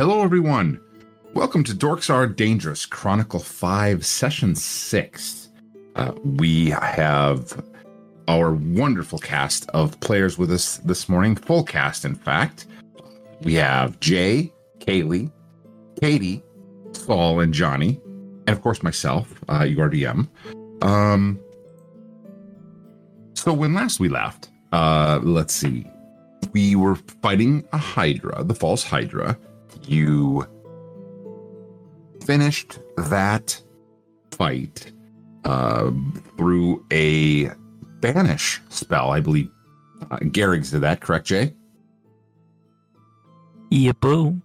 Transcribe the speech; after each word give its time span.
Hello, 0.00 0.22
everyone. 0.22 0.80
Welcome 1.34 1.62
to 1.64 1.72
Dorks 1.74 2.08
Are 2.08 2.26
Dangerous, 2.26 2.86
Chronicle 2.86 3.38
5, 3.38 4.06
Session 4.06 4.54
6. 4.54 5.50
Uh, 5.94 6.12
we 6.24 6.70
have 6.70 7.62
our 8.26 8.54
wonderful 8.54 9.18
cast 9.18 9.68
of 9.74 10.00
players 10.00 10.38
with 10.38 10.50
us 10.50 10.78
this 10.78 11.06
morning, 11.10 11.36
full 11.36 11.62
cast, 11.64 12.06
in 12.06 12.14
fact. 12.14 12.66
We 13.42 13.52
have 13.56 14.00
Jay, 14.00 14.50
Kaylee, 14.78 15.30
Katie, 16.00 16.42
Saul, 16.92 17.40
and 17.40 17.52
Johnny, 17.52 18.00
and 18.46 18.56
of 18.56 18.62
course 18.62 18.82
myself, 18.82 19.30
uh, 19.50 19.64
URDM. 19.64 20.26
Um, 20.82 21.38
so 23.34 23.52
when 23.52 23.74
last 23.74 24.00
we 24.00 24.08
left, 24.08 24.48
uh, 24.72 25.20
let's 25.22 25.52
see, 25.52 25.84
we 26.54 26.74
were 26.74 26.94
fighting 27.20 27.68
a 27.74 27.76
Hydra, 27.76 28.44
the 28.44 28.54
false 28.54 28.82
Hydra. 28.82 29.36
You 29.86 30.46
finished 32.24 32.78
that 32.96 33.60
fight 34.30 34.92
uh, 35.44 35.90
through 36.36 36.84
a 36.92 37.50
banish 38.00 38.60
spell, 38.68 39.10
I 39.10 39.20
believe. 39.20 39.50
Uh, 40.10 40.18
Garrigs 40.30 40.70
did 40.70 40.80
that, 40.80 41.00
correct, 41.00 41.26
Jay? 41.26 41.54
Boo. 44.00 44.40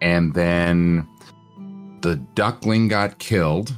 And 0.00 0.34
then 0.34 1.06
the 2.00 2.16
duckling 2.34 2.88
got 2.88 3.18
killed. 3.18 3.74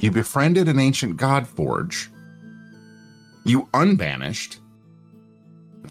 You 0.00 0.10
befriended 0.10 0.68
an 0.68 0.78
ancient 0.78 1.16
god 1.16 1.46
forge. 1.46 2.10
You 3.44 3.68
unbanished. 3.74 4.60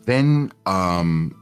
Then, 0.06 0.54
um, 0.66 1.36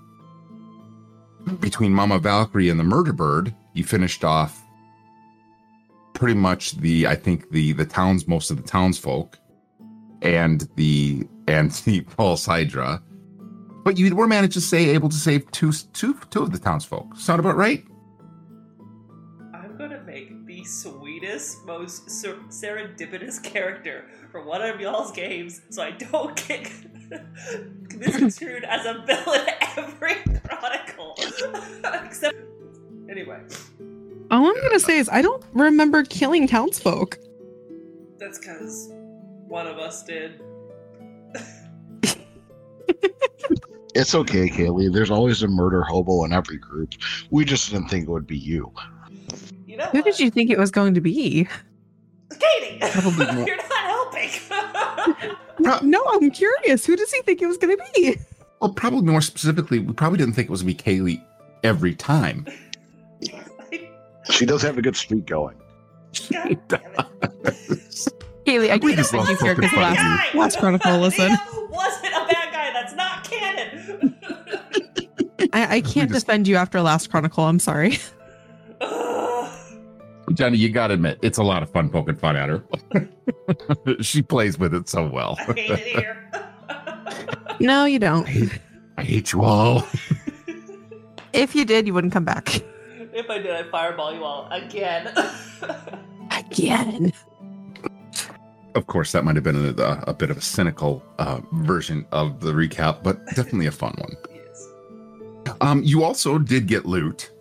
between 1.59 1.93
Mama 1.93 2.19
Valkyrie 2.19 2.69
and 2.69 2.79
the 2.79 2.83
murder 2.83 3.13
bird, 3.13 3.53
you 3.73 3.83
finished 3.83 4.23
off 4.23 4.61
pretty 6.13 6.33
much 6.33 6.77
the 6.77 7.05
I 7.05 7.15
think 7.15 7.51
the 7.51 7.73
the 7.73 7.85
towns 7.85 8.27
most 8.27 8.49
of 8.49 8.57
the 8.57 8.63
townsfolk 8.63 9.37
and 10.21 10.67
the 10.75 11.27
and 11.47 11.71
the 11.85 12.01
false 12.01 12.45
Hydra. 12.45 13.01
But 13.83 13.99
you 13.99 14.15
were 14.15 14.27
managed 14.27 14.53
to 14.53 14.61
say 14.61 14.89
able 14.89 15.09
to 15.09 15.15
save 15.15 15.49
two 15.51 15.71
two 15.71 16.17
two 16.31 16.41
of 16.41 16.51
the 16.51 16.57
townsfolk. 16.57 17.15
Sound 17.17 17.39
about 17.39 17.55
right? 17.55 17.85
I'm 19.53 19.77
gonna 19.77 20.01
make 20.01 20.47
the 20.47 20.63
sweetest, 20.63 21.65
most 21.65 22.09
ser- 22.09 22.39
serendipitous 22.49 23.43
character 23.43 24.05
for 24.31 24.43
one 24.43 24.61
of 24.61 24.79
y'all's 24.79 25.11
games, 25.11 25.61
so 25.69 25.83
I 25.83 25.91
don't 25.91 26.35
get 26.47 26.71
misconstrued 27.97 28.63
as 28.65 28.85
a 28.85 29.03
villain 29.05 29.47
every 29.77 30.15
chronicle. 30.47 31.15
Except, 32.05 32.35
anyway, 33.09 33.39
All 34.31 34.45
I'm 34.47 34.61
gonna 34.61 34.79
say 34.79 34.97
is 34.97 35.09
I 35.09 35.21
don't 35.21 35.43
remember 35.53 36.03
killing 36.03 36.47
townsfolk. 36.47 37.17
that's 38.17 38.39
because 38.39 38.89
one 39.47 39.67
of 39.67 39.77
us 39.77 40.03
did. 40.03 40.41
It's 43.97 44.13
okay, 44.13 44.49
Kaylee. 44.49 44.91
There's 44.91 45.09
always 45.09 45.41
a 45.41 45.47
murder 45.47 45.81
hobo 45.81 46.25
in 46.25 46.33
every 46.33 46.57
group. 46.57 46.95
We 47.29 47.45
just 47.45 47.71
didn't 47.71 47.87
think 47.87 48.09
it 48.09 48.11
would 48.11 48.27
be 48.27 48.37
you. 48.37 48.69
You 49.65 49.77
know 49.77 49.85
Who 49.85 49.99
what? 49.99 50.03
did 50.05 50.19
you 50.19 50.29
think 50.29 50.49
it 50.49 50.57
was 50.57 50.69
going 50.69 50.95
to 50.95 50.99
be? 51.01 51.47
Katie, 52.29 52.77
Probably 52.91 53.25
more- 53.33 53.47
you're 53.47 53.55
not 53.55 53.71
helping. 53.71 55.35
Pro- 55.63 55.79
No, 55.81 56.03
I'm 56.13 56.31
curious. 56.31 56.85
Who 56.85 56.95
does 56.95 57.11
he 57.11 57.21
think 57.23 57.41
it 57.41 57.47
was 57.47 57.57
going 57.57 57.75
to 57.77 57.83
be? 57.95 58.17
well, 58.59 58.73
probably 58.73 59.01
more 59.11 59.21
specifically, 59.21 59.79
we 59.79 59.93
probably 59.93 60.17
didn't 60.17 60.33
think 60.33 60.47
it 60.47 60.51
was 60.51 60.61
gonna 60.63 60.73
be 60.73 60.75
Kaylee 60.75 61.21
every 61.63 61.93
time. 61.95 62.45
She 64.31 64.45
does 64.45 64.61
have 64.63 64.77
a 64.77 64.81
good 64.81 64.95
streak 64.95 65.25
going. 65.25 65.55
God 66.31 66.57
damn 66.67 66.81
it. 66.97 68.13
Haley, 68.45 68.71
I 68.71 68.75
We 68.77 68.93
can't 68.95 68.97
just 68.97 69.11
defend 69.11 69.27
you 69.29 69.37
here 69.45 69.55
because 69.55 69.73
last, 69.73 70.35
last 70.35 70.59
Chronicle, 70.59 70.97
listen. 70.99 71.29
Liam 71.31 71.69
wasn't 71.69 72.13
a 72.13 72.25
bad 72.27 72.51
guy. 72.53 72.71
That's 72.73 72.93
not 72.93 73.23
canon. 73.29 74.15
I, 75.53 75.75
I 75.77 75.81
can't 75.81 76.11
just- 76.11 76.25
defend 76.25 76.47
you 76.47 76.55
after 76.55 76.81
last 76.81 77.09
Chronicle. 77.09 77.43
I'm 77.43 77.59
sorry. 77.59 77.97
Ugh. 80.27 80.35
Johnny, 80.35 80.57
you 80.57 80.69
gotta 80.69 80.93
admit, 80.95 81.19
it's 81.21 81.37
a 81.37 81.43
lot 81.43 81.63
of 81.63 81.69
fun 81.69 81.89
poking 81.89 82.15
fun 82.15 82.35
at 82.35 82.49
her. 82.49 82.63
she 84.01 84.21
plays 84.21 84.57
with 84.57 84.73
it 84.73 84.89
so 84.89 85.07
well. 85.07 85.35
I 85.39 85.53
hate 85.53 85.69
it 85.71 85.79
here. 85.79 86.31
No, 87.61 87.85
you 87.85 87.99
don't. 87.99 88.27
hate, 88.27 88.59
I 88.97 89.03
hate 89.03 89.31
you 89.31 89.43
all. 89.43 89.87
If 91.33 91.53
you 91.55 91.65
did, 91.65 91.85
you 91.87 91.93
wouldn't 91.93 92.13
come 92.13 92.23
back. 92.25 92.55
if 93.13 93.29
I 93.29 93.37
did, 93.39 93.51
I'd 93.51 93.69
fireball 93.69 94.13
you 94.13 94.23
all 94.23 94.47
again. 94.51 95.13
Again. 96.31 97.11
Of 98.73 98.87
course, 98.87 99.11
that 99.11 99.23
might 99.25 99.35
have 99.35 99.43
been 99.43 99.75
a, 99.79 100.03
a 100.07 100.13
bit 100.13 100.29
of 100.31 100.37
a 100.37 100.41
cynical 100.41 101.03
uh, 101.19 101.41
version 101.53 102.05
of 102.13 102.39
the 102.41 102.51
recap, 102.53 103.03
but 103.03 103.25
definitely 103.27 103.67
a 103.67 103.71
fun 103.71 103.95
one. 103.97 104.15
yes. 104.33 104.67
Um, 105.61 105.81
you 105.83 106.03
also 106.03 106.37
did 106.37 106.67
get 106.67 106.85
loot, 106.85 107.31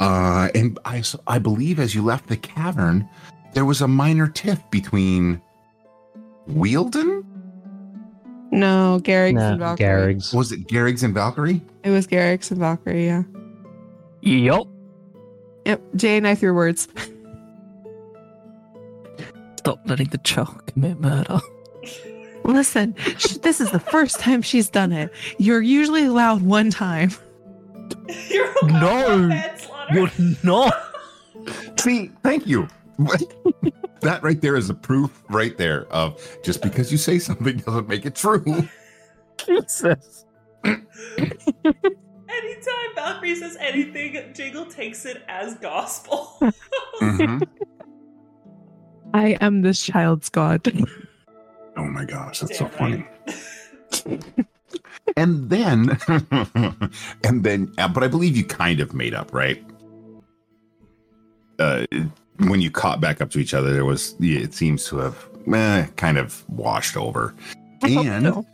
uh, 0.00 0.48
and 0.54 0.78
I 1.26 1.38
believe 1.38 1.78
as 1.78 1.94
you 1.94 2.02
left 2.02 2.28
the 2.28 2.36
cavern, 2.36 3.08
there 3.54 3.64
was 3.64 3.80
a 3.80 3.88
minor 3.88 4.26
tiff 4.28 4.58
between 4.70 5.40
Wielden. 6.48 7.24
No, 8.52 8.98
Garrick's 9.04 9.36
Nah, 9.36 9.50
and 9.50 9.58
Valkyrie. 9.60 9.86
Garrigs. 9.86 10.32
Was 10.34 10.50
it 10.50 10.66
Garrigs 10.66 11.02
and 11.04 11.14
Valkyrie? 11.14 11.60
It 11.84 11.90
was 11.90 12.06
Garrick's 12.08 12.50
and 12.50 12.58
Valkyrie, 12.58 13.06
yeah. 13.06 13.22
Yup. 14.22 14.66
Yep. 15.66 15.80
Jay 15.94 16.16
and 16.16 16.26
I 16.26 16.34
threw 16.34 16.52
words. 16.54 16.88
Stop 19.58 19.80
letting 19.86 20.08
the 20.08 20.18
child 20.18 20.66
commit 20.66 20.98
murder. 21.00 21.38
Listen, 22.44 22.94
sh- 23.18 23.36
this 23.42 23.60
is 23.60 23.70
the 23.70 23.78
first 23.78 24.18
time 24.18 24.40
she's 24.42 24.70
done 24.70 24.90
it. 24.92 25.12
You're 25.38 25.60
usually 25.60 26.04
allowed 26.06 26.42
one 26.42 26.70
time. 26.70 27.10
You're 28.30 28.52
No. 28.66 29.28
Manslaughter. 29.92 30.12
You're 30.18 30.36
not. 30.42 31.80
See, 31.80 32.10
thank 32.22 32.46
you. 32.46 32.68
that 34.00 34.22
right 34.22 34.40
there 34.40 34.56
is 34.56 34.70
a 34.70 34.74
proof 34.74 35.22
right 35.30 35.56
there 35.56 35.86
of 35.92 36.20
just 36.44 36.62
because 36.62 36.92
you 36.92 36.98
say 36.98 37.18
something 37.18 37.56
doesn't 37.58 37.88
make 37.88 38.04
it 38.06 38.14
true. 38.14 38.44
Jesus. 39.46 40.26
Anytime 40.64 40.86
Valkyrie 42.94 43.34
says 43.36 43.56
anything, 43.58 44.18
Jingle 44.34 44.66
takes 44.66 45.06
it 45.06 45.22
as 45.28 45.54
gospel. 45.56 46.38
Mhm. 47.00 47.42
I 49.14 49.38
am 49.40 49.62
this 49.62 49.82
child's 49.82 50.28
god. 50.28 50.70
Oh 51.78 51.84
my 51.84 52.04
gosh, 52.04 52.40
that's 52.40 52.58
Damn 52.58 52.70
so 52.70 52.76
funny. 52.76 53.06
right. 54.06 54.22
and 55.16 55.48
then 55.48 55.98
and 57.24 57.42
then 57.42 57.72
uh, 57.78 57.88
but 57.88 58.04
i 58.04 58.08
believe 58.08 58.36
you 58.36 58.44
kind 58.44 58.78
of 58.78 58.94
made 58.94 59.12
up 59.14 59.32
right 59.34 59.64
uh 61.60 61.86
when 62.46 62.60
you 62.60 62.70
caught 62.70 63.00
back 63.00 63.20
up 63.20 63.30
to 63.30 63.38
each 63.38 63.54
other 63.54 63.72
there 63.72 63.84
was 63.84 64.16
it 64.20 64.54
seems 64.54 64.84
to 64.86 64.96
have 64.96 65.28
eh, 65.54 65.86
kind 65.96 66.18
of 66.18 66.48
washed 66.48 66.96
over 66.96 67.34
and 67.82 68.24
No. 68.24 68.46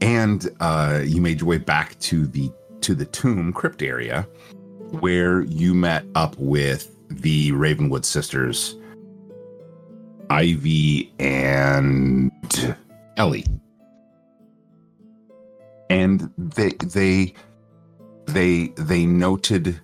and 0.00 0.48
uh 0.60 1.00
you 1.04 1.20
made 1.20 1.40
your 1.40 1.48
way 1.48 1.58
back 1.58 1.98
to 2.00 2.26
the 2.26 2.50
to 2.80 2.94
the 2.94 3.06
tomb 3.06 3.52
crypt 3.52 3.82
area 3.82 4.22
where 5.00 5.42
you 5.42 5.74
met 5.74 6.04
up 6.14 6.36
with 6.38 6.94
the 7.10 7.52
ravenwood 7.52 8.04
sisters 8.04 8.76
ivy 10.30 11.12
and 11.18 12.30
ellie 13.16 13.46
and 15.90 16.30
they 16.36 16.70
they 16.84 17.32
they 18.26 18.66
they 18.76 19.06
noted 19.06 19.80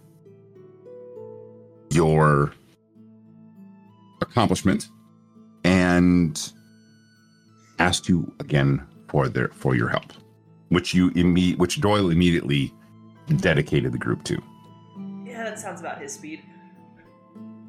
your 1.94 2.52
accomplishment 4.20 4.88
and 5.64 6.52
asked 7.78 8.08
you 8.08 8.32
again 8.40 8.84
for 9.08 9.28
their 9.28 9.48
for 9.48 9.74
your 9.74 9.88
help 9.88 10.12
which 10.68 10.94
you 10.94 11.10
imme- 11.12 11.56
which 11.58 11.80
doyle 11.80 12.10
immediately 12.10 12.72
dedicated 13.38 13.92
the 13.92 13.98
group 13.98 14.22
to 14.24 14.40
yeah, 15.34 15.42
that 15.42 15.58
sounds 15.58 15.80
about 15.80 16.00
his 16.00 16.12
speed. 16.12 16.44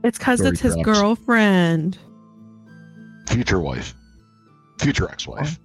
It's 0.03 0.19
because 0.19 0.39
it's 0.41 0.59
his 0.59 0.75
perhaps. 0.75 0.99
girlfriend. 0.99 1.97
Future 3.27 3.59
wife. 3.59 3.95
Future 4.79 5.09
ex 5.09 5.27
wife. 5.27 5.57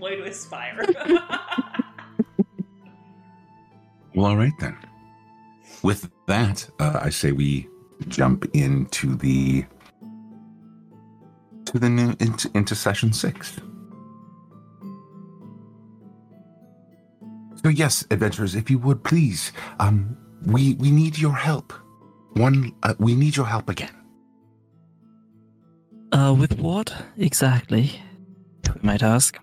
Way 0.00 0.16
to 0.16 0.24
aspire. 0.24 0.82
well 4.14 4.26
all 4.26 4.36
right 4.38 4.52
then 4.58 4.74
with 5.82 6.10
that 6.26 6.68
uh, 6.80 7.00
i 7.02 7.10
say 7.10 7.32
we 7.32 7.68
jump 8.08 8.44
into 8.54 9.14
the 9.16 9.64
to 11.64 11.78
the 11.78 11.88
new 11.88 12.14
into, 12.20 12.50
into 12.54 12.74
session 12.74 13.12
six 13.12 13.60
So 17.62 17.68
yes, 17.68 18.06
adventurers, 18.10 18.54
if 18.54 18.70
you 18.70 18.78
would 18.78 19.04
please, 19.04 19.52
um, 19.80 20.16
we 20.46 20.74
we 20.74 20.90
need 20.90 21.18
your 21.18 21.34
help. 21.34 21.74
One, 22.34 22.74
uh, 22.82 22.94
we 22.98 23.14
need 23.14 23.36
your 23.36 23.46
help 23.46 23.68
again. 23.68 23.94
Uh, 26.12 26.34
with 26.38 26.58
what 26.58 26.94
exactly? 27.18 28.00
We 28.74 28.80
might 28.82 29.02
ask. 29.02 29.38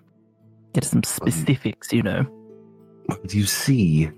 Get 0.72 0.84
some 0.84 1.04
specifics, 1.04 1.92
you 1.92 2.02
know. 2.02 2.26
Do 3.26 3.38
you 3.38 3.46
see, 3.46 4.10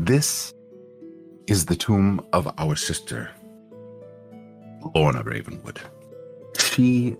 this 0.00 0.54
is 1.46 1.66
the 1.66 1.76
tomb 1.76 2.24
of 2.32 2.52
our 2.58 2.74
sister, 2.74 3.30
Lorna 4.94 5.22
Ravenwood. 5.22 5.78
She 6.58 7.16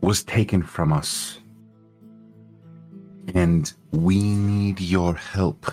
was 0.00 0.24
taken 0.24 0.62
from 0.62 0.92
us, 0.92 1.38
and 3.34 3.72
we 3.92 4.20
need 4.20 4.80
your 4.80 5.14
help 5.14 5.70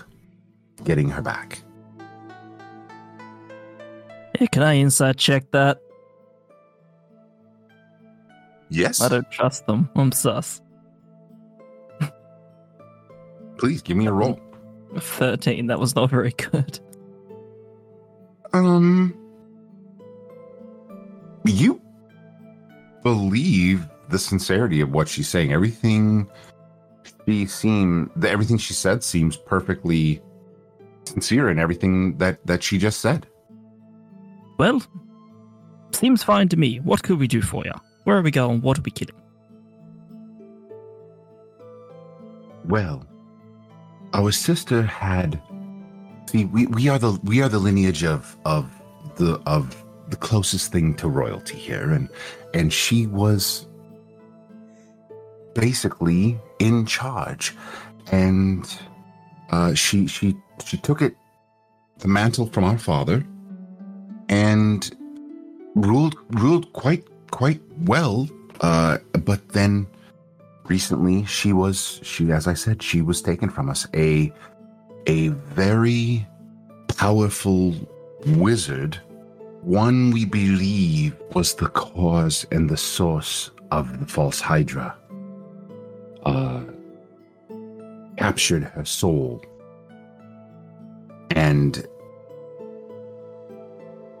getting 0.84 1.08
her 1.08 1.22
back. 1.22 1.60
Hey, 4.38 4.46
can 4.46 4.62
I 4.62 4.76
insight 4.76 5.16
check 5.16 5.50
that? 5.50 5.80
Yes, 8.70 9.00
I 9.00 9.08
don't 9.08 9.30
trust 9.32 9.66
them. 9.66 9.90
I'm 9.96 10.12
sus. 10.12 10.62
please 13.56 13.82
give 13.82 13.96
me 13.96 14.06
a 14.06 14.12
roll. 14.12 14.38
13, 14.96 15.66
that 15.66 15.78
was 15.78 15.94
not 15.94 16.10
very 16.10 16.32
good. 16.32 16.80
Um, 18.52 19.14
you 21.44 21.80
believe 23.02 23.86
the 24.08 24.18
sincerity 24.18 24.80
of 24.80 24.90
what 24.92 25.08
she's 25.08 25.28
saying. 25.28 25.52
Everything 25.52 26.28
she 27.26 27.46
seemed, 27.46 28.10
the, 28.16 28.30
everything 28.30 28.56
she 28.56 28.74
said 28.74 29.04
seems 29.04 29.36
perfectly 29.36 30.22
sincere 31.04 31.50
in 31.50 31.58
everything 31.58 32.16
that 32.18 32.44
that 32.46 32.62
she 32.62 32.78
just 32.78 33.00
said. 33.00 33.26
Well, 34.58 34.82
seems 35.92 36.22
fine 36.22 36.48
to 36.48 36.56
me. 36.56 36.80
What 36.80 37.02
could 37.02 37.18
we 37.18 37.28
do 37.28 37.42
for 37.42 37.64
you? 37.64 37.72
Where 38.04 38.16
are 38.16 38.22
we 38.22 38.30
going? 38.30 38.60
What 38.62 38.78
are 38.78 38.82
we 38.82 38.90
killing? 38.90 39.14
Well, 42.64 43.06
our 44.12 44.32
sister 44.32 44.82
had. 44.82 45.40
See, 46.28 46.44
we, 46.44 46.66
we 46.66 46.88
are 46.88 46.98
the 46.98 47.18
we 47.24 47.42
are 47.42 47.48
the 47.48 47.58
lineage 47.58 48.04
of 48.04 48.36
of 48.44 48.70
the 49.16 49.40
of 49.46 49.84
the 50.10 50.16
closest 50.16 50.72
thing 50.72 50.94
to 50.96 51.08
royalty 51.08 51.56
here, 51.56 51.90
and 51.90 52.08
and 52.54 52.72
she 52.72 53.06
was 53.06 53.66
basically 55.54 56.38
in 56.58 56.86
charge, 56.86 57.54
and 58.12 58.78
uh, 59.50 59.74
she 59.74 60.06
she 60.06 60.36
she 60.64 60.76
took 60.78 61.02
it 61.02 61.16
the 61.98 62.08
mantle 62.08 62.46
from 62.46 62.64
our 62.64 62.78
father, 62.78 63.26
and 64.28 64.94
ruled 65.74 66.16
ruled 66.30 66.72
quite 66.72 67.04
quite 67.30 67.60
well. 67.80 68.28
Uh, 68.60 68.98
but 69.24 69.48
then 69.50 69.86
recently 70.68 71.24
she 71.24 71.52
was 71.52 72.00
she 72.02 72.30
as 72.30 72.46
i 72.46 72.54
said 72.54 72.82
she 72.82 73.02
was 73.02 73.22
taken 73.22 73.48
from 73.48 73.68
us. 73.68 73.86
A 73.94 74.32
a 75.06 75.28
very 75.28 76.26
powerful 76.96 77.74
wizard 78.26 79.00
one 79.62 80.10
we 80.10 80.24
believe 80.24 81.16
was 81.34 81.54
the 81.54 81.68
cause 81.68 82.46
and 82.52 82.68
the 82.68 82.76
source 82.76 83.50
of 83.70 83.98
the 84.00 84.06
false 84.06 84.40
hydra 84.40 84.96
uh 86.24 86.62
captured 88.18 88.64
her 88.64 88.84
soul. 88.84 89.42
And 91.30 91.86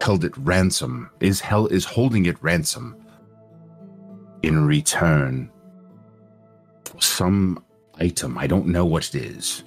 held 0.00 0.24
it 0.24 0.34
ransom 0.38 1.10
is 1.20 1.40
hell 1.40 1.66
is 1.66 1.84
holding 1.84 2.24
it 2.24 2.36
ransom 2.42 2.96
in 4.42 4.64
return 4.64 5.50
some 7.00 7.62
item. 7.98 8.38
I 8.38 8.46
don't 8.46 8.66
know 8.66 8.84
what 8.84 9.14
it 9.14 9.16
is, 9.16 9.64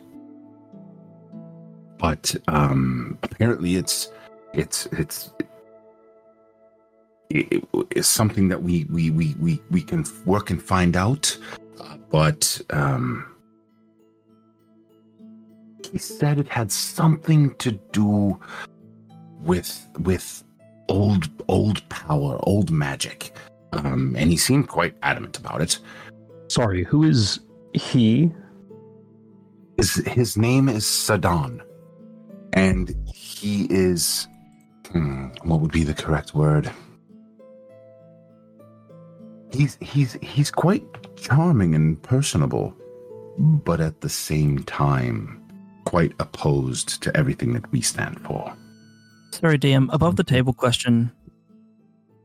but 1.97 2.35
um, 2.47 3.18
apparently 3.23 3.75
it's 3.75 4.12
it's 4.53 4.88
it's 4.88 5.31
it, 7.29 7.63
it's 7.91 8.07
something 8.07 8.47
that 8.50 8.62
we 8.62 8.85
we 8.85 9.09
we 9.12 9.35
we 9.39 9.62
we 9.69 9.81
can 9.81 10.06
work 10.25 10.50
and 10.50 10.62
find 10.62 10.95
out. 10.95 11.38
But 12.09 12.62
um, 12.71 13.25
he 15.91 15.97
said 15.97 16.39
it 16.39 16.47
had 16.47 16.71
something 16.71 17.56
to 17.56 17.71
do 17.91 18.39
with 19.41 19.88
with 20.00 20.44
old 20.89 21.29
old 21.47 21.88
power, 21.89 22.39
old 22.44 22.71
magic. 22.71 23.35
Um, 23.73 24.15
and 24.18 24.29
he 24.29 24.35
seemed 24.35 24.68
quite 24.68 24.95
adamant 25.01 25.38
about 25.38 25.62
it. 25.62 25.79
Sorry, 26.51 26.83
who 26.83 27.03
is 27.03 27.39
he? 27.71 28.30
His, 29.77 29.95
his 30.06 30.36
name 30.36 30.68
is 30.68 30.83
Sadan, 30.83 31.62
and 32.51 32.94
he 33.07 33.68
is. 33.69 34.27
Hmm, 34.92 35.27
what 35.44 35.62
would 35.62 35.71
be 35.71 35.86
the 35.86 35.94
correct 35.94 36.36
word? 36.36 36.69
He's 39.53 39.77
he's 39.80 40.18
he's 40.21 40.51
quite 40.51 40.83
charming 41.15 41.74
and 41.74 42.03
personable, 42.03 42.75
but 43.38 43.80
at 43.80 44.01
the 44.01 44.09
same 44.09 44.59
time, 44.63 45.42
quite 45.86 46.12
opposed 46.19 47.01
to 47.04 47.15
everything 47.15 47.54
that 47.54 47.71
we 47.71 47.80
stand 47.80 48.19
for. 48.25 48.54
Sorry, 49.31 49.57
DM. 49.57 49.88
Above 49.94 50.18
the 50.18 50.25
table 50.25 50.51
question. 50.51 51.13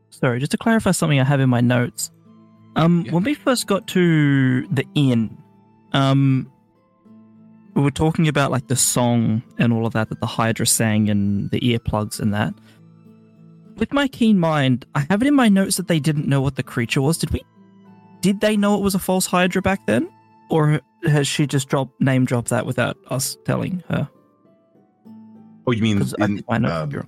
Sorry, 0.09 0.39
just 0.39 0.51
to 0.51 0.57
clarify 0.57 0.91
something 0.91 1.17
I 1.17 1.23
have 1.23 1.39
in 1.39 1.49
my 1.49 1.61
notes. 1.61 2.11
Um, 2.77 3.03
Yeah. 3.05 3.11
when 3.13 3.23
we 3.23 3.33
first 3.33 3.67
got 3.67 3.87
to 3.87 4.65
the 4.67 4.85
inn, 4.95 5.35
um, 5.93 6.49
we 7.73 7.81
were 7.81 7.91
talking 7.91 8.27
about 8.27 8.51
like 8.51 8.67
the 8.67 8.75
song 8.75 9.41
and 9.57 9.73
all 9.73 9.85
of 9.85 9.93
that 9.93 10.09
that 10.09 10.19
the 10.19 10.25
Hydra 10.27 10.65
sang 10.65 11.09
and 11.09 11.49
the 11.51 11.59
earplugs 11.59 12.19
and 12.19 12.33
that. 12.33 12.53
With 13.77 13.93
my 13.93 14.07
keen 14.07 14.39
mind, 14.39 14.85
I 14.95 15.05
have 15.09 15.21
it 15.21 15.27
in 15.27 15.35
my 15.35 15.49
notes 15.49 15.77
that 15.77 15.87
they 15.87 15.99
didn't 15.99 16.27
know 16.27 16.41
what 16.41 16.55
the 16.55 16.63
creature 16.63 17.01
was. 17.01 17.17
Did 17.17 17.31
we? 17.31 17.41
Did 18.21 18.41
they 18.41 18.57
know 18.57 18.75
it 18.75 18.81
was 18.81 18.95
a 18.95 18.99
false 18.99 19.25
Hydra 19.27 19.61
back 19.61 19.85
then, 19.85 20.09
or 20.49 20.81
has 21.03 21.27
she 21.27 21.45
just 21.45 21.69
dropped 21.69 21.99
name 22.01 22.25
dropped 22.25 22.49
that 22.49 22.65
without 22.65 22.97
us 23.09 23.37
telling 23.45 23.83
her? 23.89 24.09
Oh, 25.67 25.71
you 25.71 25.81
mean 25.83 26.01
I 26.19 26.25
in- 26.25 26.43
my 26.47 26.57
notes 26.57 26.95
um, 26.95 27.07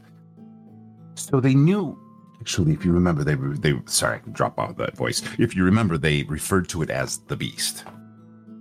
So 1.16 1.40
they 1.40 1.56
knew. 1.56 1.98
Actually, 2.40 2.74
if 2.74 2.86
you 2.86 2.92
remember, 2.94 3.24
they 3.24 3.36
were- 3.36 3.58
they 3.58 3.74
sorry, 3.86 4.16
I 4.16 4.20
can 4.20 4.32
drop 4.34 4.58
out 4.60 4.78
that 4.78 4.96
voice. 4.96 5.22
If 5.38 5.56
you 5.56 5.64
remember, 5.66 5.98
they 5.98 6.24
referred 6.24 6.70
to 6.70 6.82
it 6.82 6.90
as 6.90 7.18
the 7.28 7.36
Beast. 7.36 7.84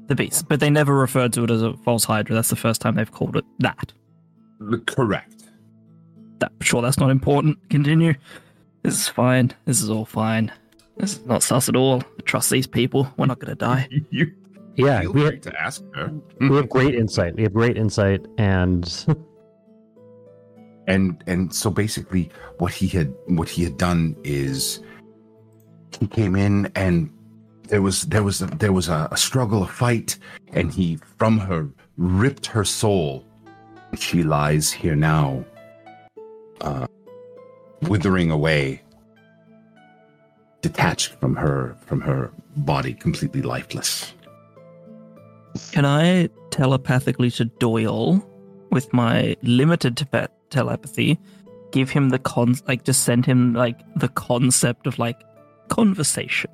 the 0.09 0.15
beast, 0.15 0.49
but 0.49 0.59
they 0.59 0.71
never 0.71 0.95
referred 0.99 1.35
to 1.35 1.45
it 1.45 1.51
as 1.51 1.63
a 1.63 1.75
false 1.85 2.05
Hydra. 2.05 2.35
That's 2.35 2.49
the 2.49 2.57
first 2.57 2.81
time 2.81 2.95
they've 2.95 3.13
called 3.13 3.37
it 3.37 3.45
that. 3.59 3.93
Correct. 4.87 5.35
that 6.41 6.51
sure 6.63 6.81
that's 6.83 6.99
not 6.99 7.11
important. 7.11 7.59
Continue. 7.69 8.15
This 8.83 8.95
is 8.95 9.09
fine. 9.09 9.53
This 9.67 9.83
is 9.83 9.91
all 9.91 10.05
fine. 10.07 10.51
This 10.97 11.19
is 11.19 11.27
not 11.27 11.43
sus 11.43 11.69
at 11.69 11.77
all. 11.77 12.01
I 12.19 12.23
trust 12.23 12.49
these 12.51 12.67
people. 12.67 13.13
We're 13.17 13.27
not 13.27 13.39
gonna 13.39 13.55
die. 13.55 13.89
You 14.11 14.33
Yeah, 14.77 15.01
we 15.03 15.13
free 15.13 15.23
have, 15.25 15.41
to 15.43 15.61
ask 15.61 15.83
her. 15.95 16.13
we 16.41 16.55
have 16.57 16.69
great 16.71 16.95
insight. 16.95 17.35
We 17.37 17.43
have 17.43 17.53
great 17.53 17.77
insight, 17.77 18.25
and 18.39 18.85
and 20.89 21.23
and 21.27 21.55
so 21.55 21.71
basically 21.71 22.31
what 22.57 22.73
he 22.73 22.89
had 22.89 23.15
what 23.27 23.49
he 23.49 23.63
had 23.63 23.77
done 23.77 24.17
is 24.25 24.81
he 26.01 26.07
came 26.09 26.35
in 26.35 26.73
and 26.75 27.13
there 27.69 27.83
was 27.83 28.03
there 28.03 28.23
was 28.25 28.41
a, 28.43 28.47
there 28.47 28.73
was 28.73 28.89
a, 28.89 29.07
a 29.13 29.17
struggle 29.17 29.63
a 29.63 29.67
fight 29.67 30.19
and 30.53 30.73
he 30.73 30.99
from 31.19 31.39
her 31.39 31.69
ripped 31.97 32.47
her 32.47 32.65
soul. 32.65 33.25
She 33.97 34.23
lies 34.23 34.73
here 34.73 34.97
now 34.97 35.45
uh 36.63 36.87
withering 37.83 38.31
away 38.31 38.83
detached 40.63 41.13
from 41.21 41.37
her 41.37 41.77
from 41.87 42.01
her 42.01 42.33
body 42.57 42.95
completely 42.95 43.43
lifeless. 43.43 44.15
Can 45.73 45.85
I 45.85 46.29
telepathically 46.51 47.31
to 47.33 47.45
Doyle 47.45 48.25
with 48.71 48.93
my 48.93 49.37
limited 49.43 49.97
te- 49.97 50.27
telepathy 50.51 51.19
give 51.73 51.91
him 51.91 52.09
the 52.09 52.19
con 52.19 52.55
like 52.67 52.85
just 52.85 53.05
send 53.05 53.27
him 53.27 53.53
like 53.53 53.81
the 53.97 54.09
concept 54.09 54.87
of 54.87 54.99
like 54.99 55.21
conversation 55.69 56.51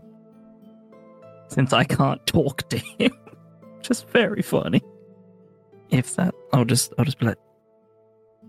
since 1.48 1.72
I 1.72 1.84
can't 1.84 2.24
talk 2.26 2.68
to 2.70 2.78
him. 2.78 3.12
just 3.82 4.08
very 4.08 4.42
funny. 4.42 4.82
If 5.90 6.16
that 6.16 6.34
I'll 6.52 6.64
just 6.64 6.92
I'll 6.98 7.04
just 7.04 7.18
be 7.18 7.26
like 7.26 7.38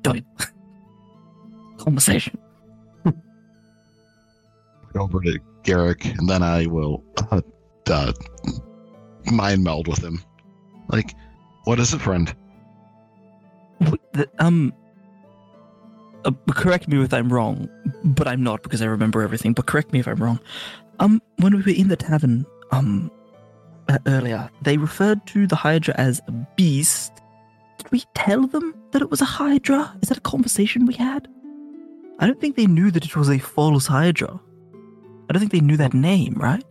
Doyle 0.02 0.22
conversation. 1.78 2.40
over 4.96 5.20
to 5.20 5.38
Garrick, 5.64 6.06
and 6.06 6.30
then 6.30 6.42
I 6.42 6.68
will 6.68 7.04
uh, 7.30 7.42
uh, 7.92 8.14
mind 9.30 9.62
meld 9.62 9.90
with 9.90 10.02
him. 10.02 10.24
Like, 10.88 11.14
what 11.66 11.82
is 11.82 11.94
it, 11.94 12.00
friend? 12.00 12.34
The- 14.14 14.30
um. 14.40 14.74
Uh, 16.26 16.32
correct 16.52 16.88
me 16.88 17.02
if 17.04 17.14
I'm 17.14 17.32
wrong, 17.32 17.70
but 18.04 18.28
I'm 18.28 18.44
not 18.44 18.64
because 18.64 18.82
I 18.82 18.86
remember 18.86 19.22
everything. 19.22 19.54
But 19.54 19.68
correct 19.68 19.94
me 19.94 20.00
if 20.00 20.08
I'm 20.08 20.18
wrong. 20.18 20.40
Um, 21.00 21.22
when 21.38 21.56
we 21.56 21.62
were 21.62 21.70
in 21.78 21.88
the 21.88 21.96
tavern, 21.96 22.46
um, 22.72 23.12
uh, 23.88 24.00
earlier, 24.08 24.50
they 24.64 24.78
referred 24.78 25.26
to 25.28 25.46
the 25.46 25.56
Hydra 25.56 25.94
as 25.98 26.22
a 26.28 26.32
beast. 26.56 27.12
Did 27.78 27.92
we 27.92 28.04
tell 28.16 28.48
them 28.48 28.74
that 28.92 29.02
it 29.02 29.12
was 29.12 29.22
a 29.22 29.26
Hydra? 29.26 29.96
Is 30.02 30.10
that 30.10 30.18
a 30.18 30.22
conversation 30.22 30.86
we 30.86 30.96
had? 30.96 31.28
I 32.20 32.26
don't 32.26 32.40
think 32.40 32.56
they 32.56 32.66
knew 32.66 32.90
that 32.92 33.06
it 33.06 33.16
was 33.16 33.30
a 33.30 33.38
false 33.38 33.86
Hydra. 33.88 34.40
I 35.30 35.34
don't 35.34 35.40
think 35.40 35.52
they 35.52 35.60
knew 35.60 35.78
that 35.78 35.94
name, 35.94 36.36
right? 36.36 36.64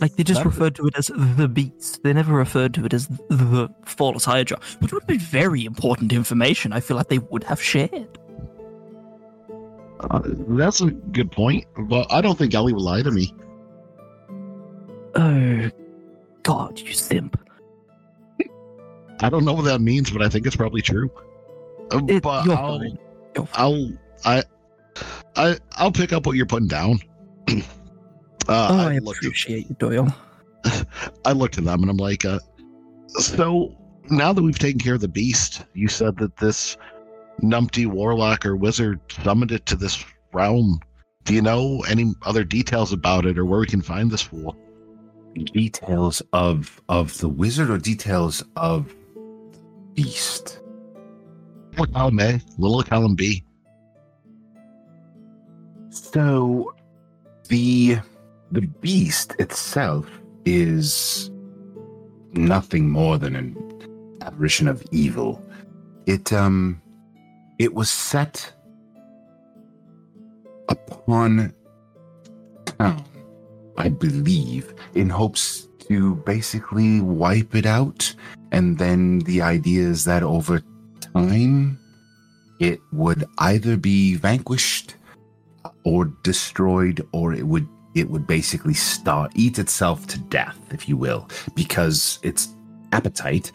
Like 0.00 0.16
they 0.16 0.24
just 0.24 0.40
That- 0.40 0.46
referred 0.46 0.74
to 0.76 0.86
it 0.88 0.96
as 0.96 1.10
the 1.16 1.48
beast. 1.48 2.02
They 2.02 2.12
never 2.12 2.34
referred 2.34 2.74
to 2.74 2.84
it 2.84 2.92
as 2.94 3.08
the 3.28 3.68
false 3.84 4.24
Hydra, 4.24 4.58
which 4.80 4.92
would 4.92 5.06
be 5.06 5.18
very 5.18 5.64
important 5.64 6.12
information. 6.12 6.72
I 6.72 6.80
feel 6.80 6.96
like 6.96 7.08
they 7.08 7.18
would 7.18 7.44
have 7.44 7.62
shared. 7.62 8.18
Uh, 10.00 10.20
that's 10.24 10.80
a 10.80 10.90
good 10.90 11.30
point, 11.30 11.66
but 11.88 12.10
I 12.10 12.20
don't 12.20 12.38
think 12.38 12.54
Ellie 12.54 12.72
would 12.72 12.82
lie 12.82 13.02
to 13.02 13.10
me. 13.10 13.32
Oh, 15.14 15.70
God, 16.42 16.78
you 16.80 16.92
simp! 16.92 17.38
I 19.22 19.28
don't 19.28 19.44
know 19.44 19.52
what 19.52 19.64
that 19.66 19.80
means, 19.80 20.10
but 20.10 20.22
I 20.22 20.28
think 20.30 20.46
it's 20.46 20.56
probably 20.56 20.80
true. 20.80 21.10
Uh, 21.92 22.00
It- 22.08 22.22
but 22.22 22.48
I'll, 22.48 22.78
fine. 22.78 22.98
You're 23.36 23.46
fine. 23.46 23.62
I'll, 23.62 23.92
I, 24.24 24.42
I, 25.36 25.58
I'll 25.72 25.92
pick 25.92 26.12
up 26.12 26.24
what 26.26 26.36
you're 26.36 26.46
putting 26.46 26.68
down. 26.68 26.98
uh, 27.48 27.52
Oh, 28.48 28.78
I, 28.78 28.92
I 28.94 28.96
appreciate 28.96 29.68
you, 29.68 29.76
Doyle. 29.78 30.14
I 31.24 31.32
looked 31.32 31.58
at 31.58 31.64
them 31.64 31.82
and 31.82 31.90
I'm 31.90 31.96
like, 31.98 32.24
uh, 32.24 32.38
so 33.08 33.76
now 34.10 34.32
that 34.32 34.42
we've 34.42 34.58
taken 34.58 34.80
care 34.80 34.94
of 34.94 35.00
the 35.00 35.08
beast, 35.08 35.64
you 35.74 35.88
said 35.88 36.16
that 36.18 36.36
this 36.38 36.76
numpty 37.42 37.86
warlock 37.86 38.46
or 38.46 38.56
wizard 38.56 39.00
summoned 39.22 39.52
it 39.52 39.66
to 39.66 39.76
this 39.76 40.04
realm. 40.32 40.80
Do 41.24 41.34
you 41.34 41.42
know 41.42 41.82
any 41.88 42.14
other 42.22 42.44
details 42.44 42.92
about 42.92 43.26
it 43.26 43.38
or 43.38 43.44
where 43.44 43.60
we 43.60 43.66
can 43.66 43.82
find 43.82 44.10
this 44.10 44.22
fool? 44.22 44.56
Details 45.34 46.22
of 46.32 46.80
of 46.88 47.16
the 47.18 47.28
wizard 47.28 47.70
or 47.70 47.78
details 47.78 48.42
of 48.56 48.88
the 49.52 49.60
beast. 49.94 50.60
Little 51.72 51.86
column 51.86 52.20
A, 52.20 52.40
little 52.58 52.82
column 52.82 53.14
B. 53.14 53.44
So 55.90 56.74
the 57.48 57.98
the 58.50 58.62
beast 58.62 59.36
itself 59.38 60.08
is 60.44 61.30
nothing 62.32 62.88
more 62.88 63.18
than 63.18 63.36
an 63.36 64.18
apparition 64.20 64.68
of 64.68 64.82
evil. 64.90 65.44
It 66.06 66.32
um 66.32 66.80
it 67.60 67.74
was 67.74 67.90
set 67.90 68.54
upon 70.70 71.52
town, 72.64 73.04
I 73.76 73.90
believe, 73.90 74.72
in 74.94 75.10
hopes 75.10 75.68
to 75.80 76.14
basically 76.24 77.02
wipe 77.02 77.54
it 77.54 77.66
out. 77.66 78.14
And 78.50 78.78
then 78.78 79.18
the 79.20 79.42
idea 79.42 79.82
is 79.82 80.06
that 80.06 80.22
over 80.22 80.62
time 81.12 81.78
it 82.60 82.80
would 82.92 83.26
either 83.36 83.76
be 83.76 84.14
vanquished 84.14 84.94
or 85.84 86.06
destroyed 86.22 87.06
or 87.12 87.34
it 87.34 87.46
would 87.46 87.68
it 87.94 88.08
would 88.08 88.26
basically 88.26 88.74
start 88.74 89.32
eat 89.34 89.58
itself 89.58 90.06
to 90.06 90.18
death 90.18 90.58
if 90.70 90.88
you 90.88 90.96
will 90.96 91.28
because 91.54 92.20
its 92.22 92.54
appetite 92.92 93.52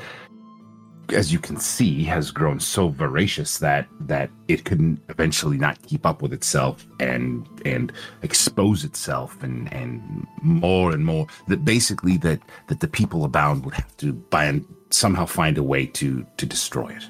as 1.14 1.32
you 1.32 1.40
can 1.40 1.58
see 1.58 2.04
has 2.04 2.32
grown 2.32 2.60
so 2.60 2.90
voracious 2.90 3.60
that 3.60 3.88
that 4.02 4.30
it 4.48 4.66
couldn't 4.66 5.02
eventually 5.10 5.58
not 5.58 5.82
keep 5.84 6.06
up 6.06 6.22
with 6.22 6.34
itself 6.34 6.86
and 7.00 7.48
and 7.66 7.92
expose 8.22 8.84
itself 8.84 9.42
and 9.44 9.72
and 9.74 10.28
more 10.42 10.92
and 10.92 11.06
more. 11.06 11.28
That 11.48 11.66
basically 11.66 12.18
that 12.18 12.42
that 12.68 12.80
the 12.80 12.88
people 12.88 13.24
abound 13.26 13.66
would 13.66 13.74
have 13.76 13.96
to 13.98 14.14
by 14.14 14.46
and 14.46 14.66
somehow 14.90 15.26
find 15.26 15.58
a 15.58 15.64
way 15.64 15.86
to 15.88 16.26
to 16.38 16.46
destroy 16.46 16.90
it. 16.90 17.04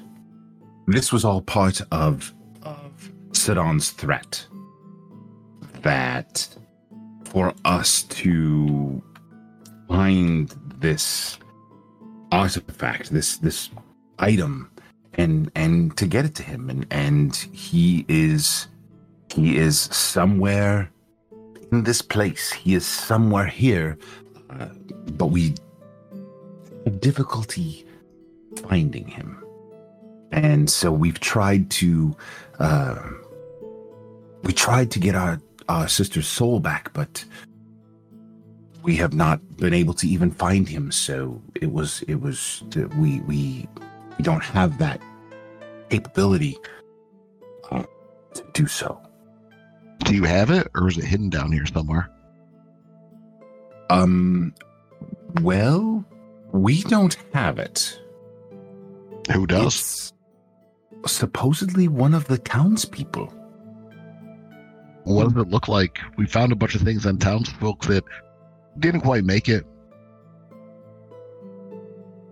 This 0.86 1.12
was 1.12 1.24
all 1.24 1.42
part 1.42 1.80
of 1.90 2.32
of 2.62 3.10
Sidon's 3.32 3.90
threat 3.90 4.46
that 5.82 6.48
for 7.24 7.54
us 7.64 8.02
to 8.04 9.02
find 9.88 10.48
this 10.78 11.38
artifact, 12.32 13.10
this 13.10 13.38
this 13.38 13.70
item, 14.18 14.70
and 15.14 15.50
and 15.54 15.96
to 15.96 16.06
get 16.06 16.24
it 16.24 16.34
to 16.36 16.42
him, 16.42 16.70
and 16.70 16.86
and 16.90 17.36
he 17.52 18.04
is 18.08 18.68
he 19.34 19.56
is 19.56 19.78
somewhere 19.78 20.90
in 21.72 21.84
this 21.84 22.02
place. 22.02 22.52
He 22.52 22.74
is 22.74 22.86
somewhere 22.86 23.46
here, 23.46 23.98
uh, 24.50 24.68
but 25.12 25.26
we 25.26 25.54
have 26.84 27.00
difficulty 27.00 27.86
finding 28.68 29.06
him, 29.06 29.42
and 30.32 30.68
so 30.70 30.92
we've 30.92 31.20
tried 31.20 31.70
to. 31.70 32.16
Uh, 32.58 32.96
we 34.42 34.52
tried 34.52 34.90
to 34.92 35.00
get 35.00 35.14
our 35.14 35.40
our 35.68 35.88
sister's 35.88 36.28
soul 36.28 36.60
back, 36.60 36.92
but 36.92 37.24
we 38.82 38.96
have 38.96 39.12
not 39.12 39.56
been 39.56 39.74
able 39.74 39.94
to 39.94 40.06
even 40.06 40.30
find 40.30 40.68
him. 40.68 40.92
So 40.92 41.42
it 41.56 41.72
was 41.72 42.02
it 42.06 42.20
was 42.20 42.62
we 42.96 43.20
we 43.20 43.68
we 44.18 44.24
don't 44.24 44.42
have 44.42 44.78
that 44.78 45.00
capability 45.90 46.56
uh, 47.70 47.84
to 48.34 48.44
do 48.52 48.66
so. 48.66 49.00
Do 50.04 50.14
you 50.14 50.24
have 50.24 50.50
it 50.50 50.68
or 50.74 50.88
is 50.88 50.98
it 50.98 51.04
hidden 51.04 51.30
down 51.30 51.52
here 51.52 51.66
somewhere? 51.66 52.10
Um, 53.90 54.54
well, 55.42 56.04
we 56.52 56.82
don't 56.82 57.16
have 57.32 57.58
it. 57.58 58.00
Who 59.32 59.46
does? 59.46 60.12
It's 61.02 61.12
supposedly 61.12 61.88
one 61.88 62.14
of 62.14 62.26
the 62.26 62.38
townspeople. 62.38 63.32
What 65.04 65.24
does 65.28 65.42
it 65.42 65.50
look 65.50 65.68
like? 65.68 65.98
We 66.16 66.26
found 66.26 66.52
a 66.52 66.56
bunch 66.56 66.74
of 66.74 66.82
things 66.82 67.06
on 67.06 67.18
townsfolk 67.18 67.84
that 67.84 68.04
didn't 68.80 69.02
quite 69.02 69.24
make 69.24 69.48
it. 69.48 69.64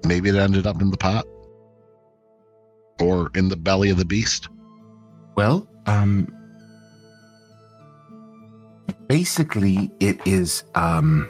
Maybe 0.05 0.29
it 0.29 0.35
ended 0.35 0.67
up 0.67 0.83
in 0.83 0.91
the 0.91 0.97
pot 0.97 1.25
or 3.01 3.31
in 3.35 3.49
the 3.49 3.57
belly 3.57 3.91
of 3.91 3.97
the 3.99 4.05
beast. 4.05 4.49
Well, 5.37 5.67
um 5.87 6.33
basically 9.09 9.91
it 10.01 10.19
is 10.27 10.65
um 10.75 11.29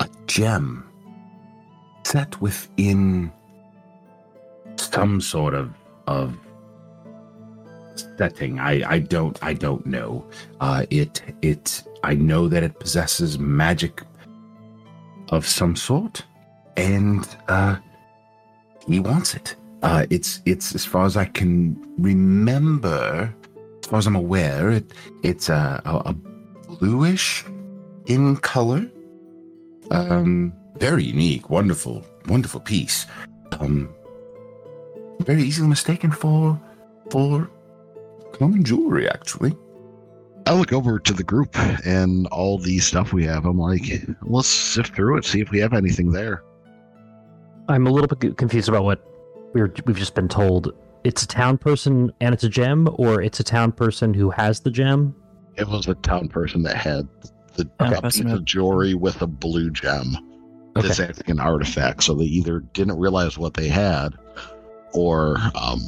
a 0.00 0.08
gem 0.26 0.84
set 2.04 2.40
within 2.40 3.32
some 4.76 5.20
sort 5.20 5.54
of 5.54 5.72
of 6.06 6.36
setting. 8.16 8.58
I 8.58 8.82
I 8.94 8.98
don't 8.98 9.38
I 9.42 9.54
don't 9.54 9.84
know. 9.86 10.24
Uh 10.60 10.86
it 10.90 11.22
it 11.42 11.82
I 12.02 12.14
know 12.14 12.48
that 12.48 12.62
it 12.62 12.78
possesses 12.78 13.38
magic 13.38 14.02
of 15.30 15.46
some 15.46 15.76
sort 15.76 16.24
and 16.76 17.26
uh 17.48 17.76
he 18.86 19.00
wants 19.00 19.34
it. 19.34 19.56
Uh, 19.82 20.06
it's 20.10 20.42
it's 20.44 20.74
as 20.74 20.84
far 20.84 21.06
as 21.06 21.16
I 21.16 21.24
can 21.24 21.76
remember, 21.98 23.34
as 23.82 23.88
far 23.88 23.98
as 23.98 24.06
I'm 24.06 24.16
aware, 24.16 24.70
it 24.70 24.92
it's 25.22 25.48
a, 25.48 25.80
a, 25.84 26.10
a 26.10 26.12
bluish 26.12 27.44
in 28.06 28.36
color. 28.36 28.90
Um, 29.90 30.52
very 30.76 31.04
unique, 31.04 31.50
wonderful, 31.50 32.04
wonderful 32.28 32.60
piece. 32.60 33.06
Um, 33.58 33.92
very 35.20 35.42
easily 35.42 35.68
mistaken 35.68 36.10
for 36.10 36.60
for 37.10 37.50
common 38.32 38.64
jewelry, 38.64 39.08
actually. 39.08 39.56
I 40.46 40.54
look 40.54 40.72
over 40.72 40.98
to 40.98 41.12
the 41.12 41.22
group 41.22 41.56
and 41.86 42.26
all 42.28 42.58
the 42.58 42.78
stuff 42.80 43.12
we 43.12 43.24
have. 43.24 43.44
I'm 43.44 43.58
like, 43.58 43.82
let's 44.22 44.48
sift 44.48 44.94
through 44.94 45.18
it, 45.18 45.24
see 45.24 45.40
if 45.40 45.50
we 45.50 45.58
have 45.60 45.74
anything 45.74 46.10
there. 46.10 46.42
I'm 47.68 47.86
a 47.86 47.90
little 47.90 48.08
bit 48.08 48.36
confused 48.36 48.68
about 48.68 48.84
what 48.84 49.04
we're 49.52 49.72
we've 49.86 49.96
just 49.96 50.14
been 50.14 50.28
told. 50.28 50.72
It's 51.02 51.22
a 51.22 51.26
town 51.26 51.56
person 51.58 52.12
and 52.20 52.34
it's 52.34 52.44
a 52.44 52.48
gem, 52.48 52.88
or 52.94 53.22
it's 53.22 53.40
a 53.40 53.44
town 53.44 53.72
person 53.72 54.12
who 54.12 54.30
has 54.30 54.60
the 54.60 54.70
gem. 54.70 55.14
It 55.56 55.66
was 55.66 55.88
a 55.88 55.94
town 55.94 56.28
person 56.28 56.62
that 56.64 56.76
had 56.76 57.08
the 57.56 57.64
Town 57.64 58.02
piece 58.02 58.20
of 58.20 58.44
jewelry 58.44 58.94
with 58.94 59.20
a 59.22 59.26
blue 59.26 59.70
gem. 59.70 60.16
Okay. 60.76 60.88
It's 60.88 61.00
actually 61.00 61.32
an 61.32 61.40
artifact, 61.40 62.02
so 62.02 62.14
they 62.14 62.24
either 62.24 62.60
didn't 62.60 62.98
realize 62.98 63.36
what 63.36 63.54
they 63.54 63.68
had, 63.68 64.14
or 64.92 65.36
um, 65.54 65.80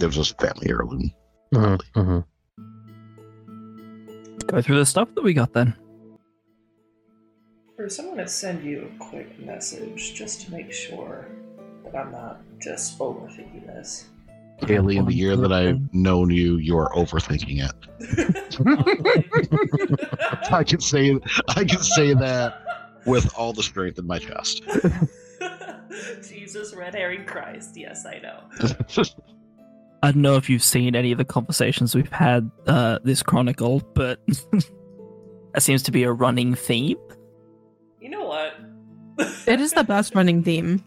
it 0.00 0.04
was 0.04 0.16
just 0.16 0.40
family 0.40 0.68
heirloom. 0.68 1.12
Mhm, 1.52 1.80
mhm. 1.94 2.24
Go 4.46 4.62
through 4.62 4.78
the 4.78 4.86
stuff 4.86 5.14
that 5.14 5.22
we 5.22 5.34
got 5.34 5.52
then. 5.52 5.74
Bruce, 7.76 7.98
I'm 7.98 8.08
gonna 8.08 8.26
send 8.26 8.64
you 8.64 8.88
a 8.90 8.98
quick 8.98 9.38
message 9.38 10.14
just 10.14 10.42
to 10.42 10.52
make 10.52 10.72
sure 10.72 11.28
that 11.86 11.96
I'm 11.96 12.12
not 12.12 12.40
just 12.60 12.98
overthinking 12.98 13.66
this. 13.66 14.06
Haley, 14.66 14.96
in 14.96 15.04
the 15.04 15.14
year 15.14 15.36
that 15.36 15.52
I've 15.52 15.92
known 15.92 16.30
you, 16.30 16.56
you're 16.56 16.88
overthinking 16.94 17.62
it. 17.62 17.72
I 20.52 20.64
can 20.64 20.80
say 20.80 21.18
I 21.48 21.64
can 21.64 21.82
say 21.82 22.14
that 22.14 22.62
with 23.04 23.32
all 23.36 23.52
the 23.52 23.62
strength 23.62 23.98
in 23.98 24.06
my 24.06 24.18
chest. 24.18 24.62
Jesus, 26.26 26.74
red 26.74 26.94
herring 26.94 27.26
Christ. 27.26 27.76
Yes, 27.76 28.06
I 28.06 28.18
know. 28.18 28.40
I 30.02 30.12
don't 30.12 30.22
know 30.22 30.36
if 30.36 30.48
you've 30.48 30.62
seen 30.62 30.96
any 30.96 31.12
of 31.12 31.18
the 31.18 31.24
conversations 31.24 31.94
we've 31.94 32.10
had 32.10 32.50
uh, 32.66 32.98
this 33.02 33.22
chronicle, 33.22 33.82
but 33.94 34.20
that 35.52 35.60
seems 35.60 35.82
to 35.84 35.90
be 35.90 36.04
a 36.04 36.12
running 36.12 36.54
theme. 36.54 36.98
You 38.00 38.10
know 38.10 38.24
what? 38.24 38.54
It 39.46 39.60
is 39.60 39.72
the 39.72 39.84
best 39.84 40.14
running 40.14 40.42
theme. 40.42 40.82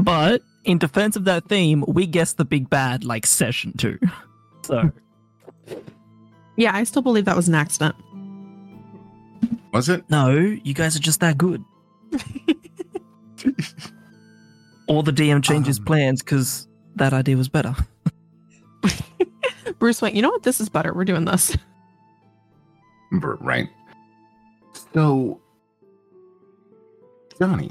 But 0.00 0.42
in 0.64 0.78
defense 0.78 1.16
of 1.16 1.24
that 1.24 1.44
theme, 1.48 1.84
we 1.86 2.06
guessed 2.06 2.36
the 2.38 2.44
big 2.44 2.68
bad 2.70 3.04
like 3.04 3.26
session 3.26 3.72
two. 3.76 3.98
So 4.62 4.90
Yeah, 6.56 6.74
I 6.76 6.84
still 6.84 7.02
believe 7.02 7.24
that 7.24 7.34
was 7.36 7.48
an 7.48 7.54
accident. 7.54 7.94
Was 9.72 9.88
it? 9.88 10.04
no, 10.10 10.30
you 10.36 10.74
guys 10.74 10.94
are 10.96 11.00
just 11.00 11.20
that 11.20 11.38
good. 11.38 11.64
or 14.88 15.02
the 15.02 15.12
DM 15.12 15.42
changes 15.42 15.78
Um. 15.78 15.84
plans 15.86 16.22
because 16.22 16.68
that 16.96 17.12
idea 17.12 17.36
was 17.36 17.48
better. 17.48 17.74
Bruce 19.78 20.02
went, 20.02 20.14
you 20.14 20.22
know 20.22 20.30
what? 20.30 20.42
This 20.42 20.60
is 20.60 20.68
better. 20.68 20.92
We're 20.92 21.04
doing 21.04 21.24
this. 21.24 21.56
Right. 23.12 23.68
So, 24.94 25.40
Johnny, 27.38 27.70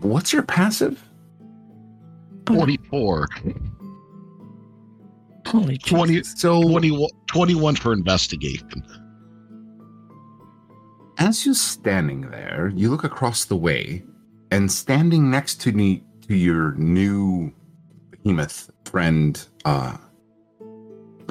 what's 0.00 0.32
your 0.32 0.42
passive? 0.42 1.02
24. 2.46 3.28
Holy 5.46 5.78
20, 5.78 6.14
Jesus. 6.14 6.40
So, 6.40 6.62
21, 6.62 7.08
21 7.26 7.76
for 7.76 7.92
investigation. 7.92 8.84
as 11.18 11.44
you're 11.44 11.54
standing 11.54 12.30
there, 12.30 12.72
you 12.74 12.90
look 12.90 13.04
across 13.04 13.46
the 13.46 13.56
way, 13.56 14.04
and 14.50 14.70
standing 14.70 15.30
next 15.30 15.60
to 15.62 15.72
me, 15.72 16.04
to 16.26 16.34
your 16.34 16.74
new 16.74 17.52
behemoth 18.10 18.70
friend, 18.84 19.48
uh, 19.64 19.96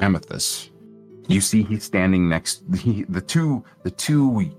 Amethyst, 0.00 0.70
you 1.28 1.40
see 1.40 1.62
he's 1.62 1.84
standing 1.84 2.28
next. 2.28 2.62
He, 2.76 3.04
the 3.08 3.20
two, 3.20 3.64
the 3.82 3.90
two 3.90 4.50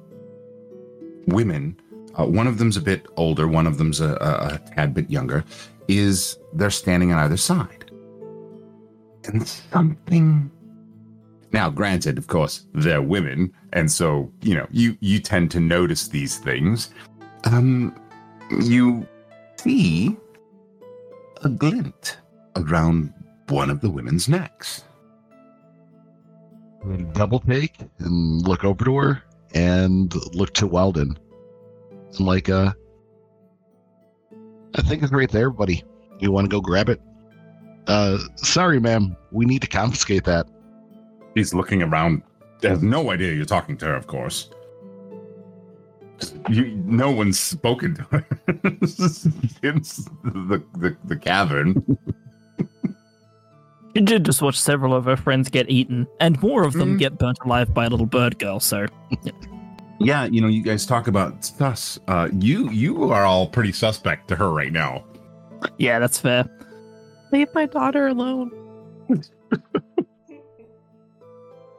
women. 1.27 1.79
Uh, 2.19 2.25
one 2.25 2.47
of 2.47 2.57
them's 2.57 2.75
a 2.75 2.81
bit 2.81 3.05
older. 3.15 3.47
One 3.47 3.65
of 3.65 3.77
them's 3.77 4.01
a, 4.01 4.13
a, 4.15 4.55
a 4.55 4.61
tad 4.75 4.93
bit 4.93 5.09
younger. 5.09 5.45
Is 5.87 6.37
they're 6.53 6.69
standing 6.69 7.11
on 7.11 7.19
either 7.19 7.37
side, 7.37 7.91
and 9.25 9.47
something 9.47 10.51
now, 11.51 11.69
granted, 11.69 12.17
of 12.17 12.27
course, 12.27 12.65
they're 12.73 13.01
women, 13.01 13.51
and 13.73 13.91
so 13.91 14.31
you 14.41 14.55
know 14.55 14.67
you 14.71 14.97
you 14.99 15.19
tend 15.19 15.49
to 15.51 15.59
notice 15.59 16.07
these 16.07 16.37
things. 16.37 16.91
Um, 17.45 17.95
you 18.61 19.07
see 19.57 20.15
a 21.43 21.49
glint 21.49 22.17
around 22.55 23.13
one 23.47 23.69
of 23.69 23.81
the 23.81 23.89
women's 23.89 24.29
necks. 24.29 24.83
Double 27.13 27.39
take 27.39 27.77
and 27.99 28.47
look 28.47 28.63
over 28.63 28.85
to 28.85 28.97
her 28.97 29.23
and 29.53 30.13
look 30.35 30.53
to 30.53 30.67
Weldon. 30.67 31.17
I'm 32.17 32.25
like, 32.25 32.49
uh, 32.49 32.71
I 34.75 34.81
think 34.81 35.03
it's 35.03 35.11
right 35.11 35.29
there, 35.29 35.49
buddy. 35.49 35.83
You 36.19 36.31
want 36.31 36.45
to 36.45 36.49
go 36.49 36.61
grab 36.61 36.89
it? 36.89 37.01
Uh, 37.87 38.17
sorry, 38.35 38.79
ma'am. 38.79 39.15
We 39.31 39.45
need 39.45 39.61
to 39.61 39.67
confiscate 39.67 40.23
that. 40.25 40.47
He's 41.35 41.53
looking 41.53 41.81
around. 41.81 42.23
Has 42.63 42.83
no 42.83 43.11
idea 43.11 43.33
you're 43.33 43.45
talking 43.45 43.77
to 43.77 43.85
her, 43.85 43.95
of 43.95 44.07
course. 44.07 44.49
You, 46.49 46.65
no 46.85 47.09
one's 47.11 47.39
spoken 47.39 47.95
to 47.95 48.01
her 48.11 48.25
since 48.85 50.03
the, 50.25 50.61
the, 50.77 50.97
the 51.05 51.15
cavern. 51.15 51.97
You 53.95 54.01
did 54.01 54.25
just 54.25 54.41
watch 54.41 54.59
several 54.59 54.93
of 54.93 55.05
her 55.05 55.15
friends 55.15 55.49
get 55.49 55.69
eaten, 55.69 56.05
and 56.19 56.39
more 56.41 56.63
of 56.63 56.73
them 56.73 56.95
Mm. 56.95 56.99
get 56.99 57.17
burnt 57.17 57.39
alive 57.45 57.73
by 57.73 57.85
a 57.85 57.89
little 57.89 58.05
bird 58.05 58.37
girl. 58.37 58.59
So 58.59 58.85
Yeah, 59.99 60.25
you 60.25 60.39
know, 60.41 60.47
you 60.47 60.63
guys 60.63 60.85
talk 60.85 61.07
about 61.07 61.43
sus. 61.43 61.99
Uh, 62.07 62.29
you 62.39 62.69
you 62.71 63.11
are 63.11 63.25
all 63.25 63.47
pretty 63.47 63.73
suspect 63.73 64.27
to 64.29 64.35
her 64.35 64.49
right 64.51 64.71
now. 64.71 65.03
yeah, 65.77 65.99
that's 65.99 66.19
fair. 66.19 66.45
Leave 67.31 67.53
my 67.53 67.65
daughter 67.65 68.07
alone. 68.07 68.51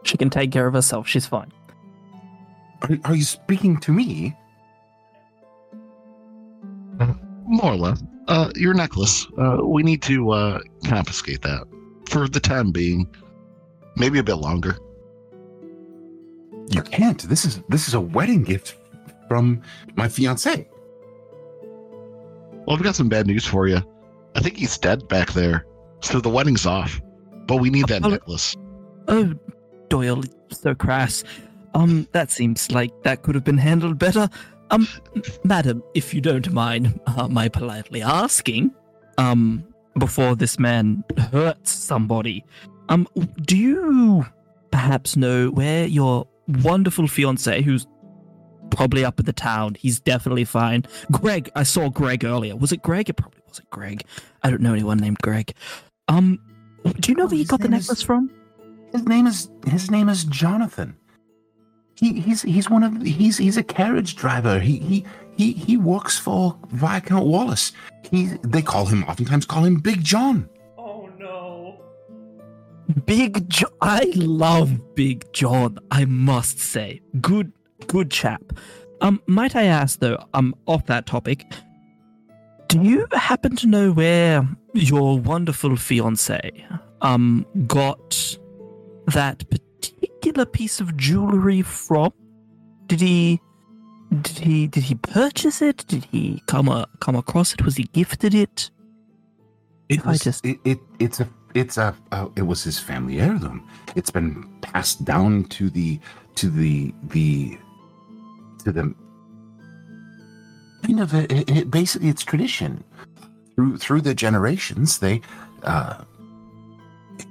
She 0.03 0.17
can 0.17 0.31
take 0.31 0.51
care 0.51 0.67
of 0.67 0.75
herself. 0.75 1.07
She's 1.07 1.27
fine. 1.27 1.53
Are, 2.83 2.99
are 3.05 3.15
you 3.15 3.23
speaking 3.23 3.79
to 3.81 3.93
me? 3.93 4.37
More 7.45 7.73
or 7.73 7.77
less. 7.77 8.03
Uh, 8.29 8.51
your 8.55 8.75
necklace. 8.75 9.27
Uh, 9.39 9.59
we 9.63 9.83
need 9.83 10.03
to 10.03 10.31
uh, 10.31 10.61
confiscate 10.87 11.43
that 11.43 11.67
for 12.09 12.29
the 12.29 12.41
time 12.41 12.73
being. 12.73 13.13
Maybe 13.97 14.19
a 14.19 14.23
bit 14.23 14.37
longer. 14.37 14.77
You 16.71 16.83
can't. 16.83 17.21
This 17.29 17.45
is 17.45 17.61
this 17.69 17.89
is 17.89 17.95
a 17.95 18.01
wedding 18.01 18.43
gift 18.45 18.77
from 19.29 19.61
my 19.97 20.09
fiance. 20.09 20.69
Well, 22.67 22.77
I've 22.77 22.83
got 22.83 22.95
some 22.95 23.09
bad 23.09 23.27
news 23.27 23.45
for 23.45 23.67
you. 23.67 23.81
I 24.35 24.41
think 24.41 24.57
he's 24.57 24.79
dead 24.79 25.09
back 25.09 25.33
there. 25.33 25.67
So 26.01 26.21
the 26.21 26.29
wedding's 26.29 26.67
off. 26.67 27.01
But 27.47 27.57
we 27.57 27.71
need 27.71 27.89
that 27.89 27.99
Apollo- 27.99 28.15
necklace. 28.15 28.57
Oh, 29.09 29.35
Doyle, 29.89 30.23
so 30.51 30.75
crass. 30.75 31.25
Um, 31.75 32.07
that 32.13 32.31
seems 32.31 32.71
like 32.71 33.03
that 33.03 33.23
could 33.23 33.35
have 33.35 33.45
been 33.45 33.59
handled 33.59 33.99
better. 33.99 34.29
Um, 34.71 34.87
madam, 35.43 35.83
if 35.95 36.15
you 36.15 36.21
don't 36.21 36.53
mind 36.53 37.01
uh, 37.09 37.27
my 37.27 37.49
politely 37.49 38.03
asking, 38.03 38.73
um, 39.19 39.65
before 39.99 40.37
this 40.37 40.59
man 40.61 41.03
hurts 41.33 41.73
somebody, 41.73 42.45
um, 42.89 43.09
do 43.43 43.57
you 43.57 44.27
perhaps 44.71 45.17
know 45.17 45.51
where 45.51 45.87
your 45.87 46.27
wonderful 46.63 47.07
fiance, 47.09 47.63
who's 47.63 47.87
probably 48.71 49.05
up 49.05 49.19
in 49.19 49.27
the 49.27 49.33
town, 49.33 49.75
he's 49.79 49.99
definitely 50.01 50.45
fine. 50.45 50.85
Greg, 51.11 51.51
I 51.57 51.63
saw 51.65 51.89
Greg 51.89 52.25
earlier. 52.25 52.57
Was 52.57 52.73
it 52.73 52.83
Greg? 52.83 53.09
It 53.09 53.15
probably 53.15 53.41
wasn't 53.47 53.69
Greg. 53.71 54.03
I 54.43 54.51
don't 54.51 54.61
know 54.63 54.73
anyone 54.73 54.99
named 54.99 55.19
Greg. 55.19 55.53
Um, 56.09 56.39
do 57.01 57.11
you 57.13 57.17
know 57.17 57.25
Oh, 57.25 57.27
where 57.29 57.37
he 57.37 57.45
got 57.45 57.61
the 57.61 57.69
name 57.69 57.79
is- 57.81 57.87
necklace 57.89 58.03
from? 58.03 58.31
His 58.93 59.05
name 59.05 59.27
is 59.27 59.49
his 59.67 59.91
name 59.91 60.09
is 60.09 60.25
Jonathan. 60.25 60.97
He, 61.97 62.21
he's 62.21 62.43
he's 62.43 62.69
one 62.71 62.83
of 62.83 63.01
he's 63.03 63.37
he's 63.39 63.57
a 63.57 63.63
carriage 63.63 64.17
driver. 64.17 64.59
He 64.59 64.79
he 64.79 65.05
he 65.37 65.53
he 65.53 65.77
works 65.77 66.19
for 66.19 66.59
Viscount 66.71 67.27
Wallace. 67.27 67.73
He 68.11 68.27
they 68.43 68.63
call 68.63 68.87
him 68.87 69.05
oftentimes 69.05 69.45
call 69.47 69.65
him 69.65 69.77
Big 69.77 70.03
John. 70.03 70.49
Big 73.07 73.49
John. 73.49 73.71
I 73.81 74.11
love 74.17 74.95
Big 74.95 75.31
John. 75.33 75.79
I 75.91 76.05
must 76.05 76.59
say, 76.59 77.01
good, 77.21 77.53
good 77.87 78.11
chap. 78.11 78.43
Um, 79.01 79.21
might 79.27 79.57
I 79.57 79.65
ask 79.65 79.99
though? 80.01 80.19
Um, 80.35 80.55
off 80.67 80.87
that 80.87 81.07
topic, 81.07 81.45
do 82.69 82.81
you 82.83 83.07
happen 83.13 83.57
to 83.57 83.67
know 83.67 83.93
where 83.93 84.47
your 84.75 85.19
wonderful 85.19 85.77
fiance 85.77 86.39
um 87.03 87.47
got 87.67 88.37
that 89.09 89.49
particular 89.51 90.45
piece 90.45 90.81
of 90.81 90.97
jewelry 90.97 91.63
from? 91.63 92.13
Did 92.87 93.01
he? 93.01 93.41
Did 94.23 94.39
he? 94.39 94.67
Did 94.67 94.83
he 94.85 94.95
purchase 94.97 95.63
it? 95.63 95.85
Did 95.89 96.05
he 96.11 96.43
come 96.47 96.69
a, 96.69 96.87
come 97.01 97.17
across 97.17 97.55
it? 97.55 97.65
Was 97.65 97.77
he 97.77 97.85
gifted 97.85 98.35
it? 98.35 98.71
It 99.89 100.01
If 100.01 100.07
I 100.07 100.17
just- 100.17 100.45
it, 100.45 100.59
it 100.65 100.79
it's 100.99 101.21
a 101.21 101.29
it's 101.55 101.79
a 101.79 101.95
uh, 102.13 102.29
it 102.37 102.43
was 102.43 102.65
his 102.65 102.79
family 102.79 103.21
heirloom. 103.21 103.69
It's 103.97 104.11
been 104.11 104.49
passed 104.63 105.05
down 105.05 105.45
to 105.47 105.71
the 105.71 106.01
to 106.37 106.51
the 106.51 106.95
the 107.09 107.59
to 108.65 108.73
the 108.73 108.95
kind 110.85 111.01
of 111.01 111.15
a, 111.15 111.33
it, 111.33 111.51
it- 111.51 111.71
basically 111.71 112.09
it's 112.09 112.25
tradition 112.25 112.85
through 113.57 113.79
through 113.79 114.03
the 114.03 114.15
generations. 114.15 114.99
They 114.99 115.21
uh 115.65 116.05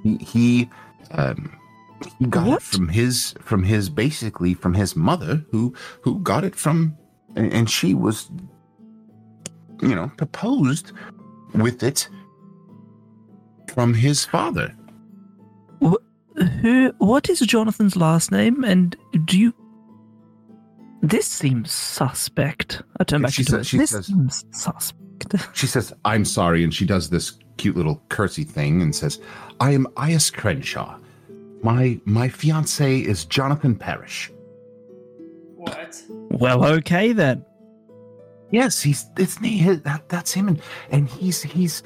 he 0.02 0.16
he 0.18 0.70
um 1.12 1.58
he 2.18 2.26
got 2.26 2.46
What? 2.46 2.62
it 2.62 2.62
from 2.62 2.88
his 2.88 3.34
from 3.40 3.64
his 3.64 3.90
basically 3.90 4.54
from 4.54 4.74
his 4.74 4.96
mother 4.96 5.44
who 5.50 5.74
who 6.02 6.20
got 6.20 6.44
it 6.44 6.56
from 6.56 6.96
and, 7.36 7.52
and 7.52 7.70
she 7.70 7.94
was 7.94 8.30
you 9.82 9.94
know 9.94 10.10
proposed 10.16 10.92
with 11.54 11.82
it 11.82 12.08
from 13.70 13.94
his 13.94 14.24
father. 14.24 14.74
Who? 16.62 16.92
What 16.98 17.28
is 17.28 17.40
Jonathan's 17.40 17.96
last 17.96 18.30
name? 18.30 18.64
And 18.64 18.96
do 19.24 19.38
you 19.38 19.54
This 21.02 21.26
seems 21.26 21.70
suspect. 21.72 22.82
I 22.98 23.04
turn 23.04 23.22
back 23.22 23.32
she 23.32 23.44
to 23.44 23.50
said- 23.50 23.60
it. 23.60 23.66
she 23.66 23.78
This 23.78 23.90
says- 23.90 24.06
seems 24.06 24.44
suspect. 24.52 25.00
She 25.54 25.66
says, 25.66 25.92
I'm 26.06 26.24
sorry. 26.24 26.64
And 26.64 26.72
she 26.72 26.86
does 26.86 27.10
this 27.10 27.38
cute 27.58 27.76
little 27.76 28.00
curtsy 28.08 28.42
thing 28.42 28.80
and 28.80 28.94
says, 28.96 29.20
I 29.60 29.72
am 29.72 29.86
Ias 29.96 30.32
Crenshaw. 30.32 30.98
My 31.62 32.00
my 32.06 32.28
fiance 32.28 33.00
is 33.00 33.26
Jonathan 33.26 33.74
Parrish. 33.76 34.30
What? 35.56 36.02
Well, 36.08 36.64
okay 36.64 37.12
then. 37.12 37.44
Yes, 38.50 38.80
he's 38.80 39.04
it's 39.18 39.36
he, 39.36 39.62
that 39.74 40.08
that's 40.08 40.32
him, 40.32 40.48
and 40.48 40.62
and 40.90 41.06
he's 41.08 41.42
he's 41.42 41.82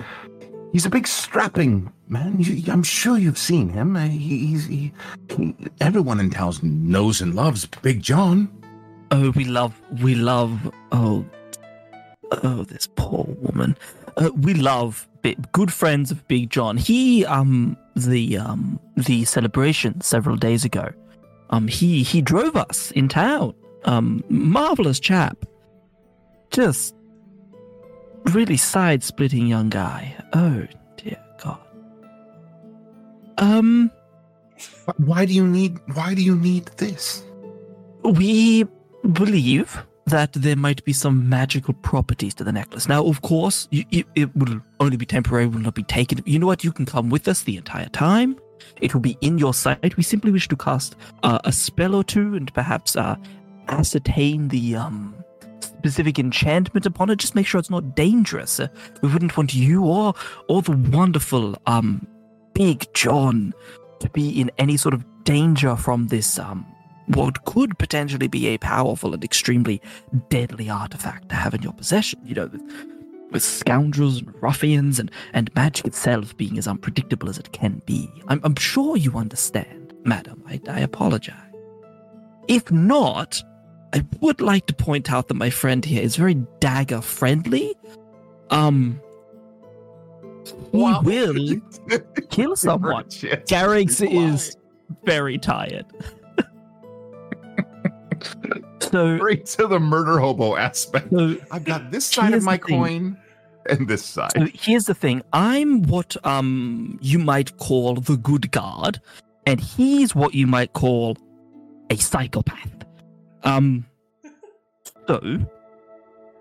he's 0.75 0.85
a 0.85 0.91
big 0.91 1.07
strapping 1.07 1.91
man. 2.09 2.45
I'm 2.69 2.83
sure 2.83 3.17
you've 3.17 3.39
seen 3.39 3.69
him. 3.71 3.97
Uh, 3.97 4.09
He, 4.09 4.47
he's 4.49 4.67
he, 4.67 4.93
he, 5.31 5.55
everyone 5.81 6.21
in 6.21 6.31
town 6.31 6.55
knows 6.63 7.23
and 7.23 7.35
loves 7.35 7.65
Big 7.81 8.03
John. 8.03 8.51
Oh, 9.11 9.31
we 9.31 9.45
love, 9.45 9.81
we 10.03 10.17
love. 10.17 10.71
Oh, 10.91 11.25
oh, 12.43 12.65
this 12.65 12.89
poor 12.97 13.25
woman. 13.41 13.77
Uh, 14.17 14.31
we 14.37 14.55
love 14.55 15.09
good 15.53 15.73
friends 15.73 16.11
of 16.11 16.27
Big 16.27 16.51
John. 16.51 16.77
He, 16.77 17.25
um, 17.25 17.77
the 17.95 18.37
um, 18.37 18.81
the 18.97 19.25
celebration 19.25 20.01
several 20.01 20.37
days 20.37 20.65
ago. 20.65 20.91
Um, 21.51 21.69
he 21.69 22.03
he 22.03 22.21
drove 22.21 22.57
us 22.57 22.91
in 22.91 23.09
town. 23.09 23.55
Um, 23.85 24.25
marvelous 24.29 24.99
chap. 24.99 25.45
Just 26.51 26.95
really 28.33 28.57
side-splitting 28.57 29.47
young 29.47 29.69
guy. 29.69 30.15
Oh 30.33 30.67
dear 30.97 31.19
God. 31.43 31.61
Um. 33.39 33.91
Why 34.99 35.25
do 35.25 35.33
you 35.33 35.47
need 35.47 35.79
Why 35.95 36.15
do 36.15 36.23
you 36.23 36.37
need 36.37 36.67
this? 36.77 37.25
We 38.03 38.65
believe 39.13 39.83
that 40.07 40.33
there 40.35 40.57
might 40.57 40.85
be 40.85 40.93
some 40.93 41.29
magical 41.29 41.73
properties 41.75 42.35
to 42.35 42.45
the 42.45 42.53
necklace. 42.53 42.89
Now, 42.89 43.05
of 43.07 43.23
course, 43.23 43.67
you, 43.71 43.85
it, 43.91 44.07
it 44.15 44.37
will 44.37 44.61
only 44.79 44.99
be 44.99 45.07
temporary, 45.07 45.47
will 45.47 45.61
not 45.61 45.75
be 45.75 45.83
taken. 45.83 46.21
You 46.27 46.39
know 46.39 46.47
what? 46.47 46.63
You 46.63 46.73
can 46.73 46.85
come 46.85 47.09
with 47.09 47.27
us 47.27 47.43
the 47.45 47.57
entire 47.57 47.89
time. 47.89 48.37
It 48.83 48.93
will 48.93 49.01
be 49.01 49.17
in 49.23 49.39
your 49.39 49.55
sight. 49.55 49.97
We 49.97 50.03
simply 50.03 50.31
wish 50.31 50.49
to 50.49 50.57
cast 50.57 50.97
uh, 51.23 51.39
a 51.45 51.53
spell 51.53 51.95
or 51.95 52.05
two 52.05 52.35
and 52.35 52.53
perhaps 52.53 52.97
uh, 52.97 53.17
ascertain 53.69 54.49
the 54.49 54.77
um, 54.77 55.15
specific 55.85 56.19
enchantment 56.19 56.87
upon 56.87 57.11
it. 57.11 57.17
Just 57.17 57.35
make 57.35 57.47
sure 57.47 57.59
it's 57.59 57.69
not 57.69 57.95
dangerous. 57.95 58.59
Uh, 58.59 58.69
we 59.03 59.11
wouldn't 59.11 59.37
want 59.37 59.53
you 59.53 59.85
or 59.85 60.15
or 60.49 60.63
the 60.63 60.73
wonderful 60.73 61.57
um, 61.67 62.07
Big 62.55 62.87
John 62.95 63.53
to 64.01 64.09
be 64.09 64.41
in 64.41 64.51
any 64.57 64.79
sort 64.79 64.95
of 64.95 65.05
danger 65.25 65.77
from 65.77 66.07
this 66.09 66.39
um, 66.39 66.65
what 67.09 67.45
could 67.45 67.79
potentially 67.79 68.29
be 68.29 68.47
a 68.47 68.57
powerful 68.57 69.13
and 69.13 69.23
extremely 69.23 69.83
deadly 70.31 70.71
artifact 70.71 71.29
to 71.29 71.35
have 71.35 71.53
in 71.53 71.61
your 71.61 71.75
possession. 71.75 72.19
You 72.25 72.35
know, 72.35 72.51
with, 73.31 73.43
scoundrels 73.43 74.23
and 74.23 74.33
ruffians 74.43 74.99
and, 74.99 75.11
and 75.35 75.55
magic 75.55 75.85
itself 75.85 76.35
being 76.39 76.57
as 76.57 76.67
unpredictable 76.67 77.29
as 77.29 77.37
it 77.37 77.53
can 77.53 77.83
be. 77.85 78.11
I'm, 78.29 78.41
I'm 78.43 78.57
sure 78.57 78.97
you 78.97 79.19
understand, 79.19 79.93
madam. 80.05 80.43
I, 80.47 80.61
I 80.67 80.81
apologize. 80.81 81.37
If 82.49 82.71
not, 82.71 83.43
I 83.95 84.05
would 84.21 84.41
like 84.41 84.67
to 84.67 84.75
point 84.75 85.11
out 85.13 85.29
that 85.29 85.35
my 85.35 85.51
friend 85.51 85.85
here 85.85 86.03
is 86.03 86.17
very 86.17 86.35
dagger 86.59 87.01
friendly. 87.01 87.75
Um, 88.51 89.01
he 90.73 90.79
Wow. 90.79 91.01
will 91.03 91.61
kill 92.31 92.57
someone. 92.57 93.05
Garrix 93.05 94.03
is 94.07 94.57
very 95.05 95.39
tired. 95.39 95.87
so, 98.81 99.17
Straight 99.17 99.47
to 99.47 99.67
the 99.69 99.79
murder 99.81 100.19
hobo 100.19 100.57
aspect. 100.57 101.11
so, 101.11 101.37
I've 101.51 101.65
got 101.65 101.91
this 101.91 102.07
side 102.07 102.35
of 102.35 102.43
my 102.43 102.57
thing. 102.57 102.79
coin 102.81 103.17
and 103.71 103.89
this 103.89 104.05
side. 104.05 104.33
so 104.37 104.47
here's 104.53 104.87
the 104.87 104.95
thing. 104.95 105.23
I'm 105.33 105.83
what 105.85 106.17
um 106.27 106.99
you 107.01 107.19
might 107.19 107.57
call 107.59 107.95
the 107.95 108.17
good 108.17 108.51
guard, 108.51 109.01
and 109.47 109.61
he's 109.61 110.15
what 110.15 110.35
you 110.35 110.47
might 110.47 110.73
call 110.75 111.17
a 111.91 111.97
psychopath. 111.97 112.71
Um, 113.45 113.87
so 115.07 115.21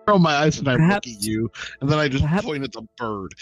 Throw 0.06 0.20
my 0.20 0.36
eyes 0.36 0.60
and 0.60 0.68
I 0.68 0.72
look 0.74 0.80
Perhaps- 0.82 1.16
at 1.16 1.22
you, 1.24 1.50
and 1.80 1.89
then 1.89 1.98
I 2.00 2.08
just 2.10 2.24
perhaps- 2.24 2.46
point 2.46 2.63
at 2.63 2.72
the 2.74 2.82
bird. 2.98 3.34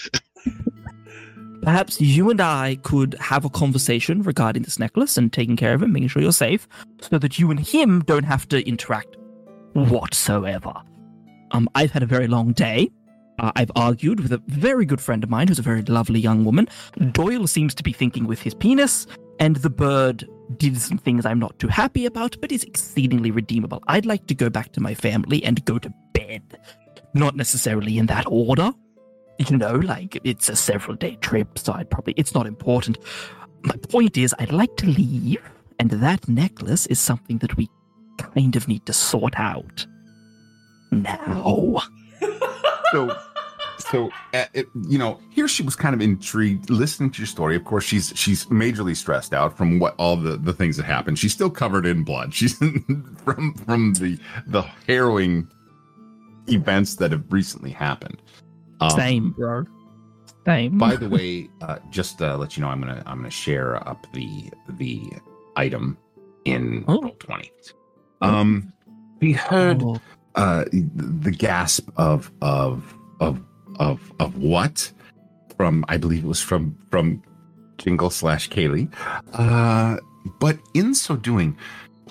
perhaps 1.63 2.00
you 2.02 2.30
and 2.30 2.41
I 2.41 2.78
could 2.84 3.15
have 3.19 3.45
a 3.45 3.50
conversation 3.50 4.21
regarding 4.24 4.63
this 4.63 4.80
necklace 4.80 5.17
and 5.17 5.32
taking 5.32 5.56
care 5.56 5.74
of 5.74 5.84
it, 5.84 5.88
making 5.88 6.10
sure 6.10 6.21
you're 6.21 6.32
safe, 6.32 6.67
so 7.02 7.17
that 7.19 7.39
you 7.39 7.50
and 7.52 7.60
him 7.60 8.02
don't 8.02 8.24
have 8.24 8.47
to 8.50 8.67
interact 8.67 9.17
whatsoever. 9.74 10.74
Um, 11.52 11.67
I've 11.76 11.91
had 11.91 12.04
a 12.04 12.08
very 12.08 12.28
long 12.28 12.54
day. 12.54 12.89
Uh, 13.39 13.52
I've 13.56 13.71
argued 13.76 14.19
with 14.19 14.32
a 14.32 14.41
very 14.47 14.86
good 14.86 15.02
friend 15.02 15.24
of 15.24 15.30
mine 15.30 15.47
who's 15.47 15.60
a 15.60 15.63
very 15.63 15.82
lovely 15.84 16.19
young 16.19 16.45
woman. 16.45 16.67
Doyle 17.12 17.47
seems 17.47 17.74
to 17.76 17.84
be 17.84 17.91
thinking 17.91 18.28
with 18.28 18.41
his 18.41 18.54
penis, 18.54 19.08
and 19.41 19.56
the 19.58 19.71
bird 19.71 20.30
did 20.58 20.80
some 20.80 20.99
things 20.99 21.25
I'm 21.25 21.39
not 21.39 21.58
too 21.58 21.67
happy 21.67 22.06
about, 22.06 22.39
but 22.39 22.51
is 22.51 22.63
exceedingly 22.63 23.32
redeemable. 23.32 23.84
I'd 23.88 24.06
like 24.06 24.27
to 24.27 24.36
go 24.36 24.51
back 24.51 24.71
to 24.73 24.82
my 24.82 24.93
family 24.93 25.43
and 25.43 25.65
go 25.65 25.80
to 25.80 25.91
bed. 26.13 26.60
Not 27.15 27.36
necessarily 27.36 27.97
in 27.97 28.06
that 28.06 28.25
order. 28.27 28.71
You 29.39 29.58
know, 29.58 29.73
like 29.73 30.19
it's 30.23 30.47
a 30.47 30.56
several 30.56 30.95
day 30.95 31.15
trip, 31.21 31.58
so 31.58 31.73
I'd 31.73 31.89
probably, 31.89 32.13
it's 32.17 32.36
not 32.36 32.45
important. 32.45 32.99
My 33.63 33.75
point 33.89 34.15
is, 34.15 34.36
I'd 34.38 34.51
like 34.51 34.77
to 34.77 34.86
leave, 34.86 35.41
and 35.80 35.89
that 35.89 36.27
necklace 36.27 36.86
is 36.86 36.99
something 36.99 37.39
that 37.39 37.58
we 37.58 37.67
kind 38.19 38.56
of 38.56 38.67
need 38.67 38.86
to 38.86 38.93
sort 38.93 39.39
out. 39.39 39.88
Now. 40.91 41.82
so 42.91 43.17
so 43.91 44.10
uh, 44.34 44.45
it, 44.54 44.67
you 44.88 44.97
know 44.97 45.19
here 45.30 45.47
she 45.47 45.62
was 45.63 45.75
kind 45.75 45.93
of 45.93 46.01
intrigued 46.01 46.69
listening 46.69 47.12
to 47.12 47.19
your 47.19 47.27
story 47.27 47.56
of 47.56 47.63
course 47.65 47.84
she's 47.84 48.13
she's 48.15 48.45
majorly 48.45 48.95
stressed 48.95 49.34
out 49.34 49.58
from 49.58 49.80
what 49.80 49.93
all 49.97 50.15
the 50.15 50.38
the 50.38 50.54
things 50.54 50.77
that 50.77 50.84
happened 50.86 51.19
she's 51.19 51.34
still 51.34 51.49
covered 51.49 51.86
in 51.86 52.04
blood 52.04 52.34
she's 52.39 52.58
from 53.23 53.54
from 53.65 53.93
the 53.95 54.17
the 54.47 54.62
harrowing 54.88 55.47
events 56.47 56.95
that 56.95 57.12
have 57.12 57.23
recently 57.32 57.71
happened 57.71 58.21
um, 58.80 58.89
Same, 58.91 59.32
bro. 59.32 59.65
Same. 60.45 60.77
by 60.77 60.95
the 60.95 61.08
way 61.17 61.49
uh 61.62 61.77
just 61.89 62.17
to 62.17 62.36
let 62.38 62.58
you 62.58 62.62
know 62.62 62.69
i'm 62.69 62.80
gonna 62.82 63.04
i'm 63.06 63.17
gonna 63.17 63.30
share 63.30 63.75
up 63.88 64.08
the 64.13 64.49
the 64.69 65.04
item 65.56 65.97
in 66.45 66.84
Oh. 66.88 67.10
20 67.19 67.51
um 68.21 68.71
we 69.19 69.34
heard 69.34 69.84
Oh, 69.84 69.99
uh 70.36 70.65
the 70.71 71.32
gasp 71.38 71.89
of 71.97 72.32
of 72.41 72.95
of 73.19 73.39
of 73.81 74.13
of 74.19 74.37
what? 74.37 74.91
From 75.57 75.85
i 75.89 75.97
believe 75.97 76.23
it 76.23 76.27
was 76.27 76.41
from 76.41 76.75
from 76.89 77.21
jingle 77.77 78.09
slash 78.09 78.49
kaylee. 78.49 78.87
Uh 79.33 79.97
but 80.39 80.57
in 80.73 80.93
so 80.95 81.15
doing 81.15 81.57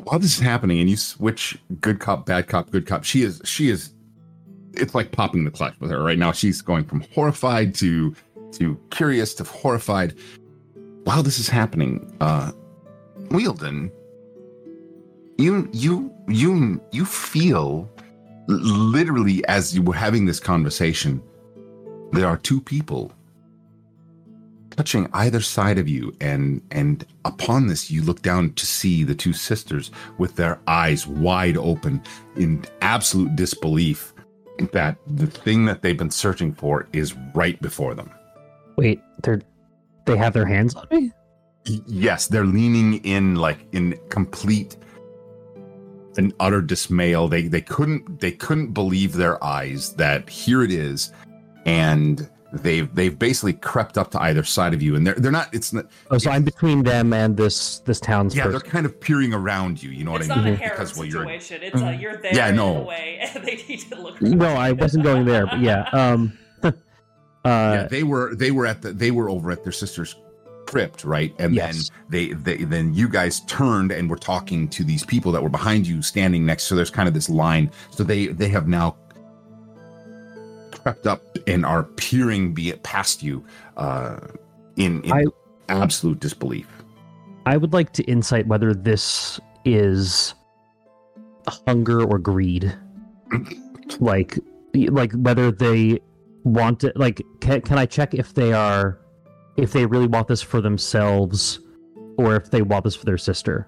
while 0.04 0.18
this 0.18 0.38
is 0.38 0.40
happening 0.40 0.80
and 0.80 0.90
you 0.90 0.96
switch 0.96 1.58
good 1.80 2.00
cop 2.00 2.26
bad 2.26 2.48
cop 2.48 2.70
good 2.70 2.86
cop 2.86 3.04
she 3.04 3.22
is 3.22 3.40
she 3.44 3.70
is 3.70 3.94
it's 4.74 4.94
like 4.94 5.12
popping 5.12 5.44
the 5.44 5.50
clutch 5.50 5.74
with 5.80 5.90
her 5.90 6.02
right 6.02 6.18
now. 6.18 6.32
She's 6.32 6.62
going 6.62 6.84
from 6.84 7.04
horrified 7.14 7.74
to 7.76 8.14
to 8.52 8.78
curious 8.90 9.34
to 9.34 9.44
horrified. 9.44 10.14
While 11.04 11.22
this 11.22 11.38
is 11.38 11.48
happening 11.48 12.16
uh 12.20 12.52
wielden 13.30 13.90
you 15.38 15.68
you 15.72 16.12
you 16.28 16.80
you 16.92 17.04
feel 17.04 17.88
literally 18.48 19.44
as 19.46 19.74
you 19.74 19.82
were 19.82 19.94
having 19.94 20.26
this 20.26 20.40
conversation 20.40 21.22
there 22.12 22.26
are 22.26 22.36
two 22.36 22.60
people 22.60 23.12
touching 24.70 25.08
either 25.12 25.40
side 25.40 25.78
of 25.78 25.88
you 25.88 26.14
and 26.20 26.62
and 26.70 27.04
upon 27.24 27.66
this 27.66 27.90
you 27.90 28.02
look 28.02 28.22
down 28.22 28.52
to 28.54 28.64
see 28.64 29.02
the 29.04 29.14
two 29.14 29.32
sisters 29.32 29.90
with 30.18 30.36
their 30.36 30.60
eyes 30.66 31.06
wide 31.06 31.56
open 31.56 32.02
in 32.36 32.64
absolute 32.80 33.34
disbelief 33.36 34.14
that 34.72 34.96
the 35.06 35.26
thing 35.26 35.64
that 35.64 35.82
they've 35.82 35.98
been 35.98 36.10
searching 36.10 36.52
for 36.52 36.88
is 36.92 37.14
right 37.34 37.60
before 37.60 37.94
them 37.94 38.10
Wait, 38.76 39.02
they're 39.22 39.42
they 40.06 40.16
have 40.16 40.32
their 40.32 40.46
hands 40.46 40.74
on 40.74 40.86
me? 40.90 41.12
Yes 41.86 42.26
they're 42.26 42.44
leaning 42.44 43.04
in 43.04 43.34
like 43.34 43.66
in 43.72 43.98
complete 44.08 44.76
and 46.16 46.32
utter 46.40 46.62
dismay 46.62 47.14
they 47.28 47.48
they 47.48 47.60
couldn't 47.60 48.20
they 48.20 48.32
couldn't 48.32 48.72
believe 48.72 49.12
their 49.12 49.42
eyes 49.42 49.92
that 49.94 50.28
here 50.28 50.62
it 50.62 50.70
is 50.70 51.12
and 51.66 52.28
they've 52.52 52.92
they've 52.94 53.16
basically 53.18 53.52
crept 53.52 53.96
up 53.96 54.10
to 54.10 54.20
either 54.22 54.42
side 54.42 54.74
of 54.74 54.82
you 54.82 54.96
and 54.96 55.06
they're 55.06 55.14
they're 55.14 55.30
not 55.30 55.48
it's 55.54 55.72
not 55.72 55.86
Oh, 56.10 56.18
so 56.18 56.30
I'm 56.32 56.42
between 56.42 56.82
them 56.82 57.12
and 57.12 57.36
this 57.36 57.78
this 57.80 58.00
town's 58.00 58.34
yeah 58.34 58.48
they're 58.48 58.58
kind 58.58 58.84
of 58.86 59.00
peering 59.00 59.32
around 59.32 59.80
you 59.80 59.90
you 59.90 60.02
know 60.04 60.10
what 60.12 60.20
it's 60.22 60.30
i 60.30 60.34
not 60.36 60.44
mean 60.44 60.54
a 60.54 60.56
harem 60.56 60.74
because 60.74 60.96
well 60.96 61.06
you're 61.06 61.22
situation. 61.22 61.62
It's 61.62 61.76
uh, 61.76 61.84
Mhm. 61.86 62.00
you're 62.00 62.16
there 62.16 62.34
Yeah, 62.34 62.48
in 62.48 62.56
no. 62.56 62.74
the 62.74 62.80
way, 62.80 63.18
and 63.34 63.44
they 63.44 63.56
need 63.68 63.78
to 63.90 64.00
look. 64.02 64.20
No, 64.20 64.46
I 64.48 64.72
wasn't 64.72 65.04
going 65.04 65.26
there, 65.26 65.46
but 65.46 65.60
yeah. 65.60 65.88
Um 65.92 66.36
uh 66.64 66.72
yeah 67.44 67.86
they 67.88 68.02
were 68.02 68.34
they 68.34 68.50
were 68.50 68.66
at 68.66 68.82
the 68.82 68.92
they 68.92 69.10
were 69.12 69.30
over 69.30 69.50
at 69.52 69.62
their 69.62 69.72
sister's 69.72 70.16
crypt, 70.66 71.04
right? 71.04 71.34
And 71.38 71.54
Yes. 71.54 71.90
then 72.08 72.10
they, 72.10 72.32
they 72.34 72.64
then 72.64 72.94
you 72.94 73.08
guys 73.08 73.40
turned 73.46 73.90
and 73.92 74.08
were 74.10 74.16
talking 74.18 74.68
to 74.68 74.84
these 74.84 75.04
people 75.04 75.32
that 75.32 75.42
were 75.42 75.48
behind 75.48 75.86
you, 75.86 76.00
standing 76.02 76.46
next. 76.46 76.64
So 76.64 76.74
there's 76.76 76.90
kind 76.90 77.08
of 77.08 77.14
this 77.14 77.28
line. 77.28 77.70
So 77.90 78.02
they 78.04 78.26
they 78.26 78.48
have 78.48 78.68
now 78.68 78.96
crept 80.82 81.06
up 81.06 81.22
and 81.46 81.64
are 81.64 81.84
peering 81.84 82.54
be 82.54 82.70
it 82.70 82.82
past 82.82 83.22
you 83.22 83.44
uh, 83.76 84.18
in, 84.76 85.02
in 85.04 85.12
I- 85.12 85.24
absolute 85.68 86.20
disbelief. 86.20 86.66
I 87.46 87.56
would 87.56 87.72
like 87.72 87.92
to 87.94 88.02
insight 88.04 88.46
whether 88.46 88.74
this 88.74 89.40
is 89.64 90.34
hunger 91.46 92.02
or 92.02 92.18
greed. 92.18 92.74
like 94.00 94.38
like 94.74 95.12
whether 95.12 95.50
they 95.50 96.00
want 96.44 96.84
it 96.84 96.96
like 96.96 97.22
can, 97.40 97.60
can 97.60 97.78
I 97.78 97.86
check 97.86 98.14
if 98.14 98.34
they 98.34 98.52
are 98.52 98.98
if 99.56 99.72
they 99.72 99.84
really 99.84 100.06
want 100.06 100.28
this 100.28 100.40
for 100.40 100.60
themselves 100.60 101.60
or 102.16 102.36
if 102.36 102.50
they 102.50 102.62
want 102.62 102.84
this 102.84 102.94
for 102.94 103.04
their 103.04 103.18
sister? 103.18 103.66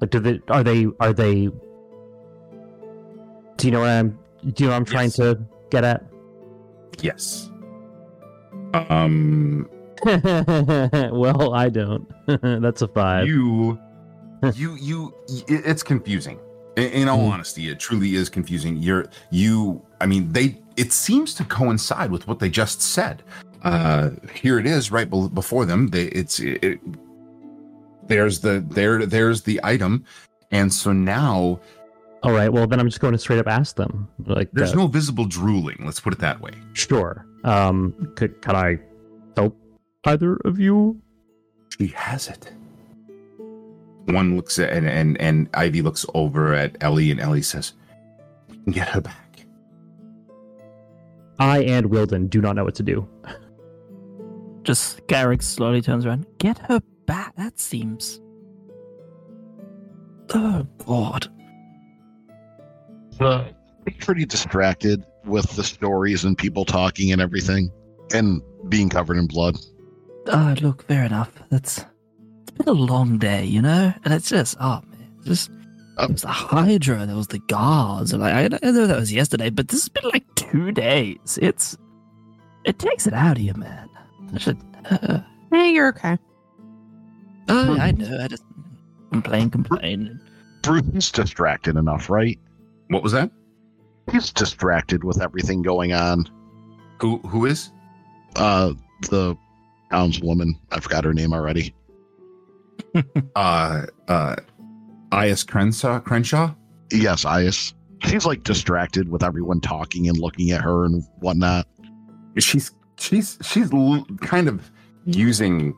Like 0.00 0.10
do 0.10 0.20
they 0.20 0.40
are 0.48 0.62
they 0.62 0.86
are 1.00 1.12
they 1.12 1.48
Do 3.56 3.66
you 3.66 3.70
know 3.70 3.80
what 3.80 3.88
I'm 3.88 4.18
do 4.44 4.64
you 4.64 4.66
know 4.66 4.72
what 4.72 4.76
I'm 4.76 4.84
trying 4.84 5.06
Yes. 5.06 5.16
to 5.16 5.38
get 5.70 5.84
at? 5.84 6.04
Yes. 7.00 7.50
Um, 8.74 9.68
well, 10.04 11.54
I 11.54 11.68
don't. 11.68 12.06
That's 12.62 12.82
a 12.82 12.88
five. 12.88 13.26
you 13.26 13.78
you 14.54 14.76
you 14.76 15.14
it's 15.48 15.82
confusing 15.82 16.38
in, 16.76 16.84
in 16.90 17.08
all 17.08 17.18
Mhm. 17.18 17.32
honesty 17.32 17.68
it 17.70 17.80
truly 17.80 18.14
is 18.16 18.28
confusing 18.28 18.76
you're 18.76 19.06
you 19.30 19.80
i 20.02 20.06
mean 20.06 20.30
they 20.30 20.58
it 20.76 20.92
seems 20.92 21.32
to 21.34 21.44
coincide 21.44 22.10
with 22.10 22.28
what 22.28 22.38
they 22.38 22.50
just 22.50 22.82
said 22.82 23.22
uh 23.64 24.10
here 24.34 24.58
it 24.58 24.66
is 24.66 24.92
right 24.92 25.10
be- 25.10 25.28
before 25.32 25.64
them 25.64 25.88
they 25.88 26.04
it's 26.08 26.38
it, 26.38 26.78
there's 28.08 28.40
the 28.40 28.62
there 28.68 29.04
there's 29.06 29.40
the 29.42 29.58
item 29.64 30.04
and 30.52 30.72
so 30.72 30.92
now 30.92 31.58
All 32.22 32.32
right. 32.32 32.52
Well, 32.52 32.66
then 32.66 32.80
I'm 32.80 32.86
just 32.88 33.00
going 33.00 33.12
to 33.12 33.18
straight 33.18 33.38
up 33.38 33.46
ask 33.46 33.76
them. 33.76 34.08
Like, 34.24 34.50
there's 34.52 34.72
uh, 34.72 34.76
no 34.76 34.86
visible 34.86 35.26
drooling 35.26 35.82
let's 35.84 36.00
put 36.00 36.12
it 36.12 36.18
that 36.20 36.40
way 36.40 36.52
sure. 36.72 37.26
Um, 37.44 38.12
could 38.16 38.40
can 38.42 38.56
I 38.56 38.78
help 39.36 39.56
either 40.04 40.36
of 40.44 40.58
you? 40.58 41.00
she 41.78 41.88
has 41.88 42.28
it 42.28 42.52
one 44.06 44.36
looks 44.36 44.58
at 44.58 44.72
and 44.72 44.88
and, 44.88 45.20
and 45.20 45.48
ivy 45.52 45.82
looks 45.82 46.06
over 46.14 46.54
at 46.54 46.76
ellie 46.80 47.10
and 47.10 47.20
ellie 47.20 47.42
says 47.42 47.74
we 48.48 48.56
can 48.56 48.72
get 48.72 48.88
her 48.88 49.00
back 49.00 49.26
I 51.38 51.62
and 51.64 51.86
Wilden 51.86 52.28
do 52.28 52.40
not 52.40 52.56
know 52.56 52.64
what 52.64 52.74
to 52.76 52.82
do. 52.82 53.06
Just 54.62 55.06
Garrick 55.06 55.42
slowly 55.42 55.82
turns 55.82 56.06
around. 56.06 56.26
Get 56.38 56.58
her 56.60 56.80
back. 57.06 57.36
That 57.36 57.58
seems. 57.60 58.20
Oh 60.34 60.66
God. 60.84 61.28
Uh, 63.20 63.44
pretty 64.00 64.24
distracted 64.24 65.04
with 65.24 65.48
the 65.56 65.64
stories 65.64 66.24
and 66.24 66.36
people 66.36 66.64
talking 66.64 67.12
and 67.12 67.20
everything, 67.20 67.70
and 68.12 68.42
being 68.68 68.88
covered 68.88 69.16
in 69.16 69.26
blood. 69.26 69.56
Ah, 70.28 70.54
look, 70.60 70.84
fair 70.86 71.04
enough. 71.04 71.32
That's 71.50 71.84
it's 72.42 72.50
been 72.52 72.68
a 72.68 72.72
long 72.72 73.18
day, 73.18 73.44
you 73.44 73.62
know, 73.62 73.92
and 74.04 74.14
it's 74.14 74.28
just 74.28 74.56
oh 74.60 74.80
man, 74.90 75.12
it's 75.18 75.26
just 75.26 75.50
Oh. 75.98 76.06
there 76.08 76.12
was 76.12 76.22
the 76.22 76.28
Hydra, 76.28 77.06
there 77.06 77.16
was 77.16 77.28
the 77.28 77.38
guards, 77.48 78.12
and 78.12 78.20
like 78.22 78.34
I 78.34 78.44
I 78.62 78.70
know 78.70 78.86
that 78.86 78.98
was 78.98 79.12
yesterday, 79.12 79.48
but 79.50 79.68
this 79.68 79.82
has 79.84 79.88
been 79.88 80.10
like 80.10 80.26
two 80.34 80.70
days. 80.72 81.38
It's 81.40 81.76
it 82.64 82.78
takes 82.78 83.06
it 83.06 83.14
out 83.14 83.36
of 83.38 83.42
you, 83.42 83.54
man. 83.54 83.88
I 84.34 84.38
should. 84.38 84.58
Uh, 84.90 85.20
Hey, 85.52 85.70
you're 85.72 85.88
okay. 85.88 86.18
oh, 87.48 87.78
I 87.78 87.92
know. 87.92 88.18
I 88.20 88.26
just 88.28 88.42
complain, 89.12 89.48
complain. 89.48 90.20
Bruce's 90.62 91.10
distracted 91.12 91.76
enough, 91.76 92.10
right? 92.10 92.38
What 92.88 93.02
was 93.02 93.12
that 93.12 93.30
He's 94.12 94.32
distracted 94.32 95.02
with 95.02 95.20
everything 95.20 95.62
going 95.62 95.92
on. 95.92 96.28
who 97.00 97.18
who 97.18 97.46
is 97.46 97.70
Uh, 98.36 98.72
the 99.10 99.36
townswoman, 99.92 100.52
I 100.70 100.80
forgot 100.80 101.04
her 101.04 101.12
name 101.14 101.32
already. 101.32 101.74
uh 103.34 103.86
uh 104.08 104.36
Ias 105.12 105.46
Crenshaw 105.46 106.00
Crenshaw 106.00 106.54
Yes, 106.92 107.24
Ias. 107.24 107.72
She's 108.04 108.26
like 108.26 108.42
distracted 108.44 109.08
with 109.08 109.22
everyone 109.24 109.60
talking 109.60 110.08
and 110.08 110.18
looking 110.18 110.50
at 110.52 110.60
her 110.60 110.84
and 110.84 111.02
whatnot. 111.20 111.66
she's 112.38 112.70
she's 112.98 113.38
she's 113.42 113.72
l- 113.72 114.06
kind 114.20 114.46
of 114.48 114.70
using 115.06 115.74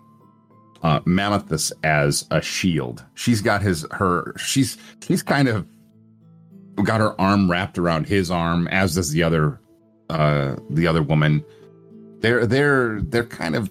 uh 0.83 1.01
Mammothus 1.01 1.73
as 1.85 2.27
a 2.31 2.43
shield. 2.43 3.05
She's 3.15 3.41
got 3.41 3.63
his 3.63 3.87
her 3.93 4.35
she's 4.37 4.77
she's 5.07 5.23
kind 5.23 5.49
of 5.49 5.67
got 6.85 7.01
her 7.01 7.19
arm 7.21 7.51
wrapped 7.51 7.79
around 7.79 8.07
his 8.07 8.31
arm 8.31 8.69
as 8.69 8.95
does 8.95 9.11
the 9.11 9.23
other 9.23 9.61
uh 10.11 10.57
the 10.71 10.87
other 10.87 11.03
woman. 11.03 11.45
They're 12.21 12.47
they're 12.47 13.01
they're 13.03 13.25
kind 13.25 13.57
of 13.57 13.71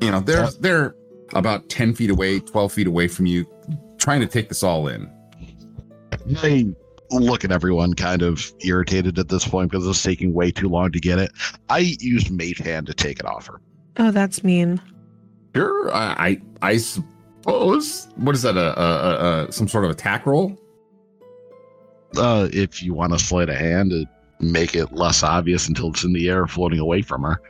you 0.00 0.10
know, 0.10 0.20
they're 0.20 0.50
they're 0.60 0.94
about 1.34 1.68
10 1.68 1.94
feet 1.94 2.10
away, 2.10 2.40
12 2.40 2.72
feet 2.72 2.86
away 2.86 3.08
from 3.08 3.26
you 3.26 3.46
trying 3.98 4.20
to 4.20 4.26
take 4.26 4.48
this 4.48 4.62
all 4.62 4.88
in. 4.88 5.10
They 6.26 6.66
look 7.10 7.44
at 7.44 7.52
everyone 7.52 7.94
kind 7.94 8.22
of 8.22 8.52
irritated 8.60 9.18
at 9.18 9.28
this 9.28 9.46
point 9.46 9.70
because 9.70 9.86
it's 9.86 10.02
taking 10.02 10.32
way 10.32 10.50
too 10.50 10.68
long 10.68 10.92
to 10.92 11.00
get 11.00 11.18
it. 11.18 11.32
I 11.68 11.96
used 12.00 12.30
Mage 12.30 12.58
Hand 12.58 12.86
to 12.86 12.94
take 12.94 13.18
it 13.18 13.26
off 13.26 13.46
her. 13.46 13.60
Oh, 13.96 14.10
that's 14.10 14.44
mean. 14.44 14.80
Sure, 15.54 15.92
I 15.92 16.40
I, 16.62 16.70
I 16.70 16.76
suppose. 16.76 18.08
What 18.16 18.34
is 18.34 18.42
that? 18.42 18.56
A, 18.56 18.80
a, 18.80 18.84
a, 18.84 19.46
a 19.46 19.52
some 19.52 19.68
sort 19.68 19.84
of 19.84 19.90
attack 19.90 20.26
roll? 20.26 20.58
Uh, 22.16 22.48
if 22.52 22.82
you 22.82 22.94
want 22.94 23.12
to 23.12 23.18
sleight 23.18 23.48
a 23.48 23.54
hand 23.54 23.90
to 23.90 24.04
make 24.40 24.74
it 24.74 24.92
less 24.92 25.22
obvious 25.22 25.68
until 25.68 25.90
it's 25.90 26.04
in 26.04 26.12
the 26.12 26.28
air 26.28 26.46
floating 26.46 26.78
away 26.78 27.02
from 27.02 27.22
her. 27.22 27.40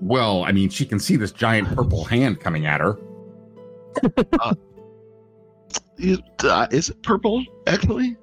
Well, 0.00 0.42
I 0.44 0.52
mean, 0.52 0.68
she 0.68 0.84
can 0.84 0.98
see 0.98 1.16
this 1.16 1.30
giant 1.32 1.68
purple 1.74 2.04
hand 2.04 2.40
coming 2.40 2.66
at 2.66 2.80
her. 2.80 2.98
It, 5.96 6.20
uh, 6.42 6.66
is 6.70 6.90
it 6.90 7.02
purple, 7.02 7.44
actually? 7.66 8.16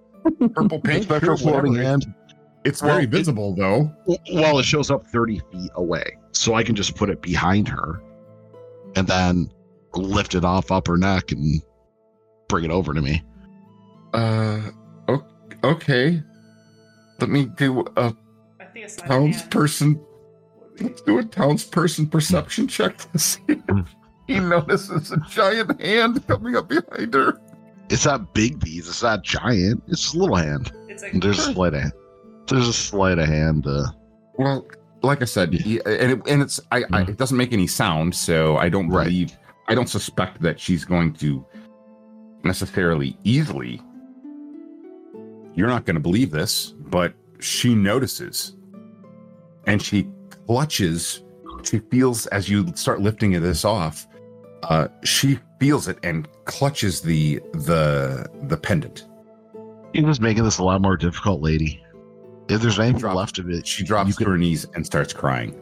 Purple 0.54 0.80
pink, 0.82 1.04
Special 1.04 1.38
floating 1.38 1.76
hand. 1.76 2.14
It's 2.66 2.82
Well, 2.82 2.92
very 2.92 3.06
it- 3.06 3.10
visible, 3.10 3.56
though. 3.56 3.92
Well, 4.34 4.60
it 4.60 4.64
shows 4.66 4.92
up 4.92 5.08
30 5.08 5.42
feet 5.52 5.72
away. 5.76 6.18
So 6.34 6.54
I 6.54 6.64
can 6.64 6.76
just 6.76 6.96
put 6.96 7.10
it 7.10 7.22
behind 7.22 7.68
her 7.70 8.02
and 8.96 9.08
then 9.08 9.50
lift 9.96 10.36
it 10.36 10.44
off 10.44 10.70
up 10.72 10.88
her 10.88 10.98
neck 10.98 11.32
and 11.32 11.62
bring 12.50 12.66
it 12.66 12.72
over 12.72 12.94
to 12.94 13.02
me. 13.02 13.24
Uh, 14.14 14.60
okay. 15.64 16.22
Let 17.20 17.30
me 17.30 17.46
do 17.46 17.82
a 17.98 18.14
I 18.60 18.66
think 18.66 18.86
it's 18.86 18.96
sleight 18.96 19.12
of 19.12 19.22
hand. 19.22 19.34
townsperson. 19.36 20.06
Let's 20.80 21.02
do 21.02 21.20
a 21.20 21.24
townsperson 21.24 22.10
perception 22.10 22.68
check 22.68 22.98
to 23.12 23.20
see 23.20 23.42
if 23.48 23.86
he 24.28 24.40
notices 24.40 25.12
a 25.12 25.18
giant 25.30 25.80
hand 25.82 26.26
coming 26.28 26.56
up 26.56 26.70
behind 26.70 27.14
her. 27.14 27.38
It's 27.90 28.06
not 28.06 28.34
big 28.34 28.60
bees. 28.60 28.88
It's 28.88 29.04
not 29.04 29.24
giant. 29.24 29.84
It's 29.88 30.14
a 30.14 30.18
little 30.18 30.36
hand. 30.36 30.72
It's 30.88 31.04
like 31.04 31.14
There's 31.22 31.40
a 31.40 31.54
sleight 31.54 31.74
of 31.74 31.82
hand. 31.82 31.94
There's 32.48 32.68
a 32.68 32.74
sleight 32.74 33.20
of 33.20 33.28
hand. 33.28 33.68
Uh, 33.68 33.84
Well, 34.38 34.66
like 35.04 35.22
I 35.22 35.26
said, 35.26 35.52
y- 35.52 35.80
and 35.86 36.12
it, 36.14 36.22
and 36.28 36.42
it's 36.42 36.60
I, 36.72 36.84
I 36.94 37.02
it 37.02 37.18
doesn't 37.18 37.38
make 37.38 37.54
any 37.54 37.68
sound, 37.68 38.16
so 38.16 38.58
I 38.58 38.70
don't 38.70 38.90
Right. 38.90 39.04
believe 39.06 39.38
I 39.68 39.76
don't 39.76 39.90
suspect 39.90 40.42
that 40.42 40.60
she's 40.60 40.86
going 40.86 41.14
to 41.16 41.46
necessarily 42.44 43.18
easily. 43.24 43.82
You're 45.56 45.68
not 45.68 45.86
going 45.86 45.96
to 45.96 46.02
believe 46.02 46.32
this, 46.32 46.74
but 46.80 47.14
she 47.40 47.76
notices, 47.76 48.56
and 49.68 49.82
she 49.82 50.08
clutches. 50.48 51.24
She 51.64 51.80
feels 51.80 52.26
as 52.28 52.50
you 52.50 52.68
start 52.76 53.02
lifting 53.02 53.32
this 53.42 53.66
off. 53.66 54.08
Uh, 54.64 54.88
she 55.04 55.40
feels 55.60 55.88
it 55.88 55.98
and 56.04 56.28
clutches 56.46 57.02
the 57.02 57.40
the 57.54 58.28
the 58.44 58.58
pendant. 58.58 59.08
you're 59.94 60.06
just 60.08 60.22
making 60.22 60.44
this 60.44 60.60
a 60.60 60.64
lot 60.64 60.82
more 60.82 60.98
difficult, 60.98 61.42
lady. 61.42 61.84
If 62.50 62.62
there's 62.62 62.80
anything 62.80 63.00
Drop. 63.00 63.16
left 63.16 63.40
of 63.40 63.50
it, 63.50 63.66
She 63.68 63.84
drops 63.84 64.16
to 64.18 64.26
her 64.26 64.38
knees 64.38 64.66
and 64.76 64.86
starts 64.86 65.14
crying, 65.14 65.56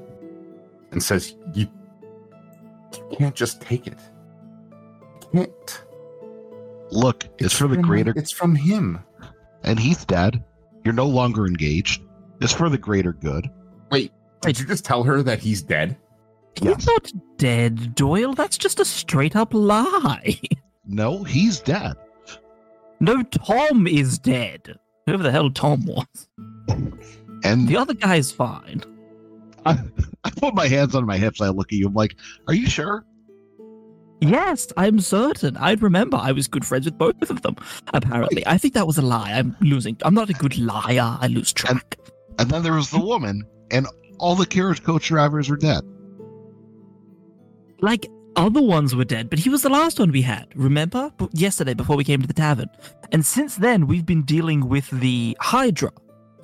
and 0.91 1.01
says, 1.03 1.35
"You, 1.53 1.67
you 3.11 3.17
can't 3.17 3.35
just 3.35 3.61
take 3.61 3.87
it. 3.87 3.99
You 5.33 5.45
can't. 5.45 5.83
look. 6.91 7.25
It's, 7.37 7.55
for 7.57 7.67
the 7.67 7.77
greater, 7.77 8.13
It's 8.15 8.31
from 8.31 8.55
him. 8.55 8.99
And 9.63 9.79
he's 9.79 10.05
dead. 10.05 10.43
You're 10.83 10.93
no 10.93 11.07
longer 11.07 11.45
engaged. 11.45 12.01
It's 12.41 12.53
for 12.53 12.69
the 12.69 12.77
greater 12.77 13.13
good. 13.13 13.49
Wait, 13.91 14.11
did 14.41 14.59
you 14.59 14.65
just 14.65 14.85
tell 14.85 15.03
her 15.03 15.21
that 15.23 15.39
he's 15.39 15.61
dead? 15.61 15.97
He's 16.61 16.85
not 16.87 17.11
dead, 17.37 17.95
Doyle. 17.95 18.33
That's 18.33 18.57
just 18.57 18.79
a 18.79 18.85
straight 18.85 19.35
up 19.35 19.53
lie. 19.53 20.39
No, 20.91 21.23
he's 21.23 21.59
dead. 21.59 21.93
no, 22.99 23.21
Tom 23.21 23.85
is 23.85 24.17
dead. 24.17 24.79
Whoever 25.05 25.21
the 25.21 25.29
hell 25.31 25.51
Tom 25.51 25.85
was. 25.85 26.27
And 27.43 27.67
The 27.67 27.77
other 27.77 27.93
guy's 27.93 28.31
fine. 28.31 28.81
I, 29.67 29.77
I 30.23 30.31
put 30.31 30.55
my 30.55 30.67
hands 30.67 30.95
on 30.95 31.05
my 31.05 31.17
hips. 31.17 31.41
I 31.41 31.49
look 31.49 31.71
at 31.71 31.77
you. 31.77 31.85
I'm 31.85 31.93
like, 31.93 32.15
"Are 32.47 32.55
you 32.55 32.65
sure?" 32.67 33.05
Yes, 34.21 34.67
I'm 34.75 34.99
certain. 34.99 35.55
I 35.57 35.73
remember 35.73 36.17
I 36.17 36.33
was 36.33 36.47
good 36.47 36.65
friends 36.65 36.85
with 36.85 36.97
both 36.97 37.29
of 37.29 37.41
them. 37.41 37.55
Apparently, 37.93 38.45
I 38.45 38.57
think 38.57 38.73
that 38.73 38.85
was 38.85 38.97
a 38.97 39.01
lie. 39.01 39.31
I'm 39.31 39.55
losing. 39.61 39.97
I'm 40.03 40.13
not 40.13 40.29
a 40.29 40.33
good 40.33 40.57
liar. 40.57 41.17
I 41.21 41.27
lose 41.27 41.53
track. 41.53 41.97
And 42.37 42.49
then 42.49 42.63
there 42.63 42.73
was 42.73 42.89
the 42.89 42.99
woman, 42.99 43.43
and 43.71 43.87
all 44.17 44.35
the 44.35 44.45
carriage 44.45 44.83
coach 44.83 45.07
drivers 45.07 45.49
were 45.49 45.57
dead. 45.57 45.83
Like 47.81 48.09
other 48.35 48.61
ones 48.61 48.95
were 48.95 49.05
dead, 49.05 49.29
but 49.29 49.39
he 49.39 49.49
was 49.49 49.61
the 49.61 49.69
last 49.69 49.99
one 49.99 50.11
we 50.11 50.21
had. 50.21 50.47
Remember? 50.55 51.11
Yesterday 51.31 51.73
before 51.73 51.95
we 51.95 52.03
came 52.03 52.21
to 52.21 52.27
the 52.27 52.33
tavern. 52.33 52.69
And 53.11 53.25
since 53.25 53.55
then, 53.55 53.87
we've 53.87 54.05
been 54.05 54.23
dealing 54.23 54.67
with 54.67 54.89
the 54.91 55.37
Hydra. 55.39 55.91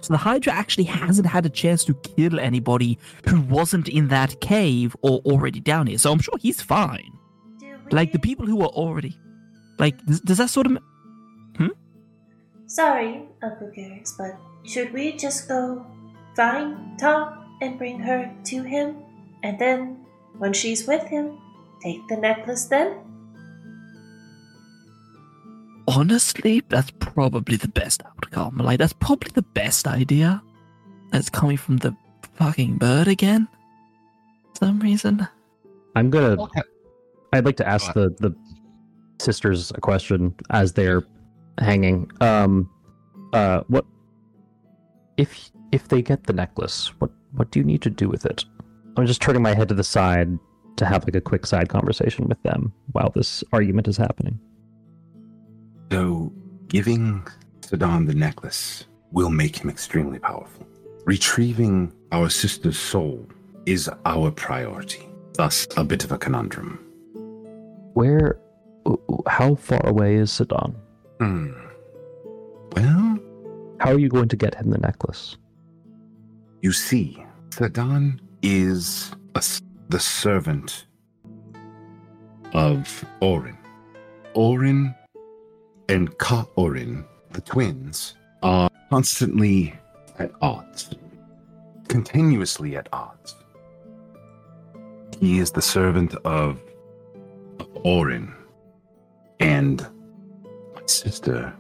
So 0.02 0.14
the 0.14 0.18
Hydra 0.18 0.54
actually 0.54 0.84
hasn't 0.86 1.28
had 1.28 1.46
a 1.46 1.50
chance 1.50 1.84
to 1.86 1.94
kill 1.96 2.40
anybody 2.40 3.00
who 3.28 3.42
wasn't 3.42 3.90
in 3.90 4.08
that 4.10 4.40
cave 4.40 4.96
or 5.02 5.20
already 5.20 5.60
down 5.60 5.88
here. 5.88 5.98
So 5.98 6.12
I'm 6.12 6.20
sure 6.20 6.38
he's 6.40 6.62
fine. 6.62 7.15
Do 7.90 7.96
Like 7.96 8.12
the 8.12 8.20
people 8.20 8.46
who 8.46 8.62
are 8.62 8.70
already. 8.70 9.18
Like, 9.78 10.04
does, 10.06 10.22
does 10.22 10.38
that 10.38 10.50
sort 10.50 10.68
of. 10.68 10.78
Hmm? 11.58 11.76
Sorry, 12.68 13.24
Uncle 13.44 13.72
Garrix, 13.76 14.18
but 14.18 14.38
should 14.64 14.94
we 14.94 15.14
just 15.14 15.48
go 15.48 15.86
find 16.36 16.98
Tom 17.00 17.58
and 17.62 17.78
bring 17.78 18.00
her 18.00 18.32
to 18.46 18.64
him? 18.64 18.98
And 19.44 19.60
then, 19.60 20.06
when 20.38 20.54
she's 20.54 20.88
with 20.88 21.04
him, 21.04 21.38
take 21.84 22.08
the 22.08 22.18
necklace 22.18 22.66
then? 22.66 22.98
Honestly, 25.88 26.64
that's 26.70 26.92
probably 27.00 27.58
the 27.58 27.68
best 27.68 28.02
outcome. 28.04 28.58
Like, 28.58 28.80
that's 28.80 28.94
probably 28.94 29.32
the 29.34 29.44
best 29.44 29.88
idea. 29.88 30.42
That's 31.12 31.30
coming 31.30 31.58
from 31.58 31.78
the 31.78 31.96
fucking 32.34 32.78
bird 32.78 33.08
again. 33.08 33.48
For 34.56 34.66
some 34.66 34.80
reason. 34.80 35.28
I'm 35.96 36.10
gonna. 36.10 36.36
I'd 37.36 37.46
like 37.46 37.58
to 37.58 37.68
ask 37.68 37.94
the 37.94 38.10
the 38.20 38.36
sisters 39.20 39.72
a 39.76 39.82
question 39.82 40.36
as 40.50 40.74
they're 40.74 41.04
hanging. 41.60 42.12
Um, 42.22 42.70
uh, 43.34 43.62
what 43.68 43.86
if 45.18 45.52
if 45.72 45.88
they 45.88 46.02
get 46.02 46.24
the 46.24 46.34
necklace? 46.34 46.92
What 47.00 47.12
what 47.34 47.52
do 47.52 47.60
you 47.60 47.66
need 47.66 47.82
to 47.84 47.90
do 47.90 48.10
with 48.10 48.26
it? 48.26 48.46
I'm 48.98 49.06
just 49.06 49.22
turning 49.22 49.42
my 49.42 49.54
head 49.54 49.68
to 49.70 49.76
the 49.76 49.84
side 49.84 50.30
to 50.78 50.86
have 50.86 51.04
like 51.06 51.16
a 51.16 51.22
quick 51.22 51.46
side 51.46 51.70
conversation 51.70 52.28
with 52.28 52.42
them 52.44 52.74
while 52.92 53.12
this 53.14 53.44
argument 53.52 53.88
is 53.88 53.98
happening. 53.98 54.40
So, 55.92 56.34
giving 56.68 57.26
Sadan 57.62 58.08
the 58.08 58.14
necklace 58.14 58.86
will 59.12 59.30
make 59.30 59.58
him 59.58 59.70
extremely 59.70 60.20
powerful. 60.20 60.68
Retrieving 61.06 61.94
our 62.12 62.30
sister's 62.30 62.78
soul 62.80 63.28
is 63.66 63.90
our 64.06 64.32
priority. 64.32 65.08
Thus, 65.34 65.68
a 65.78 65.84
bit 65.84 66.04
of 66.04 66.12
a 66.12 66.18
conundrum. 66.18 66.85
Where? 67.96 68.38
How 69.28 69.56
far 69.56 69.84
away 69.88 70.16
is 70.16 70.32
Sidon? 70.32 70.76
Hmm. 71.20 71.52
Well, 72.76 73.20
How 73.80 73.92
are 73.92 74.00
you 74.00 74.10
going 74.10 74.28
to 74.30 74.36
get 74.36 74.54
him 74.56 74.70
the 74.70 74.78
necklace? 74.78 75.38
you 76.62 76.72
see, 76.72 77.24
Sadan 77.50 78.20
is 78.42 79.12
a 79.36 79.44
the 79.90 80.00
servant 80.00 80.88
of 82.54 83.06
Orin. 83.22 83.58
Orin 84.34 84.96
and 85.88 86.18
Ka 86.18 86.46
Orin, 86.56 87.06
the 87.32 87.42
twins, 87.42 88.16
are 88.42 88.70
constantly 88.90 89.76
at 90.18 90.32
odds, 90.42 90.90
continuously 91.88 92.76
at 92.76 92.90
odds. 92.92 93.36
He 95.20 95.38
is 95.40 95.52
the 95.52 95.62
servant 95.62 96.16
of 96.26 96.60
Orin, 97.84 98.34
and 99.40 99.82
my 100.74 100.82
sister 100.86 101.54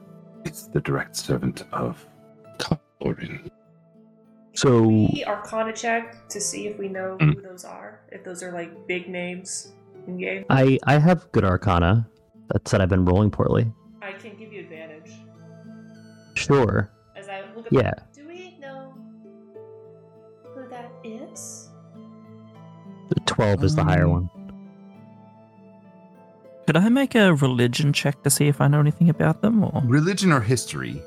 is 0.45 0.69
the 0.69 0.81
direct 0.81 1.15
servant 1.15 1.63
of 1.71 2.05
Ka 2.59 2.79
Orin. 3.01 3.49
So 4.53 4.81
We 4.87 5.23
Arcana 5.27 5.73
check 5.73 6.27
to 6.29 6.39
see 6.39 6.67
if 6.67 6.77
we 6.79 6.87
know 6.87 7.17
Mm. 7.19 7.35
who 7.35 7.41
those 7.41 7.65
are. 7.65 7.99
If 8.11 8.23
those 8.23 8.41
are 8.41 8.51
like 8.51 8.87
big 8.87 9.09
names 9.09 9.73
in 10.07 10.17
game. 10.17 10.45
I 10.49 10.79
I 10.85 10.97
have 10.97 11.29
good 11.31 11.43
Arcana. 11.43 12.07
That 12.49 12.67
said, 12.67 12.79
I've 12.79 12.89
been 12.89 13.05
rolling 13.05 13.31
poorly. 13.31 13.71
I 14.01 14.11
can 14.13 14.37
give 14.37 14.53
you 14.53 14.61
advantage. 14.61 15.11
Sure. 16.35 16.91
As 17.15 17.27
I 17.27 17.41
look 17.55 17.65
at 17.65 17.73
Yeah. 17.73 17.91
Do 18.13 18.27
we 18.27 18.57
know 18.59 18.93
who 20.53 20.69
that 20.69 20.91
is? 21.03 21.69
The 23.09 23.19
twelve 23.25 23.63
is 23.63 23.75
the 23.75 23.83
higher 23.83 24.05
Um, 24.05 24.11
one. 24.11 24.29
Could 26.65 26.77
I 26.77 26.89
make 26.89 27.13
a 27.15 27.33
religion 27.35 27.93
check 27.93 28.23
to 28.23 28.29
see 28.29 28.47
if 28.47 28.59
I 28.59 28.67
know 28.67 28.79
anything 28.79 29.09
about 29.09 29.41
them? 29.41 29.63
Or 29.63 29.81
Religion 29.85 30.31
or 30.31 30.41
history? 30.41 31.01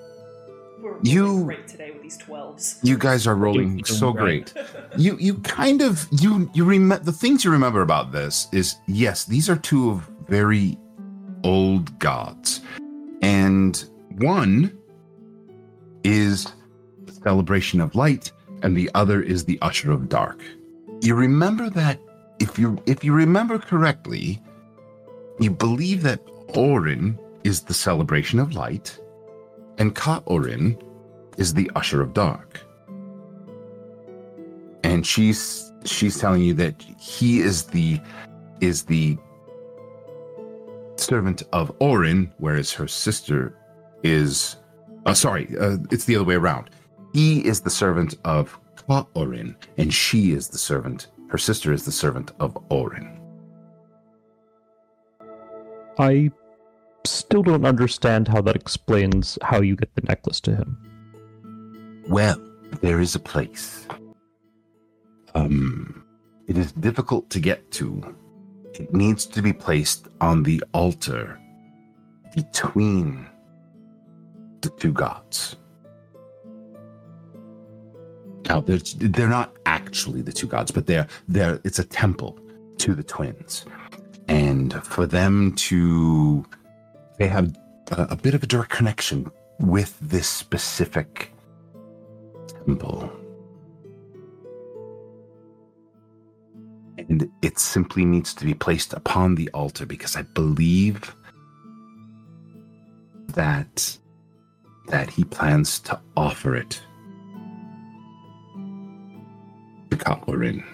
We're 0.80 0.90
rolling 0.92 1.04
You- 1.06 1.44
great 1.44 1.66
today 1.66 1.90
with 1.92 2.02
these 2.02 2.16
twelves. 2.16 2.78
You 2.82 2.96
guys 2.96 3.26
are 3.26 3.34
rolling 3.34 3.70
Doing 3.70 3.84
so 3.84 4.12
great. 4.12 4.52
great. 4.54 4.66
You 4.96 5.16
you 5.18 5.34
kind 5.38 5.82
of 5.82 6.06
you 6.12 6.48
you 6.54 6.64
remember 6.64 7.04
the 7.04 7.12
things 7.12 7.44
you 7.44 7.50
remember 7.50 7.82
about 7.82 8.12
this 8.12 8.46
is 8.52 8.76
yes, 8.86 9.24
these 9.24 9.50
are 9.50 9.56
two 9.56 9.90
of 9.90 10.08
very 10.28 10.78
old 11.44 11.98
gods. 11.98 12.60
And 13.22 13.84
one 14.18 14.72
is 16.04 16.46
the 17.06 17.12
celebration 17.12 17.80
of 17.80 17.94
light 17.96 18.30
and 18.62 18.76
the 18.76 18.90
other 18.94 19.20
is 19.20 19.44
the 19.44 19.58
usher 19.60 19.90
of 19.90 20.08
dark. 20.08 20.40
You 21.02 21.14
remember 21.16 21.68
that 21.70 21.98
if 22.38 22.58
you 22.60 22.78
if 22.86 23.02
you 23.02 23.12
remember 23.12 23.58
correctly, 23.58 24.40
you 25.40 25.50
believe 25.50 26.02
that 26.02 26.20
Orin 26.54 27.18
is 27.44 27.62
the 27.62 27.74
celebration 27.74 28.38
of 28.38 28.54
light 28.54 28.98
and 29.78 29.94
Ka 29.94 30.22
Orin 30.26 30.76
is 31.36 31.54
the 31.54 31.70
usher 31.74 32.02
of 32.02 32.12
dark. 32.12 32.60
And 34.84 35.06
she's 35.06 35.72
she's 35.84 36.18
telling 36.18 36.42
you 36.42 36.54
that 36.54 36.82
he 36.98 37.40
is 37.40 37.64
the 37.64 38.00
is 38.60 38.84
the 38.84 39.16
servant 40.96 41.44
of 41.52 41.72
Orin, 41.78 42.32
whereas 42.38 42.72
her 42.72 42.88
sister 42.88 43.56
is 44.02 44.56
uh, 45.06 45.14
sorry, 45.14 45.48
uh, 45.58 45.76
it's 45.90 46.04
the 46.04 46.16
other 46.16 46.24
way 46.24 46.34
around. 46.34 46.70
He 47.14 47.44
is 47.46 47.60
the 47.60 47.70
servant 47.70 48.16
of 48.24 48.58
Ka 48.76 49.06
Orin, 49.14 49.56
and 49.76 49.94
she 49.94 50.32
is 50.32 50.48
the 50.48 50.58
servant. 50.58 51.08
Her 51.30 51.38
sister 51.38 51.72
is 51.72 51.84
the 51.84 51.92
servant 51.92 52.32
of 52.40 52.56
Orin. 52.70 53.17
I 55.98 56.30
still 57.04 57.42
don't 57.42 57.64
understand 57.64 58.28
how 58.28 58.40
that 58.42 58.54
explains 58.54 59.38
how 59.42 59.60
you 59.60 59.76
get 59.76 59.94
the 59.94 60.02
necklace 60.02 60.40
to 60.42 60.54
him. 60.54 60.78
Well, 62.08 62.40
there 62.80 63.00
is 63.00 63.14
a 63.14 63.18
place. 63.18 63.86
Um, 65.34 66.04
it 66.46 66.56
is 66.56 66.72
difficult 66.72 67.28
to 67.30 67.40
get 67.40 67.70
to. 67.72 68.14
It 68.74 68.94
needs 68.94 69.26
to 69.26 69.42
be 69.42 69.52
placed 69.52 70.08
on 70.20 70.42
the 70.42 70.62
altar 70.72 71.38
between 72.34 73.26
the 74.60 74.70
two 74.70 74.92
gods. 74.92 75.56
Now, 78.48 78.60
they're, 78.60 78.78
they're 78.78 79.28
not 79.28 79.56
actually 79.66 80.22
the 80.22 80.32
two 80.32 80.46
gods, 80.46 80.70
but 80.70 80.86
they're, 80.86 81.06
they're, 81.26 81.60
it's 81.64 81.78
a 81.78 81.84
temple 81.84 82.38
to 82.78 82.94
the 82.94 83.02
twins. 83.02 83.66
And 84.28 84.74
for 84.84 85.06
them 85.06 85.54
to, 85.56 86.44
they 87.18 87.28
have 87.28 87.56
a, 87.90 88.08
a 88.10 88.16
bit 88.16 88.34
of 88.34 88.42
a 88.42 88.46
direct 88.46 88.70
connection 88.70 89.30
with 89.58 89.98
this 90.00 90.28
specific 90.28 91.32
temple. 92.66 93.10
And 96.98 97.30
it 97.42 97.58
simply 97.58 98.04
needs 98.04 98.34
to 98.34 98.44
be 98.44 98.54
placed 98.54 98.92
upon 98.92 99.34
the 99.34 99.48
altar 99.54 99.86
because 99.86 100.16
I 100.16 100.22
believe 100.22 101.14
that 103.34 103.98
that 104.88 105.10
he 105.10 105.22
plans 105.24 105.78
to 105.80 106.00
offer 106.16 106.56
it 106.56 106.80
to 109.90 109.96
Kaorin. 109.96 110.64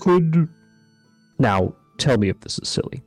Could 0.00 0.48
now 1.38 1.74
tell 1.98 2.18
me 2.18 2.28
if 2.28 2.40
this 2.40 2.58
is 2.58 2.68
silly. 2.68 3.02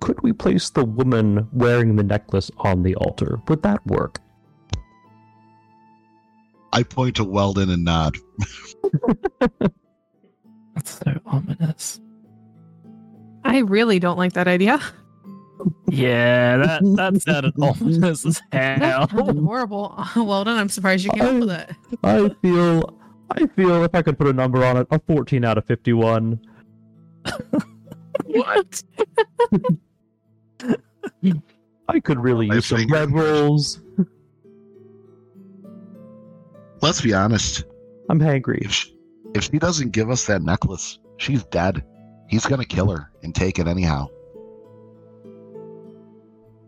Could 0.00 0.22
we 0.22 0.32
place 0.32 0.70
the 0.70 0.84
woman 0.84 1.48
wearing 1.52 1.96
the 1.96 2.04
necklace 2.04 2.50
on 2.58 2.82
the 2.82 2.94
altar? 2.96 3.40
Would 3.48 3.62
that 3.62 3.84
work? 3.86 4.20
I 6.72 6.82
point 6.82 7.16
to 7.16 7.24
Weldon 7.24 7.70
and 7.70 7.84
nod. 7.84 8.16
that's 10.74 10.90
so 11.04 11.20
ominous. 11.26 12.00
I 13.44 13.58
really 13.58 13.98
don't 13.98 14.18
like 14.18 14.34
that 14.34 14.48
idea. 14.48 14.80
Yeah, 15.88 16.58
that 16.58 16.82
that 16.94 17.20
sounded 17.22 17.54
ominous 17.60 18.24
as 18.24 18.40
That 18.52 18.78
hell. 18.80 19.08
sounded 19.08 19.42
horrible. 19.42 19.92
Well 20.14 20.44
done. 20.44 20.56
I'm 20.56 20.68
surprised 20.68 21.04
you 21.04 21.10
came 21.10 21.24
up 21.24 21.34
with 21.40 21.50
it. 21.50 21.70
I 22.04 22.28
feel, 22.42 22.96
I 23.30 23.46
feel 23.48 23.84
if 23.84 23.94
I 23.94 24.02
could 24.02 24.18
put 24.18 24.26
a 24.26 24.32
number 24.32 24.64
on 24.64 24.76
it, 24.76 24.86
a 24.90 24.98
14 24.98 25.44
out 25.44 25.58
of 25.58 25.66
51. 25.66 26.40
what? 28.24 28.82
I 31.88 32.00
could 32.00 32.18
really 32.20 32.50
I 32.50 32.54
use 32.54 32.66
some 32.66 32.86
red 32.88 33.10
rolls. 33.10 33.80
Let's 36.80 37.00
be 37.00 37.12
honest. 37.14 37.64
I'm 38.08 38.20
hangry. 38.20 38.64
If 38.64 38.72
she, 38.72 38.96
if 39.34 39.44
she 39.44 39.58
doesn't 39.58 39.90
give 39.90 40.10
us 40.10 40.26
that 40.26 40.42
necklace, 40.42 40.98
she's 41.16 41.44
dead. 41.44 41.84
He's 42.28 42.46
gonna 42.46 42.64
kill 42.64 42.90
her 42.90 43.10
and 43.22 43.34
take 43.34 43.58
it 43.58 43.66
anyhow. 43.66 44.08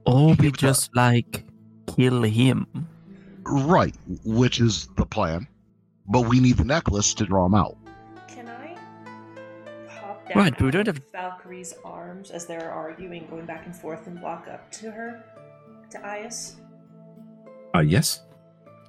Or 0.06 0.30
we 0.30 0.36
Give 0.36 0.56
just 0.56 0.94
like 0.96 1.44
kill 1.86 2.22
him. 2.22 2.66
Right, 3.42 3.94
which 4.24 4.60
is 4.60 4.88
the 4.96 5.06
plan. 5.06 5.46
But 6.10 6.22
we 6.22 6.40
need 6.40 6.56
the 6.56 6.64
necklace 6.64 7.14
to 7.14 7.24
draw 7.24 7.46
him 7.46 7.54
out. 7.54 7.76
Can 8.28 8.48
I 8.48 8.76
hop 9.88 10.28
down 10.28 10.36
Right, 10.36 10.52
but 10.52 10.64
we 10.64 10.70
don't 10.70 10.86
have- 10.86 11.00
Valkyrie's 11.12 11.74
arms 11.84 12.30
as 12.30 12.46
they're 12.46 12.70
arguing, 12.70 13.26
going 13.30 13.46
back 13.46 13.66
and 13.66 13.74
forth, 13.74 14.06
and 14.06 14.20
walk 14.20 14.48
up 14.48 14.70
to 14.72 14.90
her, 14.90 15.24
to 15.90 15.98
Ias? 15.98 16.56
Uh, 17.74 17.80
yes, 17.80 18.22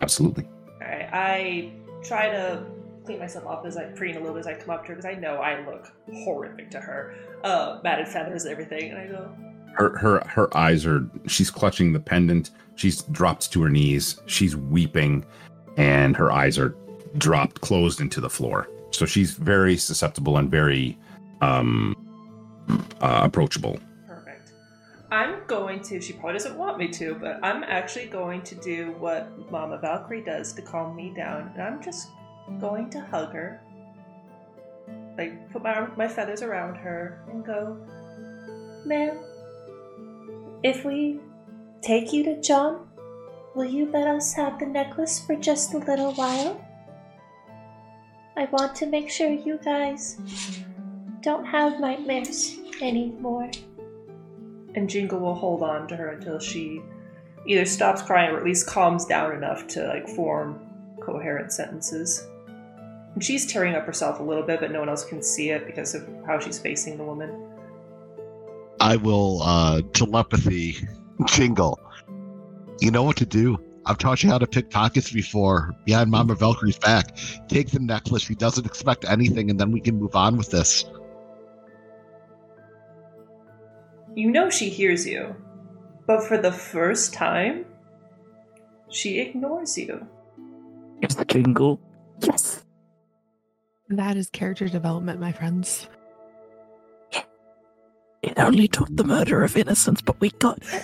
absolutely. 0.01 0.47
Alright, 0.81 1.09
I 1.13 1.73
try 2.03 2.29
to 2.29 2.63
clean 3.05 3.19
myself 3.19 3.45
up 3.45 3.65
as 3.65 3.77
I 3.77 3.85
preen 3.85 4.15
a 4.15 4.19
little 4.19 4.33
bit 4.33 4.41
as 4.41 4.47
I 4.47 4.55
come 4.55 4.71
up 4.71 4.83
to 4.83 4.89
her 4.89 4.95
because 4.95 5.05
I 5.05 5.13
know 5.19 5.35
I 5.35 5.63
look 5.65 5.91
horrific 6.23 6.71
to 6.71 6.79
her. 6.79 7.13
Uh, 7.43 7.79
matted 7.83 8.07
feathers 8.07 8.45
and 8.45 8.51
everything, 8.51 8.89
and 8.91 8.99
I 8.99 9.07
go, 9.07 9.29
Her 9.73 9.95
her 9.97 10.23
her 10.27 10.57
eyes 10.57 10.85
are. 10.87 11.07
She's 11.27 11.51
clutching 11.51 11.93
the 11.93 11.99
pendant. 11.99 12.49
She's 12.75 13.03
dropped 13.03 13.51
to 13.53 13.61
her 13.61 13.69
knees. 13.69 14.19
She's 14.25 14.55
weeping, 14.55 15.23
and 15.77 16.15
her 16.17 16.31
eyes 16.31 16.57
are 16.57 16.75
dropped, 17.17 17.61
closed 17.61 18.01
into 18.01 18.21
the 18.21 18.29
floor. 18.29 18.67
So 18.91 19.05
she's 19.05 19.31
very 19.31 19.77
susceptible 19.77 20.37
and 20.37 20.49
very 20.49 20.97
um 21.41 21.95
uh, 23.01 23.21
approachable. 23.23 23.79
Perfect. 24.07 24.53
I'm 25.11 25.45
going 25.47 25.81
to, 25.81 25.99
she 25.99 26.13
probably 26.13 26.33
doesn't 26.33 26.57
want 26.57 26.77
me 26.77 26.87
to, 26.89 27.15
but 27.15 27.39
I'm 27.43 27.63
actually 27.63 28.07
going 28.07 28.43
to 28.43 28.55
do 28.55 28.91
what 28.99 29.51
Mama 29.51 29.77
Valkyrie 29.77 30.23
does 30.23 30.53
to 30.53 30.61
calm 30.61 30.95
me 30.95 31.13
down. 31.15 31.51
And 31.53 31.63
I'm 31.63 31.83
just 31.83 32.09
going 32.59 32.89
to 32.91 33.01
hug 33.01 33.33
her. 33.33 33.61
Like, 35.17 35.51
put 35.51 35.63
my, 35.63 35.87
my 35.97 36.07
feathers 36.07 36.41
around 36.41 36.75
her 36.75 37.23
and 37.29 37.45
go, 37.45 37.77
Ma'am, 38.85 39.17
if 40.63 40.85
we 40.85 41.19
take 41.81 42.13
you 42.13 42.23
to 42.23 42.39
John, 42.41 42.87
will 43.55 43.65
you 43.65 43.89
let 43.91 44.07
us 44.07 44.33
have 44.33 44.59
the 44.59 44.65
necklace 44.65 45.19
for 45.19 45.35
just 45.35 45.73
a 45.73 45.79
little 45.79 46.13
while? 46.13 46.65
I 48.35 48.45
want 48.45 48.75
to 48.75 48.85
make 48.85 49.09
sure 49.09 49.29
you 49.29 49.59
guys 49.63 50.17
don't 51.21 51.45
have 51.45 51.79
nightmares 51.79 52.57
anymore 52.81 53.51
and 54.75 54.89
Jingle 54.89 55.19
will 55.19 55.35
hold 55.35 55.63
on 55.63 55.87
to 55.89 55.95
her 55.95 56.09
until 56.09 56.39
she 56.39 56.81
either 57.45 57.65
stops 57.65 58.01
crying 58.01 58.33
or 58.33 58.37
at 58.37 58.43
least 58.43 58.67
calms 58.67 59.05
down 59.05 59.35
enough 59.35 59.67
to 59.67 59.87
like 59.87 60.07
form 60.07 60.59
coherent 61.01 61.51
sentences. 61.51 62.27
And 63.13 63.23
she's 63.23 63.45
tearing 63.51 63.75
up 63.75 63.85
herself 63.85 64.19
a 64.19 64.23
little 64.23 64.43
bit, 64.43 64.61
but 64.61 64.71
no 64.71 64.79
one 64.79 64.89
else 64.89 65.03
can 65.03 65.21
see 65.21 65.49
it 65.49 65.65
because 65.65 65.95
of 65.95 66.07
how 66.25 66.39
she's 66.39 66.59
facing 66.59 66.97
the 66.97 67.03
woman. 67.03 67.47
I 68.79 68.95
will 68.95 69.41
uh 69.43 69.81
telepathy 69.93 70.77
jingle. 71.25 71.79
You 72.79 72.91
know 72.91 73.03
what 73.03 73.17
to 73.17 73.25
do. 73.25 73.59
I've 73.85 73.97
taught 73.97 74.23
you 74.23 74.29
how 74.29 74.37
to 74.37 74.47
pick 74.47 74.69
pockets 74.69 75.11
before 75.11 75.73
behind 75.85 76.11
Mama 76.11 76.33
mm-hmm. 76.33 76.39
Valkyrie's 76.39 76.77
back. 76.77 77.15
Take 77.47 77.71
the 77.71 77.79
necklace. 77.79 78.27
He 78.27 78.35
doesn't 78.35 78.65
expect 78.65 79.05
anything, 79.05 79.49
and 79.49 79.59
then 79.59 79.71
we 79.71 79.79
can 79.79 79.97
move 79.97 80.15
on 80.15 80.37
with 80.37 80.51
this. 80.51 80.85
You 84.15 84.29
know 84.29 84.49
she 84.49 84.69
hears 84.69 85.07
you, 85.07 85.35
but 86.05 86.23
for 86.23 86.37
the 86.37 86.51
first 86.51 87.13
time, 87.13 87.65
she 88.89 89.19
ignores 89.19 89.77
you. 89.77 90.05
It's 91.01 91.15
the 91.15 91.25
jingle. 91.25 91.79
Yes. 92.21 92.63
That 93.89 94.17
is 94.17 94.29
character 94.29 94.67
development, 94.67 95.19
my 95.19 95.31
friends. 95.31 95.87
It 98.21 98.37
only 98.37 98.67
took 98.67 98.87
the 98.95 99.03
murder 99.03 99.43
of 99.43 99.57
innocence, 99.57 100.01
but 100.01 100.19
we 100.21 100.29
got 100.29 100.59
it. 100.61 100.83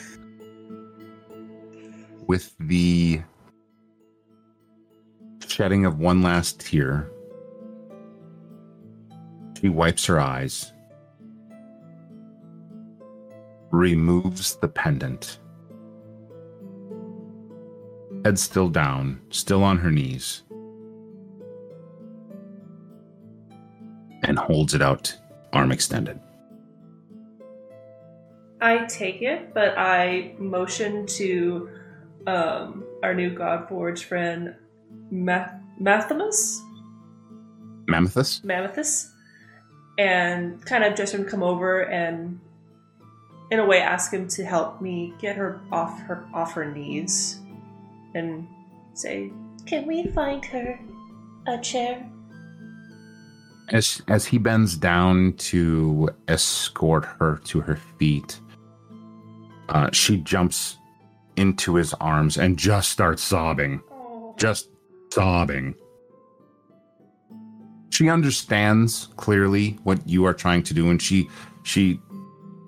With 2.27 2.53
the 2.59 3.21
shedding 5.47 5.85
of 5.85 5.97
one 5.97 6.21
last 6.21 6.59
tear, 6.59 7.09
she 9.59 9.69
wipes 9.69 10.05
her 10.07 10.19
eyes, 10.19 10.73
removes 13.71 14.57
the 14.57 14.67
pendant, 14.67 15.39
head 18.25 18.37
still 18.37 18.67
down, 18.67 19.21
still 19.29 19.63
on 19.63 19.77
her 19.77 19.89
knees, 19.89 20.43
and 24.23 24.37
holds 24.37 24.73
it 24.73 24.81
out, 24.81 25.15
arm 25.53 25.71
extended. 25.71 26.19
I 28.59 28.85
take 28.87 29.21
it, 29.21 29.53
but 29.53 29.77
I 29.77 30.33
motion 30.39 31.05
to 31.05 31.69
um, 32.27 32.83
our 33.01 33.15
new 33.15 33.33
Godforge 33.33 34.03
friend, 34.03 34.53
Ma- 35.09 35.47
Mathamus? 35.81 36.59
Mammothus? 37.85 38.43
Mammothus, 38.43 39.09
and 39.97 40.63
kind 40.65 40.83
of 40.83 40.95
just 40.95 41.13
him 41.13 41.23
come 41.23 41.41
over 41.41 41.81
and, 41.83 42.39
in 43.49 43.59
a 43.59 43.65
way, 43.65 43.79
ask 43.79 44.11
him 44.11 44.27
to 44.27 44.45
help 44.45 44.81
me 44.81 45.13
get 45.19 45.37
her 45.37 45.61
off 45.71 45.99
her 46.01 46.27
off 46.33 46.51
her 46.53 46.69
knees, 46.69 47.39
and 48.13 48.45
say, 48.93 49.31
"Can 49.65 49.87
we 49.87 50.07
find 50.07 50.43
her 50.45 50.77
a 51.47 51.57
chair?" 51.59 52.05
As 53.69 54.01
as 54.09 54.25
he 54.25 54.37
bends 54.37 54.75
down 54.75 55.33
to 55.37 56.09
escort 56.27 57.05
her 57.05 57.39
to 57.45 57.61
her 57.61 57.77
feet, 57.97 58.41
uh, 59.69 59.89
she 59.93 60.17
jumps 60.17 60.77
into 61.37 61.75
his 61.75 61.93
arms 61.95 62.37
and 62.37 62.57
just 62.57 62.89
starts 62.89 63.23
sobbing, 63.23 63.81
just 64.35 64.69
sobbing. 65.13 65.75
She 67.89 68.09
understands 68.09 69.07
clearly 69.15 69.79
what 69.83 70.07
you 70.07 70.25
are 70.25 70.33
trying 70.33 70.63
to 70.63 70.73
do, 70.73 70.89
and 70.89 71.01
she 71.01 71.29
she 71.63 71.99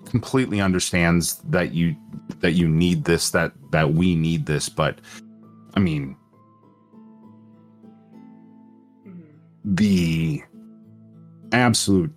completely 0.06 0.60
understands 0.60 1.36
that 1.50 1.72
you 1.72 1.94
that 2.40 2.52
you 2.52 2.68
need 2.68 3.04
this, 3.04 3.30
that 3.30 3.52
that 3.70 3.92
we 3.92 4.16
need 4.16 4.46
this. 4.46 4.68
But 4.68 5.00
I 5.74 5.80
mean, 5.80 6.16
the 9.64 10.42
absolute 11.52 12.12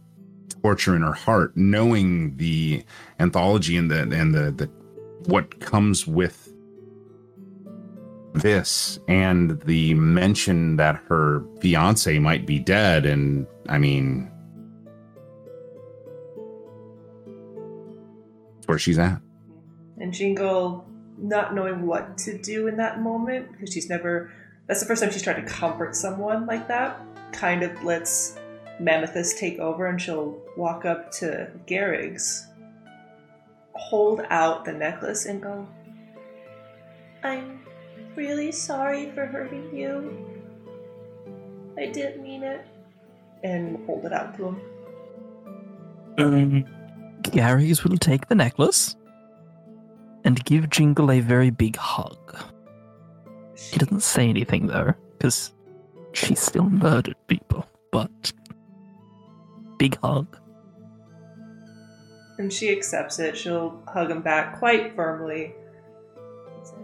torture 0.62 0.96
in 0.96 1.02
her 1.02 1.14
heart 1.14 1.56
knowing 1.58 2.38
the 2.38 2.84
anthology 3.20 3.76
and 3.76 3.92
the 3.92 4.02
and 4.02 4.34
the, 4.34 4.52
the 4.52 4.83
what 5.28 5.60
comes 5.60 6.08
with 6.08 6.54
this 8.34 9.00
and 9.08 9.62
the 9.62 9.94
mention 9.94 10.76
that 10.78 10.96
her 11.08 11.44
fiance 11.62 12.18
might 12.20 12.48
be 12.48 12.58
dead 12.58 13.06
and 13.06 13.46
i 13.70 13.78
mean 13.78 14.30
where 18.66 18.80
she's 18.80 18.98
at 18.98 19.22
And 20.00 20.12
Jingle, 20.14 20.86
not 21.18 21.54
knowing 21.54 21.86
what 21.86 22.18
to 22.20 22.38
do 22.38 22.68
in 22.68 22.78
that 22.78 23.02
moment, 23.02 23.52
because 23.52 23.72
she's 23.72 23.90
never. 23.90 24.32
That's 24.68 24.80
the 24.80 24.86
first 24.86 25.02
time 25.02 25.12
she's 25.12 25.22
tried 25.22 25.36
to 25.36 25.44
comfort 25.44 25.96
someone 25.96 26.46
like 26.46 26.68
that, 26.68 27.00
kind 27.32 27.64
of 27.64 27.84
lets 27.84 28.38
Mammothus 28.82 29.38
take 29.38 29.60
over 29.60 29.86
and 29.86 30.02
she'll 30.02 30.42
walk 30.58 30.86
up 30.86 31.12
to 31.20 31.52
Garrigs, 31.68 32.48
hold 33.90 34.22
out 34.30 34.66
the 34.66 34.74
necklace, 34.74 35.26
and 35.26 35.42
go, 35.42 35.68
I'm 37.24 37.62
really 38.16 38.52
sorry 38.52 39.12
for 39.12 39.26
hurting 39.26 39.76
you. 39.76 40.16
I 41.78 41.88
didn't 41.88 42.24
mean 42.24 42.44
it. 42.44 42.66
And 43.44 43.86
hold 43.86 44.06
it 44.06 44.14
out 44.14 44.38
to 44.38 44.48
him. 44.48 44.62
Um, 46.18 46.66
Gary's 47.24 47.84
will 47.84 47.98
take 47.98 48.28
the 48.28 48.36
necklace 48.36 48.96
and 50.24 50.44
give 50.46 50.70
Jingle 50.70 51.12
a 51.12 51.20
very 51.20 51.50
big 51.50 51.76
hug. 51.76 52.38
He 53.58 53.78
doesn't 53.78 54.02
say 54.04 54.30
anything 54.30 54.68
though, 54.68 54.94
because 55.18 55.54
she 56.14 56.36
still 56.36 56.70
murdered 56.70 57.18
people, 57.28 57.66
but 57.92 58.32
big 59.78 59.98
hug. 60.02 60.38
And 62.38 62.52
she 62.52 62.72
accepts 62.72 63.20
it. 63.20 63.38
She'll 63.38 63.82
hug 63.88 64.10
him 64.12 64.22
back 64.22 64.58
quite 64.58 64.96
firmly. 64.96 65.54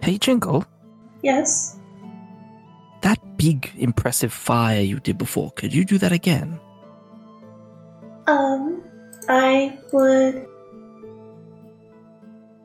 Hey, 0.01 0.17
Jingle, 0.17 0.65
Yes. 1.23 1.77
that 3.01 3.17
big, 3.37 3.71
impressive 3.77 4.31
fire 4.33 4.81
you 4.81 4.99
did 4.99 5.17
before, 5.17 5.51
could 5.51 5.73
you 5.73 5.85
do 5.85 5.97
that 5.97 6.11
again? 6.11 6.59
Um, 8.27 8.83
I 9.27 9.77
would 9.91 10.45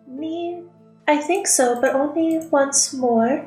Me? 0.08 0.62
I 1.08 1.16
think 1.18 1.46
so, 1.46 1.80
but 1.80 1.94
only 1.94 2.38
once 2.50 2.92
more. 2.92 3.46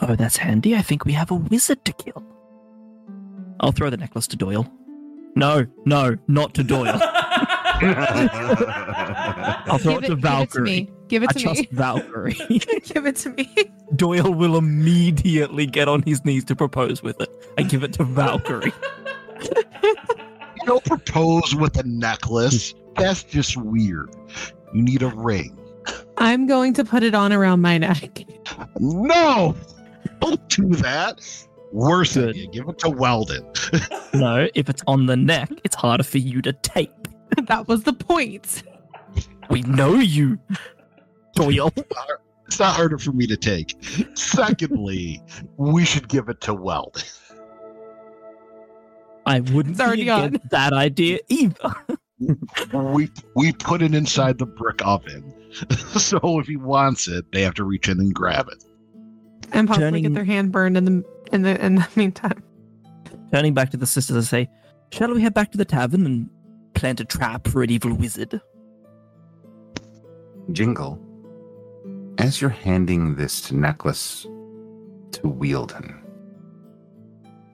Oh, 0.00 0.14
that's 0.16 0.36
handy. 0.36 0.74
I 0.74 0.82
think 0.82 1.04
we 1.04 1.12
have 1.12 1.30
a 1.30 1.34
wizard 1.34 1.84
to 1.84 1.92
kill. 1.92 2.22
I'll 3.60 3.72
throw 3.72 3.90
the 3.90 3.96
necklace 3.96 4.26
to 4.28 4.36
Doyle. 4.36 4.66
No, 5.36 5.66
no, 5.84 6.16
not 6.28 6.54
to 6.54 6.62
Doyle. 6.64 7.00
I'll 9.66 9.78
throw 9.78 10.00
Give 10.00 10.04
it 10.04 10.06
to 10.06 10.12
it, 10.12 10.16
give 10.16 10.16
it 10.16 10.16
to 10.16 10.16
Valkyrie. 10.16 10.64
me. 10.64 10.90
Give 11.08 11.22
it 11.22 11.30
I 11.30 11.32
to 11.34 11.38
trust 11.40 11.60
me. 11.60 11.68
Valkyrie. 11.72 12.34
give 12.84 13.06
it 13.06 13.16
to 13.16 13.30
me. 13.30 13.54
Doyle 13.96 14.32
will 14.32 14.56
immediately 14.56 15.66
get 15.66 15.88
on 15.88 16.02
his 16.02 16.24
knees 16.24 16.44
to 16.46 16.56
propose 16.56 17.02
with 17.02 17.20
it. 17.20 17.28
I 17.58 17.62
give 17.62 17.82
it 17.82 17.92
to 17.94 18.04
Valkyrie. 18.04 18.72
You 19.82 20.66
don't 20.68 20.84
propose 20.86 21.54
with 21.54 21.76
a 21.76 21.82
necklace. 21.82 22.72
That's 22.96 23.22
just 23.22 23.54
weird. 23.58 24.08
You 24.72 24.80
need 24.82 25.02
a 25.02 25.08
ring. 25.08 25.58
I'm 26.16 26.46
going 26.46 26.72
to 26.74 26.84
put 26.86 27.02
it 27.02 27.14
on 27.14 27.34
around 27.34 27.60
my 27.60 27.76
neck. 27.76 28.24
No! 28.78 29.54
Don't 30.22 30.48
do 30.48 30.68
that. 30.76 31.20
Worse 31.72 32.14
Good. 32.14 32.30
idea. 32.30 32.46
Give 32.48 32.68
it 32.70 32.78
to 32.78 32.88
Weldon. 32.88 33.46
No, 34.14 34.48
if 34.54 34.70
it's 34.70 34.82
on 34.86 35.04
the 35.06 35.16
neck, 35.16 35.50
it's 35.64 35.74
harder 35.74 36.04
for 36.04 36.18
you 36.18 36.40
to 36.42 36.52
tape. 36.54 37.03
that 37.46 37.68
was 37.68 37.82
the 37.84 37.92
point. 37.92 38.62
We 39.50 39.62
know 39.62 39.94
you, 39.96 40.38
Doyle. 41.34 41.72
It's 42.46 42.58
not 42.58 42.74
harder 42.74 42.98
for 42.98 43.12
me 43.12 43.26
to 43.26 43.36
take. 43.36 43.74
Secondly, 44.14 45.22
we 45.56 45.84
should 45.84 46.08
give 46.08 46.28
it 46.28 46.40
to 46.42 46.54
Weldon. 46.54 47.02
I 49.26 49.40
wouldn't 49.40 49.72
It's 49.72 49.80
already 49.80 50.04
be 50.04 50.38
that 50.50 50.72
idea 50.72 51.18
either. 51.28 51.74
We 52.72 53.10
we 53.34 53.52
put 53.52 53.82
it 53.82 53.94
inside 53.94 54.38
the 54.38 54.46
brick 54.46 54.86
oven. 54.86 55.34
so 55.96 56.38
if 56.38 56.46
he 56.46 56.56
wants 56.56 57.08
it, 57.08 57.24
they 57.32 57.42
have 57.42 57.54
to 57.54 57.64
reach 57.64 57.88
in 57.88 57.98
and 58.00 58.14
grab 58.14 58.48
it. 58.50 58.64
And 59.52 59.68
possibly 59.68 59.86
Turning- 59.90 60.02
get 60.04 60.14
their 60.14 60.24
hand 60.24 60.52
burned 60.52 60.76
in 60.76 60.84
the 60.84 61.04
in 61.32 61.42
the 61.42 61.64
in 61.64 61.76
the 61.76 61.88
meantime. 61.96 62.42
Turning 63.32 63.54
back 63.54 63.70
to 63.70 63.76
the 63.76 63.86
sisters, 63.86 64.16
I 64.16 64.28
say, 64.28 64.50
Shall 64.92 65.12
we 65.12 65.22
head 65.22 65.34
back 65.34 65.50
to 65.52 65.58
the 65.58 65.64
tavern 65.64 66.06
and 66.06 66.30
plant 66.74 67.00
a 67.00 67.04
trap 67.04 67.46
for 67.48 67.62
an 67.62 67.70
evil 67.70 67.94
wizard? 67.94 68.40
Jingle, 70.52 71.00
as 72.18 72.40
you're 72.40 72.50
handing 72.50 73.14
this 73.16 73.50
necklace 73.50 74.22
to 75.12 75.20
Wielden, 75.22 76.00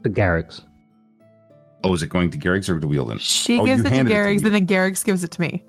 The 0.03 0.09
Garrick's. 0.09 0.63
oh, 1.85 1.95
is 1.95 2.03
it 2.03 2.09
going 2.09 2.31
to 2.31 2.39
Garrick's 2.39 2.69
or 2.69 2.81
to 2.81 2.87
Wielden? 2.87 3.21
She 3.21 3.59
Oh, 3.61 3.65
gives 3.67 3.81
it 3.81 3.85
to 3.85 3.91
handed 3.91 4.11
it 4.11 4.15
to 4.15 4.15
Garrick's 4.23 4.43
and 4.43 4.55
then 4.55 4.65
Garrick's 4.65 5.03
gives 5.05 5.23
it 5.25 5.31
to 5.33 5.41
me. 5.41 5.65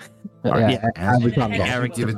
All 0.46 0.52
right, 0.54 0.72
yeah, 0.72 0.90
as 0.96 1.08
I 1.10 1.14
was 1.18 1.24
you- 1.26 1.32
talking 1.32 1.56
about- 1.58 1.68
as 1.70 1.84
you 1.84 2.06
give 2.06 2.10
it, 2.10 2.18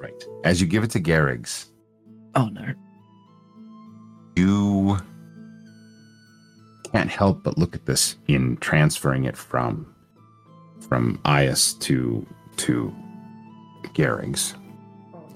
right. 0.00 0.24
As 0.44 0.60
you 0.60 0.66
give 0.66 0.82
it 0.82 0.90
to 0.90 0.98
Garrick's, 1.00 1.70
Oh 2.34 2.46
no. 2.48 2.64
you 4.36 4.98
can't 6.92 7.08
help 7.10 7.42
but 7.44 7.56
look 7.56 7.74
at 7.74 7.86
this 7.86 8.16
in 8.26 8.56
transferring 8.58 9.24
it 9.24 9.36
from 9.36 9.86
from 10.88 11.18
Ias 11.24 11.78
to 11.80 12.26
to 12.56 12.94
Garrigs, 13.94 14.54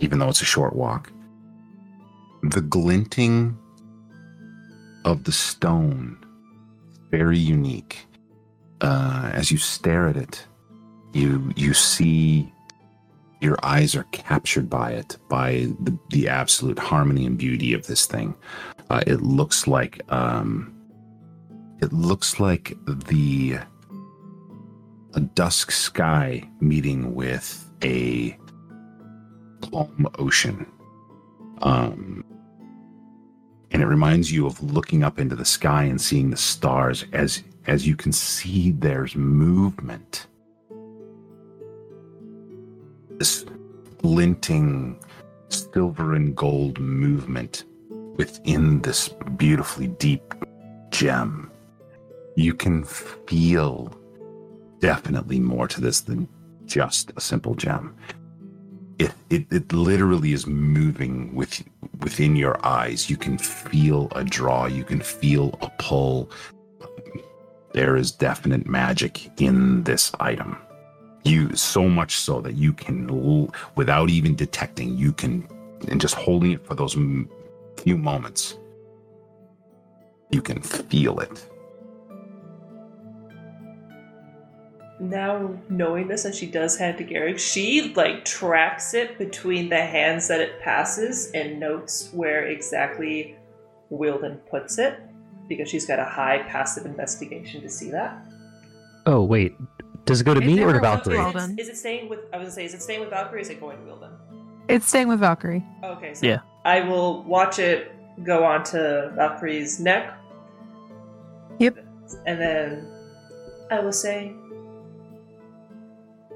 even 0.00 0.18
though 0.18 0.28
it's 0.28 0.42
a 0.42 0.46
short 0.46 0.74
walk. 0.74 1.12
The 2.42 2.62
glinting 2.62 3.58
of 5.04 5.24
the 5.24 5.32
stone, 5.32 6.18
very 7.10 7.38
unique. 7.38 8.06
Uh, 8.80 9.30
as 9.34 9.50
you 9.50 9.58
stare 9.58 10.08
at 10.08 10.16
it, 10.16 10.46
you 11.12 11.52
you 11.56 11.74
see 11.74 12.52
your 13.40 13.58
eyes 13.62 13.94
are 13.94 14.04
captured 14.12 14.68
by 14.68 14.92
it, 14.92 15.16
by 15.28 15.66
the, 15.80 15.98
the 16.10 16.28
absolute 16.28 16.78
harmony 16.78 17.24
and 17.24 17.38
beauty 17.38 17.72
of 17.72 17.86
this 17.86 18.06
thing. 18.06 18.34
Uh, 18.90 19.02
it 19.06 19.22
looks 19.22 19.66
like 19.66 20.00
um, 20.12 20.74
it 21.80 21.92
looks 21.92 22.38
like 22.38 22.74
the 22.86 23.58
a 25.14 25.20
dusk 25.20 25.70
sky 25.70 26.48
meeting 26.60 27.14
with 27.14 27.68
a 27.82 28.36
calm 29.62 30.08
ocean. 30.18 30.66
Um, 31.62 32.24
and 33.70 33.82
it 33.82 33.86
reminds 33.86 34.32
you 34.32 34.46
of 34.46 34.62
looking 34.62 35.02
up 35.02 35.18
into 35.18 35.36
the 35.36 35.44
sky 35.44 35.84
and 35.84 36.00
seeing 36.00 36.30
the 36.30 36.36
stars 36.36 37.04
as 37.12 37.42
as 37.66 37.86
you 37.86 37.94
can 37.94 38.10
see 38.10 38.72
there's 38.72 39.14
movement 39.14 40.26
this 43.20 43.44
glinting 43.98 44.98
silver 45.50 46.14
and 46.14 46.34
gold 46.34 46.80
movement 46.80 47.64
within 48.16 48.80
this 48.80 49.10
beautifully 49.36 49.88
deep 49.88 50.34
gem. 50.90 51.50
You 52.34 52.54
can 52.54 52.82
feel 52.84 53.94
definitely 54.80 55.40
more 55.40 55.68
to 55.68 55.80
this 55.80 56.00
than 56.00 56.28
just 56.66 57.12
a 57.16 57.20
simple 57.20 57.54
gem. 57.54 57.94
It, 58.98 59.12
it, 59.30 59.46
it 59.50 59.72
literally 59.72 60.32
is 60.32 60.46
moving 60.46 61.34
with 61.34 61.62
within 62.00 62.36
your 62.36 62.64
eyes. 62.66 63.08
You 63.08 63.16
can 63.16 63.38
feel 63.38 64.08
a 64.14 64.24
draw. 64.24 64.66
You 64.66 64.84
can 64.84 65.00
feel 65.00 65.58
a 65.62 65.70
pull. 65.78 66.30
There 67.72 67.96
is 67.96 68.10
definite 68.10 68.66
magic 68.66 69.30
in 69.40 69.84
this 69.84 70.12
item 70.20 70.58
you 71.24 71.54
so 71.54 71.88
much 71.88 72.16
so 72.16 72.40
that 72.40 72.54
you 72.54 72.72
can 72.72 73.50
without 73.74 74.08
even 74.08 74.34
detecting 74.34 74.96
you 74.96 75.12
can 75.12 75.46
and 75.88 76.00
just 76.00 76.14
holding 76.14 76.52
it 76.52 76.64
for 76.66 76.74
those 76.74 76.96
few 77.76 77.96
moments 77.96 78.56
you 80.30 80.40
can 80.40 80.60
feel 80.62 81.18
it 81.20 81.48
now 85.00 85.54
knowing 85.68 86.08
this 86.08 86.24
and 86.26 86.34
she 86.34 86.46
does 86.46 86.76
hand 86.78 86.98
to 86.98 87.04
Garrick, 87.04 87.38
she 87.38 87.92
like 87.94 88.24
tracks 88.24 88.94
it 88.94 89.18
between 89.18 89.68
the 89.68 89.80
hands 89.80 90.28
that 90.28 90.40
it 90.40 90.60
passes 90.60 91.30
and 91.32 91.58
notes 91.58 92.10
where 92.12 92.46
exactly 92.46 93.36
Wilden 93.90 94.38
puts 94.50 94.78
it 94.78 95.00
because 95.48 95.68
she's 95.68 95.86
got 95.86 95.98
a 95.98 96.04
high 96.04 96.42
passive 96.48 96.86
investigation 96.86 97.60
to 97.62 97.68
see 97.68 97.90
that. 97.90 98.16
Oh 99.06 99.24
wait, 99.24 99.56
does 100.04 100.20
it 100.20 100.24
go 100.24 100.34
to 100.34 100.40
Is 100.40 100.46
me 100.46 100.56
there 100.56 100.68
or 100.68 100.72
to 100.72 100.78
a 100.78 100.80
Valkyrie? 100.82 101.16
Well 101.16 101.28
Is, 101.28 101.34
done. 101.34 101.50
it, 101.52 101.60
is 101.60 101.68
it 101.68 101.76
staying 101.76 102.08
with? 102.08 102.20
I 102.32 102.36
was 102.36 102.44
gonna 102.44 102.52
say, 102.52 102.64
is 102.66 102.74
it 102.74 102.82
staying 102.82 103.00
with 103.00 103.10
Valkyrie? 103.10 103.38
Or 103.38 103.42
is 103.42 103.48
it 103.50 103.58
going 103.60 103.78
to 103.78 103.84
Wilden? 103.84 104.10
It's 104.68 104.86
staying 104.86 105.08
with 105.08 105.18
Valkyrie. 105.20 105.64
Okay, 105.82 106.14
so 106.14 106.26
Yeah. 106.26 106.40
I 106.64 106.82
will 106.82 107.22
watch 107.24 107.58
it 107.58 107.90
go 108.22 108.44
onto 108.44 108.78
Valkyrie's 109.16 109.80
neck. 109.80 110.14
Yep. 111.58 111.78
And 112.26 112.40
then 112.40 112.86
I 113.70 113.80
will 113.80 113.92
say, 113.92 114.34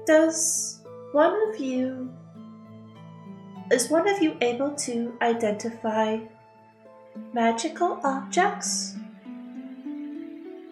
Does 0.05 0.81
one 1.11 1.35
of 1.49 1.59
you. 1.59 2.11
Is 3.71 3.89
one 3.89 4.07
of 4.07 4.21
you 4.21 4.37
able 4.41 4.75
to 4.75 5.17
identify 5.21 6.19
magical 7.33 7.99
objects? 8.03 8.95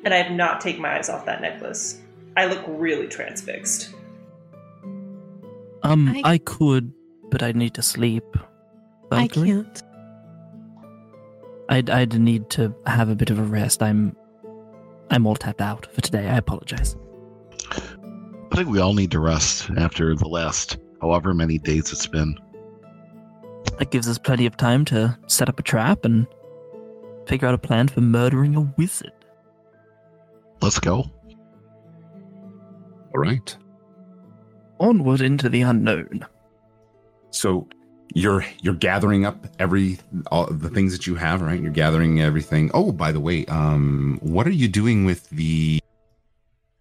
and 0.06 0.14
I 0.14 0.18
have 0.18 0.34
not 0.34 0.60
taken 0.60 0.82
my 0.82 0.98
eyes 0.98 1.08
off 1.08 1.26
that 1.28 1.42
necklace. 1.42 2.02
I 2.36 2.46
look 2.48 2.62
really 2.68 3.08
transfixed. 3.08 3.94
Um, 5.82 6.10
I- 6.10 6.22
I, 6.34 6.38
could, 6.40 6.92
but 7.32 7.42
I 7.42 7.54
need 7.54 7.74
to 7.76 7.82
sleep. 7.82 8.26
I 9.12 9.28
can't. 9.30 9.82
I'd, 11.70 11.90
I'd 11.90 12.20
need 12.20 12.50
to 12.52 12.76
have 12.86 13.08
a 13.08 13.16
bit 13.16 13.30
of 13.30 13.40
a 13.40 13.44
rest. 13.44 13.82
I'm, 13.82 14.18
I'm 15.10 15.26
all 15.26 15.36
tapped 15.36 15.62
out 15.62 15.86
for 15.94 16.02
today. 16.02 16.28
I 16.28 16.36
apologize. 16.38 16.98
I 18.54 18.58
think 18.58 18.70
we 18.70 18.80
all 18.80 18.94
need 18.94 19.10
to 19.12 19.20
rest 19.20 19.72
after 19.78 20.14
the 20.14 20.28
last 20.28 20.78
however 21.02 21.34
many 21.34 21.58
days 21.58 21.92
it's 21.92 22.06
been. 22.06 22.38
That 23.80 23.90
gives 23.90 24.08
us 24.08 24.20
plenty 24.20 24.46
of 24.46 24.56
time 24.58 24.86
to 24.86 25.18
set 25.26 25.50
up 25.50 25.60
a 25.60 25.64
trap 25.64 26.06
and 26.06 26.28
figure 27.26 27.48
out 27.48 27.56
a 27.56 27.58
plan 27.58 27.88
for 27.88 28.02
murdering 28.02 28.56
a 28.56 28.62
wizard. 28.78 29.12
Let's 30.62 30.80
go. 30.80 30.98
all 31.00 31.10
right 33.16 33.58
Onward 34.80 35.22
into 35.22 35.50
the 35.50 35.62
unknown. 35.62 36.24
so 37.32 37.68
you're 38.14 38.46
you're 38.62 38.76
gathering 38.76 39.26
up 39.26 39.48
every 39.58 39.98
all 40.32 40.46
the 40.46 40.70
things 40.70 40.92
that 40.94 41.08
you 41.08 41.16
have 41.16 41.42
right 41.42 41.60
you're 41.60 41.72
gathering 41.72 42.22
everything 42.22 42.70
oh 42.76 42.92
by 42.92 43.12
the 43.12 43.20
way 43.20 43.44
um 43.48 44.20
what 44.22 44.46
are 44.46 44.52
you 44.52 44.68
doing 44.68 45.06
with 45.06 45.28
the 45.32 45.80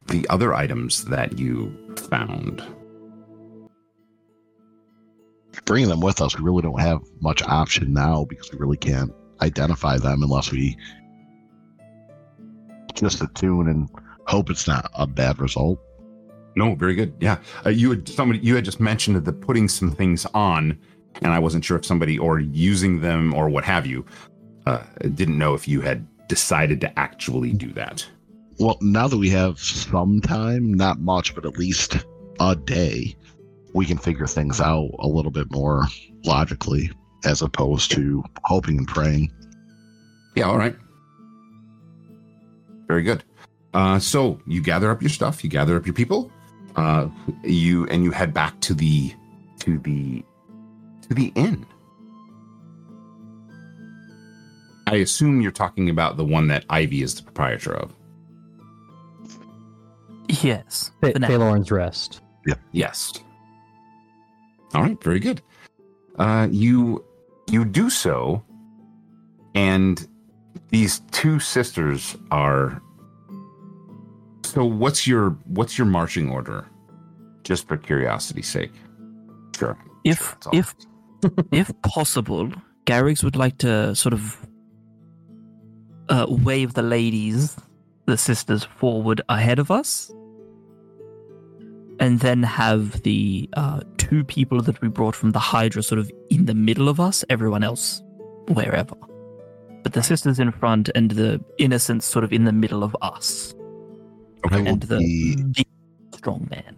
the 0.09 0.29
other 0.29 0.55
items 0.55 1.05
that 1.07 1.39
you 1.39 1.75
found. 2.11 2.63
Bringing 5.65 5.89
them 5.89 6.01
with 6.01 6.21
us, 6.21 6.37
we 6.37 6.45
really 6.45 6.63
don't 6.63 6.81
have 6.81 7.01
much 7.21 7.43
option 7.43 7.93
now 7.93 8.25
because 8.25 8.51
we 8.53 8.59
really 8.59 8.77
can't 8.77 9.13
identify 9.41 9.99
them 9.99 10.23
unless 10.23 10.51
we 10.51 10.77
just 12.95 13.23
attune 13.23 13.69
and 13.69 13.89
hope 14.27 14.51
it's 14.51 14.67
not 14.67 14.91
a 14.95 15.07
bad 15.07 15.41
result. 15.41 15.79
No, 16.55 16.75
very 16.75 16.95
good. 16.95 17.15
Yeah, 17.21 17.39
uh, 17.65 17.71
you 17.71 17.91
had 17.91 18.09
somebody 18.09 18.41
you 18.41 18.55
had 18.55 18.65
just 18.65 18.81
mentioned 18.81 19.23
the 19.25 19.33
putting 19.33 19.69
some 19.69 19.91
things 19.91 20.27
on, 20.35 20.79
and 21.23 21.33
I 21.33 21.39
wasn't 21.39 21.65
sure 21.65 21.79
if 21.79 21.87
somebody 21.87 22.19
or 22.19 22.41
using 22.41 23.01
them 23.01 23.35
or 23.35 23.49
what 23.49 23.65
have 23.65 23.87
you. 23.87 24.05
Uh, 24.67 24.83
didn't 25.15 25.39
know 25.39 25.55
if 25.55 25.67
you 25.67 25.81
had 25.81 26.07
decided 26.29 26.81
to 26.81 26.99
actually 26.99 27.53
do 27.53 27.73
that. 27.73 28.07
Well, 28.59 28.79
now 28.81 29.09
that 29.09 29.17
we 29.17 29.31
have 29.31 29.59
some 29.59 30.21
time, 30.21 30.75
not 30.75 31.01
much, 31.01 31.35
but 31.35 31.47
at 31.47 31.59
least 31.59 31.99
a 32.39 32.55
day, 32.55 33.17
we 33.75 33.87
can 33.87 33.99
figure 33.99 34.27
things 34.27 34.61
out 34.61 34.91
a 34.99 35.07
little 35.07 35.31
bit 35.31 35.51
more 35.51 35.87
logically 36.25 36.91
as 37.25 37.43
opposed 37.43 37.91
to 37.93 38.23
hoping 38.45 38.79
and 38.79 38.89
praying. 38.89 39.33
Yeah, 40.35 40.45
all 40.45 40.59
right. 40.59 40.77
Very 42.87 43.03
good. 43.03 43.25
Uh, 43.75 43.99
so 43.99 44.41
you 44.47 44.63
gather 44.63 44.91
up 44.91 45.01
your 45.01 45.09
stuff, 45.09 45.43
you 45.43 45.49
gather 45.49 45.77
up 45.77 45.87
your 45.87 45.95
people, 45.95 46.31
uh, 46.77 47.09
you 47.43 47.87
and 47.89 48.05
you 48.05 48.11
head 48.11 48.35
back 48.35 48.61
to 48.61 48.75
the 48.75 49.15
to 49.61 49.79
the 49.79 50.23
to 51.09 51.15
the 51.15 51.33
inn. 51.35 51.65
I 54.87 54.97
assume 54.97 55.41
you're 55.41 55.53
talking 55.53 55.89
about 55.89 56.19
the 56.19 56.25
one 56.25 56.49
that 56.49 56.67
Ivy 56.69 57.03
is 57.03 57.15
the 57.15 57.23
proprietor 57.23 57.75
of. 57.75 57.95
Yes. 60.41 60.91
Fa- 61.01 61.13
for 61.13 61.19
now. 61.19 61.29
Phalorn's 61.29 61.71
Rest. 61.71 62.21
Yes. 62.73 63.13
All 64.75 64.83
right, 64.83 65.03
very 65.03 65.21
good. 65.21 65.43
Uh, 66.19 66.49
you 66.51 67.05
you 67.51 67.65
do 67.65 67.91
so, 67.91 68.43
and 69.55 70.07
these 70.69 71.01
two 71.11 71.39
sisters 71.39 72.17
are. 72.31 72.81
So 74.45 74.65
what's 74.65 75.07
your 75.07 75.31
what's 75.45 75.77
your 75.77 75.87
marching 75.87 76.31
order? 76.31 76.67
Just 77.45 77.69
for 77.69 77.77
curiosity's 77.77 78.49
sake. 78.49 78.73
Sure. 79.57 79.77
If 80.05 80.37
sure, 80.43 80.53
if 80.55 80.75
if 81.53 81.71
possible, 81.83 82.51
Garrix 82.87 83.23
would 83.23 83.37
like 83.37 83.59
to 83.59 83.95
sort 83.95 84.15
of 84.15 84.37
uh, 86.09 86.27
wave 86.29 86.75
the 86.75 86.83
ladies, 86.83 87.57
the 88.07 88.17
sisters, 88.17 88.65
forward 88.65 89.21
ahead 89.29 89.59
of 89.59 89.71
us, 89.71 90.11
and 91.99 92.21
then 92.21 92.43
have 92.43 93.03
the 93.03 93.49
uh, 93.55 93.81
two 93.99 94.25
people 94.25 94.61
that 94.63 94.81
we 94.81 94.89
brought 94.89 95.15
from 95.15 95.33
the 95.33 95.39
Hydra 95.39 95.83
sort 95.83 95.99
of 95.99 96.11
in 96.31 96.47
the 96.47 96.55
middle 96.55 96.89
of 96.89 96.99
us, 97.01 97.25
everyone 97.29 97.63
else 97.63 98.03
wherever. 98.49 98.97
But 99.83 99.93
the 99.95 100.03
sisters 100.03 100.39
in 100.39 100.53
front 100.53 100.91
and 100.95 101.11
the 101.11 101.43
innocents 101.59 102.07
sort 102.07 102.25
of 102.25 102.33
in 102.33 102.45
the 102.45 102.53
middle 102.53 102.85
of 102.85 102.97
us, 103.03 103.55
I 104.51 104.57
will 104.57 104.67
and 104.69 104.83
the 104.83 104.99
be, 104.99 105.43
big, 105.53 105.67
strong 106.15 106.47
man. 106.51 106.77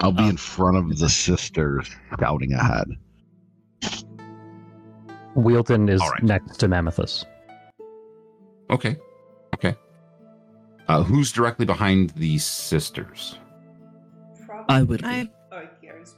I'll 0.00 0.12
be 0.12 0.24
uh, 0.24 0.30
in 0.30 0.36
front 0.36 0.76
of 0.76 0.98
the 0.98 1.08
sisters 1.08 1.90
scouting 2.14 2.52
ahead. 2.52 2.88
Wheelton 5.34 5.88
is 5.88 6.00
All 6.00 6.10
right. 6.10 6.22
next 6.22 6.58
to 6.58 6.68
Mammothus. 6.68 7.24
Okay. 8.70 8.96
Okay. 9.54 9.74
Uh, 10.88 11.02
who's 11.02 11.32
directly 11.32 11.64
behind 11.64 12.10
these 12.10 12.44
sisters? 12.44 13.38
Probably. 14.66 14.74
I 14.76 14.82
would. 14.82 15.00
Be. 15.02 15.06
I 15.06 15.28
Oh, 15.52 15.62
Gary's. 15.82 16.16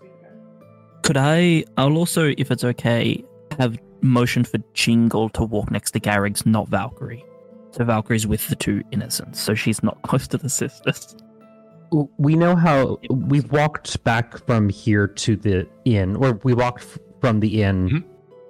Could 1.02 1.16
I? 1.16 1.64
I'll 1.76 1.96
also, 1.96 2.32
if 2.38 2.50
it's 2.50 2.64
okay, 2.64 3.22
have 3.58 3.76
motion 4.00 4.44
for 4.44 4.58
Jingle 4.74 5.28
to 5.30 5.44
walk 5.44 5.70
next 5.70 5.90
to 5.92 6.00
Garrix, 6.00 6.44
not 6.46 6.68
Valkyrie. 6.68 7.24
So 7.72 7.84
Valkyrie's 7.84 8.26
with 8.26 8.46
the 8.48 8.56
two 8.56 8.82
innocents, 8.92 9.40
so 9.40 9.54
she's 9.54 9.82
not 9.82 10.00
close 10.08 10.28
to 10.28 10.38
the 10.38 10.48
sisters. 10.48 11.16
We 12.18 12.34
know 12.36 12.56
how 12.56 12.98
we've 13.10 13.50
walked 13.52 14.02
back 14.04 14.38
from 14.46 14.68
here 14.68 15.06
to 15.06 15.36
the 15.36 15.66
inn, 15.84 16.16
or 16.16 16.40
we 16.42 16.54
walked 16.54 16.86
from 17.20 17.40
the 17.40 17.62
inn 17.62 17.88
Mhm. 17.90 18.04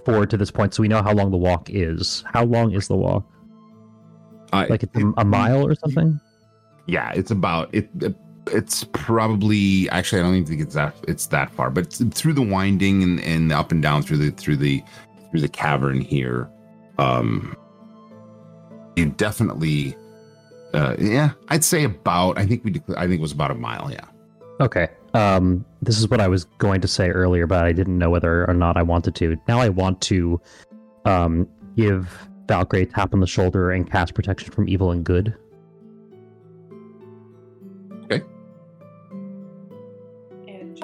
forward 0.04 0.30
to 0.30 0.36
this 0.36 0.50
point, 0.50 0.74
so 0.74 0.82
we 0.82 0.88
know 0.88 1.02
how 1.02 1.12
long 1.12 1.30
the 1.30 1.36
walk 1.36 1.68
is. 1.70 2.24
How 2.32 2.44
long 2.44 2.72
is 2.72 2.88
the 2.88 2.96
walk? 2.96 3.24
Uh, 4.52 4.66
Like 4.70 4.82
it's 4.82 4.96
a, 4.96 5.12
a 5.18 5.24
mile 5.24 5.66
or 5.66 5.74
something? 5.74 6.20
Yeah, 6.86 7.10
it's 7.14 7.30
about 7.30 7.74
it. 7.74 7.88
It- 8.46 8.54
It's 8.54 8.84
probably 8.92 9.88
actually 9.90 10.20
I 10.20 10.24
don't 10.24 10.34
even 10.34 10.46
think 10.46 10.60
it's 10.60 10.74
that 10.74 10.94
it's 11.08 11.26
that 11.26 11.50
far, 11.50 11.70
but 11.70 11.92
through 12.12 12.34
the 12.34 12.42
winding 12.42 13.02
and, 13.02 13.20
and 13.20 13.52
up 13.52 13.72
and 13.72 13.82
down 13.82 14.02
through 14.02 14.18
the 14.18 14.30
through 14.30 14.56
the 14.56 14.82
through 15.30 15.40
the 15.40 15.48
cavern 15.48 16.00
here. 16.00 16.48
Um, 16.98 17.56
you 18.96 19.06
definitely, 19.06 19.96
uh, 20.72 20.94
yeah, 20.98 21.30
I'd 21.48 21.64
say 21.64 21.84
about. 21.84 22.38
I 22.38 22.46
think 22.46 22.64
we 22.64 22.80
I 22.96 23.02
think 23.08 23.14
it 23.18 23.20
was 23.20 23.32
about 23.32 23.50
a 23.50 23.54
mile. 23.54 23.90
Yeah. 23.90 24.04
Okay. 24.60 24.88
Um, 25.14 25.64
this 25.82 25.98
is 25.98 26.08
what 26.08 26.20
I 26.20 26.28
was 26.28 26.44
going 26.58 26.80
to 26.80 26.88
say 26.88 27.08
earlier, 27.08 27.46
but 27.46 27.64
I 27.64 27.72
didn't 27.72 27.98
know 27.98 28.10
whether 28.10 28.48
or 28.48 28.54
not 28.54 28.76
I 28.76 28.82
wanted 28.82 29.14
to. 29.16 29.36
Now 29.48 29.58
I 29.60 29.68
want 29.68 30.00
to 30.02 30.40
um, 31.04 31.48
give 31.76 32.16
Valkyrie 32.46 32.82
a 32.82 32.86
tap 32.86 33.14
on 33.14 33.20
the 33.20 33.26
shoulder 33.26 33.70
and 33.72 33.90
cast 33.90 34.14
protection 34.14 34.52
from 34.52 34.68
evil 34.68 34.90
and 34.90 35.04
good. 35.04 35.34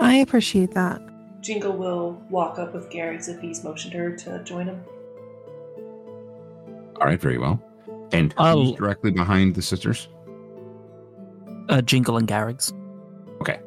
I 0.00 0.16
appreciate 0.16 0.72
that. 0.74 1.00
Jingle 1.40 1.72
will 1.76 2.20
walk 2.30 2.58
up 2.58 2.74
with 2.74 2.90
Gary's 2.90 3.28
if 3.28 3.40
he's 3.40 3.62
motioned 3.64 3.94
her 3.94 4.14
to 4.16 4.42
join 4.44 4.66
him. 4.66 4.82
All 7.00 7.06
right. 7.06 7.20
Very 7.20 7.38
well. 7.38 7.62
And 8.12 8.34
I'll- 8.36 8.64
who's 8.64 8.72
directly 8.76 9.10
behind 9.10 9.54
the 9.54 9.62
sisters? 9.62 10.08
Uh, 11.68 11.80
Jingle 11.80 12.16
and 12.16 12.26
Garrigs. 12.26 12.72
Okay. 13.40 13.60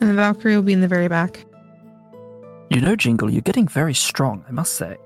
And 0.00 0.10
the 0.10 0.14
Valkyrie 0.14 0.56
will 0.56 0.62
be 0.62 0.72
in 0.72 0.80
the 0.80 0.88
very 0.88 1.08
back. 1.08 1.44
You 2.70 2.80
know, 2.80 2.96
Jingle, 2.96 3.30
you're 3.30 3.42
getting 3.42 3.68
very 3.68 3.94
strong, 3.94 4.44
I 4.48 4.52
must 4.52 4.74
say. 4.74 4.96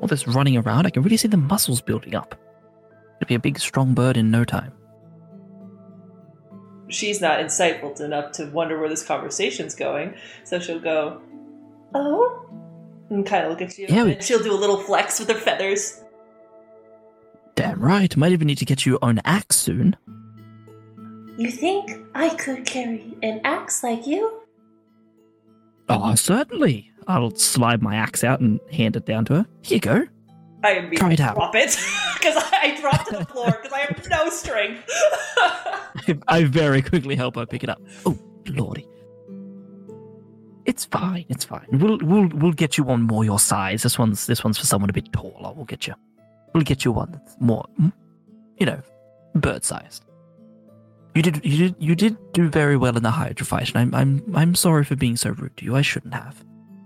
All 0.00 0.08
this 0.08 0.26
running 0.26 0.56
around, 0.56 0.86
I 0.86 0.90
can 0.90 1.02
really 1.02 1.16
see 1.16 1.28
the 1.28 1.36
muscles 1.36 1.80
building 1.80 2.14
up. 2.14 2.34
You'll 3.20 3.28
be 3.28 3.34
a 3.36 3.38
big, 3.38 3.58
strong 3.60 3.94
bird 3.94 4.16
in 4.16 4.30
no 4.30 4.44
time. 4.44 4.72
She's 6.88 7.20
not 7.20 7.40
insightful 7.40 7.98
enough 8.00 8.32
to 8.32 8.46
wonder 8.46 8.78
where 8.78 8.88
this 8.88 9.04
conversation's 9.04 9.74
going, 9.74 10.14
so 10.44 10.58
she'll 10.60 10.80
go, 10.80 11.20
Oh? 11.94 12.40
and 13.10 13.24
kind 13.26 13.44
of 13.44 13.50
look 13.50 13.62
at 13.62 13.78
you. 13.78 13.86
Yeah, 13.88 14.04
we- 14.04 14.12
and 14.12 14.22
she'll 14.22 14.42
do 14.42 14.52
a 14.52 14.56
little 14.56 14.78
flex 14.78 15.18
with 15.20 15.28
her 15.28 15.34
feathers. 15.38 16.02
Damn 17.54 17.80
right. 17.80 18.14
Might 18.16 18.32
even 18.32 18.46
need 18.48 18.58
to 18.58 18.64
get 18.64 18.84
your 18.84 18.98
own 19.02 19.20
axe 19.24 19.56
soon. 19.56 19.96
You 21.36 21.50
think 21.50 21.92
I 22.14 22.30
could 22.30 22.64
carry 22.66 23.16
an 23.22 23.40
axe 23.44 23.82
like 23.84 24.06
you? 24.06 24.40
Oh, 25.88 26.14
certainly. 26.14 26.90
I'll 27.06 27.34
slide 27.36 27.82
my 27.82 27.94
axe 27.96 28.24
out 28.24 28.40
and 28.40 28.58
hand 28.72 28.96
it 28.96 29.04
down 29.06 29.24
to 29.26 29.34
her. 29.34 29.46
Here 29.62 29.76
you 29.76 29.80
go. 29.80 30.06
I 30.64 30.72
immediately 30.72 30.96
Try 30.96 31.12
it 31.12 31.20
out. 31.20 31.34
drop 31.36 31.54
it 31.54 31.78
because 32.14 32.42
I 32.52 32.78
dropped 32.80 33.08
to 33.10 33.18
the 33.18 33.24
floor 33.26 33.50
because 33.50 33.72
I 33.72 33.80
have 33.80 34.08
no 34.10 34.30
strength. 34.30 34.88
I 36.28 36.44
very 36.44 36.82
quickly 36.82 37.16
help 37.16 37.36
her 37.36 37.46
pick 37.46 37.62
it 37.62 37.68
up. 37.68 37.80
Oh, 38.06 38.18
lordy. 38.48 38.88
It's 40.64 40.86
fine. 40.86 41.26
It's 41.28 41.44
fine. 41.44 41.66
We'll 41.72 41.98
we'll 41.98 42.28
we'll 42.28 42.52
get 42.52 42.78
you 42.78 42.84
one 42.84 43.02
more 43.02 43.24
your 43.24 43.38
size. 43.38 43.82
This 43.82 43.98
one's 43.98 44.26
this 44.26 44.42
one's 44.42 44.56
for 44.56 44.64
someone 44.64 44.88
a 44.88 44.94
bit 44.94 45.12
taller. 45.12 45.52
We'll 45.54 45.66
get 45.66 45.86
you. 45.86 45.94
We'll 46.54 46.62
get 46.64 46.84
you 46.84 46.92
one 46.92 47.12
that's 47.12 47.36
more, 47.40 47.66
you 48.58 48.64
know, 48.64 48.80
bird 49.34 49.64
sized. 49.64 50.04
You 51.14 51.22
did 51.22 51.44
you 51.44 51.58
did 51.58 51.76
you 51.78 51.94
did 51.94 52.16
do 52.32 52.48
very 52.48 52.76
well 52.78 52.96
in 52.96 53.02
the 53.02 53.10
Hydra 53.10 53.44
fight, 53.44 53.74
and 53.74 53.76
I'm 53.76 53.94
I'm 53.94 54.36
I'm 54.36 54.54
sorry 54.54 54.84
for 54.84 54.96
being 54.96 55.16
so 55.16 55.30
rude 55.30 55.56
to 55.58 55.64
you. 55.66 55.76
I 55.76 55.82
shouldn't 55.82 56.14
have. 56.14 56.42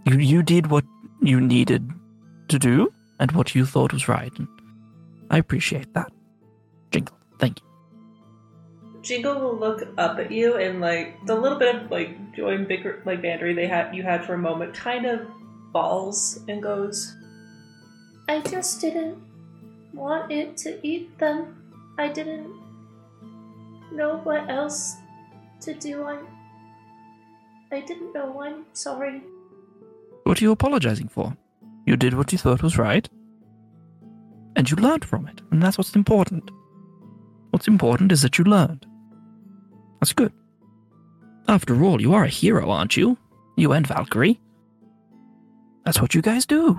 You 0.06 0.18
you 0.18 0.42
did 0.42 0.66
what 0.68 0.84
you 1.22 1.40
needed 1.40 1.88
to 2.48 2.58
do 2.58 2.92
and 3.18 3.32
what 3.32 3.54
you 3.54 3.66
thought 3.66 3.92
was 3.92 4.08
right, 4.08 4.32
and 4.38 4.48
I 5.30 5.38
appreciate 5.38 5.92
that. 5.94 6.10
Jingle, 6.90 7.16
thank 7.38 7.60
you. 7.60 7.66
Jingle 9.02 9.40
will 9.40 9.56
look 9.56 9.88
up 9.96 10.18
at 10.18 10.30
you 10.30 10.56
and 10.56 10.80
like 10.80 11.24
the 11.26 11.34
little 11.34 11.58
bit 11.58 11.74
of 11.76 11.90
like 11.90 12.34
joy 12.34 12.54
and 12.54 12.68
bigger 12.68 13.02
like 13.04 13.22
bantery 13.22 13.54
they 13.54 13.66
had 13.66 13.94
you 13.94 14.02
had 14.02 14.24
for 14.24 14.34
a 14.34 14.38
moment 14.38 14.74
kind 14.74 15.06
of 15.06 15.26
falls 15.72 16.40
and 16.48 16.62
goes. 16.62 17.16
I 18.28 18.40
just 18.40 18.80
didn't 18.80 19.16
want 19.94 20.30
it 20.30 20.56
to 20.58 20.78
eat 20.86 21.16
them. 21.18 21.72
I 21.96 22.08
didn't 22.08 22.52
know 23.92 24.18
what 24.24 24.50
else 24.50 24.96
to 25.60 25.74
do. 25.74 26.02
I 26.04 26.18
I 27.70 27.80
didn't 27.80 28.12
know. 28.14 28.42
I'm 28.42 28.64
sorry. 28.72 29.22
What 30.24 30.40
are 30.40 30.44
you 30.44 30.52
apologizing 30.52 31.08
for? 31.08 31.36
You 31.88 31.96
did 31.96 32.12
what 32.12 32.32
you 32.32 32.36
thought 32.36 32.62
was 32.62 32.76
right, 32.76 33.08
and 34.56 34.70
you 34.70 34.76
learned 34.76 35.06
from 35.06 35.26
it, 35.26 35.40
and 35.50 35.62
that's 35.62 35.78
what's 35.78 35.96
important. 35.96 36.50
What's 37.48 37.66
important 37.66 38.12
is 38.12 38.20
that 38.20 38.36
you 38.36 38.44
learned. 38.44 38.84
That's 39.98 40.12
good. 40.12 40.34
After 41.48 41.82
all, 41.82 41.98
you 41.98 42.12
are 42.12 42.24
a 42.24 42.28
hero, 42.28 42.68
aren't 42.68 42.98
you? 42.98 43.16
You 43.56 43.72
and 43.72 43.86
Valkyrie. 43.86 44.38
That's 45.86 45.98
what 45.98 46.14
you 46.14 46.20
guys 46.20 46.44
do. 46.44 46.78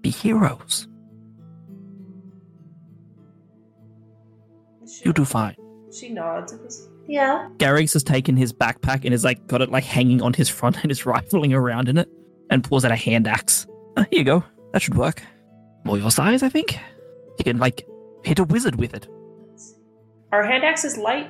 Be 0.00 0.08
heroes. 0.08 0.88
She, 4.90 5.04
You 5.04 5.12
do 5.12 5.26
fine. 5.26 5.56
She 5.92 6.08
nods. 6.08 6.88
Yeah. 7.06 7.50
Garrix 7.58 7.92
has 7.92 8.02
taken 8.02 8.38
his 8.38 8.54
backpack 8.54 9.04
and 9.04 9.12
has 9.12 9.22
like 9.22 9.46
got 9.48 9.60
it 9.60 9.70
like 9.70 9.84
hanging 9.84 10.22
on 10.22 10.32
his 10.32 10.48
front 10.48 10.78
and 10.82 10.90
is 10.90 11.04
rifling 11.04 11.52
around 11.52 11.90
in 11.90 11.98
it 11.98 12.08
and 12.48 12.64
pulls 12.64 12.86
out 12.86 12.90
a 12.90 12.96
hand 12.96 13.28
axe. 13.28 13.66
Uh, 13.96 14.04
here 14.10 14.18
you 14.20 14.24
go. 14.24 14.44
That 14.72 14.82
should 14.82 14.96
work. 14.96 15.22
More 15.84 15.98
your 15.98 16.10
size, 16.10 16.42
I 16.42 16.48
think. 16.48 16.78
You 17.38 17.44
can 17.44 17.58
like 17.58 17.86
hit 18.24 18.38
a 18.38 18.44
wizard 18.44 18.76
with 18.76 18.94
it. 18.94 19.06
Our 20.32 20.42
hand 20.42 20.64
axe 20.64 20.84
is 20.84 20.96
light. 20.96 21.28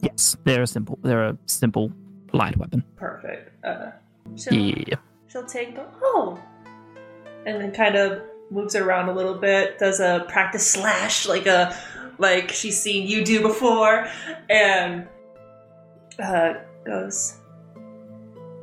Yes, 0.00 0.36
they're 0.44 0.62
a 0.62 0.66
simple. 0.66 0.98
They're 1.02 1.24
a 1.28 1.38
simple 1.46 1.92
light 2.32 2.56
weapon. 2.56 2.84
Perfect. 2.96 3.64
Uh, 3.64 3.92
she'll, 4.36 4.52
Yeah. 4.54 4.96
she'll 5.28 5.46
take 5.46 5.74
the 5.76 5.86
oh, 6.02 6.38
and 7.46 7.60
then 7.60 7.72
kind 7.72 7.94
of 7.96 8.22
moves 8.50 8.74
it 8.74 8.82
around 8.82 9.08
a 9.08 9.12
little 9.14 9.34
bit. 9.34 9.78
Does 9.78 10.00
a 10.00 10.26
practice 10.28 10.66
slash 10.70 11.26
like 11.28 11.46
a 11.46 11.74
like 12.18 12.50
she's 12.50 12.80
seen 12.80 13.06
you 13.08 13.24
do 13.24 13.40
before, 13.40 14.06
and 14.50 15.06
uh, 16.18 16.54
goes. 16.84 17.38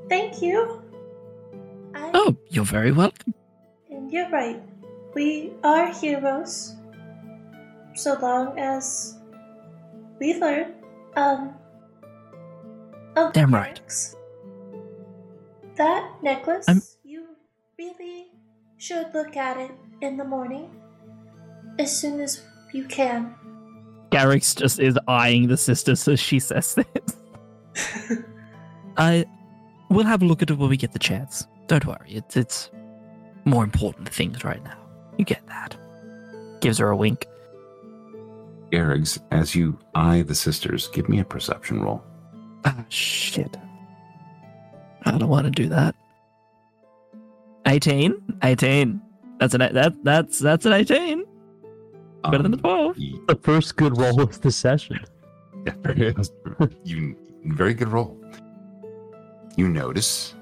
Thank 0.09 0.41
you. 0.41 0.81
I, 1.95 2.11
Oh, 2.13 2.35
you're 2.49 2.65
very 2.65 2.91
welcome. 2.91 3.33
And 3.89 4.11
you're 4.11 4.29
right. 4.29 4.61
We 5.15 5.53
are 5.63 5.91
heroes. 5.93 6.75
So 7.95 8.17
long 8.21 8.57
as 8.59 9.17
we 10.19 10.39
learn. 10.39 10.73
Um. 11.15 11.53
Oh, 13.15 13.31
Damn 13.33 13.53
right. 13.53 13.77
Alex, 13.79 14.15
That 15.75 16.11
necklace, 16.21 16.69
I'm- 16.69 16.81
you 17.03 17.25
really 17.77 18.27
should 18.77 19.07
look 19.13 19.35
at 19.35 19.57
it 19.57 19.71
in 20.01 20.15
the 20.17 20.23
morning. 20.23 20.69
As 21.79 21.97
soon 21.97 22.19
as 22.21 22.43
you 22.73 22.85
can. 22.85 23.33
Garrix 24.11 24.55
just 24.55 24.79
is 24.79 24.97
eyeing 25.07 25.47
the 25.47 25.57
sisters 25.57 26.07
as 26.07 26.19
she 26.19 26.39
says 26.39 26.75
this. 26.75 28.17
I 28.97 29.25
we'll 29.89 30.05
have 30.05 30.21
a 30.21 30.25
look 30.25 30.41
at 30.41 30.49
it 30.49 30.57
when 30.57 30.69
we 30.69 30.77
get 30.77 30.91
the 30.93 30.99
chance. 30.99 31.47
Don't 31.69 31.85
worry, 31.85 32.09
it's 32.09 32.35
it's 32.35 32.69
more 33.45 33.63
important 33.63 34.09
things 34.09 34.43
right 34.43 34.61
now. 34.63 34.77
You 35.17 35.23
get 35.25 35.45
that. 35.47 35.77
Gives 36.61 36.77
her 36.79 36.89
a 36.89 36.95
wink. 36.97 37.25
Garrigs, 38.71 39.17
as 39.31 39.55
you 39.55 39.77
eye 39.95 40.21
the 40.23 40.35
sisters, 40.35 40.87
give 40.89 41.07
me 41.09 41.19
a 41.19 41.23
perception 41.25 41.81
roll. 41.81 42.03
Ah 42.65 42.83
shit. 42.89 43.55
I 45.05 45.17
don't 45.17 45.29
want 45.29 45.45
to 45.45 45.51
do 45.51 45.69
that. 45.69 45.95
18? 47.65 48.15
18. 48.43 49.01
That's 49.39 49.53
an 49.53 49.59
that 49.73 50.03
that's 50.03 50.39
that's 50.39 50.65
an 50.65 50.73
18. 50.73 51.23
Better 52.23 52.43
than 52.43 52.53
a 52.53 52.57
Um, 52.57 52.93
12. 52.93 52.97
y- 52.97 53.13
The 53.27 53.35
first 53.35 53.75
good 53.77 53.97
roll 53.97 54.21
of 54.21 54.41
the 54.41 54.51
session. 54.51 54.99
Yeah, 55.65 55.73
very, 55.81 56.15
you 56.85 57.17
very 57.43 57.73
good 57.73 57.89
roll. 57.89 58.17
You 59.57 59.67
notice 59.67 60.33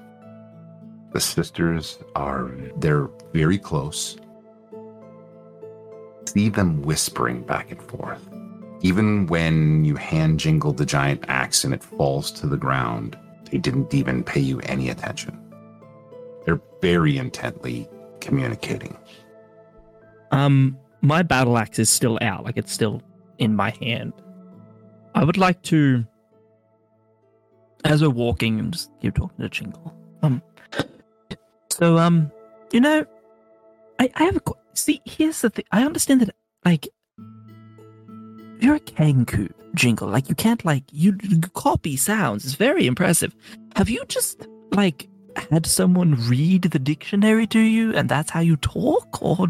the 1.12 1.20
sisters 1.20 1.98
are 2.14 2.50
they're 2.76 3.08
very 3.32 3.58
close. 3.58 4.16
See 6.26 6.48
them 6.48 6.82
whispering 6.82 7.42
back 7.42 7.70
and 7.70 7.82
forth. 7.82 8.26
Even 8.82 9.26
when 9.26 9.84
you 9.84 9.96
hand 9.96 10.38
jingled 10.38 10.76
the 10.76 10.86
giant 10.86 11.24
axe 11.28 11.64
and 11.64 11.74
it 11.74 11.82
falls 11.82 12.30
to 12.32 12.46
the 12.46 12.56
ground, 12.56 13.18
they 13.50 13.58
didn't 13.58 13.92
even 13.94 14.22
pay 14.22 14.40
you 14.40 14.60
any 14.60 14.90
attention. 14.90 15.36
They're 16.44 16.60
very 16.80 17.16
intently 17.18 17.88
communicating. 18.20 18.96
Um, 20.30 20.78
my 21.00 21.22
battle 21.22 21.58
axe 21.58 21.78
is 21.78 21.88
still 21.88 22.18
out, 22.20 22.44
like 22.44 22.56
it's 22.56 22.72
still 22.72 23.02
in 23.38 23.56
my 23.56 23.70
hand. 23.80 24.12
I 25.14 25.24
would 25.24 25.38
like 25.38 25.62
to, 25.62 26.04
as 27.84 28.02
we're 28.02 28.10
walking, 28.10 28.58
and 28.60 28.72
just 28.72 28.90
keep 29.00 29.14
talking 29.14 29.42
to 29.42 29.48
Jingle. 29.48 29.94
Um, 30.22 30.42
so 31.78 31.98
um, 31.98 32.30
you 32.72 32.80
know, 32.80 33.04
I 33.98 34.10
I 34.14 34.24
have 34.24 34.36
a 34.36 34.42
see. 34.74 35.00
Here's 35.04 35.40
the 35.40 35.50
thing. 35.50 35.64
I 35.72 35.84
understand 35.84 36.22
that 36.22 36.34
like 36.64 36.88
you're 38.60 38.76
a 38.76 38.80
Kenku 38.80 39.52
Jingle. 39.74 40.08
Like 40.08 40.28
you 40.28 40.34
can't 40.34 40.64
like 40.64 40.84
you, 40.92 41.16
you 41.22 41.40
copy 41.54 41.96
sounds. 41.96 42.44
It's 42.44 42.54
very 42.54 42.86
impressive. 42.86 43.34
Have 43.76 43.88
you 43.88 44.04
just 44.08 44.46
like 44.72 45.08
had 45.50 45.66
someone 45.66 46.16
read 46.28 46.62
the 46.62 46.78
dictionary 46.78 47.46
to 47.48 47.60
you, 47.60 47.94
and 47.94 48.08
that's 48.08 48.30
how 48.30 48.40
you 48.40 48.56
talk, 48.56 49.22
or? 49.22 49.48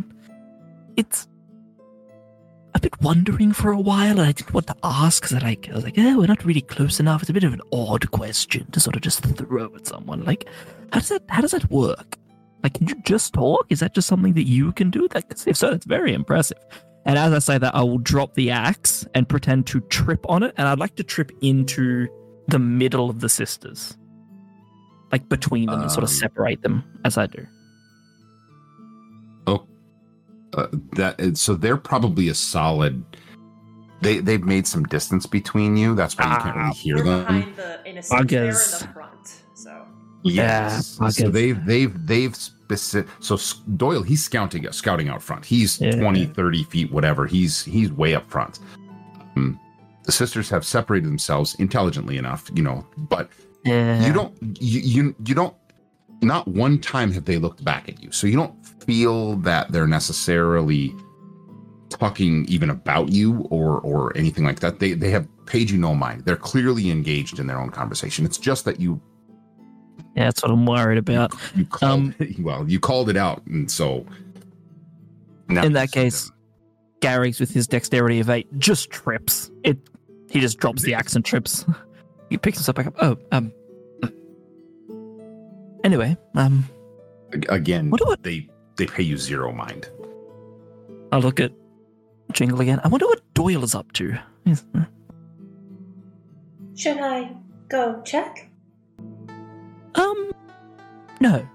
it's 0.99 1.29
I've 2.75 2.83
been 2.83 2.91
wondering 3.01 3.53
for 3.53 3.71
a 3.71 3.81
while, 3.81 4.11
and 4.12 4.21
I 4.21 4.33
didn't 4.33 4.53
want 4.53 4.66
to 4.69 4.77
ask 4.85 5.23
because 5.23 5.37
I 5.37 5.41
like 5.41 5.69
I 5.71 5.75
was 5.75 5.85
like, 5.85 5.99
eh, 5.99 6.14
we're 6.14 6.27
not 6.27 6.45
really 6.45 6.61
close 6.61 7.01
enough. 7.01 7.23
It's 7.23 7.31
a 7.31 7.33
bit 7.33 7.45
of 7.45 7.53
an 7.55 7.62
odd 7.73 8.11
question 8.11 8.71
to 8.73 8.81
sort 8.81 8.95
of 8.97 9.03
just 9.03 9.25
throw 9.25 9.75
at 9.75 9.87
someone. 9.87 10.25
Like, 10.25 10.49
how 10.93 11.01
does 11.01 11.09
that 11.09 11.23
how 11.29 11.41
does 11.41 11.53
that 11.53 11.71
work? 11.71 12.16
Like, 12.62 12.75
can 12.75 12.89
you 12.89 12.95
just 13.05 13.33
talk? 13.35 13.66
Is 13.71 13.81
that 13.81 13.95
just 13.95 14.09
something 14.09 14.35
that 14.35 14.47
you 14.47 14.73
can 14.73 14.91
do? 14.91 15.09
That 15.09 15.25
if 15.47 15.57
so, 15.57 15.71
that's 15.71 15.87
very 15.87 16.12
impressive. 16.12 16.59
And 17.07 17.19
as 17.19 17.33
I 17.33 17.39
say 17.39 17.59
that, 17.59 17.75
I 17.75 17.83
will 17.83 17.99
drop 17.99 18.35
the 18.35 18.51
axe 18.51 19.07
and 19.14 19.27
pretend 19.29 19.66
to 19.69 19.81
trip 19.81 20.27
on 20.29 20.43
it, 20.43 20.53
and 20.59 20.69
I'd 20.69 20.79
like 20.79 20.97
to 20.97 21.05
trip 21.05 21.33
into 21.41 22.07
the 22.49 22.59
middle 22.59 23.09
of 23.09 23.21
the 23.21 23.29
sisters, 23.29 23.97
like 25.11 25.29
between 25.29 25.66
them, 25.66 25.81
and 25.81 25.91
sort 25.91 26.05
of 26.05 26.11
Um, 26.11 26.16
separate 26.16 26.62
them 26.62 26.85
as 27.05 27.16
I 27.16 27.27
do. 27.27 27.47
Uh, 30.55 30.66
that 30.92 31.18
is- 31.20 31.40
so 31.40 31.55
they're 31.55 31.76
probably 31.76 32.28
a 32.28 32.34
solid. 32.34 33.05
They 34.01 34.18
they've 34.20 34.44
made 34.44 34.66
some 34.66 34.84
distance 34.84 35.26
between 35.26 35.76
you. 35.76 35.94
That's 35.94 36.16
why 36.16 36.24
you 36.32 36.40
can't 36.42 36.57
Ah, 36.57 36.61
really 36.62 36.74
hear 36.74 36.96
them. 37.03 37.24
behind 37.24 37.57
the 37.57 37.80
in 37.90 37.99
a 37.99 38.03
sense, 38.03 38.30
they're 38.30 38.44
in 38.44 38.51
the 38.51 38.88
front. 38.94 39.42
So 39.55 39.84
Yes. 40.22 40.99
Yeah, 41.01 41.09
so 41.11 41.28
they've 41.30 41.64
they've 41.66 42.07
they've 42.07 42.34
specific. 42.36 43.11
So 43.20 43.38
Doyle, 43.76 44.03
he's 44.03 44.22
scouting 44.22 44.66
scouting 44.72 45.09
out 45.09 45.22
front. 45.22 45.44
He's 45.44 45.80
Yeah. 45.80 45.92
20, 45.92 46.26
30 46.26 46.64
feet, 46.64 46.92
whatever. 46.92 47.26
He's 47.26 47.64
he's 47.64 47.90
way 47.92 48.14
up 48.14 48.28
front. 48.30 48.61
Um, 49.36 49.59
the 50.05 50.12
sisters 50.12 50.49
have 50.51 50.64
separated 50.64 51.07
themselves 51.09 51.55
intelligently 51.57 52.16
enough, 52.18 52.51
you 52.55 52.62
know, 52.62 52.86
but 52.96 53.28
Yeah. 53.64 54.07
you 54.07 54.12
don't 54.12 54.32
you, 54.62 54.80
you 54.80 55.14
you 55.26 55.34
don't 55.34 55.55
not 56.23 56.47
one 56.49 56.79
time 56.79 57.12
have 57.12 57.25
they 57.25 57.39
looked 57.39 57.64
back 57.64 57.89
at 57.89 58.03
you 58.03 58.11
so 58.11 58.27
you 58.27 58.37
don't 58.37 58.55
feel 58.85 59.37
that 59.37 59.71
they're 59.71 59.87
necessarily 59.87 60.95
talking 61.91 62.45
even 62.49 62.71
about 62.71 63.09
you 63.11 63.47
or 63.51 63.81
or 63.81 64.16
anything 64.16 64.45
like 64.45 64.61
that 64.61 64.79
they 64.81 64.93
they 64.93 65.11
have 65.11 65.27
paid 65.47 65.71
you 65.71 65.79
no 65.79 65.95
mind 65.95 66.25
they're 66.25 66.37
clearly 66.37 66.91
engaged 66.91 67.39
in 67.39 67.47
their 67.47 67.59
own 67.59 67.71
conversation 67.71 68.25
it's 68.25 68.37
just 68.39 68.64
that 68.64 68.79
you 68.81 69.01
Yeah, 70.16 70.25
that's 70.25 70.43
what 70.43 70.51
I'm 70.53 70.66
worried 70.66 70.99
about. 70.99 71.33
you 71.55 71.64
called 71.64 71.93
Um, 71.93 72.14
well 72.41 72.69
you 72.69 72.79
called 72.81 73.09
it 73.09 73.16
out 73.16 73.45
and 73.47 73.71
so 73.71 74.05
In 75.49 75.73
that 75.73 75.93
case- 75.93 76.27
them. 76.29 76.35
Garrix 77.01 77.39
with 77.39 77.51
his 77.53 77.69
dexterity 77.69 78.19
of 78.19 78.29
eight 78.29 78.49
just 78.59 78.91
trips. 78.91 79.53
It 79.62 79.79
he 80.31 80.41
just 80.41 80.59
drops 80.59 80.83
the 80.83 80.95
axe 80.95 81.14
and 81.14 81.25
trips. 81.25 81.64
he 82.29 82.37
picks 82.37 82.59
himself 82.59 82.75
back 82.75 82.89
up. 82.89 82.95
Oh, 83.01 83.16
um. 83.31 83.53
Anyway, 85.85 86.16
um, 86.35 86.64
Ag- 87.33 87.47
again 87.49 87.91
What 87.91 88.01
do 88.01 88.11
I- 88.11 88.16
they 88.22 88.49
they 88.76 88.87
pay 88.87 89.03
you 89.03 89.16
zero 89.16 89.53
mind 89.53 89.89
I'll 91.12 91.20
look 91.20 91.41
at 91.41 91.53
Jingle 92.33 92.61
again. 92.61 92.81
I 92.85 92.89
wonder 92.89 93.07
what 93.07 93.22
Doyle 93.35 93.64
is 93.64 93.74
up 93.74 93.91
to. 93.95 94.18
Should 96.76 96.99
I 96.99 97.35
go 97.68 98.01
check? 98.05 98.51
Um, 99.95 100.31
no, 101.20 101.47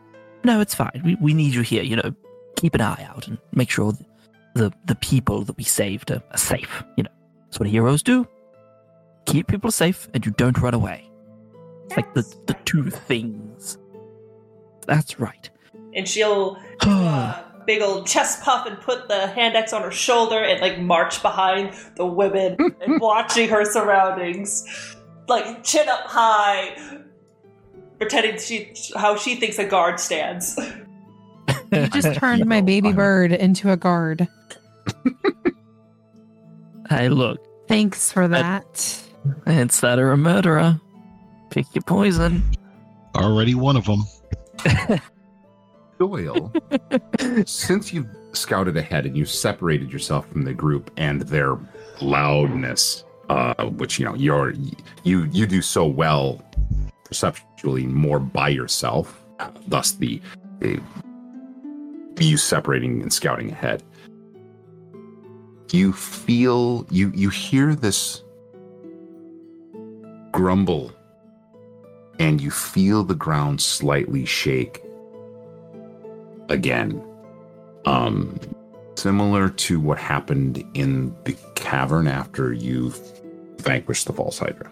no, 0.44 0.60
it's 0.60 0.74
fine. 0.76 1.02
We 1.06 1.16
we 1.22 1.34
need 1.34 1.54
you 1.54 1.62
here. 1.62 1.84
You 1.84 1.98
know, 1.98 2.16
keep 2.58 2.74
an 2.76 2.82
eye 2.82 3.06
out 3.08 3.28
and 3.28 3.38
make 3.54 3.70
sure 3.70 3.92
the 3.92 4.06
the, 4.56 4.74
the 4.86 4.96
people 4.96 5.44
that 5.44 5.56
we 5.58 5.64
saved 5.64 6.12
are, 6.12 6.22
are 6.32 6.38
safe. 6.38 6.84
You 6.98 7.04
know, 7.04 7.12
that's 7.46 7.60
what 7.60 7.70
heroes 7.70 8.04
do. 8.04 8.28
Keep 9.26 9.48
people 9.48 9.72
safe, 9.72 10.10
and 10.14 10.26
you 10.26 10.32
don't 10.34 10.58
run 10.60 10.74
away. 10.74 11.10
It's 11.86 11.96
like 11.98 12.14
the 12.16 12.24
the 12.48 12.56
two 12.66 12.90
things. 12.90 13.78
That's 14.86 15.20
right. 15.20 15.50
and 15.96 16.08
she'll 16.08 16.56
do 16.80 16.90
a 16.90 16.94
uh, 16.94 17.44
big 17.66 17.82
old 17.82 18.06
chest 18.06 18.42
puff 18.44 18.66
and 18.68 18.80
put 18.82 19.08
the 19.08 19.28
hand 19.28 19.56
axe 19.56 19.72
on 19.74 19.82
her 19.84 19.92
shoulder 19.92 20.38
and 20.44 20.60
like 20.62 20.80
march 20.80 21.22
behind 21.22 21.74
the 21.96 22.06
women 22.06 22.58
and 22.82 23.00
watching 23.02 23.48
her 23.50 23.64
surroundings, 23.66 24.96
like 25.28 25.64
chin 25.64 25.88
up 25.88 26.06
high, 26.08 26.76
pretending 27.98 28.38
she 28.38 28.74
how 28.96 29.16
she 29.16 29.36
thinks 29.36 29.58
a 29.60 29.66
guard 29.66 30.00
stands. 30.00 30.60
You 31.72 31.88
just 31.88 32.14
turned 32.14 32.46
my 32.46 32.62
baby 32.62 32.92
bird 32.94 33.32
into 33.32 33.72
a 33.72 33.78
guard. 33.78 34.28
Hey, 36.90 37.10
look. 37.10 37.40
Thanks 37.68 38.12
for 38.12 38.28
that. 38.28 39.02
It's 39.48 39.80
that 39.80 39.98
or 39.98 40.12
a 40.12 40.18
murderer. 40.18 40.80
Pick 41.50 41.66
your 41.74 41.82
poison. 41.84 42.44
Already 43.16 43.56
one 43.56 43.76
of 43.78 43.86
them. 43.86 44.04
Doyle, 46.00 46.52
since 47.46 47.94
you've 47.94 48.10
scouted 48.34 48.76
ahead 48.78 49.06
and 49.06 49.16
you 49.16 49.26
separated 49.26 49.92
yourself 49.92 50.28
from 50.30 50.44
the 50.44 50.54
group 50.54 50.92
and 50.98 51.22
their 51.22 51.58
loudness, 52.02 53.06
uh, 53.30 53.66
which 53.66 54.00
you 54.00 54.06
know 54.06 54.16
you're 54.16 54.54
you 55.04 55.26
you 55.32 55.46
do 55.46 55.62
so 55.62 55.86
well 55.86 56.44
perceptually 57.06 57.86
more 57.86 58.20
by 58.20 58.50
yourself, 58.50 59.24
thus 59.68 59.92
the, 59.94 60.20
the 60.60 60.80
you 62.20 62.38
separating 62.38 63.02
and 63.02 63.12
scouting 63.12 63.52
ahead. 63.52 63.84
You 65.72 65.94
feel 65.94 66.86
you 66.90 67.12
you 67.16 67.30
hear 67.30 67.76
this 67.76 68.24
grumble 70.32 70.92
and 72.20 72.40
you 72.42 72.52
feel 72.52 73.04
the 73.04 73.16
ground 73.16 73.62
slightly 73.62 74.26
shake 74.26 74.84
again. 76.50 77.04
Um, 77.86 78.40
similar 78.96 79.50
to 79.50 79.80
what 79.80 79.98
happened 79.98 80.64
in 80.74 81.16
the 81.26 81.36
cavern 81.56 82.08
after 82.08 82.54
you 82.54 82.94
vanquished 83.60 84.08
the 84.08 84.14
false 84.14 84.40
hydra. 84.40 84.72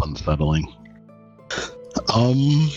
Unsettling. 0.00 0.72
Um, 2.14 2.70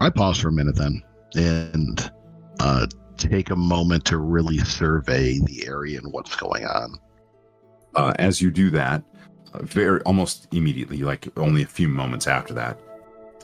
I 0.00 0.10
pause 0.10 0.38
for 0.38 0.48
a 0.48 0.52
minute 0.52 0.76
then 0.76 1.02
and 1.34 2.12
uh, 2.60 2.86
take 3.16 3.50
a 3.50 3.56
moment 3.56 4.04
to 4.06 4.18
really 4.18 4.58
survey 4.58 5.38
the 5.38 5.66
area 5.66 5.98
and 5.98 6.12
what's 6.12 6.36
going 6.36 6.66
on. 6.66 6.98
Uh, 7.94 8.12
as 8.18 8.40
you 8.40 8.50
do 8.50 8.70
that, 8.70 9.02
very 9.60 10.00
almost 10.02 10.48
immediately, 10.52 10.98
like 10.98 11.28
only 11.38 11.62
a 11.62 11.66
few 11.66 11.88
moments 11.88 12.26
after 12.26 12.54
that, 12.54 12.78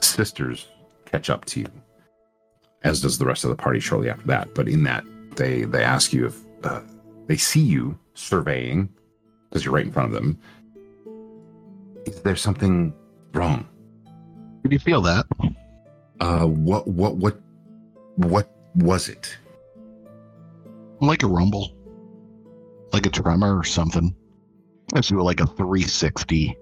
sisters 0.00 0.68
catch 1.06 1.30
up 1.30 1.44
to 1.46 1.60
you, 1.60 1.66
as 2.82 3.00
does 3.00 3.18
the 3.18 3.26
rest 3.26 3.44
of 3.44 3.50
the 3.50 3.56
party 3.56 3.80
shortly 3.80 4.10
after 4.10 4.26
that. 4.26 4.54
But 4.54 4.68
in 4.68 4.84
that, 4.84 5.04
they 5.36 5.62
they 5.64 5.84
ask 5.84 6.12
you 6.12 6.26
if 6.26 6.36
uh, 6.64 6.80
they 7.26 7.36
see 7.36 7.60
you 7.60 7.98
surveying, 8.14 8.88
because 9.48 9.64
you're 9.64 9.74
right 9.74 9.86
in 9.86 9.92
front 9.92 10.08
of 10.08 10.14
them. 10.14 10.38
Is 12.06 12.20
there 12.22 12.36
something 12.36 12.94
wrong? 13.34 13.66
Did 14.62 14.72
you 14.72 14.78
feel 14.78 15.02
that? 15.02 15.26
Uh, 16.20 16.46
what 16.46 16.88
what 16.88 17.16
what 17.16 17.40
what 18.16 18.50
was 18.74 19.08
it? 19.08 19.36
Like 21.00 21.22
a 21.22 21.28
rumble, 21.28 21.76
like 22.92 23.06
a 23.06 23.10
tremor 23.10 23.56
or 23.56 23.64
something. 23.64 24.16
I 24.94 25.00
do 25.00 25.20
like 25.22 25.40
a 25.40 25.46
360 25.46 26.56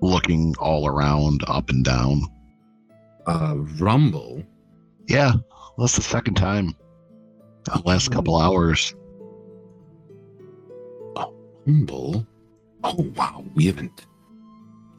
looking 0.00 0.54
all 0.58 0.86
around, 0.86 1.42
up 1.48 1.70
and 1.70 1.84
down. 1.84 2.22
Uh, 3.26 3.54
rumble. 3.78 4.42
Yeah, 5.08 5.32
that's 5.78 5.96
the 5.96 6.02
second 6.02 6.34
time. 6.34 6.74
The 7.64 7.82
last 7.84 8.10
couple 8.10 8.36
hours. 8.36 8.94
Rumble. 11.66 12.26
Oh 12.84 13.12
wow, 13.16 13.44
we 13.54 13.66
haven't. 13.66 14.06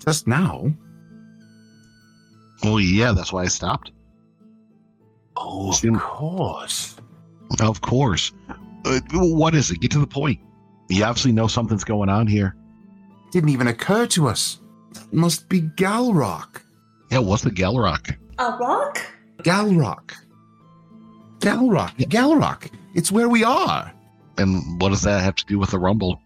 Just 0.06 0.28
now. 0.28 0.72
Well, 2.64 2.80
yeah, 2.80 3.12
that's 3.12 3.34
why 3.34 3.44
I 3.44 3.48
stopped. 3.48 3.92
Oh, 5.36 5.72
of 5.72 6.00
course. 6.00 6.96
Of 7.60 7.82
course. 7.82 8.32
Uh, 8.86 9.00
what 9.12 9.56
is 9.56 9.72
it? 9.72 9.82
Get 9.82 9.92
to 9.92 10.00
the 10.00 10.08
point. 10.08 10.40
You 10.90 11.04
obviously 11.04 11.32
know 11.32 11.48
something's 11.48 11.84
going 11.84 12.10
on 12.10 12.28
here. 12.28 12.56
Didn't 13.34 13.50
even 13.50 13.68
occur 13.68 14.06
to 14.08 14.28
us. 14.28 14.60
It 14.92 15.12
must 15.12 15.50
be 15.50 15.62
Galrock. 15.62 16.62
Yeah, 17.12 17.18
what's 17.18 17.44
a 17.46 17.50
Galrock? 17.50 18.16
A 18.38 18.52
rock? 18.60 19.00
Galrock. 19.40 20.14
Galrock. 21.40 21.96
Galrock. 21.98 22.72
It's 22.94 23.12
where 23.12 23.28
we 23.28 23.44
are. 23.44 23.92
And 24.38 24.80
what 24.80 24.90
does 24.90 25.02
that 25.02 25.24
have 25.24 25.34
to 25.34 25.46
do 25.48 25.58
with 25.58 25.72
the 25.72 25.80
rumble? 25.80 26.22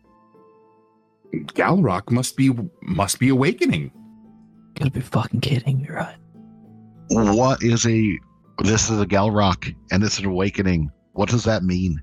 Galrock 1.33 2.11
must 2.11 2.35
be 2.35 2.51
must 2.81 3.19
be 3.19 3.29
awakening. 3.29 3.89
Gotta 4.75 4.91
be 4.91 4.99
fucking 4.99 5.39
kidding 5.39 5.83
me, 5.83 5.89
right? 5.89 6.17
What 7.09 7.63
is 7.63 7.87
a 7.87 8.19
this 8.65 8.89
is 8.89 8.99
a 8.99 9.05
Galrock 9.05 9.73
and 9.91 10.03
it's 10.03 10.19
an 10.19 10.25
awakening. 10.25 10.91
What 11.13 11.29
does 11.29 11.45
that 11.45 11.63
mean? 11.63 12.01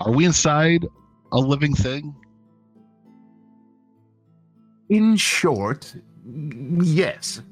Are 0.00 0.12
we 0.12 0.26
inside 0.26 0.86
a 1.32 1.38
living 1.38 1.74
thing? 1.74 2.14
In 4.88 5.16
short, 5.16 5.94
yes. 6.80 7.42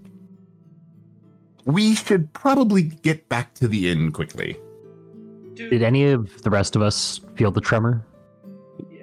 We 1.65 1.95
should 1.95 2.33
probably 2.33 2.83
get 2.83 3.29
back 3.29 3.55
to 3.55 3.69
the 3.69 3.91
inn 3.91 4.13
quickly. 4.13 4.57
Did 5.55 5.83
any 5.83 6.05
of 6.05 6.43
the 6.43 6.51
rest 6.51 6.77
of 6.77 6.83
us 6.83 7.21
feel 7.35 7.51
the 7.51 7.61
tremor? 7.61 8.05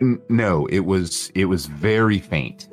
N- 0.01 0.21
no, 0.29 0.65
it 0.67 0.79
was 0.81 1.31
it 1.35 1.45
was 1.45 1.65
very 1.65 2.19
faint. 2.19 2.69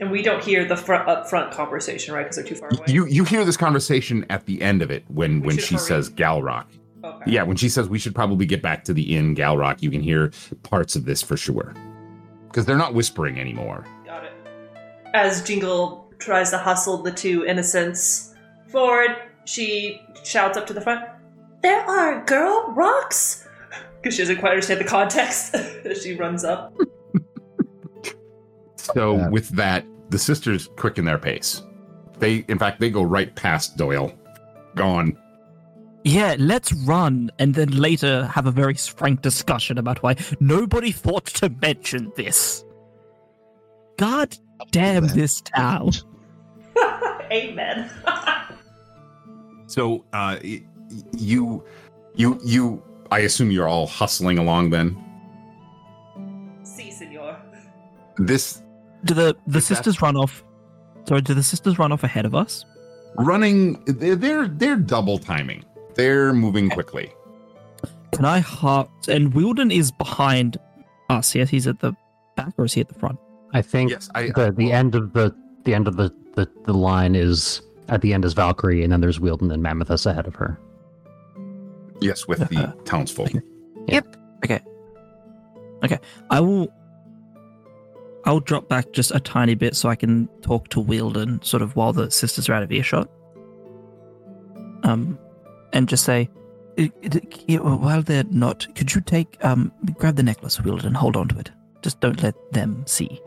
and 0.00 0.10
we 0.10 0.22
don't 0.22 0.42
hear 0.42 0.64
the 0.64 0.76
front 0.76 1.08
up 1.08 1.24
uh, 1.24 1.28
front 1.28 1.52
conversation, 1.52 2.14
right? 2.14 2.22
Because 2.24 2.36
they're 2.36 2.44
too 2.44 2.54
far 2.54 2.68
away. 2.70 2.84
You 2.88 3.06
you 3.06 3.24
hear 3.24 3.44
this 3.44 3.56
conversation 3.56 4.24
at 4.30 4.46
the 4.46 4.62
end 4.62 4.80
of 4.82 4.90
it 4.90 5.04
when 5.08 5.40
We 5.40 5.48
when 5.48 5.58
she 5.58 5.74
hurry. 5.74 5.84
says 5.84 6.10
Galrock. 6.10 6.66
okay. 7.04 7.30
Yeah, 7.30 7.42
when 7.42 7.56
she 7.56 7.68
says 7.68 7.88
we 7.88 7.98
should 7.98 8.14
probably 8.14 8.46
get 8.46 8.62
back 8.62 8.84
to 8.84 8.94
the 8.94 9.14
inn, 9.16 9.34
Galrock, 9.36 9.82
you 9.82 9.90
can 9.90 10.00
hear 10.00 10.30
parts 10.62 10.96
of 10.96 11.04
this 11.04 11.20
for 11.22 11.36
sure. 11.36 11.74
Because 12.48 12.64
they're 12.66 12.76
not 12.76 12.94
whispering 12.94 13.38
anymore. 13.38 13.84
Got 14.04 14.24
it. 14.24 14.32
As 15.14 15.42
Jingle 15.42 16.10
tries 16.18 16.50
to 16.50 16.58
hustle 16.58 17.02
the 17.02 17.12
two 17.12 17.44
innocents 17.44 18.34
forward, 18.68 19.16
she 19.44 20.00
shouts 20.24 20.56
up 20.58 20.66
to 20.66 20.72
the 20.72 20.80
front, 20.80 21.04
There 21.62 21.80
are 21.80 22.24
girl 22.24 22.72
rocks! 22.76 23.44
Because 24.00 24.14
she 24.14 24.22
doesn't 24.22 24.38
quite 24.38 24.50
understand 24.50 24.80
the 24.80 24.84
context 24.84 25.54
as 25.56 26.02
she 26.04 26.14
runs 26.14 26.44
up. 26.44 26.72
So 28.76 29.16
Yeah. 29.16 29.28
with 29.28 29.48
that, 29.50 29.84
the 30.10 30.18
sisters 30.18 30.68
quicken 30.76 31.04
their 31.04 31.18
pace. 31.18 31.62
They, 32.20 32.44
in 32.48 32.58
fact, 32.60 32.78
they 32.80 32.90
go 32.90 33.02
right 33.02 33.34
past 33.34 33.76
Doyle. 33.76 34.12
Gone. 34.76 35.18
Yeah, 36.04 36.36
let's 36.38 36.72
run 36.72 37.30
and 37.38 37.54
then 37.54 37.70
later 37.70 38.26
have 38.26 38.46
a 38.46 38.50
very 38.50 38.74
frank 38.74 39.20
discussion 39.22 39.78
about 39.78 40.02
why 40.02 40.16
nobody 40.40 40.92
thought 40.92 41.26
to 41.26 41.48
mention 41.50 42.12
this. 42.16 42.64
God 43.96 44.36
damn 44.70 45.08
this 45.08 45.40
town. 45.40 45.90
Amen. 47.32 47.90
So 49.66 49.96
uh, 50.14 50.38
y- 50.42 50.62
y- 50.90 51.02
you, 51.18 51.62
you, 52.14 52.40
you. 52.42 52.82
I 53.10 53.18
assume 53.18 53.50
you're 53.50 53.68
all 53.68 53.86
hustling 53.86 54.38
along. 54.38 54.70
Then 54.70 54.96
si, 56.62 56.90
senor. 56.90 57.36
this 58.16 58.62
Do 59.04 59.12
the, 59.12 59.36
the 59.46 59.58
Is 59.58 59.68
that- 59.68 59.74
sisters 59.76 60.00
run 60.00 60.16
off? 60.16 60.42
Sorry, 61.06 61.20
do 61.20 61.34
the 61.34 61.42
sisters 61.42 61.78
run 61.78 61.92
off 61.92 62.02
ahead 62.02 62.24
of 62.24 62.34
us? 62.34 62.64
running. 63.16 63.82
They're 63.84 64.16
they're, 64.16 64.48
they're 64.48 64.76
double 64.76 65.18
timing. 65.18 65.64
They're 65.98 66.32
moving 66.32 66.70
quickly. 66.70 67.12
Can 68.12 68.24
I 68.24 68.38
hop? 68.38 68.90
and 69.08 69.34
Wilden 69.34 69.70
is 69.72 69.90
behind 69.90 70.56
us? 71.10 71.34
Yes, 71.34 71.50
he's 71.50 71.66
at 71.66 71.80
the 71.80 71.92
back 72.36 72.52
or 72.56 72.64
is 72.66 72.72
he 72.72 72.80
at 72.80 72.88
the 72.88 72.94
front? 72.98 73.18
I 73.52 73.62
think 73.62 73.90
Yes, 73.90 74.08
I. 74.14 74.28
the 74.34 74.54
the 74.56 74.70
end 74.72 74.94
of 74.94 75.12
the 75.12 75.34
the 75.64 75.74
end 75.74 75.88
of 75.88 75.96
the, 75.96 76.14
the 76.34 76.48
the 76.64 76.72
line 76.72 77.14
is 77.16 77.60
at 77.88 78.00
the 78.00 78.14
end 78.14 78.24
is 78.24 78.32
Valkyrie, 78.34 78.82
and 78.84 78.92
then 78.92 79.00
there's 79.00 79.18
Wielden 79.18 79.52
and 79.52 79.62
Mammothus 79.62 80.06
ahead 80.06 80.26
of 80.26 80.34
her. 80.36 80.58
yes, 82.00 82.28
with 82.28 82.38
the 82.48 82.74
townsfolk. 82.84 83.28
Okay. 83.28 83.40
Yeah. 83.88 83.94
Yep. 83.94 84.16
Okay. 84.44 84.60
Okay. 85.84 85.98
I 86.30 86.40
will. 86.40 86.68
I'll 88.24 88.40
drop 88.40 88.68
back 88.68 88.92
just 88.92 89.10
a 89.14 89.20
tiny 89.20 89.54
bit 89.54 89.74
so 89.74 89.88
I 89.88 89.96
can 89.96 90.28
talk 90.42 90.68
to 90.68 90.80
Wielden, 90.82 91.42
sort 91.44 91.62
of 91.62 91.74
while 91.76 91.92
the 91.92 92.10
sisters 92.10 92.48
are 92.48 92.52
out 92.54 92.62
of 92.62 92.70
earshot. 92.70 93.08
Um, 94.84 95.18
and 95.72 95.88
just 95.88 96.04
say, 96.04 96.28
"I- 96.78 96.92
I- 97.04 97.20
yeah, 97.46 97.58
well, 97.60 97.78
while 97.78 98.02
they're 98.02 98.24
not, 98.24 98.66
could 98.74 98.94
you 98.94 99.00
take 99.00 99.42
um, 99.44 99.72
grab 99.98 100.16
the 100.16 100.22
necklace, 100.22 100.58
Wielden, 100.58 100.84
and 100.84 100.96
hold 100.96 101.16
on 101.16 101.28
to 101.28 101.38
it. 101.38 101.50
Just 101.82 102.00
don't 102.00 102.22
let 102.22 102.34
them 102.52 102.82
see 102.86 103.20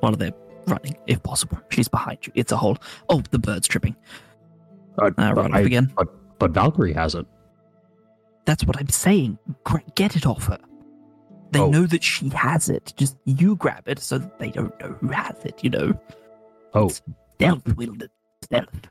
while 0.00 0.12
they're 0.12 0.34
running, 0.66 0.96
if 1.06 1.22
possible. 1.22 1.58
She's 1.70 1.88
behind 1.88 2.18
you. 2.26 2.32
It's 2.36 2.52
a 2.52 2.56
hole. 2.56 2.76
Oh, 3.08 3.22
the 3.30 3.38
bird's 3.38 3.66
tripping. 3.68 3.96
Uh, 4.98 5.10
Uh, 5.18 5.32
right 5.34 5.52
I- 5.52 5.60
off 5.60 5.66
again. 5.66 5.92
But 5.96 6.08
but 6.38 6.50
Valkyrie 6.52 6.92
has 6.92 7.14
it. 7.14 7.26
That's 8.44 8.64
what 8.64 8.76
I'm 8.78 8.88
saying. 8.88 9.38
Gra- 9.64 9.82
Get 9.94 10.16
it 10.16 10.26
off 10.26 10.46
her. 10.46 10.58
They 11.52 11.60
Oh. 11.60 11.70
know 11.70 11.86
that 11.86 12.02
she 12.02 12.28
has 12.30 12.68
it. 12.68 12.92
Just 12.96 13.16
you 13.24 13.56
grab 13.56 13.84
it 13.86 13.98
so 14.00 14.18
that 14.18 14.38
they 14.38 14.50
don't 14.50 14.78
know 14.80 14.92
who 15.00 15.08
has 15.08 15.36
it, 15.44 15.62
you 15.62 15.70
know? 15.70 15.92
Oh 16.74 16.88
Stealth, 17.34 17.62
Wilden. 17.76 18.08
Stealth. 18.42 18.88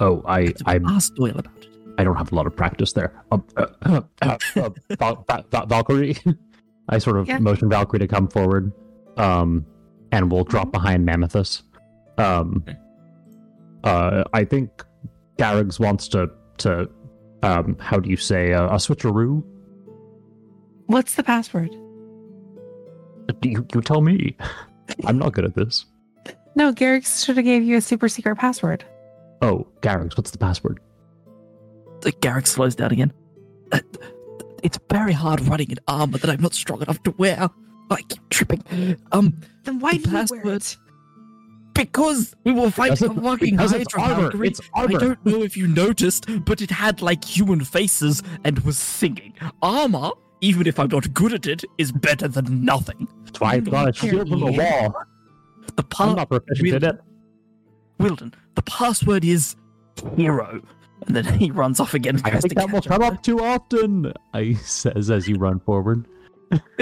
oh 0.00 0.22
I 0.26 0.52
I 0.66 0.78
Ask 0.86 1.14
Doyle 1.14 1.30
about 1.38 1.56
it. 1.62 1.68
I 1.98 2.04
don't 2.04 2.16
have 2.16 2.32
a 2.32 2.34
lot 2.34 2.46
of 2.46 2.56
practice 2.56 2.92
there. 2.92 3.12
Um, 3.30 3.44
uh, 3.56 3.66
uh, 3.82 4.00
uh, 4.22 4.38
Val- 4.54 4.74
Val- 5.28 5.44
Val- 5.50 5.66
Valkyrie, 5.66 6.16
I 6.88 6.98
sort 6.98 7.16
of 7.18 7.28
Yeah. 7.28 7.38
motion 7.38 7.68
Valkyrie 7.68 8.00
to 8.00 8.08
come 8.08 8.28
forward, 8.28 8.72
um, 9.16 9.64
and 10.10 10.30
we'll 10.32 10.44
drop 10.44 10.72
behind 10.72 11.06
Mammothus. 11.06 11.62
Um, 12.18 12.64
uh, 13.84 14.24
I 14.32 14.44
think 14.44 14.70
Garrigs 15.38 15.78
wants 15.80 16.08
to 16.08 16.30
to 16.58 16.88
um, 17.42 17.76
how 17.80 17.98
do 17.98 18.08
you 18.10 18.16
say 18.16 18.52
uh, 18.52 18.66
a 18.66 18.76
switcheroo? 18.76 19.42
What's 20.86 21.14
the 21.14 21.22
password? 21.22 21.70
You, 23.42 23.66
you 23.74 23.80
tell 23.80 24.00
me. 24.02 24.36
I'm 25.06 25.18
not 25.18 25.32
good 25.32 25.44
at 25.44 25.54
this. 25.54 25.86
No, 26.54 26.70
Garrick 26.72 27.06
should 27.06 27.36
have 27.36 27.44
gave 27.44 27.62
you 27.62 27.76
a 27.78 27.80
super 27.80 28.08
secret 28.08 28.36
password. 28.36 28.84
Oh, 29.40 29.66
Garrigs, 29.80 30.16
what's 30.16 30.30
the 30.32 30.38
password? 30.38 30.80
The 32.02 32.12
Garrick 32.12 32.46
slows 32.46 32.74
down 32.76 32.92
again. 32.92 33.12
Uh, 33.72 33.80
It's 34.62 34.78
very 34.90 35.12
hard 35.12 35.40
running 35.48 35.70
in 35.70 35.78
armor 35.88 36.18
that 36.18 36.30
I'm 36.30 36.40
not 36.40 36.54
strong 36.54 36.82
enough 36.82 37.02
to 37.04 37.10
wear. 37.18 37.48
I 37.90 38.02
keep 38.02 38.28
tripping. 38.30 38.62
Um, 39.10 39.34
Then 39.64 39.80
why 39.80 39.92
The 39.92 39.98
do 39.98 40.04
you 40.10 40.14
wear 40.14 40.22
password- 40.22 40.46
it? 40.46 40.76
because 41.74 42.34
we 42.44 42.52
were 42.52 42.70
fighting 42.70 42.92
a 43.10 43.14
Because 43.14 43.16
it- 43.18 43.22
fucking 43.24 43.50
because 43.56 43.72
it's 43.72 43.92
Hydra 43.94 44.08
armor. 44.14 44.22
Valkyrie. 44.24 44.48
It's 44.48 44.60
I 44.74 44.86
don't 44.86 45.26
know 45.26 45.42
if 45.42 45.56
you 45.56 45.66
noticed, 45.66 46.26
but 46.44 46.60
it 46.60 46.70
had 46.70 47.02
like 47.02 47.24
human 47.24 47.60
faces 47.64 48.22
and 48.44 48.58
was 48.60 48.78
singing. 48.78 49.32
Armor, 49.62 50.10
even 50.42 50.66
if 50.66 50.78
I'm 50.78 50.88
not 50.88 51.12
good 51.14 51.32
at 51.32 51.46
it, 51.46 51.64
is 51.78 51.90
better 51.92 52.28
than 52.28 52.64
nothing. 52.64 53.08
That's 53.24 53.40
why 53.40 53.54
I've 53.54 53.70
got 53.70 53.88
a 53.88 53.92
shield 53.92 54.28
from 54.28 54.40
the 54.40 54.52
wall. 54.52 54.94
The 55.76 55.84
I'm 55.98 56.16
not 56.16 56.28
proficient 56.28 56.68
in 56.68 56.84
it. 56.84 57.00
Wielden, 57.98 58.34
the 58.54 58.62
password 58.62 59.24
is 59.24 59.56
hero. 60.16 60.60
And 61.06 61.16
then 61.16 61.24
he 61.38 61.50
runs 61.50 61.80
off 61.80 61.94
again. 61.94 62.20
I 62.24 62.38
think 62.40 62.54
that 62.54 62.70
will 62.70 62.80
catch 62.80 62.88
come 62.88 63.02
up 63.02 63.22
too 63.22 63.40
often. 63.40 64.12
I 64.34 64.54
says 64.54 65.10
as 65.10 65.28
you 65.28 65.36
run 65.36 65.60
forward. 65.60 66.06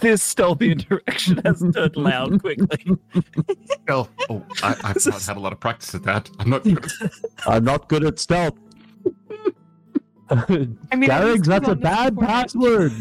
this 0.00 0.20
stealthy 0.22 0.72
interaction 0.72 1.40
has 1.44 1.60
turned 1.72 1.96
loud 1.96 2.40
quickly. 2.42 2.96
Oh, 3.88 4.08
oh 4.30 4.44
I, 4.62 4.76
I've 4.84 5.06
not 5.06 5.22
had 5.22 5.36
a 5.36 5.40
lot 5.40 5.52
of 5.52 5.58
practice 5.60 5.94
at 5.94 6.02
that. 6.04 6.30
I'm 6.38 6.50
not 6.50 6.62
good. 6.62 6.84
at- 7.02 7.10
I'm 7.46 7.64
not 7.64 7.88
good 7.88 8.04
at 8.04 8.18
stealth. 8.18 8.54
I 10.30 10.44
mean, 10.48 10.78
at 10.92 11.00
Garrigs, 11.00 11.48
that's 11.48 11.68
a 11.68 11.74
bad 11.74 12.16
know 12.16 12.22
password. 12.26 12.92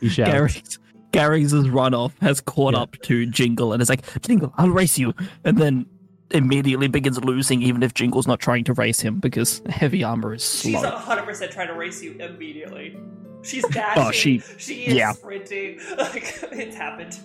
He 0.00 0.08
shouts. 0.08 0.30
Garrick's, 0.30 0.78
Garrick's 1.12 1.52
run 1.52 1.94
off 1.94 2.18
has 2.20 2.40
caught 2.40 2.74
Yeah. 2.74 2.80
up 2.80 2.96
to 3.02 3.26
Jingle 3.26 3.72
and 3.72 3.82
is 3.82 3.88
like, 3.88 4.02
Jingle, 4.22 4.52
I'll 4.56 4.70
race 4.70 4.98
you. 4.98 5.12
And 5.44 5.58
then 5.58 5.86
immediately 6.30 6.88
begins 6.88 7.22
losing, 7.22 7.62
even 7.62 7.82
if 7.82 7.94
Jingle's 7.94 8.26
not 8.26 8.40
trying 8.40 8.64
to 8.64 8.72
race 8.74 9.00
him 9.00 9.18
because 9.18 9.62
heavy 9.68 10.02
armor 10.04 10.34
is 10.34 10.42
slow. 10.44 10.80
She's 10.80 10.82
100% 10.82 11.50
trying 11.50 11.68
to 11.68 11.74
race 11.74 12.02
you 12.02 12.12
immediately. 12.12 12.96
She's 13.42 13.66
dashing. 13.70 14.02
Oh, 14.02 14.10
she- 14.10 14.42
she 14.58 14.84
is 14.86 14.94
yeah. 14.94 15.12
sprinting. 15.12 15.80
Like, 15.96 16.42
it's 16.52 16.76
happened. 16.76 17.18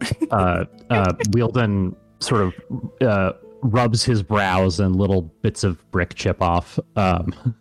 uh, 0.30 0.64
uh, 0.90 1.12
Wielden 1.30 1.94
sort 2.20 2.42
of 2.42 2.54
uh, 3.00 3.32
rubs 3.62 4.04
his 4.04 4.22
brows 4.22 4.80
and 4.80 4.96
little 4.96 5.22
bits 5.42 5.64
of 5.64 5.88
brick 5.90 6.14
chip 6.14 6.40
off. 6.40 6.78
Um, 6.96 7.54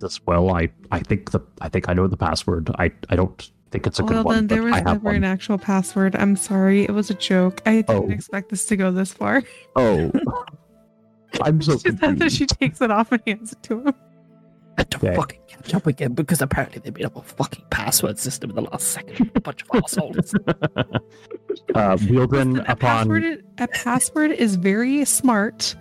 this 0.00 0.20
well, 0.26 0.50
I, 0.52 0.70
I 0.90 1.00
think 1.00 1.30
the 1.30 1.40
I 1.60 1.68
think 1.68 1.88
I 1.88 1.92
know 1.92 2.06
the 2.08 2.16
password. 2.16 2.70
I, 2.78 2.90
I 3.08 3.16
don't 3.16 3.50
think 3.74 3.88
it's 3.88 3.98
a 3.98 4.02
good 4.04 4.14
well, 4.14 4.24
one. 4.24 4.34
then 4.36 4.46
there 4.46 4.62
was 4.62 4.72
I 4.72 4.76
have 4.76 4.84
never 4.86 5.04
one. 5.06 5.16
an 5.16 5.24
actual 5.24 5.58
password. 5.58 6.14
I'm 6.14 6.36
sorry. 6.36 6.84
It 6.84 6.92
was 6.92 7.10
a 7.10 7.14
joke. 7.14 7.60
I 7.66 7.82
didn't 7.82 7.90
Oh. 7.90 8.08
expect 8.08 8.50
this 8.50 8.64
to 8.66 8.76
go 8.76 8.92
this 8.92 9.12
far. 9.12 9.42
Oh, 9.74 10.12
I'm 11.42 11.60
so 11.60 11.76
she 11.78 11.90
said 11.96 12.18
that 12.20 12.30
she 12.30 12.46
takes 12.46 12.80
it 12.80 12.92
off 12.92 13.10
and 13.10 13.20
hands 13.26 13.50
it 13.52 13.62
to 13.64 13.80
him. 13.80 13.94
I 14.78 14.80
had 14.82 14.90
to 14.92 14.96
Okay. 14.98 15.16
fucking 15.16 15.40
catch 15.48 15.74
up 15.74 15.86
again 15.88 16.12
because 16.14 16.40
apparently 16.40 16.80
they 16.84 16.90
made 16.92 17.04
up 17.04 17.16
a 17.16 17.22
fucking 17.22 17.64
password 17.70 18.18
system 18.20 18.50
in 18.50 18.56
the 18.56 18.62
last 18.62 18.88
second. 18.92 19.32
A 19.34 19.40
bunch 19.40 19.62
of 19.62 19.82
assholes. 19.82 20.34
uh, 21.74 21.96
Wielden 21.96 22.30
Listen, 22.30 22.56
a 22.60 22.62
upon 22.62 22.76
password, 22.78 23.24
i- 23.58 23.64
a 23.64 23.68
password 23.68 24.30
is 24.30 24.54
very 24.56 25.04
smart 25.04 25.74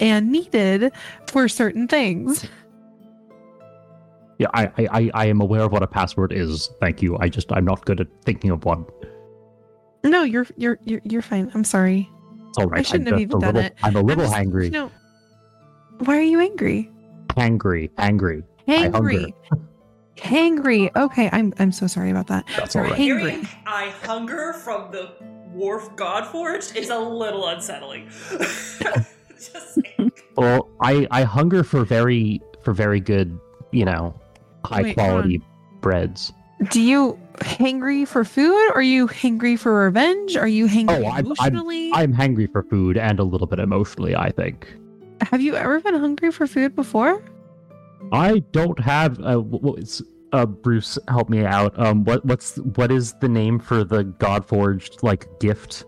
and 0.00 0.32
needed 0.32 0.90
for 1.28 1.46
certain 1.48 1.86
things. 1.86 2.44
Yeah, 4.38 4.48
I, 4.54 4.66
I 4.66 4.88
I 4.90 5.10
I 5.14 5.26
am 5.26 5.40
aware 5.40 5.62
of 5.62 5.72
what 5.72 5.82
a 5.82 5.86
password 5.86 6.32
is. 6.32 6.70
Thank 6.80 7.02
you. 7.02 7.16
I 7.18 7.28
just 7.28 7.52
I'm 7.52 7.64
not 7.64 7.84
good 7.84 8.00
at 8.00 8.08
thinking 8.24 8.50
of 8.50 8.64
one. 8.64 8.84
No, 10.04 10.22
you're 10.22 10.46
you're 10.56 10.78
you're, 10.84 11.00
you're 11.04 11.22
fine. 11.22 11.50
I'm 11.54 11.64
sorry. 11.64 12.08
It's 12.48 12.58
all 12.58 12.66
right. 12.66 12.80
I 12.80 12.82
shouldn't 12.82 13.08
I'm 13.08 13.14
have 13.14 13.20
even 13.22 13.36
a 13.38 13.40
done 13.40 13.54
little, 13.54 13.66
it. 13.70 13.76
I'm 13.82 13.96
a 13.96 14.00
little 14.00 14.24
I'm 14.24 14.30
just- 14.30 14.36
hangry. 14.52 14.64
You 14.66 14.70
know, 14.70 14.90
why 16.00 16.16
are 16.18 16.22
you 16.22 16.40
angry? 16.40 16.90
Angry, 17.36 17.90
angry. 17.98 18.42
angry, 18.68 18.90
hunger. 18.92 19.10
Hangry. 19.10 19.34
Hangry. 20.16 20.90
Okay, 20.96 21.28
I'm 21.32 21.52
I'm 21.58 21.72
so 21.72 21.86
sorry 21.86 22.10
about 22.10 22.26
that. 22.28 22.46
That's 22.56 22.76
all 22.76 22.86
You're 22.86 22.94
hangry. 22.94 23.30
Hearing 23.30 23.48
I 23.66 23.90
hunger 24.04 24.52
from 24.54 24.90
the 24.90 25.10
Wharf 25.52 25.94
Godforged 25.96 26.76
is 26.76 26.90
a 26.90 26.98
little 26.98 27.46
unsettling. 27.48 28.08
Just 28.30 29.74
saying. 29.74 30.12
Well, 30.36 30.68
I 30.80 31.06
I 31.10 31.22
hunger 31.22 31.62
for 31.62 31.84
very 31.84 32.40
for 32.62 32.72
very 32.72 33.00
good, 33.00 33.38
you 33.72 33.84
know, 33.84 34.18
high 34.66 34.82
Wait, 34.82 34.98
hold 34.98 35.08
quality 35.10 35.42
breads. 35.80 36.32
Do 36.70 36.80
you 36.80 37.18
hangry 37.36 38.06
for 38.08 38.24
food? 38.24 38.70
Are 38.74 38.82
you 38.82 39.08
hangry 39.08 39.58
for 39.58 39.84
revenge? 39.84 40.36
Are 40.36 40.48
you 40.48 40.66
hangry 40.66 40.90
Oh, 40.90 41.04
I'm- 41.04 41.14
I'm- 41.14 41.24
emotionally? 41.26 41.90
I'm 41.92 42.12
hungry 42.12 42.46
for 42.46 42.62
food 42.62 42.96
and 42.96 43.18
a 43.18 43.24
little 43.24 43.46
bit 43.46 43.58
emotionally. 43.58 44.16
I 44.16 44.30
think 44.30 44.74
Have 45.30 45.40
you 45.40 45.54
ever 45.54 45.80
been 45.80 45.94
hungry 45.94 46.30
for 46.30 46.46
food 46.46 46.74
before? 46.76 47.22
I 48.12 48.40
don't 48.52 48.78
have. 48.78 49.18
Uh, 49.20 49.38
wh- 49.40 49.78
uh, 50.32 50.44
Bruce? 50.46 50.98
Help 51.08 51.28
me 51.30 51.44
out. 51.44 51.76
Um, 51.78 52.04
what 52.04 52.24
what's 52.24 52.56
what 52.58 52.90
is 52.92 53.14
the 53.20 53.28
name 53.28 53.58
for 53.58 53.82
the 53.84 54.04
Godforged 54.04 55.02
like 55.02 55.26
gift 55.40 55.84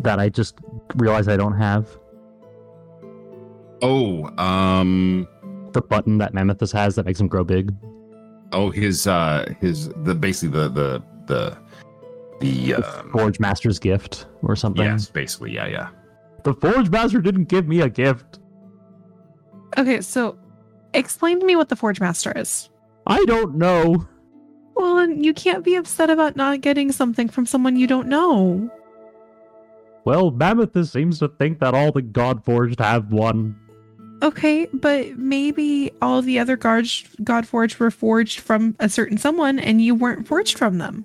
that 0.00 0.18
I 0.18 0.28
just 0.28 0.58
realized 0.96 1.28
I 1.28 1.36
don't 1.36 1.56
have? 1.56 1.88
Oh, 3.82 4.24
um, 4.42 5.28
The 5.78 5.86
button 5.86 6.18
that 6.18 6.32
Mammothus 6.34 6.72
has 6.72 6.96
that 6.96 7.06
makes 7.06 7.20
him 7.20 7.28
grow 7.28 7.44
big. 7.44 7.72
oh, 8.50 8.70
his, 8.70 9.06
uh, 9.06 9.54
his, 9.60 9.90
the 10.02 10.12
basically 10.12 10.58
the, 10.58 10.68
the, 10.68 11.02
the, 11.26 11.56
the, 12.40 12.72
The 12.72 12.74
um, 12.82 13.10
Forge 13.12 13.38
Master's 13.38 13.78
gift 13.78 14.26
or 14.42 14.56
something. 14.56 14.84
yes, 14.84 15.08
basically, 15.08 15.54
yeah, 15.54 15.68
yeah. 15.68 15.88
The 16.42 16.54
Forge 16.54 16.90
Master 16.90 17.20
didn't 17.20 17.44
give 17.44 17.68
me 17.68 17.82
a 17.82 17.88
gift. 17.88 18.40
Okay, 19.76 20.00
so 20.00 20.36
explain 20.94 21.38
to 21.38 21.46
me 21.46 21.54
what 21.54 21.68
the 21.68 21.76
Forge 21.76 22.00
Master 22.00 22.32
is. 22.34 22.70
I 23.06 23.24
don't 23.26 23.54
know. 23.54 24.08
Well, 24.74 25.08
you 25.08 25.32
can't 25.32 25.62
be 25.62 25.76
upset 25.76 26.10
about 26.10 26.34
not 26.34 26.60
getting 26.60 26.90
something 26.90 27.28
from 27.28 27.46
someone 27.46 27.76
you 27.76 27.86
don't 27.86 28.08
know. 28.08 28.68
Well, 30.04 30.32
Mammothus 30.32 30.90
seems 30.90 31.20
to 31.20 31.28
think 31.28 31.60
that 31.60 31.74
all 31.74 31.92
the 31.92 32.02
Godforged 32.02 32.80
have 32.80 33.12
one. 33.12 33.54
Okay, 34.22 34.66
but 34.72 35.16
maybe 35.16 35.92
all 36.02 36.22
the 36.22 36.38
other 36.38 36.56
guards, 36.56 37.04
Godforged 37.22 37.78
were 37.78 37.90
forged 37.90 38.40
from 38.40 38.74
a 38.80 38.88
certain 38.88 39.16
someone 39.16 39.58
and 39.58 39.80
you 39.80 39.94
weren't 39.94 40.26
forged 40.26 40.58
from 40.58 40.78
them. 40.78 41.04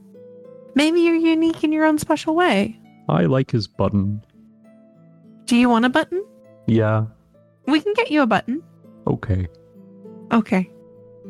Maybe 0.76 1.01
you're 1.01 1.16
unique 1.16 1.64
in 1.64 1.72
your 1.72 1.86
own 1.86 1.99
special 1.99 2.34
way. 2.36 2.80
I 3.07 3.26
like 3.26 3.51
his 3.51 3.68
button. 3.68 4.26
Do 5.45 5.55
you 5.55 5.70
want 5.70 5.86
a 5.86 5.89
button? 5.89 6.26
Yeah, 6.66 7.05
We 7.68 7.82
can 7.82 7.93
get 7.93 8.09
you 8.09 8.22
a 8.22 8.28
button. 8.28 8.64
okay. 9.05 9.47
Okay. 10.32 10.72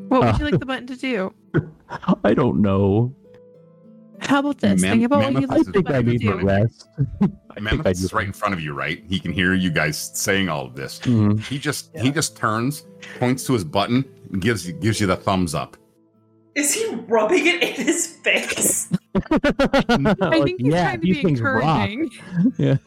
What 0.08 0.22
would 0.22 0.38
you 0.40 0.46
like 0.46 0.60
the 0.60 0.66
button 0.66 0.88
to 0.88 0.96
do? 0.96 1.34
I 2.24 2.34
don't 2.34 2.62
know. 2.62 3.14
How 4.20 4.40
about 4.40 4.60
this? 4.60 4.82
Mam- 4.82 4.92
Think 4.94 5.06
about 5.06 5.20
what 5.20 5.34
you'd 5.42 5.50
Mammoth 5.50 5.52
I 5.52 5.54
like 5.56 5.62
is 5.62 5.66
the 5.68 5.72
think 5.74 5.90
I 5.90 6.02
to 6.02 6.10
need 6.10 6.22
to 6.22 6.40
do. 6.40 6.46
rest. 6.46 6.88
I 7.00 7.04
think 7.26 7.34
I 7.58 7.60
Mammoth 7.60 7.88
is 7.88 8.14
right 8.14 8.26
in 8.28 8.34
front 8.34 8.54
of 8.54 8.62
you, 8.62 8.74
right? 8.74 9.04
He 9.08 9.20
can 9.20 9.34
hear 9.34 9.54
you 9.54 9.70
guys 9.70 10.12
saying 10.14 10.50
all 10.50 10.66
of 10.66 10.76
this. 10.76 11.00
Mhm. 11.02 11.40
He 11.42 11.60
just 11.60 11.90
he 11.98 12.12
just 12.12 12.38
turns, 12.38 12.86
points 13.20 13.46
to 13.48 13.54
his 13.54 13.64
button, 13.64 14.06
and 14.32 14.42
gives 14.42 14.66
you 14.68 14.74
gives 14.74 15.00
you 15.02 15.08
the 15.08 15.16
thumbs 15.18 15.54
up. 15.56 15.76
Is 16.56 16.74
he 16.74 16.88
rubbing 17.08 17.46
it 17.48 17.64
in 17.64 17.86
his 17.86 18.08
face? 18.24 18.92
I 19.32 20.42
think 20.44 20.62
he's 20.62 20.72
yeah, 20.74 20.84
trying 20.90 21.00
to 21.02 21.06
these 21.06 21.18
be 21.18 21.24
things 21.24 21.42
rock. 21.42 21.90
encouraging. 21.90 22.54
Yeah. 22.58 22.78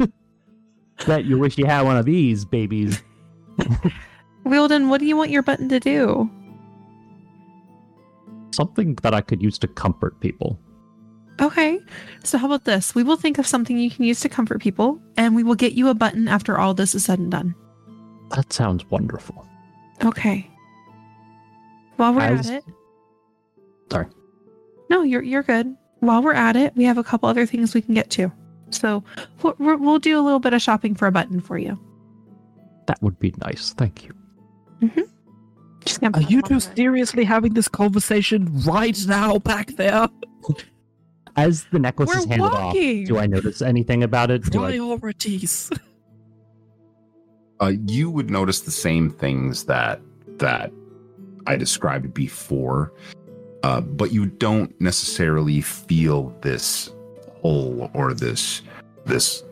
Bet 1.07 1.24
you 1.24 1.37
wish 1.39 1.59
you 1.59 1.66
had 1.66 1.83
one 1.83 1.97
of 1.97 2.05
these, 2.07 2.45
babies. 2.45 3.03
Wielden, 4.47 4.89
what 4.89 5.01
do 5.01 5.07
you 5.07 5.16
want 5.16 5.31
your 5.31 5.43
button 5.43 5.68
to 5.68 5.81
do? 5.81 6.31
Something 8.55 8.95
that 9.03 9.12
I 9.12 9.20
could 9.20 9.43
use 9.43 9.59
to 9.59 9.68
comfort 9.68 10.18
people. 10.20 10.59
Okay. 11.41 11.80
So 12.24 12.39
how 12.39 12.47
about 12.47 12.64
this? 12.64 12.95
We 12.95 13.03
will 13.03 13.16
think 13.16 13.39
of 13.39 13.47
something 13.47 13.78
you 13.78 13.91
can 13.91 14.05
use 14.05 14.20
to 14.20 14.28
comfort 14.28 14.61
people, 14.61 15.01
and 15.16 15.37
we 15.37 15.43
will 15.43 15.55
get 15.55 15.74
you 15.74 15.89
a 15.89 15.95
button 15.95 16.28
after 16.28 16.59
all 16.59 16.74
this 16.74 16.95
is 16.95 17.05
said 17.05 17.18
and 17.18 17.30
done. 17.30 17.55
That 18.30 18.53
sounds 18.53 18.84
wonderful. 18.91 19.47
Okay. 20.05 20.51
While 21.97 22.14
we're 22.14 22.20
As- 22.22 22.51
at 22.51 22.59
it. 22.59 22.64
Sorry. 23.91 24.07
No, 24.91 25.03
you're 25.03 25.22
you're 25.22 25.43
good. 25.43 25.76
While 26.01 26.22
we're 26.22 26.34
at 26.34 26.57
it, 26.57 26.74
we 26.76 26.84
have 26.84 26.99
a 26.99 27.05
couple 27.05 27.28
other 27.28 27.47
things 27.47 27.74
we 27.74 27.82
can 27.82 27.95
get 27.95 28.11
to. 28.11 28.30
So 28.70 29.05
we'll, 29.43 29.55
we'll 29.59 29.78
we'll 29.78 29.99
do 29.99 30.18
a 30.18 30.22
little 30.22 30.41
bit 30.41 30.53
of 30.53 30.62
shopping 30.62 30.95
for 30.95 31.07
a 31.07 31.12
button 31.12 31.41
for 31.41 31.59
you. 31.59 31.78
That 32.87 33.03
would 33.03 33.18
be 33.18 33.34
nice. 33.39 33.72
Thank 33.72 34.05
you. 34.05 34.12
Mm-hmm. 34.82 35.03
Just 35.84 36.01
gonna 36.01 36.18
Are 36.18 36.22
you 36.22 36.43
two 36.43 36.61
seriously 36.61 37.24
having 37.24 37.55
this 37.55 37.68
conversation 37.68 38.49
right 38.62 38.99
now 39.07 39.39
back 39.39 39.68
there? 39.76 40.09
As 41.37 41.64
the 41.70 41.78
necklace 41.78 42.09
We're 42.09 42.18
is 42.18 42.24
handed 42.24 42.51
walking. 42.51 43.03
off, 43.03 43.09
do 43.09 43.18
I 43.18 43.26
notice 43.26 43.61
anything 43.61 44.03
about 44.03 44.30
it? 44.30 44.45
Do 44.45 44.64
I? 44.64 44.76
Priorities. 44.76 45.70
uh, 47.61 47.72
you 47.87 48.11
would 48.11 48.30
notice 48.30 48.61
the 48.61 48.70
same 48.70 49.11
things 49.11 49.64
that 49.64 50.01
that 50.39 50.72
I 51.47 51.57
described 51.57 52.14
before, 52.14 52.93
uh, 53.62 53.80
but 53.80 54.12
you 54.12 54.26
don't 54.26 54.78
necessarily 54.80 55.61
feel 55.61 56.30
this 56.41 56.91
pull 57.43 57.91
or 57.95 58.14
this 58.14 58.62
this 59.05 59.43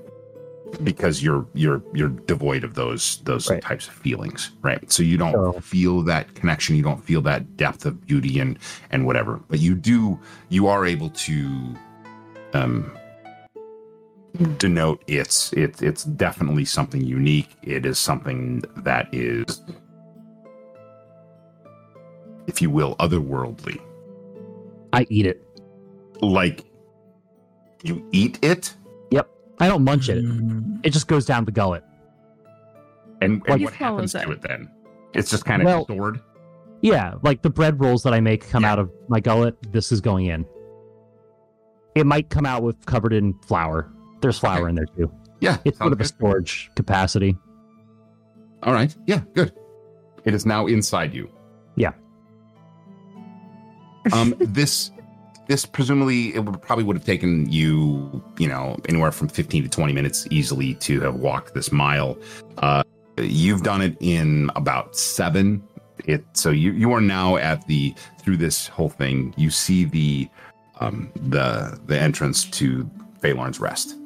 because 0.83 1.23
you're 1.23 1.47
you're 1.55 1.83
you're 1.93 2.09
devoid 2.09 2.65
of 2.65 2.75
those 2.75 3.21
those 3.25 3.49
Right. 3.51 3.63
types 3.63 3.87
of 3.89 3.95
feelings, 3.95 4.51
right? 4.63 4.91
So 4.91 5.03
you 5.03 5.17
don't 5.17 5.33
So- 5.33 5.61
feel 5.61 6.03
that 6.03 6.35
connection, 6.35 6.75
you 6.77 6.83
don't 6.83 7.05
feel 7.05 7.21
that 7.23 7.57
depth 7.57 7.87
of 7.87 8.05
beauty 8.07 8.39
and 8.41 8.59
and 8.91 9.07
whatever, 9.07 9.41
but 9.49 9.61
you 9.61 9.75
do 9.75 10.19
you 10.49 10.67
are 10.67 10.85
able 10.87 11.11
to 11.11 11.75
um 12.55 12.91
denote 14.59 15.03
it's 15.07 15.53
it's 15.53 15.81
it's 15.83 16.05
definitely 16.05 16.65
something 16.65 17.03
unique. 17.03 17.51
It 17.63 17.87
is 17.87 17.99
something 17.99 18.63
that 18.79 19.09
is, 19.13 19.63
if 22.47 22.61
you 22.61 22.71
will, 22.71 22.97
otherworldly. 22.97 23.81
I 24.93 25.07
eat 25.11 25.27
it. 25.27 25.47
Like 26.21 26.65
you 27.83 28.07
eat 28.13 28.39
it, 28.43 28.75
I 29.65 29.69
don't 29.69 29.83
munch 29.85 30.09
it. 30.11 30.23
Mm. 30.23 30.81
It 30.85 30.91
just 30.91 31.07
goes 31.09 31.25
down 31.25 31.45
the 31.47 31.53
gullet. 31.53 31.83
and, 33.23 33.43
and 33.47 33.59
He 33.59 33.65
what 33.65 33.73
happens 33.75 34.13
to 34.13 34.21
it. 34.23 34.29
it 34.29 34.43
then? 34.43 34.71
It's 35.15 35.31
just 35.31 35.45
kind 35.47 35.63
of 35.63 35.67
Well- 35.67 35.85
stored. 35.85 36.21
Yeah, 36.83 37.15
like 37.23 37.41
the 37.41 37.49
bread 37.49 37.81
rolls 37.81 38.03
that 38.03 38.13
I 38.13 38.21
make 38.21 38.47
come 38.51 38.63
Yeah. 38.65 38.73
out 38.73 38.79
of 38.79 38.91
my 39.09 39.19
gullet. 39.21 39.57
This 39.73 39.91
is 39.91 40.03
going 40.03 40.27
in. 40.27 40.45
It 41.95 42.05
might 42.05 42.29
come 42.29 42.45
out 42.45 42.63
with 42.63 42.85
covered 42.85 43.15
in 43.15 43.33
flour. 43.47 43.91
There's 44.21 44.39
flour 44.39 44.63
Okay. 44.63 44.69
in 44.69 44.75
there 44.75 44.85
too. 44.85 45.11
Yeah, 45.41 45.57
It's 45.65 45.79
sounds 45.79 45.87
sort 45.89 45.93
of 45.95 46.01
a 46.03 46.05
storage 46.05 46.71
capacity. 46.77 47.39
All 48.63 48.75
right. 48.75 48.95
Yeah, 49.07 49.21
good. 49.33 49.53
It 50.27 50.35
is 50.35 50.45
now 50.45 50.67
inside 50.67 51.15
you. 51.15 51.31
Yeah. 51.77 51.93
Um, 54.13 54.35
this 54.39 54.91
this 55.47 55.67
presumably 55.67 56.35
it 56.35 56.45
would 56.45 56.61
probably 56.63 56.85
would 56.85 56.97
have 56.97 57.05
taken 57.05 57.51
you, 57.51 58.23
you 58.39 58.49
know, 58.49 58.77
anywhere 58.89 59.13
from 59.13 59.29
15 59.29 59.65
to 59.65 59.69
20 59.69 59.93
minutes 59.93 60.27
easily 60.31 60.75
to 60.75 61.01
have 61.01 61.17
walked 61.17 61.55
this 61.55 61.71
mile. 61.73 62.19
Uh, 62.59 62.83
you've 63.19 63.63
done 63.63 63.83
it 63.83 63.97
in 64.01 64.51
about 64.57 64.97
seven. 64.97 65.63
It 66.07 66.25
so 66.33 66.51
you 66.51 66.73
you 66.73 66.93
are 66.93 67.01
now 67.01 67.37
at 67.37 67.67
the 67.67 67.95
through 68.19 68.39
this 68.39 68.67
whole 68.67 68.89
thing. 68.89 69.35
You 69.37 69.51
see 69.51 69.85
the 69.85 70.29
um 70.81 71.11
the 71.15 71.79
the 71.87 71.99
entrance 71.99 72.45
to 72.45 72.91
Phalorn's 73.21 73.61
Rest. 73.61 73.97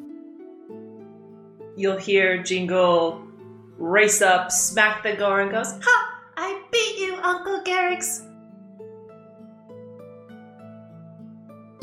You'll 1.76 1.96
hear 1.96 2.42
Jingle 2.42 3.24
race 3.78 4.20
up, 4.20 4.50
smack 4.50 5.02
the 5.02 5.14
door, 5.14 5.40
and 5.40 5.50
goes, 5.50 5.72
Ha! 5.80 6.20
I 6.36 6.62
beat 6.70 6.98
you, 6.98 7.14
Uncle 7.22 7.62
Garrix! 7.62 8.27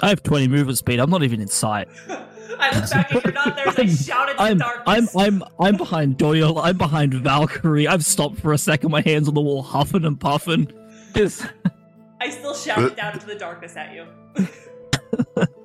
I 0.02 0.10
have 0.10 0.24
20 0.24 0.48
movement 0.48 0.78
speed. 0.78 1.00
I'm 1.00 1.10
not 1.10 1.24
even 1.24 1.42
in 1.42 1.48
sight. 1.48 1.88
I 2.58 2.80
look 2.80 2.90
back 2.90 3.12
and 3.12 3.24
you're 3.24 3.34
not 3.34 3.56
there, 3.56 3.72
so 3.72 3.82
I 3.82 3.88
shout 3.88 4.30
into 4.30 4.42
I'm, 4.42 4.58
the 4.60 4.84
I'm. 4.88 5.08
I'm, 5.18 5.44
I'm 5.60 5.78
behind 5.78 6.18
Doyle. 6.18 6.58
I'm 6.60 6.78
behind 6.78 7.14
Valkyrie. 7.14 7.88
I've 7.88 8.06
stopped 8.06 8.40
for 8.40 8.54
a 8.54 8.58
second, 8.58 8.92
my 8.92 9.02
hands 9.02 9.28
on 9.28 9.34
the 9.34 9.42
wall, 9.42 9.62
huffing 9.62 10.06
and 10.06 10.20
puffing. 10.20 10.72
It's, 11.16 11.46
I 12.22 12.30
still 12.30 12.54
shout 12.54 12.96
down 12.96 13.14
into 13.14 13.26
the 13.26 13.36
darkness 13.36 13.76
at 13.76 13.94
you. 13.94 15.48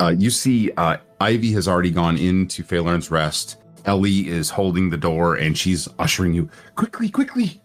Uh, 0.00 0.08
you 0.08 0.30
see, 0.30 0.68
uh, 0.76 0.96
Ivy 1.20 1.52
has 1.52 1.68
already 1.68 1.92
gone 1.92 2.18
into 2.18 2.64
Phalorn's 2.64 3.08
Rest. 3.08 3.58
Ellie 3.84 4.28
is 4.28 4.50
holding 4.50 4.90
the 4.90 4.96
door 4.96 5.36
and 5.36 5.56
she's 5.56 5.88
ushering 6.00 6.34
you 6.34 6.50
quickly, 6.74 7.08
quickly, 7.08 7.62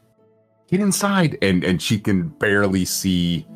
get 0.70 0.80
inside. 0.80 1.38
And 1.42 1.64
and 1.64 1.82
she 1.82 2.00
can 2.00 2.28
barely 2.28 2.86
see 2.86 3.48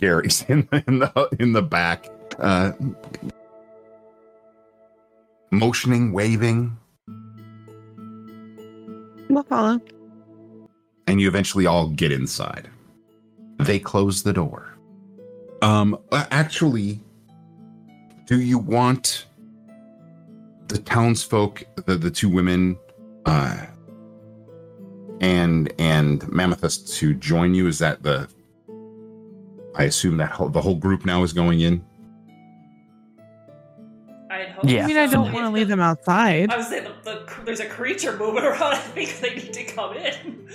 Gary's 0.00 0.42
in, 0.48 0.66
in 0.86 0.98
the 1.00 1.28
in 1.38 1.52
the 1.52 1.62
back, 1.62 2.08
uh, 2.38 2.72
motioning, 5.50 6.12
waving, 6.12 6.76
We'll 9.28 9.42
follow. 9.44 9.80
and 11.06 11.20
you 11.20 11.28
eventually 11.28 11.66
all 11.66 11.88
get 11.90 12.10
inside. 12.12 12.68
They 13.58 13.78
close 13.78 14.22
the 14.22 14.32
door. 14.32 14.74
Um, 15.62 15.98
uh, 16.10 16.24
actually, 16.30 17.00
do 18.26 18.40
you 18.40 18.58
want 18.58 19.26
the 20.68 20.78
townsfolk, 20.78 21.62
the 21.84 21.96
the 21.96 22.10
two 22.10 22.28
women, 22.30 22.78
uh, 23.26 23.66
and 25.20 25.70
and 25.78 26.22
Mammothus 26.22 26.92
to 26.96 27.12
join 27.14 27.54
you? 27.54 27.66
Is 27.68 27.78
that 27.80 28.02
the? 28.02 28.28
I 29.74 29.84
assume 29.84 30.16
that 30.18 30.30
whole, 30.30 30.48
the 30.48 30.60
whole 30.60 30.74
group 30.74 31.04
now 31.04 31.22
is 31.22 31.32
going 31.32 31.60
in. 31.60 31.84
I'd 34.30 34.54
Yeah. 34.62 34.84
I 34.84 34.86
mean, 34.86 34.96
I 34.96 35.06
don't 35.06 35.28
so. 35.28 35.32
want 35.32 35.46
to 35.46 35.50
leave 35.50 35.68
them 35.68 35.80
outside. 35.80 36.50
I 36.50 36.56
was 36.56 36.68
saying 36.68 36.84
the, 36.84 37.10
the, 37.10 37.44
there's 37.44 37.60
a 37.60 37.66
creature 37.66 38.16
moving 38.16 38.44
around. 38.44 38.62
I 38.62 38.76
think 38.76 39.18
they 39.20 39.34
need 39.34 39.52
to 39.52 39.64
come 39.64 39.96
in. 39.96 40.48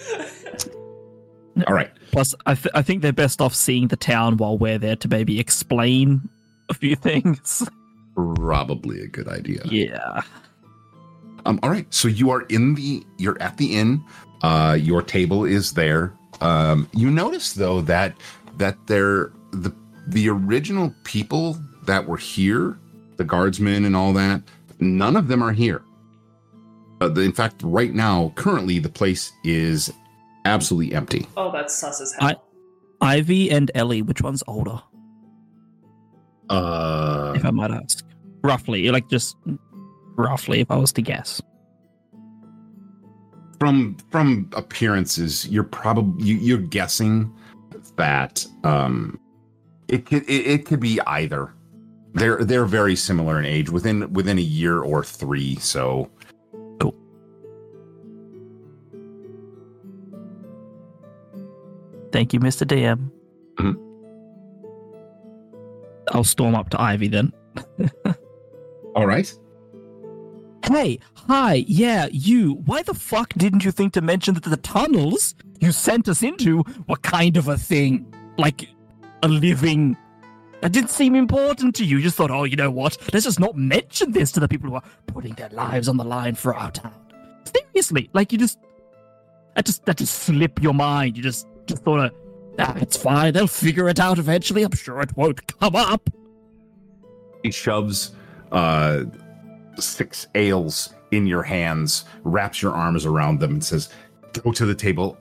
All 1.67 1.73
right. 1.73 1.91
plus, 2.11 2.35
I, 2.45 2.55
th- 2.55 2.73
I 2.75 2.81
think 2.81 3.01
they're 3.01 3.13
best 3.13 3.41
off 3.41 3.55
seeing 3.55 3.87
the 3.87 3.95
town 3.95 4.37
while 4.37 4.57
we're 4.57 4.77
there 4.77 4.97
to 4.97 5.07
maybe 5.07 5.39
explain 5.39 6.29
a 6.69 6.73
few 6.73 6.95
things. 6.95 7.67
Probably 8.15 9.01
a 9.01 9.07
good 9.07 9.27
idea. 9.29 9.61
Yeah. 9.65 10.21
Um, 11.45 11.59
all 11.63 11.69
right. 11.69 11.91
So 11.93 12.07
you 12.07 12.29
are 12.31 12.41
in 12.43 12.75
the 12.75 13.05
you're 13.17 13.41
at 13.41 13.55
the 13.57 13.77
inn. 13.77 14.03
Uh, 14.41 14.77
your 14.79 15.01
table 15.01 15.45
is 15.45 15.73
there. 15.73 16.13
Um, 16.41 16.89
you 16.93 17.09
notice 17.11 17.53
though 17.53 17.81
that 17.81 18.15
that 18.57 18.77
there 18.87 19.31
the 19.51 19.73
the 20.07 20.29
original 20.29 20.93
people 21.03 21.57
that 21.85 22.07
were 22.07 22.17
here, 22.17 22.77
the 23.17 23.23
guardsmen 23.23 23.85
and 23.85 23.95
all 23.95 24.13
that, 24.13 24.41
none 24.79 25.15
of 25.15 25.27
them 25.27 25.43
are 25.43 25.51
here. 25.53 25.81
Uh, 27.01 27.09
the, 27.09 27.21
in 27.21 27.33
fact, 27.33 27.61
right 27.63 27.93
now, 27.93 28.31
currently, 28.35 28.79
the 28.79 28.89
place 28.89 29.31
is 29.43 29.91
absolutely 30.45 30.93
empty. 30.95 31.27
oh, 31.37 31.51
that's 31.51 31.75
sus 31.75 31.99
as 32.01 32.13
hell. 32.19 32.29
I- 32.29 32.35
Ivy 33.01 33.51
and 33.51 33.69
Ellie, 33.75 34.01
which 34.01 34.21
one's 34.21 34.41
older, 34.47 34.79
Uh, 36.49 37.33
if 37.35 37.43
I 37.43 37.51
might 37.51 37.71
ask? 37.71 38.05
Roughly, 38.43 38.89
like 38.89 39.09
just 39.09 39.35
roughly, 40.15 40.61
if 40.61 40.71
I 40.71 40.77
was 40.77 40.91
to 40.93 41.01
guess. 41.01 41.41
from 43.59 43.97
from 44.11 44.49
appearances, 44.55 45.47
you're 45.49 45.63
probably 45.63 46.23
you, 46.25 46.35
you're 46.37 46.57
guessing 46.57 47.31
that 47.97 48.45
um, 48.63 49.19
it 49.87 50.05
could 50.05 50.23
it, 50.29 50.47
it 50.47 50.65
could 50.65 50.79
be 50.79 50.99
either. 51.07 51.53
They're 52.13 52.43
they're 52.45 52.65
very 52.65 52.95
similar 52.95 53.39
in 53.39 53.45
age, 53.45 53.69
within 53.69 54.11
within 54.13 54.37
a 54.37 54.41
year 54.41 54.79
or 54.81 55.03
three. 55.03 55.55
So 55.57 56.09
cool. 56.79 56.95
Thank 62.11 62.33
you, 62.33 62.39
Mr. 62.39 62.65
DM. 62.65 63.11
Mhm. 63.57 63.75
I'll 66.11 66.23
storm 66.23 66.55
up 66.55 66.69
to 66.69 66.81
Ivy 66.81 67.09
then. 67.09 67.33
all 68.95 69.05
right. 69.05 69.33
Hey, 70.67 70.99
hi, 71.27 71.63
yeah, 71.67 72.07
you. 72.11 72.53
Why 72.65 72.81
the 72.81 72.95
fuck 72.95 73.33
didn't 73.37 73.63
you 73.63 73.71
think 73.71 73.93
to 73.93 74.01
mention 74.01 74.33
that 74.33 74.43
the 74.43 74.57
tunnels 74.57 75.35
you 75.59 75.71
sent 75.71 76.09
us 76.09 76.23
into 76.23 76.63
were 76.87 76.95
kind 76.97 77.37
of 77.37 77.47
a 77.47 77.57
thing? 77.57 78.11
Like 78.39 78.67
a 79.21 79.27
living. 79.27 79.95
That 80.61 80.71
didn't 80.71 80.89
seem 80.89 81.13
important 81.13 81.75
to 81.75 81.85
you. 81.85 81.97
You 81.97 82.03
just 82.03 82.17
thought, 82.17 82.31
oh, 82.31 82.45
you 82.45 82.55
know 82.55 82.71
what? 82.71 82.97
Let's 83.13 83.25
just 83.25 83.39
not 83.39 83.55
mention 83.55 84.11
this 84.11 84.31
to 84.31 84.39
the 84.39 84.47
people 84.47 84.69
who 84.69 84.75
are 84.75 84.83
putting 85.05 85.33
their 85.35 85.49
lives 85.49 85.87
on 85.87 85.97
the 85.97 86.03
line 86.03 86.33
for 86.33 86.55
our 86.55 86.71
town. 86.71 86.93
Seriously, 87.55 88.09
like 88.13 88.31
you 88.31 88.39
just. 88.39 88.57
That 89.55 89.65
just 89.65 89.85
that 89.85 89.97
just 89.97 90.15
slipped 90.15 90.63
your 90.63 90.73
mind. 90.73 91.15
You 91.15 91.21
just 91.23 91.47
just 91.67 91.83
thought, 91.83 92.11
ah, 92.57 92.75
it's 92.77 92.97
fine. 92.97 93.33
They'll 93.33 93.47
figure 93.47 93.87
it 93.87 93.99
out 93.99 94.17
eventually. 94.17 94.63
I'm 94.63 94.71
sure 94.71 94.99
it 95.01 95.15
won't 95.15 95.45
come 95.59 95.75
up. 95.75 96.09
He 97.43 97.51
shoves 97.51 98.11
uh, 98.51 99.05
six 99.81 100.27
ales 100.35 100.93
in 101.11 101.25
your 101.25 101.43
hands, 101.43 102.05
wraps 102.23 102.61
your 102.61 102.73
arms 102.73 103.05
around 103.05 103.39
them, 103.39 103.51
and 103.51 103.63
says, 103.63 103.89
"Go 104.33 104.51
to 104.51 104.65
the 104.65 104.75
table. 104.75 105.17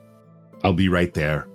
I'll 0.63 0.73
be 0.73 0.89
right 0.89 1.13
there. 1.13 1.47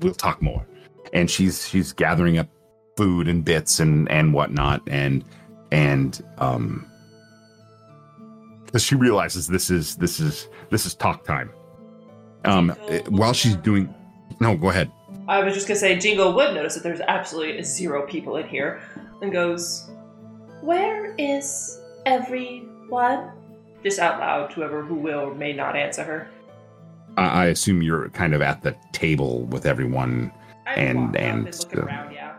We'll 0.00 0.14
talk 0.14 0.40
more." 0.42 0.66
And 1.12 1.30
she's 1.30 1.68
she's 1.68 1.92
gathering 1.92 2.38
up 2.38 2.48
food 2.96 3.28
and 3.28 3.44
bits 3.44 3.80
and 3.80 4.10
and 4.10 4.32
whatnot, 4.32 4.82
and 4.86 5.24
and 5.72 6.22
um, 6.38 6.86
she 8.78 8.94
realizes 8.94 9.46
this 9.46 9.70
is 9.70 9.96
this 9.96 10.20
is 10.20 10.48
this 10.70 10.86
is 10.86 10.94
talk 10.94 11.24
time. 11.24 11.50
Um, 12.44 12.74
eh, 12.88 13.02
while 13.08 13.32
she's 13.34 13.56
doing, 13.56 13.92
no, 14.40 14.56
go 14.56 14.70
ahead. 14.70 14.90
I 15.28 15.42
was 15.44 15.54
just 15.54 15.68
gonna 15.68 15.78
say, 15.78 15.98
Jingo 15.98 16.34
would 16.34 16.54
notice 16.54 16.74
that 16.74 16.82
there's 16.82 17.00
absolutely 17.00 17.62
zero 17.62 18.06
people 18.06 18.36
in 18.36 18.48
here. 18.48 18.80
and 19.22 19.32
goes, 19.32 19.90
Where 20.60 21.14
is 21.16 21.79
everyone? 22.06 23.30
just 23.82 23.98
out 23.98 24.20
loud, 24.20 24.48
to 24.50 24.56
whoever 24.56 24.82
who 24.82 24.94
will 24.94 25.20
or 25.20 25.34
may 25.34 25.52
not 25.54 25.74
answer 25.74 26.04
her. 26.04 26.28
I 27.16 27.44
I 27.44 27.46
assume 27.46 27.82
you're 27.82 28.10
kind 28.10 28.34
of 28.34 28.42
at 28.42 28.62
the 28.62 28.76
table 28.92 29.44
with 29.46 29.64
everyone. 29.64 30.30
I 30.66 30.74
And- 30.74 30.98
walk 31.06 31.16
and, 31.18 31.48
uh, 31.76 31.82
around, 31.82 32.12
yeah. 32.12 32.32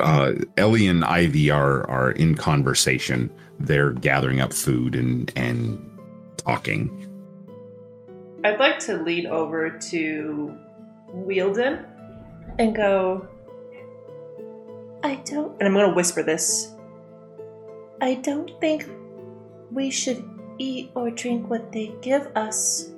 Uh, 0.00 0.32
Ellie 0.56 0.86
and 0.88 1.04
Ivy 1.04 1.50
are 1.50 1.88
are 1.90 2.10
in 2.12 2.34
conversation. 2.34 3.30
They're 3.60 3.92
gathering 3.92 4.40
up 4.40 4.52
food 4.52 4.94
and 4.96 5.30
and 5.36 5.78
talking. 6.38 7.06
I'd 8.42 8.58
like 8.58 8.78
to 8.80 8.96
lean 9.02 9.26
over 9.26 9.68
to 9.90 10.56
Wielden 11.14 11.84
and 12.58 12.74
go, 12.74 13.28
I 15.04 15.16
don't 15.26 15.52
and 15.60 15.68
I'm 15.68 15.74
going 15.74 15.88
to 15.90 15.94
whisper 15.94 16.22
this. 16.22 16.74
I 18.00 18.14
don't 18.14 18.50
think 18.60 18.88
we 19.70 19.90
should 19.90 20.24
eat 20.58 20.90
or 20.94 21.10
drink 21.10 21.48
what 21.50 21.72
they 21.72 21.92
give 22.00 22.28
us 22.34 22.90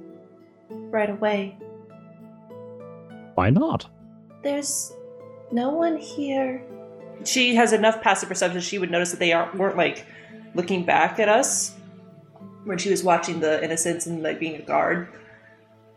right 0.70 1.10
away. 1.10 1.56
Why 3.34 3.50
not? 3.50 3.86
There's 4.42 4.92
no 5.50 5.70
one 5.70 5.96
here. 5.96 6.62
She 7.24 7.54
has 7.54 7.72
enough 7.72 8.00
passive 8.00 8.28
perception 8.28 8.60
she 8.60 8.78
would 8.78 8.90
notice 8.90 9.10
that 9.10 9.20
they 9.20 9.32
aren't 9.32 9.54
weren't 9.54 9.76
like 9.76 10.06
looking 10.54 10.84
back 10.84 11.18
at 11.18 11.28
us 11.28 11.74
when 12.64 12.78
she 12.78 12.90
was 12.90 13.02
watching 13.02 13.40
the 13.40 13.62
innocents 13.62 14.06
and 14.06 14.22
like 14.22 14.38
being 14.38 14.56
a 14.56 14.62
guard. 14.62 15.08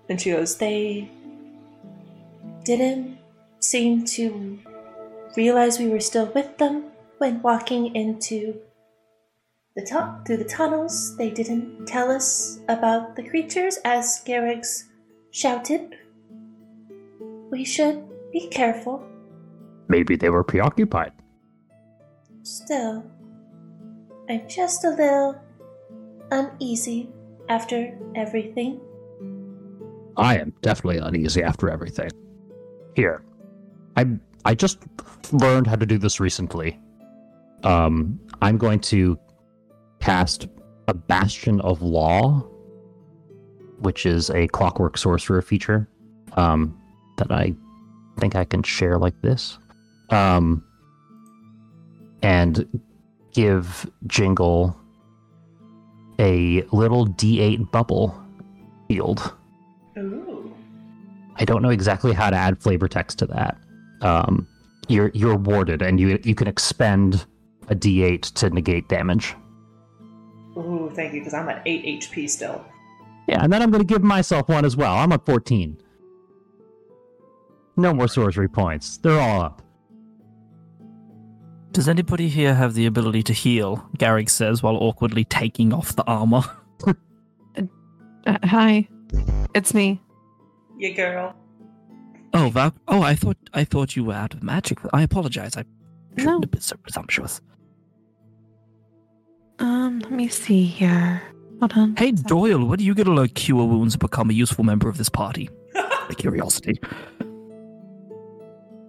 And 0.10 0.22
she 0.22 0.32
goes, 0.32 0.58
They 0.58 1.10
didn't 2.64 3.18
seem 3.60 4.06
to 4.06 4.60
realize 5.36 5.80
we 5.80 5.90
were 5.90 6.00
still 6.00 6.28
with 6.28 6.58
them 6.58 6.86
when 7.18 7.42
walking 7.42 7.96
into 7.96 8.60
the 9.76 9.86
tu- 9.86 10.24
through 10.26 10.38
the 10.38 10.50
tunnels. 10.50 11.16
They 11.18 11.30
didn't 11.30 11.86
tell 11.86 12.10
us 12.10 12.60
about 12.70 13.16
the 13.16 13.28
creatures 13.28 13.78
as 13.84 14.24
Garrix 14.26 14.84
shouted. 15.32 15.96
We 17.52 17.66
should 17.66 18.04
be 18.32 18.48
careful. 18.48 19.04
Maybe 19.88 20.16
they 20.16 20.30
were 20.30 20.44
preoccupied. 20.44 21.12
Still, 22.44 23.04
I'm 24.30 24.48
just 24.48 24.84
a 24.86 24.90
little 24.90 25.36
uneasy 26.32 27.10
after 27.50 27.98
everything. 28.16 28.80
I 30.18 30.38
am 30.38 30.54
definitely 30.62 30.98
uneasy 30.98 31.44
after 31.44 31.70
everything. 31.70 32.10
Here, 32.96 33.24
I 33.98 34.08
I 34.46 34.56
just 34.56 34.80
learned 35.34 35.68
how 35.68 35.76
to 35.76 35.86
do 35.86 35.98
this 35.98 36.20
recently. 36.20 36.80
Um, 37.64 38.20
I'm 38.42 38.58
going 38.58 38.80
to 38.92 39.20
cast 40.06 40.48
a 40.88 40.94
Bastion 40.94 41.60
of 41.62 41.82
Law, 41.82 42.42
which 43.80 44.06
is 44.06 44.30
a 44.30 44.48
Clockwork 44.50 45.00
Sorcerer 45.00 45.42
feature 45.42 45.90
um, 46.34 46.80
that 47.18 47.32
I 47.32 47.56
think 48.20 48.36
I 48.36 48.46
can 48.46 48.62
share 48.62 49.00
like 49.00 49.20
this, 49.24 49.58
um, 50.12 50.64
and 52.22 52.68
give 53.34 53.90
Jingle 54.06 54.80
a 56.20 56.62
little 56.72 57.08
D8 57.08 57.72
bubble 57.72 58.16
field. 58.88 59.34
"Ooh, 59.98 60.54
I 61.38 61.46
don't 61.46 61.64
know 61.64 61.70
exactly 61.70 62.14
how 62.14 62.30
to 62.30 62.36
add 62.36 62.62
flavor 62.62 62.88
text 62.88 63.18
to 63.20 63.26
that. 63.26 63.58
Um, 64.02 64.48
you're 64.88 65.10
you're 65.16 65.36
warded, 65.36 65.82
and 65.82 66.00
you 66.00 66.20
you 66.24 66.36
can 66.36 66.48
expend 66.48 67.26
a 67.70 67.76
D8 67.76 68.32
to 68.36 68.52
negate 68.52 68.88
damage. 68.88 69.36
Ooh, 70.58 70.92
thank 70.94 71.14
you, 71.14 71.20
because 71.22 71.34
I'm 71.34 71.50
at 71.50 71.62
eight 71.66 72.02
HP 72.02 72.30
still." 72.30 72.64
Yeah, 73.28 73.44
and 73.44 73.52
then 73.52 73.62
I'm 73.62 73.72
going 73.72 73.82
to 73.86 73.94
give 73.94 74.04
myself 74.04 74.50
one 74.50 74.66
as 74.66 74.78
well. 74.78 74.94
I'm 74.96 75.12
at 75.12 75.26
14. 75.26 75.82
No 77.78 77.92
more 77.94 78.08
sorcery 78.08 78.48
points. 78.48 78.98
They're 78.98 79.20
all 79.20 79.42
up. 79.42 79.62
Does 81.72 81.90
anybody 81.90 82.30
here 82.30 82.54
have 82.54 82.74
the 82.76 82.86
ability 82.86 83.24
to 83.24 83.34
heal? 83.34 83.90
Garrick 83.98 84.30
says 84.30 84.62
while 84.64 84.76
awkwardly 84.78 85.26
taking 85.26 85.74
off 85.74 85.96
the 85.96 86.04
armor. 86.06 86.42
Uh, 88.28 88.40
hi, 88.44 88.88
it's 89.54 89.76
me. 89.76 90.02
Your 90.80 90.94
girl. 90.96 91.36
Oh, 92.34 92.50
Val- 92.50 92.74
oh, 92.88 93.04
I 93.04 93.14
thought 93.14 93.38
I 93.54 93.64
thought 93.66 93.96
you 93.96 94.04
were 94.04 94.16
out 94.16 94.34
of 94.34 94.42
magic. 94.42 94.80
I 94.94 95.04
apologize. 95.04 95.56
I 95.56 95.64
shouldn't 96.18 96.26
No. 96.26 96.40
have 96.42 96.50
been 96.50 96.62
so 96.62 96.76
presumptuous. 96.78 97.40
Um, 99.86 100.00
let 100.00 100.12
me 100.12 100.28
see 100.28 100.64
here. 100.64 101.22
Hold 101.60 101.74
on. 101.74 101.96
Hey, 101.96 102.12
Doyle, 102.12 102.66
when 102.66 102.80
do 102.80 102.84
you 102.84 102.96
get 102.96 103.04
to 103.04 103.14
learn 103.14 103.30
cure 103.30 103.64
wounds 103.66 103.94
and 103.94 104.00
become 104.02 104.32
a 104.32 104.34
useful 104.34 104.64
member 104.64 104.90
of 104.90 104.98
this 104.98 105.10
party? 105.10 105.48
Out 105.76 106.10
of 106.10 106.18
curiosity. 106.18 106.80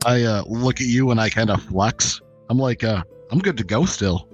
I 0.07 0.23
uh, 0.23 0.43
look 0.47 0.81
at 0.81 0.87
you 0.87 1.11
and 1.11 1.21
I 1.21 1.29
kind 1.29 1.51
of 1.51 1.63
flex. 1.65 2.21
I'm 2.49 2.59
like, 2.59 2.83
uh, 2.83 3.03
I'm 3.31 3.41
good 3.41 3.59
to 3.59 3.65
go 3.65 3.85
still. 3.85 4.27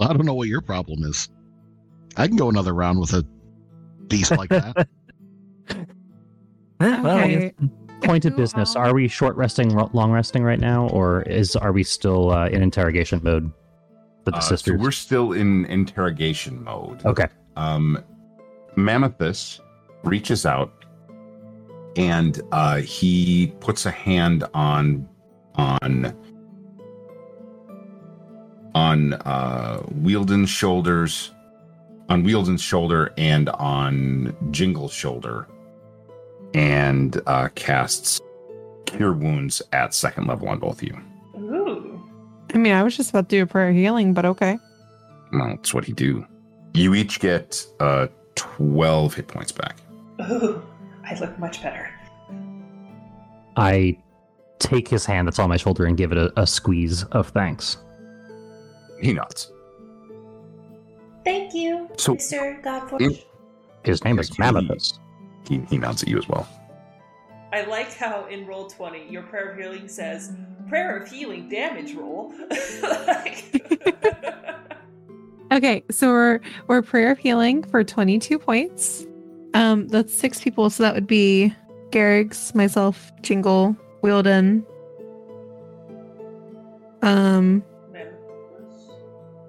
I 0.00 0.08
don't 0.12 0.24
know 0.24 0.34
what 0.34 0.48
your 0.48 0.60
problem 0.60 1.02
is. 1.02 1.28
I 2.16 2.28
can 2.28 2.36
go 2.36 2.48
another 2.48 2.74
round 2.74 3.00
with 3.00 3.12
a 3.12 3.24
beast 4.06 4.30
like 4.32 4.50
that. 4.50 4.88
Well, 6.80 7.18
Okay. 7.18 7.54
guess- 7.58 7.70
Point 8.02 8.24
of 8.26 8.36
business. 8.36 8.76
are- 8.76 8.86
Are 8.88 8.94
we 8.94 9.08
short 9.08 9.34
resting, 9.36 9.70
long 9.70 10.12
resting 10.12 10.42
right 10.44 10.60
now, 10.60 10.88
or 10.88 11.22
is 11.22 11.56
are 11.56 11.72
we 11.72 11.82
still 11.82 12.30
uh, 12.30 12.48
in 12.48 12.60
interrogation 12.62 13.20
mode 13.22 13.50
the 14.24 14.34
Uh, 14.34 14.40
so 14.40 14.74
we're 14.74 14.90
still 14.90 15.32
in 15.32 15.64
interrogation 15.66 16.62
mode. 16.62 17.04
Okay. 17.04 17.26
Um, 17.56 17.98
Mammothus 18.76 19.60
reaches 20.02 20.44
out 20.44 20.84
and 21.96 22.40
uh, 22.52 22.76
he 22.76 23.52
puts 23.60 23.86
a 23.86 23.90
hand 23.90 24.44
on 24.54 25.08
on 25.56 26.16
on 28.74 29.12
uh, 29.12 29.80
Wielden's 30.02 30.50
shoulders, 30.50 31.30
on 32.08 32.24
Wielden's 32.24 32.62
shoulder, 32.62 33.12
and 33.16 33.48
on 33.50 34.36
Jingle's 34.50 34.92
shoulder, 34.92 35.46
and 36.54 37.20
uh, 37.26 37.48
casts 37.54 38.20
Cure 38.86 39.12
Wounds 39.12 39.62
at 39.72 39.94
second 39.94 40.26
level 40.26 40.48
on 40.48 40.58
both 40.58 40.82
of 40.82 40.88
you. 40.88 41.00
Ooh. 42.54 42.58
I 42.58 42.62
mean, 42.62 42.72
I 42.72 42.82
was 42.82 42.96
just 42.96 43.10
about 43.10 43.28
to 43.28 43.36
do 43.36 43.42
a 43.42 43.46
prayer 43.46 43.72
healing, 43.72 44.14
but 44.14 44.24
okay. 44.24 44.58
Well, 45.32 45.48
that's 45.48 45.74
what 45.74 45.84
he 45.84 45.92
do. 45.92 46.26
You 46.74 46.94
each 46.94 47.20
get 47.20 47.64
uh, 47.80 48.06
twelve 48.34 49.14
hit 49.14 49.28
points 49.28 49.52
back. 49.52 49.76
Ooh. 50.30 50.62
I 51.04 51.18
look 51.20 51.38
much 51.38 51.62
better. 51.62 51.90
I 53.56 53.96
take 54.58 54.88
his 54.88 55.04
hand 55.04 55.28
that's 55.28 55.38
on 55.38 55.48
my 55.48 55.56
shoulder 55.56 55.84
and 55.86 55.96
give 55.96 56.12
it 56.12 56.18
a, 56.18 56.32
a 56.40 56.46
squeeze 56.46 57.04
of 57.04 57.28
thanks. 57.28 57.76
He 59.00 59.12
nods. 59.12 59.52
Thank 61.24 61.54
you, 61.54 61.88
So- 61.96 62.14
Mr. 62.16 62.62
Godforge. 62.62 63.00
In- 63.00 63.18
His 63.84 64.02
name 64.04 64.18
is 64.18 64.28
He- 64.28 64.34
Mammothus. 64.42 64.98
He, 65.48 65.58
he 65.68 65.78
nods 65.78 66.02
at 66.02 66.08
you 66.08 66.16
as 66.18 66.28
well. 66.28 66.48
I 67.54 67.62
like 67.66 67.94
how 67.94 68.26
in 68.26 68.46
Roll20, 68.46 69.12
your 69.12 69.22
prayer 69.22 69.52
of 69.52 69.58
healing 69.58 69.86
says, 69.86 70.32
prayer 70.68 70.96
of 70.96 71.08
healing 71.08 71.48
damage 71.48 71.94
roll. 71.94 72.34
Like- 72.82 73.62
Okay, 75.52 75.84
so 75.88 76.08
we're 76.08 76.40
we're 76.66 76.82
prayer 76.82 77.12
of 77.12 77.18
healing 77.18 77.62
for 77.62 77.84
22 77.84 78.40
points. 78.40 79.06
Um, 79.52 79.86
that's 79.86 80.12
six 80.12 80.40
people, 80.40 80.68
so 80.68 80.82
that 80.82 80.94
would 80.94 81.06
be 81.06 81.54
Garrigs, 81.92 82.52
myself, 82.56 83.12
Jingle, 83.22 83.76
Wielden. 84.02 84.64
Um, 87.02 87.62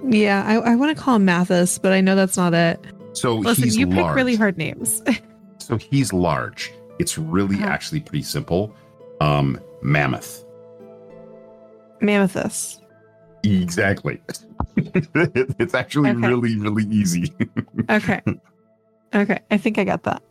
yeah, 0.07 0.43
I, 0.45 0.55
I 0.73 0.75
want 0.75 0.95
to 0.95 1.01
call 1.01 1.15
him 1.15 1.25
Mathis, 1.25 1.79
but 1.79 1.91
I 1.91 2.01
know 2.01 2.15
that's 2.15 2.37
not 2.37 2.53
it. 2.53 2.79
So 3.13 3.37
Listen, 3.37 3.63
he's 3.63 3.75
you 3.77 3.87
large. 3.87 4.09
pick 4.09 4.15
really 4.15 4.35
hard 4.35 4.57
names. 4.59 5.01
So 5.57 5.77
he's 5.77 6.13
large. 6.13 6.71
It's 6.99 7.17
really 7.17 7.55
Uh-huh. 7.57 7.65
actually 7.67 7.99
pretty 8.01 8.23
simple. 8.23 8.73
Um, 9.21 9.59
mammoth. 9.81 10.43
Mammothus. 12.01 12.79
Exactly. 13.43 14.21
it's 14.77 15.73
actually 15.73 16.09
Okay. 16.11 16.27
really, 16.27 16.57
really 16.57 16.83
easy. 16.85 17.33
Okay. 17.89 18.21
okay, 19.13 19.39
I 19.51 19.57
think 19.57 19.77
I 19.77 19.83
got 19.83 20.03
that. 20.03 20.21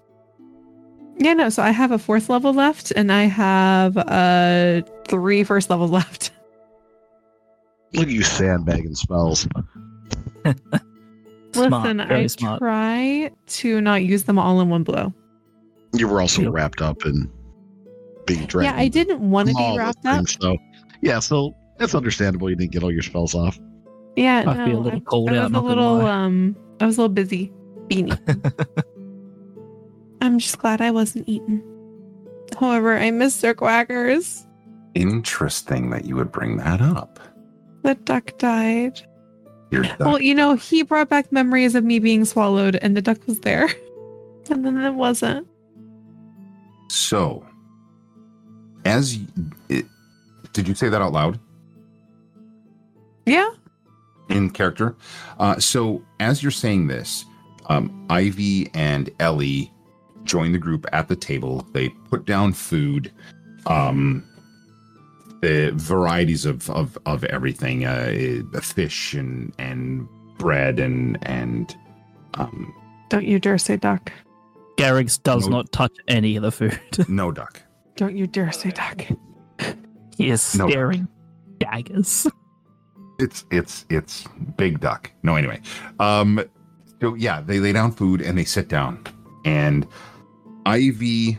Yeah, 1.18 1.34
no, 1.34 1.48
so 1.48 1.62
I 1.62 1.70
have 1.70 1.92
a 1.92 1.98
fourth 1.98 2.28
level 2.28 2.52
left, 2.52 2.90
and 2.90 3.12
I 3.12 3.22
have 3.24 3.96
uh 3.96 4.82
three 5.06 5.44
first 5.44 5.70
levels 5.70 5.90
left. 6.00 6.32
Look 7.92 8.08
at 8.08 8.12
you 8.12 8.22
sandbagging 8.24 8.96
spells. 8.96 9.46
Listen, 11.54 11.98
very 12.08 12.24
I 12.24 12.26
smart. 12.26 12.58
try 12.58 13.30
to 13.46 13.80
not 13.80 14.02
use 14.02 14.24
them 14.24 14.38
all 14.40 14.60
in 14.60 14.68
one 14.68 14.82
blow. 14.82 15.14
You 15.94 16.08
were 16.08 16.20
also 16.20 16.50
wrapped 16.50 16.82
up 16.82 17.06
in 17.06 17.30
being 18.26 18.46
dragged. 18.46 18.74
Yeah, 18.74 18.80
I 18.80 18.88
didn't 18.88 19.20
want 19.20 19.48
to 19.48 19.54
be 19.54 19.78
wrapped 19.78 20.04
up. 20.04 20.28
So, 20.28 20.56
yeah, 21.02 21.20
so 21.20 21.54
that's 21.78 21.94
understandable 21.94 22.50
you 22.50 22.56
didn't 22.56 22.72
get 22.72 22.82
all 22.82 22.92
your 22.92 23.02
spells 23.02 23.34
off. 23.34 23.58
Yeah, 24.16 24.44
I 24.46 24.54
no, 24.54 24.66
feel 24.66 24.78
a 24.78 24.80
little 24.80 25.00
I, 25.00 25.02
cold 25.02 25.30
I 25.30 25.36
out, 25.36 25.42
was 25.42 25.50
a 25.50 25.52
not 25.52 25.64
little 25.64 26.06
um 26.06 26.56
I 26.80 26.86
was 26.86 26.98
a 26.98 27.02
little 27.02 27.14
busy 27.14 27.52
beanie. 27.88 28.18
I'm 30.20 30.38
just 30.38 30.58
glad 30.58 30.80
I 30.80 30.90
wasn't 30.90 31.28
eaten. 31.28 31.62
However, 32.58 32.96
I 32.96 33.10
miss 33.10 33.34
Sir 33.34 33.54
Quackers. 33.54 34.46
Interesting 34.94 35.90
that 35.90 36.04
you 36.04 36.16
would 36.16 36.32
bring 36.32 36.56
that 36.58 36.80
up. 36.80 37.18
The 37.82 37.94
duck 37.96 38.38
died. 38.38 39.00
Your 39.70 39.82
duck. 39.82 39.98
Well, 39.98 40.20
you 40.20 40.34
know, 40.34 40.54
he 40.54 40.82
brought 40.82 41.08
back 41.08 41.32
memories 41.32 41.74
of 41.74 41.84
me 41.84 41.98
being 41.98 42.24
swallowed 42.24 42.76
and 42.76 42.96
the 42.96 43.02
duck 43.02 43.26
was 43.26 43.40
there. 43.40 43.68
And 44.50 44.62
then 44.62 44.76
it 44.76 44.92
wasn't. 44.92 45.48
So, 46.88 47.44
as 48.84 49.18
it, 49.68 49.86
did 50.52 50.68
you 50.68 50.74
say 50.74 50.88
that 50.88 51.00
out 51.02 51.12
loud 51.12 51.38
Yeah. 53.26 53.48
in 54.28 54.50
character? 54.50 54.94
Uh, 55.38 55.58
so, 55.58 56.02
as 56.20 56.42
you're 56.42 56.52
saying 56.52 56.86
this, 56.88 57.24
um, 57.66 58.06
Ivy 58.10 58.70
and 58.74 59.10
Ellie 59.20 59.72
join 60.24 60.52
the 60.52 60.58
group 60.58 60.86
at 60.92 61.08
the 61.08 61.16
table. 61.16 61.66
They 61.72 61.88
put 62.10 62.24
down 62.26 62.52
food, 62.52 63.10
um, 63.66 64.22
the 65.40 65.72
varieties 65.74 66.44
of 66.46 66.68
of, 66.70 66.96
of 67.06 67.24
everything, 67.24 67.84
uh, 67.84 68.42
fish 68.62 69.14
and 69.14 69.52
and 69.58 70.06
bread 70.38 70.78
and 70.78 71.18
and 71.26 71.74
um, 72.34 72.74
Don't 73.08 73.24
you 73.26 73.38
dare 73.38 73.58
say 73.58 73.76
duck. 73.76 74.12
Garrix 74.76 75.22
does 75.22 75.48
No. 75.48 75.58
not 75.58 75.72
touch 75.72 75.92
any 76.08 76.36
of 76.36 76.42
the 76.42 76.50
food. 76.52 76.78
no 77.08 77.30
duck. 77.32 77.62
Don't 77.96 78.16
you 78.16 78.26
dare 78.26 78.50
say 78.52 78.70
duck. 78.70 79.02
he 80.16 80.30
is 80.30 80.54
No. 80.56 80.68
staring 80.68 81.06
daggers. 81.58 82.26
It's 83.20 83.44
it's 83.52 83.86
it's 83.90 84.24
big 84.56 84.80
duck. 84.80 85.10
No, 85.22 85.36
anyway. 85.36 85.60
Um 86.00 86.42
so 87.00 87.14
yeah, 87.14 87.40
they 87.40 87.60
lay 87.60 87.72
down 87.72 87.92
food 87.92 88.20
and 88.20 88.36
they 88.36 88.44
sit 88.44 88.68
down. 88.68 89.04
And 89.44 89.86
Ivy 90.66 91.38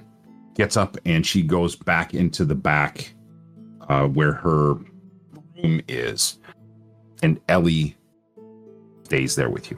gets 0.56 0.78
up 0.78 0.98
and 1.06 1.26
she 1.26 1.42
goes 1.42 1.76
back 1.76 2.14
into 2.14 2.46
the 2.46 2.56
back 2.56 3.14
uh 3.90 4.08
where 4.08 4.32
her 4.34 4.76
room 5.62 5.82
is. 5.90 6.40
And 7.24 7.40
Ellie 7.50 7.98
stays 9.04 9.36
there 9.36 9.50
with 9.50 9.70
you. 9.72 9.78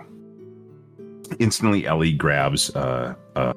Instantly 1.40 1.86
Ellie 1.86 2.14
grabs 2.14 2.76
uh 2.76 3.16
uh 3.36 3.54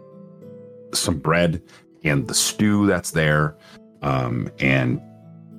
some 0.92 1.18
bread 1.18 1.62
and 2.04 2.26
the 2.26 2.34
stew 2.34 2.86
that's 2.86 3.10
there. 3.10 3.56
Um 4.02 4.50
and 4.58 5.00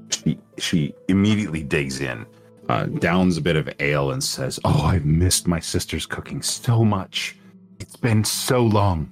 she 0.10 0.38
she 0.58 0.94
immediately 1.08 1.64
digs 1.64 2.02
in 2.02 2.26
uh, 2.72 2.86
downs 2.86 3.36
a 3.38 3.42
bit 3.42 3.58
of 3.58 3.70
ale 3.80 4.12
and 4.12 4.24
says, 4.24 4.60
"Oh, 4.64 4.84
I've 4.86 5.06
missed 5.06 5.46
my 5.48 5.60
sister's 5.60 6.06
cooking 6.06 6.42
so 6.42 6.86
much. 6.86 7.36
It's 7.80 7.98
been 7.98 8.24
so 8.24 8.64
long." 8.64 9.12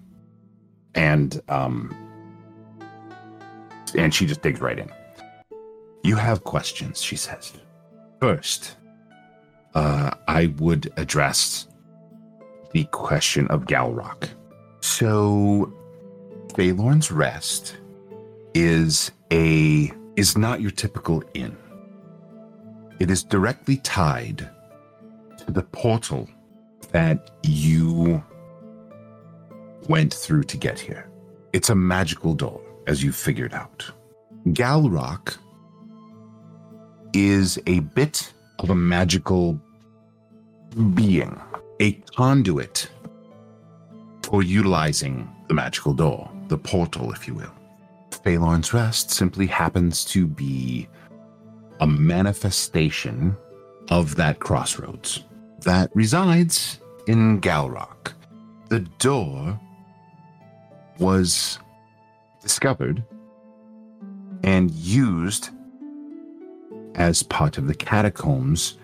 And 0.95 1.41
um, 1.49 1.93
and 3.95 4.13
she 4.13 4.25
just 4.25 4.41
digs 4.41 4.61
right 4.61 4.79
in. 4.79 4.89
You 6.03 6.15
have 6.15 6.43
questions, 6.45 7.01
she 7.01 7.17
says. 7.17 7.53
First, 8.21 8.77
uh, 9.73 10.11
I 10.27 10.47
would 10.57 10.91
address 10.95 11.67
the 12.71 12.85
question 12.85 13.47
of 13.47 13.65
Galrock. 13.65 14.29
So, 14.81 15.73
Phalorn's 16.53 17.11
Rest 17.11 17.77
is 18.53 19.11
a 19.31 19.91
is 20.15 20.37
not 20.37 20.61
your 20.61 20.71
typical 20.71 21.23
inn. 21.33 21.55
It 22.99 23.09
is 23.09 23.23
directly 23.23 23.77
tied 23.77 24.49
to 25.37 25.51
the 25.51 25.63
portal 25.63 26.27
that 26.91 27.31
you 27.43 28.23
went 29.87 30.13
through 30.13 30.43
to 30.43 30.57
get 30.57 30.79
here. 30.79 31.09
It's 31.53 31.69
a 31.69 31.75
magical 31.75 32.33
door, 32.33 32.61
as 32.87 33.03
you 33.03 33.11
figured 33.11 33.53
out. 33.53 33.89
Galrock 34.47 35.37
is 37.13 37.59
a 37.67 37.79
bit 37.79 38.33
of 38.59 38.69
a 38.69 38.75
magical 38.75 39.59
being, 40.93 41.39
a 41.79 41.93
conduit 42.15 42.89
for 44.23 44.43
utilizing 44.43 45.29
the 45.47 45.53
magical 45.53 45.93
door, 45.93 46.29
the 46.47 46.57
portal, 46.57 47.11
if 47.11 47.27
you 47.27 47.33
will. 47.33 47.53
Phalorn's 48.11 48.73
Rest 48.73 49.11
simply 49.11 49.47
happens 49.47 50.03
to 50.05 50.27
be 50.27 50.87
a 51.79 51.87
manifestation 51.87 53.35
of 53.89 54.15
that 54.15 54.39
crossroads 54.39 55.23
that 55.61 55.89
resides 55.93 56.79
in 57.07 57.39
Galrock. 57.39 58.13
The 58.67 58.81
door 58.99 59.59
was 60.99 61.59
discovered 62.41 63.03
and 64.43 64.71
used 64.71 65.49
as 66.95 67.23
part 67.23 67.57
of 67.57 67.67
the 67.67 67.75
catacombs 67.75 68.77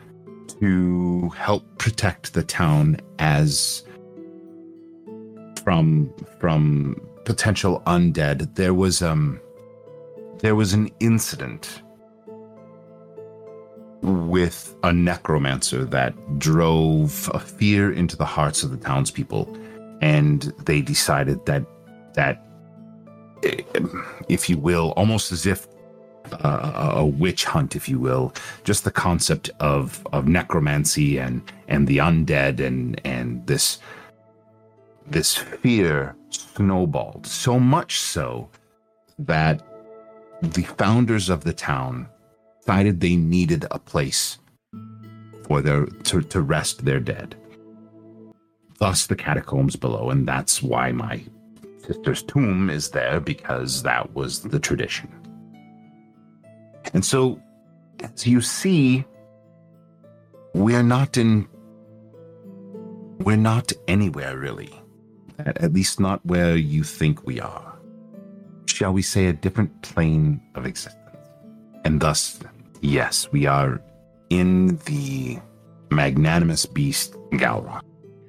to 0.59 1.29
help 1.29 1.63
protect 1.77 2.33
the 2.33 2.43
town 2.43 2.97
as 3.19 3.83
from 5.63 6.13
from 6.39 7.01
potential 7.25 7.81
undead. 7.87 8.55
There 8.55 8.73
was 8.73 9.01
um 9.01 9.39
there 10.39 10.55
was 10.55 10.73
an 10.73 10.89
incident 10.99 11.81
with 14.01 14.75
a 14.83 14.93
necromancer 14.93 15.83
that 15.85 16.13
drove 16.37 17.29
a 17.33 17.39
fear 17.39 17.91
into 17.91 18.15
the 18.15 18.25
hearts 18.25 18.61
of 18.61 18.69
the 18.69 18.77
townspeople 18.77 19.51
and 20.01 20.53
they 20.65 20.81
decided 20.81 21.43
that 21.45 21.65
that 22.13 22.45
eh, 23.43 23.61
if 24.29 24.49
you 24.49 24.57
will 24.57 24.93
almost 24.95 25.31
as 25.31 25.45
if 25.45 25.67
uh, 26.33 26.93
a 26.95 27.05
witch 27.05 27.45
hunt 27.45 27.75
if 27.75 27.87
you 27.89 27.99
will 27.99 28.33
just 28.63 28.83
the 28.83 28.91
concept 28.91 29.49
of 29.59 30.05
of 30.13 30.27
necromancy 30.27 31.17
and 31.17 31.41
and 31.67 31.87
the 31.87 31.97
undead 31.97 32.59
and 32.59 32.99
and 33.05 33.45
this 33.47 33.79
this 35.07 35.35
fear 35.35 36.15
snowballed 36.29 37.25
so 37.27 37.59
much 37.59 37.99
so 37.99 38.49
that 39.19 39.61
the 40.41 40.63
founders 40.63 41.29
of 41.29 41.43
the 41.43 41.53
town 41.53 42.07
decided 42.61 42.99
they 42.99 43.15
needed 43.15 43.65
a 43.71 43.79
place 43.79 44.39
for 45.43 45.61
their 45.61 45.85
to, 45.85 46.21
to 46.21 46.41
rest 46.41 46.85
their 46.85 46.99
dead. 46.99 47.35
Thus 48.79 49.05
the 49.05 49.15
catacombs 49.15 49.75
below, 49.75 50.09
and 50.09 50.27
that's 50.27 50.61
why 50.61 50.91
my 50.91 51.23
sister's 51.85 52.23
tomb 52.23 52.69
is 52.69 52.89
there, 52.89 53.19
because 53.19 53.83
that 53.83 54.13
was 54.13 54.41
the 54.41 54.59
tradition. 54.59 55.09
And 56.93 57.03
so 57.03 57.41
as 58.01 58.27
you 58.27 58.41
see, 58.41 59.05
we're 60.53 60.83
not 60.83 61.17
in 61.17 61.47
we're 63.19 63.37
not 63.37 63.71
anywhere 63.87 64.37
really. 64.37 64.73
At, 65.39 65.57
at 65.61 65.73
least 65.73 65.99
not 65.99 66.25
where 66.25 66.55
you 66.55 66.83
think 66.83 67.25
we 67.25 67.39
are. 67.39 67.73
Shall 68.67 68.93
we 68.93 69.01
say 69.01 69.27
a 69.27 69.33
different 69.33 69.81
plane 69.81 70.41
of 70.55 70.65
existence? 70.65 71.01
And 71.83 72.01
thus, 72.01 72.39
yes, 72.81 73.29
we 73.31 73.45
are 73.45 73.81
in 74.29 74.77
the 74.85 75.39
magnanimous 75.91 76.65
beast 76.65 77.13
Galrock. 77.31 77.81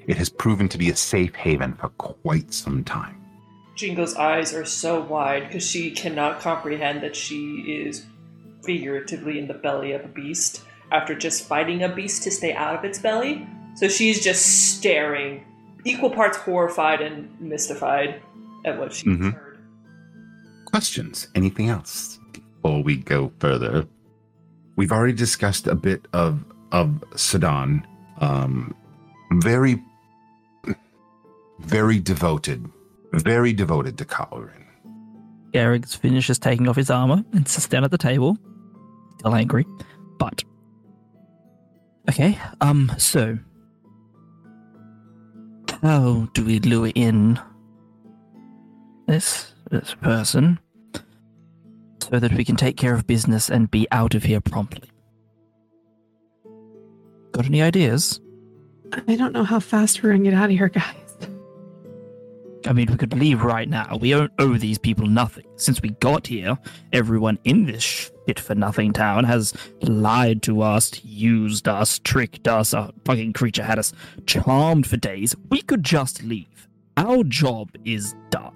It 0.06 0.16
has 0.16 0.28
proven 0.28 0.68
to 0.68 0.78
be 0.78 0.90
a 0.90 0.96
safe 0.96 1.34
haven 1.34 1.74
for 1.74 1.88
quite 1.90 2.52
some 2.52 2.84
time. 2.84 3.20
Jingo's 3.76 4.14
eyes 4.14 4.54
are 4.54 4.64
so 4.64 5.00
wide 5.00 5.46
because 5.46 5.66
she 5.66 5.90
cannot 5.90 6.40
comprehend 6.40 7.02
that 7.02 7.16
she 7.16 7.56
is 7.66 8.06
figuratively 8.66 9.38
in 9.38 9.46
the 9.48 9.54
belly 9.54 9.92
of 9.92 10.04
a 10.04 10.08
beast 10.08 10.62
after 10.92 11.14
just 11.14 11.46
fighting 11.48 11.82
a 11.82 11.88
beast 11.88 12.22
to 12.24 12.30
stay 12.30 12.52
out 12.52 12.76
of 12.78 12.84
its 12.84 12.98
belly. 12.98 13.46
So 13.76 13.88
she's 13.88 14.22
just 14.22 14.76
staring, 14.76 15.44
equal 15.84 16.10
parts 16.10 16.36
horrified 16.38 17.00
and 17.00 17.28
mystified 17.40 18.20
at 18.64 18.78
what 18.78 18.92
she's 18.92 19.16
Mhm. 19.16 19.32
heard. 19.34 19.58
Questions? 20.66 21.28
Anything 21.34 21.68
else 21.68 22.18
before 22.32 22.82
we 22.82 22.96
go 22.96 23.32
further? 23.38 23.86
We've 24.76 24.92
already 24.92 25.12
discussed 25.14 25.66
a 25.66 25.74
bit 25.74 26.06
of 26.12 26.44
of 26.72 27.02
Sedan. 27.14 27.86
Um, 28.20 28.74
very, 29.34 29.80
very 31.60 31.98
devoted, 32.00 32.68
very 33.12 33.52
devoted 33.52 33.96
to 33.98 34.04
Kalorin. 34.04 34.64
Garrix 35.52 35.96
finishes 35.96 36.38
taking 36.38 36.68
off 36.68 36.76
his 36.76 36.90
armor 36.90 37.24
and 37.32 37.46
sits 37.48 37.68
down 37.68 37.84
at 37.84 37.90
the 37.92 37.98
table, 37.98 38.36
still 39.18 39.34
angry. 39.34 39.66
But 40.18 40.44
okay, 42.08 42.38
um, 42.60 42.92
so 42.98 43.38
how 45.82 46.28
do 46.32 46.44
we 46.44 46.60
lure 46.60 46.92
in 46.94 47.40
this 49.06 49.52
this 49.70 49.94
person 49.94 50.58
so 52.02 52.18
that 52.18 52.32
we 52.32 52.44
can 52.44 52.56
take 52.56 52.76
care 52.76 52.94
of 52.94 53.06
business 53.06 53.50
and 53.50 53.70
be 53.70 53.86
out 53.90 54.14
of 54.14 54.22
here 54.22 54.40
promptly? 54.40 54.90
Got 57.32 57.46
any 57.46 57.62
ideas? 57.62 58.20
I 59.08 59.16
don't 59.16 59.32
know 59.32 59.44
how 59.44 59.60
fast 59.60 60.02
we're 60.02 60.12
gonna 60.12 60.24
get 60.24 60.34
out 60.34 60.46
of 60.46 60.50
here, 60.56 60.68
guys. 60.68 60.94
I 62.66 62.72
mean, 62.72 62.88
we 62.90 62.96
could 62.96 63.16
leave 63.16 63.42
right 63.42 63.68
now. 63.68 63.96
We 64.00 64.10
don't 64.10 64.32
owe 64.38 64.56
these 64.56 64.78
people 64.78 65.06
nothing. 65.06 65.44
Since 65.56 65.82
we 65.82 65.90
got 65.90 66.26
here, 66.26 66.58
everyone 66.92 67.38
in 67.44 67.64
this 67.64 68.10
shit 68.26 68.40
for 68.40 68.54
nothing 68.54 68.92
town 68.92 69.24
has 69.24 69.52
lied 69.82 70.42
to 70.42 70.62
us, 70.62 71.04
used 71.04 71.68
us, 71.68 71.98
tricked 72.00 72.48
us. 72.48 72.72
A 72.72 72.92
fucking 73.04 73.32
creature 73.32 73.62
had 73.62 73.78
us 73.78 73.92
charmed 74.26 74.86
for 74.86 74.96
days. 74.96 75.34
We 75.50 75.62
could 75.62 75.84
just 75.84 76.22
leave. 76.22 76.68
Our 76.96 77.24
job 77.24 77.70
is 77.84 78.14
done. 78.30 78.52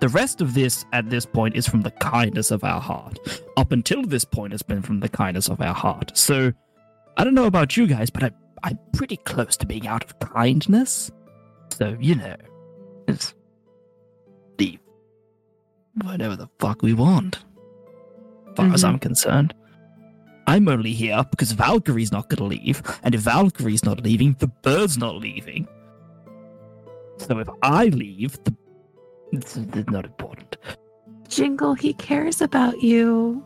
The 0.00 0.08
rest 0.08 0.40
of 0.40 0.54
this 0.54 0.84
at 0.92 1.10
this 1.10 1.26
point 1.26 1.56
is 1.56 1.66
from 1.66 1.82
the 1.82 1.90
kindness 1.90 2.50
of 2.50 2.62
our 2.62 2.80
heart. 2.80 3.18
Up 3.56 3.72
until 3.72 4.02
this 4.02 4.24
point, 4.24 4.52
has 4.52 4.62
been 4.62 4.80
from 4.80 5.00
the 5.00 5.08
kindness 5.08 5.48
of 5.48 5.60
our 5.60 5.74
heart. 5.74 6.16
So, 6.16 6.52
I 7.16 7.24
don't 7.24 7.34
know 7.34 7.46
about 7.46 7.76
you 7.76 7.88
guys, 7.88 8.08
but 8.08 8.22
I, 8.22 8.30
I'm 8.62 8.78
pretty 8.92 9.16
close 9.16 9.56
to 9.56 9.66
being 9.66 9.88
out 9.88 10.04
of 10.04 10.18
kindness. 10.20 11.10
So, 11.72 11.96
you 11.98 12.14
know, 12.14 12.36
it's 13.08 13.34
leave 14.60 14.78
whatever 16.02 16.36
the 16.36 16.48
fuck 16.58 16.82
we 16.82 16.92
want. 16.92 17.38
As 18.58 18.64
far 18.66 18.74
as 18.74 18.82
Mhm. 18.84 18.88
I'm 18.88 18.98
concerned. 18.98 19.54
I'm 20.48 20.66
only 20.68 20.92
here 20.92 21.22
because 21.30 21.52
Valkyrie's 21.52 22.10
not 22.10 22.28
going 22.28 22.38
to 22.38 22.44
leave, 22.58 22.82
and 23.04 23.14
if 23.14 23.20
Valkyrie's 23.20 23.84
not 23.84 24.02
leaving, 24.02 24.34
the 24.38 24.48
bird's 24.48 24.96
not 24.98 25.16
leaving. 25.16 25.68
So 27.18 27.38
if 27.38 27.48
I 27.62 27.86
leave, 27.86 28.42
the 28.44 28.54
it's, 29.32 29.56
it's 29.56 29.90
not 29.90 30.06
important. 30.06 30.56
Jingle, 31.28 31.74
he 31.74 31.92
cares 31.92 32.40
about 32.40 32.80
you. 32.82 33.44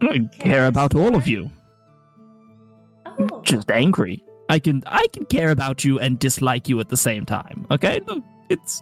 I 0.00 0.20
care 0.38 0.66
about 0.66 0.94
all 0.94 1.14
of 1.14 1.28
you. 1.28 1.50
Oh, 3.06 3.42
Just 3.42 3.70
angry. 3.70 4.24
I 4.48 4.58
can 4.58 4.82
I 4.86 5.06
can 5.12 5.26
care 5.26 5.50
about 5.50 5.84
you 5.84 5.98
and 6.00 6.18
dislike 6.18 6.68
you 6.68 6.80
at 6.80 6.88
the 6.88 6.96
same 6.96 7.26
time. 7.26 7.66
Okay, 7.70 8.00
it's 8.48 8.80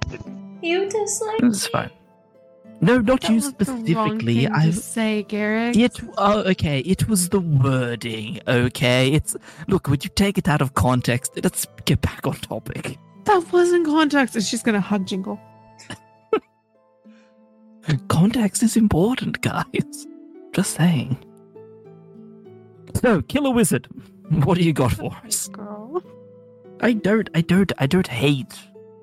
you 0.63 0.89
dislike 0.89 1.43
it's 1.43 1.65
me? 1.67 1.71
fine. 1.73 1.91
No, 2.81 2.99
not 2.99 3.23
That 3.23 3.31
you 3.31 3.37
was 3.37 3.53
the 3.55 3.65
wrong 3.65 3.87
specifically. 3.87 4.47
I 4.49 4.71
say, 4.71 5.23
Garrick. 5.23 5.77
It 5.77 5.99
oh, 6.19 6.41
okay. 6.51 6.81
It 6.81 7.09
was 7.09 7.31
the 7.31 7.41
wording. 7.41 8.41
Okay, 8.47 9.13
it's 9.13 9.35
look. 9.67 9.89
Would 9.89 10.05
you 10.05 10.11
take 10.11 10.37
it 10.37 10.49
out 10.49 10.61
of 10.61 10.75
context? 10.75 11.33
Let's 11.43 11.67
get 11.87 12.03
back 12.03 12.27
on 12.27 12.35
topic. 12.35 12.99
That 13.25 13.51
wasn't 13.51 13.87
context. 13.87 14.37
It's 14.37 14.51
just 14.51 14.65
gonna 14.65 14.81
hug 14.81 15.07
Jingle. 15.07 15.41
Context 18.09 18.63
is 18.63 18.77
important, 18.77 19.41
guys. 19.43 20.07
Just 20.53 20.75
saying. 20.75 21.19
So, 23.01 23.23
killer 23.23 23.53
wizard, 23.53 23.89
what 24.31 24.59
do 24.59 24.65
you 24.65 24.73
got 24.73 24.93
for 24.93 25.13
us? 25.25 25.49
Girl. 25.49 26.03
I 26.81 26.95
don't, 26.95 27.29
I 27.35 27.43
don't, 27.43 27.73
I 27.79 27.87
don't 27.87 28.07
hate 28.07 28.55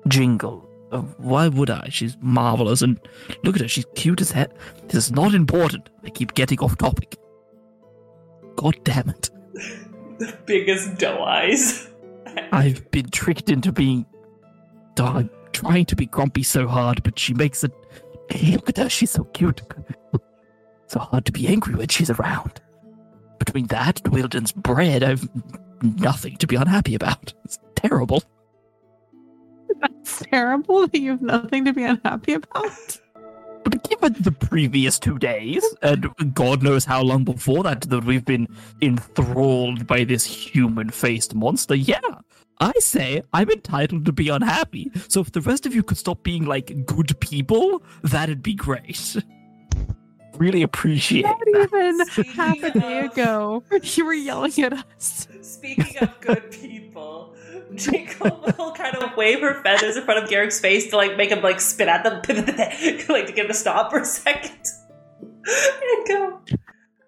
Jingle. 0.08 0.68
Uh, 0.94 1.00
why 1.18 1.48
would 1.48 1.70
I? 1.70 1.88
She's 1.90 2.16
marvelous, 2.20 2.80
and 2.80 3.00
look 3.42 3.56
at 3.56 3.62
her. 3.62 3.68
She's 3.68 3.86
cute 3.96 4.20
as 4.20 4.30
hell. 4.30 4.46
This 4.86 5.06
is 5.06 5.12
not 5.12 5.34
important. 5.34 5.90
I 6.04 6.10
keep 6.10 6.34
getting 6.34 6.60
off 6.60 6.78
topic. 6.78 7.16
God 8.54 8.76
damn 8.84 9.08
it! 9.08 9.30
The 10.18 10.38
biggest 10.46 10.98
doe 10.98 11.24
eyes. 11.24 11.88
I've 12.52 12.88
been 12.92 13.10
tricked 13.10 13.50
into 13.50 13.72
being. 13.72 14.06
Oh, 15.00 15.04
I'm 15.04 15.30
trying 15.52 15.86
to 15.86 15.96
be 15.96 16.06
grumpy 16.06 16.44
so 16.44 16.68
hard, 16.68 17.02
but 17.02 17.18
she 17.18 17.34
makes 17.34 17.64
it. 17.64 17.72
Hey, 18.30 18.52
look 18.52 18.68
at 18.68 18.76
her, 18.76 18.88
she's 18.88 19.10
so 19.10 19.24
cute. 19.24 19.62
so 20.86 21.00
hard 21.00 21.24
to 21.26 21.32
be 21.32 21.48
angry 21.48 21.74
when 21.74 21.88
she's 21.88 22.10
around. 22.10 22.60
Between 23.40 23.66
that 23.66 24.00
and 24.04 24.14
Wielden's 24.14 24.52
bread, 24.52 25.02
I've 25.02 25.28
nothing 25.82 26.36
to 26.36 26.46
be 26.46 26.54
unhappy 26.54 26.94
about. 26.94 27.34
It's 27.44 27.58
terrible. 27.74 28.22
That's 30.24 30.30
terrible 30.30 30.86
that 30.86 30.98
you 30.98 31.12
have 31.12 31.22
nothing 31.22 31.64
to 31.64 31.72
be 31.72 31.84
unhappy 31.84 32.34
about. 32.34 33.00
But 33.64 33.82
given 33.88 34.14
the 34.20 34.30
previous 34.30 34.98
two 34.98 35.18
days, 35.18 35.64
and 35.80 36.12
God 36.34 36.62
knows 36.62 36.84
how 36.84 37.00
long 37.00 37.24
before 37.24 37.62
that, 37.62 37.80
that 37.82 38.04
we've 38.04 38.24
been 38.24 38.46
enthralled 38.82 39.86
by 39.86 40.04
this 40.04 40.26
human 40.26 40.90
faced 40.90 41.34
monster, 41.34 41.74
yeah, 41.74 41.98
I 42.60 42.72
say 42.78 43.22
I'm 43.32 43.48
entitled 43.48 44.04
to 44.04 44.12
be 44.12 44.28
unhappy. 44.28 44.92
So 45.08 45.22
if 45.22 45.32
the 45.32 45.40
rest 45.40 45.64
of 45.64 45.74
you 45.74 45.82
could 45.82 45.96
stop 45.96 46.22
being 46.22 46.44
like 46.44 46.84
good 46.84 47.18
people, 47.20 47.82
that'd 48.02 48.42
be 48.42 48.54
great. 48.54 49.16
Really 50.36 50.62
appreciate 50.62 51.24
it. 51.24 51.28
Not 51.28 51.70
that. 51.70 52.18
even 52.18 52.26
half 52.34 52.60
a 52.60 52.70
day 52.76 53.00
ago, 53.02 53.62
you 53.82 54.04
were 54.04 54.14
yelling 54.14 54.58
at 54.58 54.72
us. 54.72 55.28
Speaking 55.42 55.96
of 55.98 56.20
good 56.20 56.50
people, 56.50 57.33
Will 57.70 58.72
kind 58.72 58.96
of 58.96 59.16
wave 59.16 59.40
her 59.40 59.62
feathers 59.62 59.96
in 59.96 60.04
front 60.04 60.22
of 60.22 60.30
Garrick's 60.30 60.60
face 60.60 60.90
to 60.90 60.96
like 60.96 61.16
make 61.16 61.30
him 61.30 61.42
like 61.42 61.60
spit 61.60 61.88
at 61.88 62.04
them, 62.04 62.14
like 63.08 63.26
to 63.26 63.32
get 63.32 63.38
him 63.38 63.48
to 63.48 63.54
stop 63.54 63.90
for 63.90 63.98
a 63.98 64.04
second, 64.04 64.66
and 65.22 66.06
go. 66.06 66.40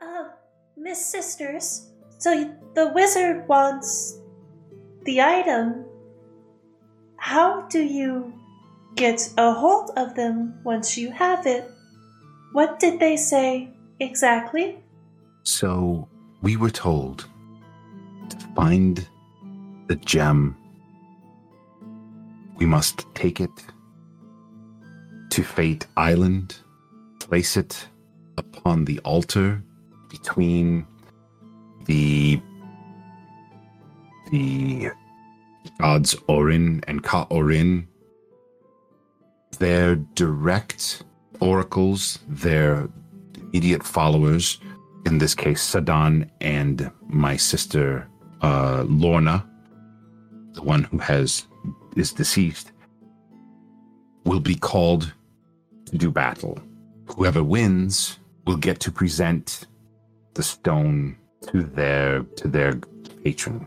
Uh, 0.01 0.25
Miss 0.77 1.05
Sisters, 1.05 1.91
so 2.19 2.55
the 2.75 2.89
wizard 2.89 3.47
wants 3.49 4.19
the 5.05 5.21
item. 5.21 5.85
How 7.19 7.63
do 7.69 7.83
you 7.83 8.33
get 8.95 9.33
a 9.37 9.53
hold 9.53 9.91
of 9.97 10.15
them 10.15 10.59
once 10.65 10.97
you 10.97 11.11
have 11.11 11.47
it? 11.47 11.71
What 12.53 12.79
did 12.79 13.01
they 13.01 13.17
say 13.17 13.71
exactly? 14.01 14.79
So 15.43 16.09
we 16.43 16.57
were 16.57 16.71
told 16.71 17.27
to 18.29 18.37
find 18.55 19.09
the 19.87 19.97
gem. 19.97 20.57
We 22.57 22.67
must 22.67 23.07
take 23.15 23.41
it 23.41 23.51
to 25.31 25.43
Fate 25.43 25.87
Island, 25.97 26.57
place 27.21 27.57
it 27.57 27.89
upon 28.39 28.85
the 28.85 28.99
altar 29.01 29.63
between 30.09 30.87
the 31.85 32.41
the 34.31 34.91
gods 35.79 36.17
Orin 36.27 36.83
and 36.89 37.03
Kalorin. 37.03 37.87
Their 39.59 39.97
direct 39.97 41.05
oracles, 41.41 42.19
their 42.29 42.89
immediate 43.37 43.83
followers, 43.83 44.59
in 45.07 45.19
this 45.19 45.35
case 45.35 45.63
Sadan 45.63 46.29
and 46.41 46.91
my 47.07 47.37
sister 47.37 48.09
uh, 48.43 48.85
Lorna, 48.87 49.49
the 50.57 50.63
one 50.63 50.83
who 50.85 50.99
has 50.99 51.47
is 51.95 52.13
deceased, 52.13 52.73
will 54.25 54.41
be 54.41 54.57
called 54.57 55.13
to 55.87 55.97
do 55.97 56.11
battle. 56.11 56.59
Whoever 57.15 57.45
wins 57.45 58.19
will 58.47 58.57
get 58.57 58.81
to 58.81 58.91
present 58.91 59.67
the 60.35 60.43
stone 60.43 61.17
to 61.53 61.63
their 61.63 62.23
to 62.37 62.49
their 62.49 62.75
patron. 63.23 63.67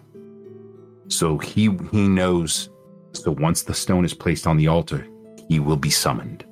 So 1.07 1.38
he 1.38 1.70
he 1.91 2.07
knows. 2.07 2.70
So 3.14 3.32
once 3.32 3.64
the 3.64 3.74
stone 3.74 4.06
is 4.06 4.14
placed 4.14 4.45
on 4.45 4.57
the 4.57 4.68
altar, 4.68 5.07
he 5.48 5.60
will 5.60 5.78
be 5.78 5.90
summoned. 5.90 6.45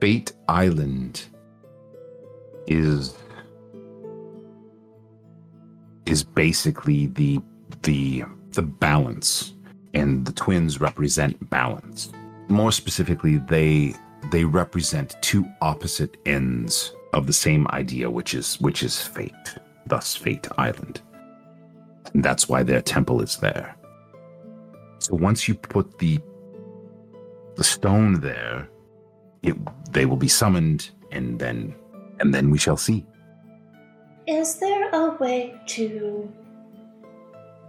Fate 0.00 0.32
Island 0.48 1.24
is 2.66 3.14
is 6.06 6.24
basically 6.24 7.06
the 7.06 7.40
the 7.82 8.24
the 8.52 8.62
balance 8.62 9.54
and 9.94 10.26
the 10.26 10.32
twins 10.32 10.80
represent 10.80 11.50
balance. 11.50 12.12
More 12.48 12.72
specifically, 12.72 13.38
they 13.38 13.94
they 14.30 14.44
represent 14.44 15.16
two 15.22 15.44
opposite 15.60 16.16
ends 16.26 16.94
of 17.12 17.26
the 17.26 17.32
same 17.32 17.66
idea, 17.68 18.10
which 18.10 18.34
is 18.34 18.60
which 18.60 18.82
is 18.82 19.00
fate, 19.00 19.56
thus 19.86 20.16
Fate 20.16 20.46
Island. 20.56 21.00
And 22.14 22.22
that's 22.22 22.48
why 22.48 22.62
their 22.62 22.80
temple 22.80 23.20
is 23.20 23.36
there. 23.36 23.76
So 24.98 25.14
once 25.14 25.48
you 25.48 25.54
put 25.54 25.98
the 25.98 26.18
the 27.56 27.64
stone 27.64 28.20
there, 28.20 28.68
it 29.42 29.56
they 29.92 30.06
will 30.06 30.16
be 30.16 30.28
summoned 30.28 30.90
and 31.10 31.38
then 31.38 31.74
and 32.20 32.34
then 32.34 32.50
we 32.50 32.58
shall 32.58 32.76
see. 32.76 33.06
Is 34.26 34.56
there 34.56 34.90
a 34.92 35.16
way 35.16 35.54
to 35.68 36.30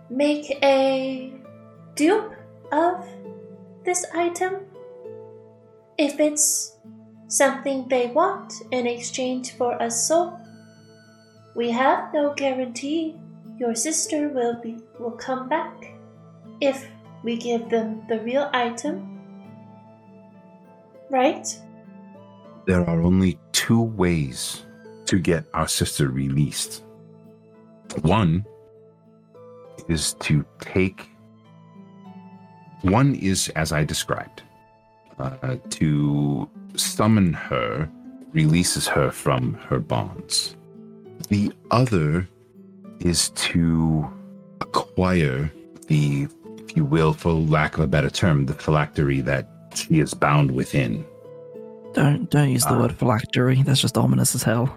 make 0.10 0.58
a 0.64 1.34
dupe 1.96 2.34
of 2.72 3.06
this 3.84 4.06
item? 4.14 4.66
If 5.98 6.20
it's 6.20 6.78
something 7.28 7.88
they 7.88 8.08
want 8.08 8.54
in 8.72 8.88
exchange 8.88 9.54
for 9.54 9.78
a 9.80 9.92
soul, 9.92 10.40
we 11.56 11.72
have 11.72 12.14
no 12.14 12.34
guarantee 12.34 13.16
your 13.60 13.76
sister 13.76 14.30
will 14.30 14.56
be 14.62 14.78
will 15.00 15.12
come 15.12 15.50
back 15.50 15.74
if 16.62 16.88
we 17.24 17.36
give 17.36 17.70
them 17.70 18.02
the 18.08 18.20
real 18.22 18.50
item. 18.54 19.20
Right? 21.10 21.48
There 22.66 22.88
are 22.88 23.02
only 23.02 23.40
two 23.52 23.82
ways 23.82 24.66
to 25.06 25.20
get 25.20 25.46
our 25.54 25.68
sister 25.68 26.10
released. 26.10 26.84
One 28.02 28.46
is 29.88 30.14
to 30.22 30.46
take. 30.62 31.10
One 32.82 33.16
is, 33.16 33.50
as 33.56 33.72
I 33.72 33.84
described, 33.84 34.42
uh, 35.20 35.58
to 35.72 36.50
summon 36.76 37.34
her, 37.34 37.90
releases 38.32 38.88
her 38.88 39.12
from 39.12 39.54
her 39.68 39.80
bonds. 39.80 40.56
The 41.30 41.52
other 41.72 42.28
is 43.00 43.30
to 43.32 44.10
acquire 44.62 45.52
the, 45.88 46.28
if 46.58 46.76
you 46.78 46.86
will, 46.86 47.14
for 47.14 47.34
lack 47.34 47.76
of 47.78 47.84
a 47.84 47.88
better 47.88 48.10
term, 48.10 48.46
the 48.46 48.54
phylactery 48.54 49.22
that 49.22 49.50
she 49.76 50.00
is 50.00 50.14
bound 50.14 50.52
within. 50.52 51.06
Don't 51.94 52.30
don't 52.30 52.50
use 52.50 52.64
the 52.64 52.74
Ah. 52.76 52.80
word 52.82 52.94
phylactery. 52.94 53.62
That's 53.64 53.82
just 53.82 53.98
ominous 53.98 54.36
as 54.36 54.44
hell. 54.44 54.74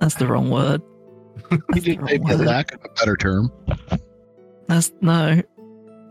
That's 0.00 0.14
the 0.14 0.26
wrong 0.26 0.50
word. 0.50 0.80
You 1.50 1.58
That's 1.68 1.74
the 1.74 1.80
did 1.80 1.98
wrong 1.98 2.06
maybe 2.06 2.32
a 2.32 2.36
word. 2.38 2.46
lack 2.46 2.72
of 2.74 2.80
a 2.84 2.88
better 2.90 3.16
term. 3.16 3.50
That's 4.68 4.92
no. 5.00 5.42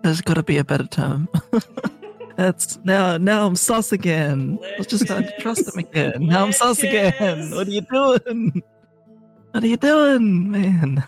There's 0.04 0.22
got 0.22 0.34
to 0.36 0.44
be 0.44 0.58
a 0.58 0.64
better 0.64 0.88
term. 0.88 1.28
That's 2.38 2.80
now. 2.84 3.18
Now 3.18 3.46
I'm 3.46 3.56
sus 3.56 3.92
again. 3.92 4.58
I 4.64 4.78
was 4.78 4.88
just 4.88 5.08
going 5.08 5.24
to 5.24 5.38
trust 5.40 5.68
him 5.74 5.80
again. 5.80 6.26
Now 6.28 6.44
I'm 6.46 6.52
sus 6.54 6.82
again. 6.82 7.52
What 7.52 7.68
are 7.68 7.72
you 7.72 7.82
doing? 7.82 8.64
What 9.52 9.64
are 9.64 9.68
you 9.68 9.78
doing, 9.78 10.50
man? 10.50 11.04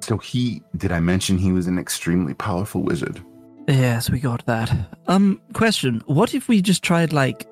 So 0.00 0.18
he, 0.18 0.62
did 0.76 0.90
I 0.90 0.98
mention 0.98 1.38
he 1.38 1.52
was 1.52 1.66
an 1.68 1.78
extremely 1.78 2.34
powerful 2.34 2.82
wizard? 2.82 3.22
Yes, 3.68 4.10
we 4.10 4.18
got 4.18 4.44
that. 4.46 4.72
Um, 5.06 5.40
question: 5.52 6.02
What 6.06 6.34
if 6.34 6.48
we 6.48 6.60
just 6.62 6.82
tried 6.82 7.12
like 7.12 7.46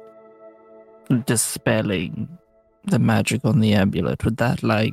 dispelling 1.27 2.29
the 2.87 2.99
magic 2.99 3.45
on 3.45 3.61
the 3.61 3.75
amulet? 3.75 4.25
Would 4.25 4.39
that 4.39 4.63
like? 4.63 4.93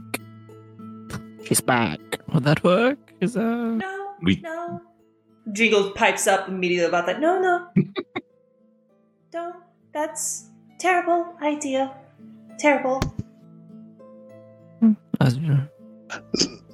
She's 1.46 1.62
back. 1.62 2.00
Would 2.34 2.44
that 2.44 2.64
work? 2.64 2.98
Is 3.22 3.34
that? 3.34 3.42
No, 3.42 4.16
We- 4.22 4.42
no. 4.44 4.82
Jingle 5.52 5.92
pipes 5.92 6.28
up 6.28 6.48
immediately 6.48 6.88
about 6.88 7.06
that. 7.06 7.20
No, 7.20 7.40
no. 7.40 7.68
Don't. 9.32 9.56
That's 9.94 10.50
terrible 10.80 11.36
idea. 11.42 11.96
Terrible. 12.60 13.02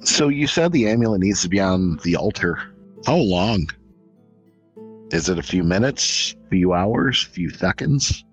So 0.02 0.28
you 0.28 0.46
said 0.46 0.72
the 0.72 0.88
amulet 0.88 1.20
needs 1.20 1.42
to 1.42 1.48
be 1.48 1.60
on 1.60 1.96
the 2.04 2.16
altar. 2.16 2.58
How 3.06 3.16
long? 3.16 3.68
Is 5.10 5.28
it 5.28 5.38
a 5.38 5.42
few 5.42 5.62
minutes, 5.62 6.34
few 6.50 6.72
hours, 6.72 7.22
few 7.22 7.50
seconds? 7.50 8.24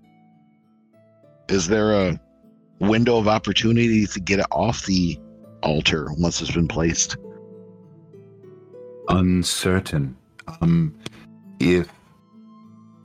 Is 1.48 1.68
there 1.68 1.94
a 1.94 2.20
window 2.80 3.18
of 3.18 3.28
opportunity 3.28 4.06
to 4.08 4.20
get 4.20 4.40
it 4.40 4.46
off 4.52 4.86
the 4.86 5.20
altar 5.64 6.08
once 6.18 6.42
it's 6.42 6.52
been 6.52 6.68
placed? 6.68 7.18
Uncertain. 9.10 10.18
Um, 10.62 10.96
if 11.60 11.90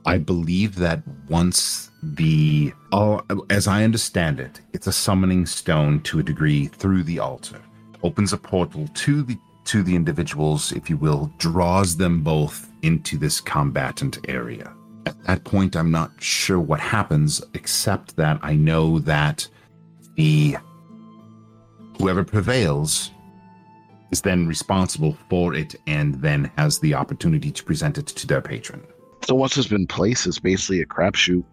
I 0.05 0.17
believe 0.17 0.75
that 0.75 1.03
once 1.29 1.91
the, 2.01 2.73
oh, 2.91 3.21
as 3.49 3.67
I 3.67 3.83
understand 3.83 4.39
it, 4.39 4.61
it's 4.73 4.87
a 4.87 4.91
summoning 4.91 5.45
stone 5.45 6.01
to 6.03 6.19
a 6.19 6.23
degree 6.23 6.67
through 6.67 7.03
the 7.03 7.19
altar, 7.19 7.61
opens 8.03 8.33
a 8.33 8.37
portal 8.37 8.87
to 8.93 9.23
the 9.23 9.37
to 9.65 9.83
the 9.83 9.95
individuals, 9.95 10.71
if 10.71 10.89
you 10.89 10.95
will, 10.95 11.29
draws 11.39 11.97
them 11.97 12.21
both 12.23 12.71
into 12.83 13.17
this 13.17 13.41
combatant 13.41 14.17
area. 14.29 14.73
At 15.05 15.21
that 15.25 15.43
point, 15.43 15.75
I'm 15.75 15.91
not 15.91 16.11
sure 16.23 16.57
what 16.57 16.79
happens, 16.79 17.43
except 17.53 18.15
that 18.15 18.39
I 18.41 18.55
know 18.55 18.99
that 18.99 19.45
the 20.15 20.55
whoever 21.97 22.23
prevails 22.23 23.11
is 24.11 24.21
then 24.21 24.47
responsible 24.47 25.17
for 25.29 25.53
it 25.53 25.75
and 25.85 26.15
then 26.15 26.51
has 26.57 26.79
the 26.79 26.93
opportunity 26.93 27.51
to 27.51 27.63
present 27.63 27.97
it 27.97 28.07
to 28.07 28.27
their 28.27 28.41
patron. 28.41 28.85
So 29.25 29.35
once 29.35 29.57
it's 29.57 29.67
been 29.67 29.87
placed, 29.87 30.27
it's 30.27 30.39
basically 30.39 30.81
a 30.81 30.85
crapshoot. 30.85 31.43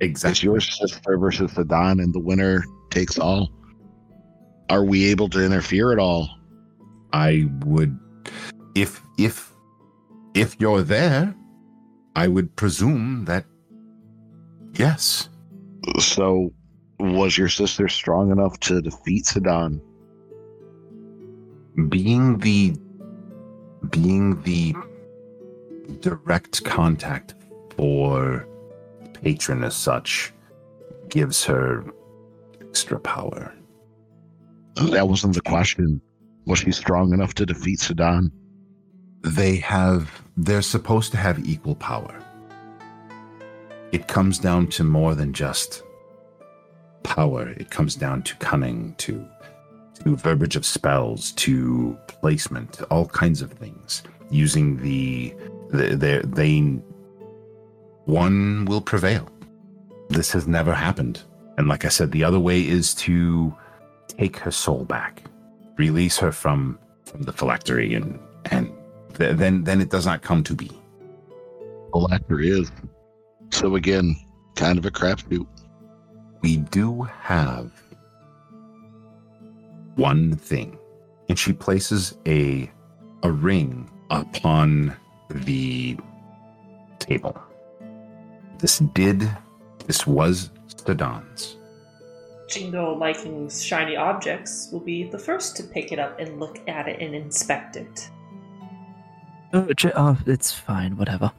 It's 0.00 0.42
your 0.42 0.60
sister 0.60 1.18
versus 1.18 1.52
the 1.54 1.64
Don, 1.64 2.00
and 2.00 2.14
the 2.14 2.20
winner 2.20 2.64
takes 2.90 3.18
all. 3.18 3.50
Are 4.70 4.84
we 4.84 5.06
able 5.06 5.28
to 5.30 5.44
interfere 5.44 5.92
at 5.92 5.98
all? 5.98 6.28
I 7.12 7.46
would 7.64 7.98
if 8.74 9.02
if 9.18 9.52
if 10.34 10.56
you're 10.60 10.82
there, 10.82 11.34
I 12.14 12.28
would 12.28 12.54
presume 12.56 13.24
that 13.24 13.44
yes. 14.74 15.28
So, 15.98 16.52
was 17.00 17.36
your 17.36 17.48
sister 17.48 17.88
strong 17.88 18.30
enough 18.30 18.60
to 18.60 18.80
defeat 18.82 19.24
Sadan? 19.24 19.80
Being 21.88 22.38
the 22.38 22.74
being 23.90 24.42
the 24.42 24.74
direct 26.00 26.64
contact 26.64 27.34
for 27.76 28.46
patron 29.22 29.62
as 29.62 29.76
such 29.76 30.32
gives 31.08 31.44
her 31.44 31.84
extra 32.60 32.98
power. 32.98 33.54
That 34.90 35.08
wasn't 35.08 35.34
the 35.34 35.42
question. 35.42 36.00
Was 36.46 36.60
she 36.60 36.72
strong 36.72 37.12
enough 37.12 37.34
to 37.34 37.46
defeat 37.46 37.78
Sadan? 37.78 38.30
they 39.22 39.56
have 39.56 40.22
they're 40.36 40.62
supposed 40.62 41.10
to 41.10 41.18
have 41.18 41.46
equal 41.46 41.74
power 41.74 42.22
it 43.92 44.06
comes 44.06 44.38
down 44.38 44.66
to 44.66 44.84
more 44.84 45.14
than 45.14 45.32
just 45.32 45.82
power 47.02 47.48
it 47.48 47.70
comes 47.70 47.94
down 47.94 48.22
to 48.22 48.34
cunning 48.36 48.94
to 48.98 49.26
to 50.04 50.16
verbiage 50.16 50.56
of 50.56 50.66
spells 50.66 51.32
to 51.32 51.96
placement 52.06 52.80
all 52.90 53.06
kinds 53.06 53.42
of 53.42 53.52
things 53.52 54.02
using 54.30 54.76
the 54.82 55.34
the 55.70 55.96
they, 55.96 56.18
they 56.24 56.60
one 58.04 58.64
will 58.64 58.80
prevail 58.80 59.28
this 60.08 60.32
has 60.32 60.46
never 60.46 60.74
happened 60.74 61.22
and 61.58 61.68
like 61.68 61.84
i 61.84 61.88
said 61.88 62.10
the 62.12 62.24
other 62.24 62.40
way 62.40 62.66
is 62.66 62.94
to 62.94 63.54
take 64.08 64.36
her 64.38 64.50
soul 64.50 64.84
back 64.84 65.22
release 65.76 66.18
her 66.18 66.32
from 66.32 66.78
from 67.04 67.22
the 67.22 67.32
phylactery 67.32 67.94
and 67.94 68.18
and 68.50 68.72
th- 69.14 69.36
then 69.36 69.64
then 69.64 69.80
it 69.80 69.90
does 69.90 70.06
not 70.06 70.22
come 70.22 70.42
to 70.44 70.54
be. 70.54 70.70
Well, 71.92 72.12
actor 72.12 72.40
is. 72.40 72.70
So 73.50 73.76
again, 73.76 74.14
kind 74.56 74.78
of 74.78 74.84
a 74.84 74.90
crapshoot. 74.90 75.46
We 76.42 76.58
do 76.58 77.02
have 77.02 77.72
one 79.98 80.36
thing, 80.36 80.78
and 81.28 81.38
she 81.38 81.52
places 81.52 82.16
a 82.26 82.70
a 83.22 83.30
ring 83.30 83.90
upon 84.10 84.96
the 85.30 85.96
table. 86.98 87.38
This 88.58 88.78
did 88.94 89.28
this 89.86 90.06
was 90.06 90.50
Stadan's. 90.68 91.56
Jingo, 92.48 92.94
liking 92.96 93.50
shiny 93.50 93.94
objects, 93.96 94.70
will 94.72 94.80
be 94.80 95.04
the 95.04 95.18
first 95.18 95.54
to 95.58 95.62
pick 95.62 95.92
it 95.92 95.98
up 95.98 96.18
and 96.18 96.40
look 96.40 96.66
at 96.66 96.88
it 96.88 97.00
and 97.02 97.14
inspect 97.14 97.76
it. 97.76 98.08
Oh, 99.52 99.70
j- 99.76 99.92
oh, 99.94 100.16
it's 100.26 100.52
fine. 100.52 100.96
Whatever. 100.96 101.30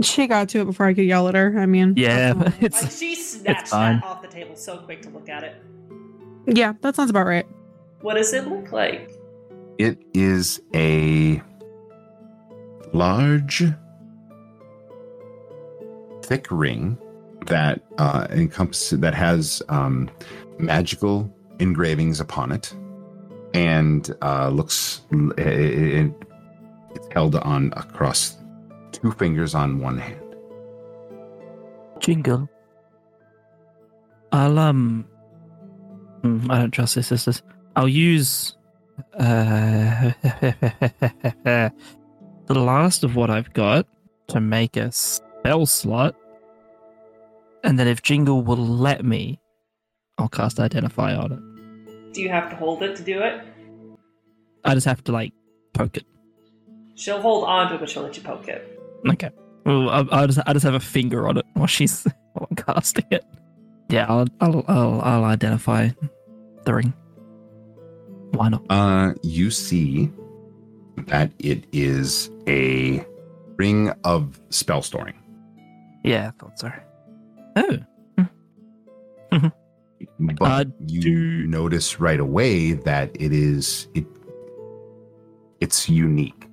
She 0.00 0.26
got 0.28 0.48
to 0.50 0.60
it 0.60 0.64
before 0.64 0.86
I 0.86 0.94
could 0.94 1.04
yell 1.06 1.26
at 1.28 1.34
her. 1.34 1.58
I 1.58 1.66
mean, 1.66 1.94
Yeah, 1.96 2.32
Like 2.36 2.54
it's 2.62 2.98
she 2.98 3.14
snatched 3.16 3.68
fine. 3.68 3.96
that 4.00 4.04
off 4.04 4.22
the 4.22 4.28
table 4.28 4.54
so 4.56 4.78
quick 4.78 5.02
to 5.02 5.10
look 5.10 5.28
at 5.28 5.42
it. 5.44 5.56
yeah, 6.46 6.72
that 6.82 6.94
sounds 6.96 7.10
about 7.10 7.26
right. 7.26 7.46
What 8.00 8.14
does 8.14 8.32
it 8.32 8.46
look 8.46 8.72
like? 8.72 9.10
It 9.78 9.98
is 10.14 10.60
a 10.74 11.42
large, 12.92 13.64
thick 16.22 16.46
ring 16.50 16.98
that 17.46 17.80
uh, 17.98 18.26
encompasses 18.30 19.00
that 19.00 19.14
has 19.14 19.62
um, 19.68 20.10
magical 20.58 21.32
engravings 21.58 22.20
upon 22.20 22.52
it, 22.52 22.74
and 23.54 24.14
uh, 24.22 24.48
looks 24.48 25.02
it, 25.38 25.38
it, 25.38 26.12
it's 26.94 27.08
held 27.12 27.34
on 27.36 27.72
across 27.76 28.36
two 28.92 29.12
fingers 29.12 29.54
on 29.54 29.78
one 29.78 29.98
hand. 29.98 30.20
jingle. 32.00 32.48
I'll 34.32 34.58
um. 34.58 35.06
hmm, 36.22 36.50
I 36.50 36.58
don't 36.58 36.70
trust 36.70 36.94
his 36.96 37.06
sisters. 37.06 37.42
I'll 37.78 37.86
use 37.88 38.56
uh 39.16 40.10
the 41.44 41.72
last 42.48 43.04
of 43.04 43.14
what 43.14 43.30
I've 43.30 43.52
got 43.52 43.86
to 44.28 44.40
make 44.40 44.76
a 44.76 44.90
spell 44.90 45.64
slot, 45.64 46.16
and 47.62 47.78
then 47.78 47.86
if 47.86 48.02
Jingle 48.02 48.42
will 48.42 48.56
let 48.56 49.04
me, 49.04 49.38
I'll 50.18 50.28
cast 50.28 50.58
Identify 50.58 51.14
on 51.14 51.30
it. 51.30 52.14
Do 52.14 52.20
you 52.20 52.30
have 52.30 52.50
to 52.50 52.56
hold 52.56 52.82
it 52.82 52.96
to 52.96 53.04
do 53.04 53.22
it? 53.22 53.44
I 54.64 54.74
just 54.74 54.86
have 54.86 55.04
to 55.04 55.12
like 55.12 55.32
poke 55.72 55.98
it. 55.98 56.04
She'll 56.96 57.20
hold 57.20 57.44
on 57.44 57.68
to 57.68 57.76
it, 57.76 57.78
but 57.78 57.88
she'll 57.88 58.02
let 58.02 58.16
you 58.16 58.24
poke 58.24 58.48
it. 58.48 58.76
Okay. 59.08 59.30
Well, 59.64 59.88
I, 59.88 60.22
I 60.22 60.26
just 60.26 60.40
I 60.44 60.52
just 60.52 60.64
have 60.64 60.74
a 60.74 60.80
finger 60.80 61.28
on 61.28 61.36
it 61.36 61.46
while 61.54 61.68
she's 61.68 62.02
while 62.32 62.48
I'm 62.50 62.56
casting 62.56 63.06
it. 63.12 63.24
Yeah, 63.88 64.06
I'll 64.08 64.26
I'll 64.40 64.64
I'll, 64.66 65.00
I'll 65.00 65.24
identify 65.24 65.90
the 66.64 66.74
ring. 66.74 66.92
Why 68.32 68.48
not? 68.50 68.62
Uh, 68.70 69.14
you 69.22 69.50
see 69.50 70.10
that 71.06 71.32
it 71.38 71.64
is 71.72 72.30
a 72.46 73.04
ring 73.56 73.90
of 74.04 74.40
spell 74.50 74.82
storing. 74.82 75.14
Yeah, 76.04 76.28
I 76.28 76.30
thought 76.38 76.58
so. 76.58 76.72
Oh, 77.56 77.78
But 80.20 80.42
Uh, 80.42 80.64
you 80.86 81.00
do- 81.00 81.46
notice 81.46 81.98
right 82.00 82.20
away 82.20 82.72
that 82.72 83.10
it 83.20 83.32
is 83.32 83.88
it 83.94 84.06
it's 85.60 85.88
unique. 85.88 86.46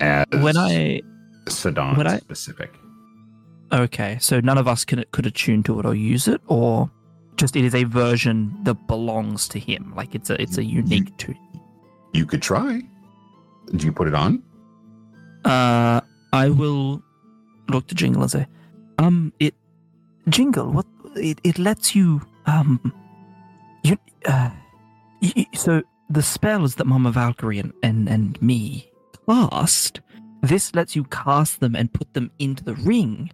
As 0.00 0.26
when 0.40 0.56
I 0.56 1.00
Sedan 1.48 1.96
when 1.96 2.06
I- 2.06 2.18
specific. 2.18 2.72
okay, 3.72 4.16
so 4.20 4.40
none 4.40 4.58
of 4.58 4.66
us 4.68 4.84
can 4.84 5.04
could 5.10 5.26
attune 5.26 5.62
to 5.64 5.78
it 5.80 5.86
or 5.86 5.94
use 5.94 6.28
it, 6.28 6.40
or 6.46 6.90
just 7.36 7.56
it 7.56 7.64
is 7.64 7.74
a 7.74 7.84
version 7.84 8.56
that 8.62 8.86
belongs 8.86 9.48
to 9.48 9.58
him. 9.58 9.92
Like 9.96 10.14
it's 10.14 10.30
a 10.30 10.40
it's 10.40 10.58
a 10.58 10.64
unique 10.64 11.16
to. 11.18 11.34
You 12.12 12.26
could 12.26 12.42
try. 12.42 12.80
Do 13.74 13.84
you 13.86 13.92
put 13.92 14.06
it 14.08 14.14
on? 14.14 14.42
Uh, 15.44 16.00
I 16.32 16.48
will 16.48 17.02
look 17.68 17.86
to 17.88 17.94
Jingle 17.94 18.22
and 18.22 18.30
say, 18.30 18.46
um, 18.98 19.32
it, 19.40 19.54
Jingle, 20.28 20.70
what, 20.70 20.86
it, 21.16 21.40
it 21.44 21.58
lets 21.58 21.94
you, 21.94 22.20
um, 22.46 22.92
you, 23.82 23.96
uh, 24.26 24.50
y- 25.22 25.32
y- 25.36 25.46
so 25.54 25.82
the 26.08 26.22
spells 26.22 26.76
that 26.76 26.86
Mama 26.86 27.10
Valkyrie 27.10 27.58
and, 27.58 27.72
and, 27.82 28.08
and 28.08 28.40
me 28.40 28.90
cast, 29.28 30.00
this 30.42 30.74
lets 30.74 30.94
you 30.94 31.04
cast 31.04 31.60
them 31.60 31.74
and 31.74 31.92
put 31.92 32.12
them 32.14 32.30
into 32.38 32.64
the 32.64 32.74
ring 32.74 33.30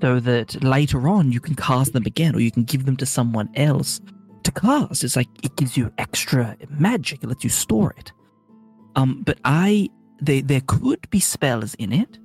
so 0.00 0.20
that 0.20 0.62
later 0.62 1.08
on 1.08 1.32
you 1.32 1.40
can 1.40 1.54
cast 1.54 1.92
them 1.92 2.04
again 2.06 2.34
or 2.34 2.40
you 2.40 2.50
can 2.50 2.64
give 2.64 2.86
them 2.86 2.96
to 2.96 3.06
someone 3.06 3.50
else 3.54 4.00
to 4.44 4.52
cast. 4.52 5.04
It's 5.04 5.16
like, 5.16 5.28
it 5.42 5.56
gives 5.56 5.76
you 5.76 5.92
extra 5.98 6.56
magic, 6.70 7.22
it 7.22 7.26
lets 7.28 7.44
you 7.44 7.50
store 7.50 7.94
it. 7.98 8.12
Um, 8.96 9.22
but 9.22 9.38
I 9.44 9.88
they, 10.22 10.40
there 10.40 10.60
could 10.66 11.08
be 11.10 11.20
spells 11.20 11.74
in 11.74 11.92
it. 11.92 12.18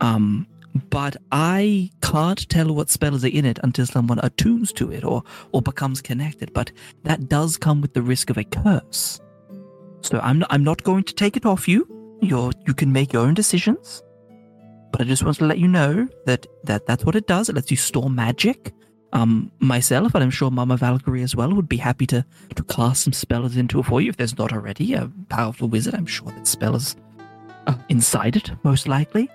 Um, 0.00 0.46
but 0.88 1.16
I 1.32 1.90
can't 2.00 2.48
tell 2.48 2.72
what 2.72 2.90
spells 2.90 3.24
are 3.24 3.28
in 3.28 3.44
it 3.44 3.58
until 3.64 3.86
someone 3.86 4.20
attunes 4.20 4.72
to 4.74 4.92
it 4.92 5.04
or 5.04 5.22
or 5.52 5.62
becomes 5.62 6.00
connected. 6.00 6.52
But 6.52 6.70
that 7.02 7.28
does 7.28 7.56
come 7.56 7.80
with 7.80 7.94
the 7.94 8.02
risk 8.02 8.30
of 8.30 8.38
a 8.38 8.44
curse. 8.44 9.20
So 10.02 10.20
I'm 10.20 10.38
not, 10.38 10.52
I'm 10.52 10.64
not 10.64 10.82
going 10.84 11.04
to 11.04 11.14
take 11.14 11.36
it 11.36 11.44
off 11.44 11.66
you. 11.68 11.86
You're 12.22 12.52
you 12.66 12.74
can 12.74 12.92
make 12.92 13.12
your 13.12 13.22
own 13.22 13.34
decisions. 13.34 14.02
But 14.92 15.02
I 15.02 15.04
just 15.04 15.22
want 15.22 15.36
to 15.38 15.46
let 15.46 15.58
you 15.58 15.68
know 15.68 16.08
that, 16.26 16.46
that 16.64 16.86
that's 16.86 17.04
what 17.04 17.14
it 17.16 17.26
does. 17.26 17.48
It 17.48 17.54
lets 17.54 17.70
you 17.70 17.76
store 17.76 18.10
magic. 18.10 18.72
Um, 19.12 19.50
myself, 19.58 20.14
and 20.14 20.22
I'm 20.22 20.30
sure 20.30 20.52
Mama 20.52 20.76
Valkyrie 20.76 21.24
as 21.24 21.34
well, 21.34 21.52
would 21.52 21.68
be 21.68 21.76
happy 21.78 22.06
to, 22.06 22.24
to 22.54 22.62
cast 22.62 23.02
some 23.02 23.12
spells 23.12 23.56
into 23.56 23.80
it 23.80 23.82
for 23.86 24.00
you 24.00 24.08
if 24.08 24.16
there's 24.16 24.38
not 24.38 24.52
already 24.52 24.94
a 24.94 25.10
powerful 25.28 25.66
wizard. 25.66 25.94
I'm 25.94 26.06
sure 26.06 26.30
that 26.30 26.46
spells 26.46 26.94
uh, 27.66 27.74
inside 27.88 28.36
it, 28.36 28.52
most 28.62 28.86
likely. 28.86 29.28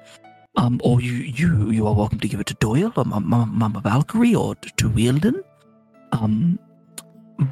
Um, 0.56 0.80
or 0.82 1.02
you, 1.02 1.11
you, 1.11 1.72
you 1.72 1.86
are 1.88 1.94
welcome 1.94 2.22
to 2.22 2.27
give 2.30 2.40
it 2.40 2.48
to 2.48 2.53
Doyle 2.53 2.94
or 2.95 3.03
Ma- 3.03 3.19
Ma- 3.19 3.45
Mama 3.45 3.82
Valkyrie 3.82 4.34
or 4.34 4.56
to, 4.56 4.69
to 4.77 4.90
Wielden. 4.90 5.44
Um, 6.14 6.57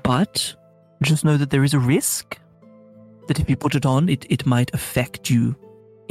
but 0.04 0.56
just 1.02 1.26
know 1.26 1.36
that 1.36 1.50
there 1.50 1.66
is 1.66 1.74
a 1.74 1.80
risk 1.80 2.40
that 3.28 3.40
if 3.40 3.50
you 3.50 3.58
put 3.58 3.76
it 3.76 3.86
on, 3.86 4.08
it, 4.08 4.26
it 4.30 4.46
might 4.46 4.74
affect 4.74 5.30
you 5.30 5.58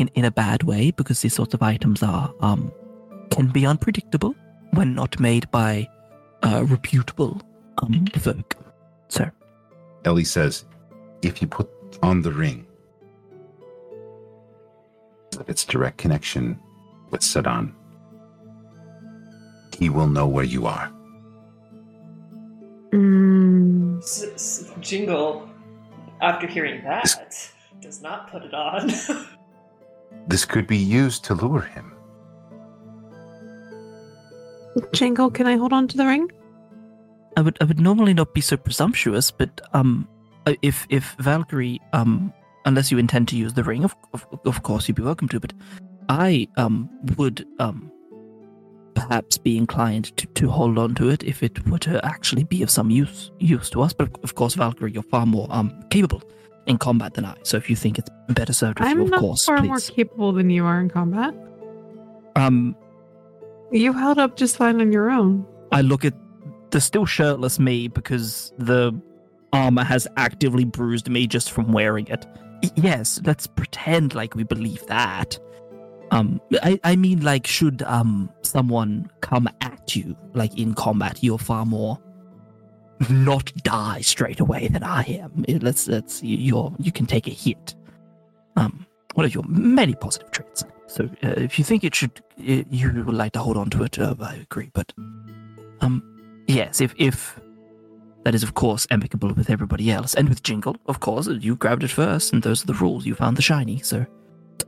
in, 0.03 0.09
in 0.15 0.25
a 0.25 0.31
bad 0.31 0.65
way 0.65 0.91
because 0.91 1.21
these 1.23 1.35
sorts 1.35 1.55
of 1.55 1.63
items 1.63 2.03
are 2.03 2.35
um, 2.41 2.73
can 3.31 3.49
be 3.49 3.65
unpredictable 3.65 4.35
when 4.73 4.95
not 4.95 5.19
made 5.21 5.51
by 5.51 5.89
uh, 6.43 6.65
reputable 6.67 7.41
um, 7.79 8.07
folk. 8.19 8.57
So 9.09 9.31
Ellie 10.05 10.25
says, 10.25 10.65
if 11.23 11.41
you 11.41 11.49
put 11.49 11.69
on 12.03 12.23
the 12.23 12.33
ring, 12.33 12.67
its 15.47 15.65
direct 15.65 15.99
connection 15.99 16.59
with 17.11 17.21
Sadan, 17.23 17.73
he 19.79 19.89
will 19.89 20.09
know 20.09 20.27
where 20.27 20.45
you 20.45 20.67
are. 20.67 20.93
Mm, 22.93 23.99
S- 23.99 24.25
s- 24.35 24.73
Jingle, 24.81 25.49
after 26.21 26.47
hearing 26.47 26.85
that, 26.85 27.51
does 27.81 28.03
not 28.03 28.31
put 28.31 28.43
it 28.43 28.53
on. 28.53 28.91
This 30.29 30.45
could 30.45 30.67
be 30.67 30.77
used 30.77 31.25
to 31.25 31.35
lure 31.35 31.63
him. 31.63 31.93
Jingle, 34.93 35.31
can 35.31 35.47
I 35.47 35.57
hold 35.57 35.73
on 35.73 35.89
to 35.89 35.97
the 35.97 36.07
ring? 36.07 36.31
I 37.37 37.41
would 37.41 37.57
I 37.61 37.65
would 37.65 37.81
normally 37.81 38.15
not 38.15 38.35
be 38.35 38.41
so 38.41 38.57
presumptuous, 38.57 39.31
but 39.31 39.61
um, 39.73 40.09
if 40.63 40.87
if 40.91 41.15
Valkyrie 41.19 41.81
um, 41.93 42.33
unless 42.65 42.91
you 42.91 42.99
intend 42.99 43.29
to 43.29 43.37
use 43.37 43.55
the 43.55 43.65
ring, 43.65 43.85
of 43.85 43.95
of, 44.13 44.27
of 44.45 44.63
course 44.63 44.89
you'd 44.89 44.97
be 44.97 45.03
welcome 45.03 45.29
to. 45.29 45.41
But 45.41 45.53
I 46.09 46.49
um 46.57 46.89
would 47.17 47.47
um 47.59 47.91
perhaps 48.95 49.39
be 49.39 49.57
inclined 49.57 50.17
to, 50.19 50.27
to 50.27 50.51
hold 50.51 50.79
on 50.79 50.95
to 50.95 51.09
it 51.09 51.25
if 51.25 51.43
it 51.43 51.67
were 51.67 51.79
to 51.79 52.05
actually 52.05 52.45
be 52.45 52.63
of 52.63 52.71
some 52.71 52.91
use 52.91 53.31
use 53.39 53.71
to 53.71 53.83
us. 53.83 53.93
But 53.93 54.09
of, 54.09 54.15
of 54.23 54.35
course, 54.35 54.55
Valkyrie, 54.55 54.93
you're 54.93 55.03
far 55.03 55.27
more 55.27 55.49
um 55.51 55.83
capable 55.91 56.23
in 56.67 56.79
combat 56.79 57.15
than 57.15 57.25
I. 57.25 57.35
So 57.43 57.57
if 57.57 57.69
you 57.69 57.77
think 57.77 57.99
it's 57.99 58.11
better 58.29 58.53
served 58.53 58.79
with 58.81 58.89
I'm 58.89 59.01
you, 59.01 59.13
of 59.15 59.21
course, 59.21 59.45
far 59.45 59.59
please. 59.59 59.69
more 59.69 59.81
capable 59.81 60.33
than 60.33 60.49
you 60.51 60.65
are 60.65 60.81
in 60.81 60.89
combat. 60.89 61.35
um, 62.37 62.77
You 63.73 63.93
held 63.93 64.19
up 64.19 64.37
just 64.37 64.57
fine 64.57 64.81
on 64.81 64.93
your 64.93 65.11
own. 65.11 65.47
I 65.73 65.81
look 65.81 66.05
at 66.05 66.15
the 66.71 66.81
still 66.81 67.07
shirtless 67.07 67.59
me 67.59 67.89
because 67.89 68.53
the 68.59 68.93
armor 69.53 69.85
has 69.85 70.07
actively 70.17 70.65
bruised 70.65 71.09
me 71.09 71.27
just 71.27 71.51
from 71.51 71.73
wearing 71.73 72.07
it. 72.09 72.27
Yes, 72.77 73.21
let's 73.25 73.47
pretend 73.47 74.15
like 74.15 74.35
we 74.35 74.45
believe 74.45 74.87
that. 74.87 75.39
Um, 76.13 76.41
I, 76.63 76.79
I 76.85 76.97
mean, 76.97 77.23
like, 77.23 77.47
should 77.47 77.83
um 77.83 78.31
someone 78.43 79.11
come 79.21 79.49
at 79.63 79.97
you, 79.97 80.17
like 80.35 80.57
in 80.59 80.75
combat, 80.75 81.19
you're 81.23 81.39
far 81.39 81.65
more 81.67 81.99
not 83.11 83.53
die 83.63 84.01
straight 84.01 84.41
away 84.41 84.69
than 84.69 84.83
I 84.83 85.03
am. 85.03 85.45
Let's 85.49 85.89
let's 85.89 86.23
you're 86.23 86.75
you 86.79 86.93
can 86.93 87.07
take 87.07 87.27
a 87.27 87.31
hit. 87.31 87.75
Um, 88.57 88.87
what 89.15 89.25
are 89.25 89.31
your 89.31 89.45
many 89.47 89.95
positive 89.95 90.31
traits? 90.31 90.65
So 90.87 91.05
uh, 91.25 91.35
if 91.37 91.59
you 91.59 91.65
think 91.65 91.85
it 91.85 91.95
should, 91.95 92.23
uh, 92.39 92.65
you 92.71 93.05
would 93.07 93.15
like 93.15 93.33
to 93.33 93.39
hold 93.39 93.57
on 93.57 93.71
to 93.71 93.83
it. 93.85 93.99
Uh, 93.99 94.15
I 94.21 94.35
agree, 94.37 94.71
but 94.73 94.93
um, 95.81 96.03
yes, 96.47 96.81
if 96.81 96.95
if 96.99 97.41
that 98.25 98.35
is 98.35 98.43
of 98.43 98.55
course 98.55 98.87
amicable 98.91 99.33
with 99.35 99.51
everybody 99.51 99.91
else 99.91 100.15
and 100.15 100.29
with 100.29 100.43
Jingle, 100.43 100.77
of 100.87 101.01
course, 101.01 101.27
you 101.29 101.57
grabbed 101.57 101.85
it 101.85 101.91
first, 101.91 102.33
and 102.33 102.43
those 102.43 102.63
are 102.63 102.67
the 102.67 102.75
rules. 102.75 103.07
You 103.07 103.15
found 103.15 103.37
the 103.37 103.43
shiny, 103.43 103.79
so 103.79 104.07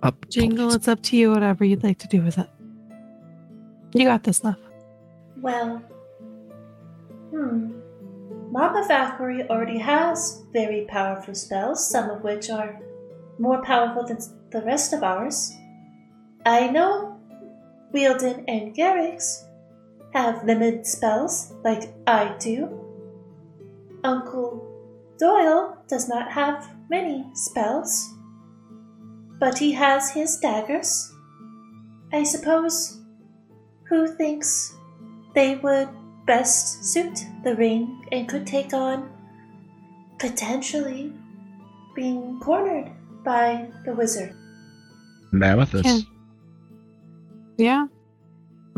up. 0.02 0.28
Jingle, 0.28 0.72
it's 0.72 0.88
up 0.88 1.02
to 1.02 1.16
you, 1.16 1.30
whatever 1.30 1.64
you'd 1.64 1.84
like 1.84 1.98
to 1.98 2.08
do 2.08 2.22
with 2.22 2.38
it. 2.38 2.48
You 3.92 4.04
got 4.06 4.24
this, 4.24 4.42
love. 4.42 4.56
Well, 5.36 5.76
hmm. 7.30 7.83
Mama 8.50 8.84
Valkyrie 8.86 9.48
already 9.48 9.78
has 9.78 10.42
very 10.52 10.86
powerful 10.88 11.34
spells, 11.34 11.88
some 11.88 12.10
of 12.10 12.22
which 12.22 12.50
are 12.50 12.80
more 13.38 13.62
powerful 13.62 14.06
than 14.06 14.18
the 14.50 14.62
rest 14.62 14.92
of 14.92 15.02
ours. 15.02 15.52
I 16.46 16.68
know 16.68 17.18
Wielden 17.92 18.44
and 18.48 18.74
Garrix 18.74 19.44
have 20.12 20.44
limited 20.44 20.86
spells, 20.86 21.52
like 21.64 21.94
I 22.06 22.36
do. 22.38 22.80
Uncle 24.04 24.70
Doyle 25.18 25.78
does 25.88 26.08
not 26.08 26.30
have 26.30 26.68
many 26.90 27.24
spells, 27.34 28.12
but 29.40 29.58
he 29.58 29.72
has 29.72 30.10
his 30.10 30.36
daggers. 30.38 31.12
I 32.12 32.22
suppose 32.24 33.00
who 33.88 34.06
thinks 34.06 34.74
they 35.34 35.56
would 35.56 35.88
best 36.26 36.84
suit 36.84 37.24
the 37.42 37.54
ring 37.56 38.06
and 38.12 38.28
could 38.28 38.46
take 38.46 38.72
on 38.72 39.10
potentially 40.18 41.12
being 41.94 42.40
cornered 42.40 42.90
by 43.24 43.68
the 43.84 43.92
wizard. 43.94 44.34
Mammothus. 45.32 45.82
Can- 45.82 46.06
Yeah. 47.58 47.86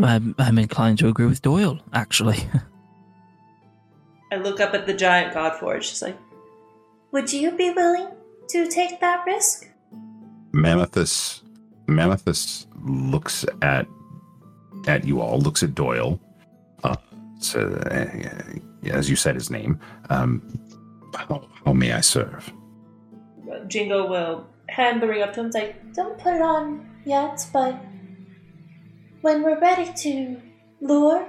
I'm, 0.02 0.34
I'm 0.38 0.58
inclined 0.58 0.98
to 0.98 1.08
agree 1.08 1.26
with 1.26 1.40
Doyle, 1.42 1.78
actually. 1.92 2.38
I 4.32 4.36
look 4.36 4.60
up 4.60 4.74
at 4.74 4.86
the 4.86 4.92
giant 4.94 5.34
Godforge. 5.34 5.82
She's 5.82 6.02
like, 6.02 6.18
Would 7.12 7.32
you 7.32 7.52
be 7.52 7.70
willing 7.70 8.08
to 8.48 8.66
take 8.68 9.00
that 9.00 9.24
risk? 9.26 9.68
Mammothus 10.52 11.42
Mammothus 11.86 12.66
looks 12.84 13.44
at 13.62 13.86
at 14.86 15.04
you 15.04 15.20
all, 15.20 15.38
looks 15.40 15.62
at 15.62 15.74
Doyle. 15.74 16.20
So, 17.38 17.68
uh, 17.90 18.88
as 18.90 19.10
you 19.10 19.16
said 19.16 19.34
his 19.34 19.50
name, 19.50 19.78
um, 20.10 20.42
how, 21.14 21.48
how 21.64 21.72
may 21.72 21.92
I 21.92 22.00
serve? 22.00 22.52
Jingle 23.68 24.08
will 24.08 24.46
Hand 24.68 25.00
the 25.00 25.06
ring 25.06 25.22
up 25.22 25.32
to 25.34 25.40
him, 25.40 25.46
it's 25.46 25.54
like, 25.54 25.94
don't 25.94 26.18
put 26.18 26.34
it 26.34 26.42
on 26.42 26.86
yet, 27.04 27.46
but 27.52 27.78
when 29.20 29.42
we're 29.42 29.60
ready 29.60 29.92
to 29.92 30.40
lure 30.80 31.26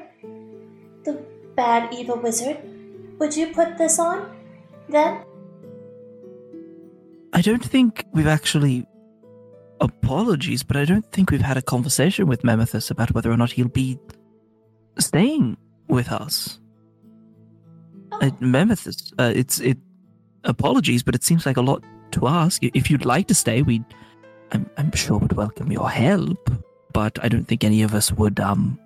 the 1.04 1.24
bad 1.56 1.94
evil 1.94 2.20
wizard, 2.20 2.58
would 3.20 3.36
you 3.36 3.54
put 3.54 3.78
this 3.78 4.00
on 4.00 4.36
then? 4.90 5.24
I 7.34 7.42
don't 7.42 7.64
think 7.64 8.06
we've 8.14 8.28
actually. 8.28 8.86
Apologies, 9.80 10.64
but 10.64 10.76
I 10.76 10.86
don't 10.86 11.06
think 11.12 11.30
we've 11.30 11.40
had 11.40 11.56
a 11.56 11.62
conversation 11.62 12.26
with 12.26 12.42
Mammothus 12.42 12.90
about 12.90 13.14
whether 13.14 13.32
or 13.32 13.38
not 13.38 13.52
he'll 13.52 13.68
be 13.68 14.00
staying 14.98 15.56
with 15.88 16.12
us. 16.12 16.60
Oh, 18.12 18.20
Uh, 19.18 19.32
it's 19.36 19.60
it. 19.60 19.78
Apologies, 20.44 21.04
but 21.04 21.16
it 21.16 21.24
seems 21.24 21.46
like 21.46 21.58
a 21.58 21.62
lot 21.62 21.84
to 22.12 22.28
ask. 22.28 22.64
If 22.64 22.90
you'd 22.90 23.06
like 23.06 23.28
to 23.28 23.36
stay, 23.36 23.62
we, 23.62 23.84
I'm 24.52 24.70
I'm 24.78 24.92
sure 24.92 25.18
would 25.18 25.34
welcome 25.34 25.72
your 25.72 25.90
help. 25.90 26.50
But 26.94 27.20
I 27.24 27.28
don't 27.28 27.46
think 27.46 27.64
any 27.64 27.84
of 27.84 27.94
us 27.94 28.12
would 28.12 28.40
um. 28.40 28.80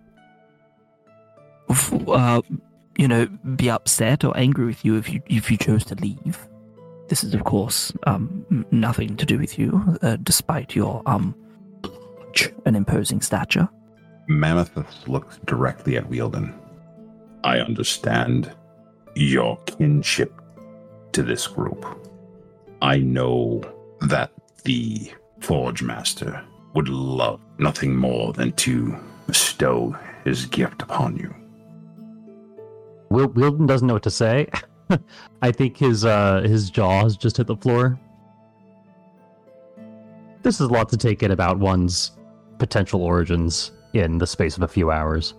f- 1.70 1.94
Uh, 2.08 2.42
you 2.98 3.08
know, 3.08 3.26
be 3.56 3.70
upset 3.70 4.24
or 4.24 4.36
angry 4.38 4.66
with 4.66 4.84
you 4.84 4.98
if 4.98 5.10
you 5.14 5.22
if 5.28 5.50
you 5.52 5.58
chose 5.58 5.86
to 5.86 5.96
leave. 5.96 6.48
This 7.08 7.24
is, 7.24 7.34
of 7.34 7.44
course, 7.44 7.92
um, 8.08 8.46
nothing 8.72 9.18
to 9.18 9.26
do 9.26 9.38
with 9.38 9.60
you, 9.60 9.98
uh, 10.02 10.18
despite 10.24 10.76
your 10.76 11.02
um, 11.06 11.36
and 12.66 12.76
imposing 12.76 13.22
stature. 13.22 13.68
Mammothus 14.30 15.08
looks 15.08 15.38
directly 15.46 15.98
at 15.98 16.10
Wielden. 16.10 16.54
I 17.44 17.60
understand 17.60 18.52
your 19.16 19.58
kinship 19.66 20.34
to 21.14 21.24
this 21.24 21.48
group. 21.48 21.86
I 22.82 23.00
know 23.00 23.62
that 24.02 24.32
the 24.64 25.12
Forge 25.40 25.84
Master 25.84 26.44
would 26.74 26.90
love 26.90 27.40
nothing 27.58 27.96
more 27.96 28.34
than 28.34 28.52
to 28.54 28.96
bestow 29.28 29.98
his 30.24 30.46
gift 30.46 30.82
upon 30.82 31.18
you. 31.18 31.34
Wil- 33.10 33.30
Wielden 33.30 33.68
doesn't 33.68 33.88
know 33.88 33.96
what 33.96 34.04
to 34.04 34.12
say. 34.12 34.50
I 35.42 35.52
think 35.52 35.78
his 35.78 36.06
uh 36.06 36.42
his 36.42 36.70
jaws 36.70 37.18
just 37.18 37.38
hit 37.38 37.48
the 37.48 37.56
floor. 37.56 38.00
This 40.44 40.56
is 40.56 40.70
a 40.70 40.74
lot 40.74 40.90
to 40.90 40.98
take 40.98 41.22
in 41.24 41.32
about 41.32 41.60
one's 41.60 42.12
potential 42.58 43.04
origins 43.04 43.72
in 43.94 44.18
the 44.18 44.28
space 44.28 44.58
of 44.58 44.64
a 44.64 44.68
few 44.68 44.92
hours. 44.92 45.34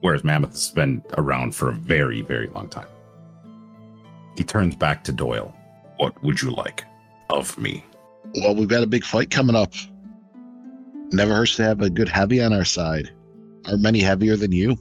Whereas 0.00 0.24
Mammoth 0.24 0.52
has 0.52 0.70
been 0.70 1.02
around 1.16 1.54
for 1.54 1.70
a 1.70 1.74
very, 1.74 2.22
very 2.22 2.46
long 2.48 2.68
time. 2.68 2.86
He 4.36 4.44
turns 4.44 4.76
back 4.76 5.02
to 5.04 5.12
Doyle. 5.12 5.54
What 5.96 6.22
would 6.22 6.40
you 6.40 6.50
like 6.50 6.84
of 7.30 7.58
me? 7.58 7.84
Well, 8.36 8.54
we've 8.54 8.68
got 8.68 8.84
a 8.84 8.86
big 8.86 9.04
fight 9.04 9.30
coming 9.30 9.56
up. 9.56 9.72
Never 11.10 11.34
hurts 11.34 11.56
to 11.56 11.64
have 11.64 11.80
a 11.80 11.90
good 11.90 12.08
heavy 12.08 12.40
on 12.42 12.52
our 12.52 12.64
side. 12.64 13.10
Are 13.66 13.76
many 13.76 13.98
heavier 14.00 14.36
than 14.36 14.52
you? 14.52 14.78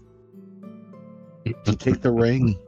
So 1.64 1.73
take 1.73 2.02
the 2.02 2.11
ring. 2.11 2.60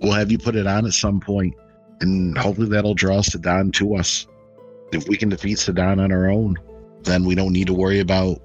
We'll 0.00 0.12
have 0.12 0.32
you 0.32 0.38
put 0.38 0.56
it 0.56 0.66
on 0.66 0.84
at 0.84 0.92
some 0.92 1.20
point, 1.20 1.54
and 2.00 2.36
hopefully 2.36 2.68
that'll 2.68 2.94
draw 2.94 3.22
Sedan 3.22 3.70
to 3.72 3.94
us. 3.94 4.26
If 4.92 5.08
we 5.08 5.16
can 5.16 5.28
defeat 5.28 5.58
Sedan 5.58 6.00
on 6.00 6.12
our 6.12 6.28
own, 6.28 6.56
then 7.02 7.24
we 7.24 7.34
don't 7.34 7.52
need 7.52 7.68
to 7.68 7.72
worry 7.72 8.00
about 8.00 8.42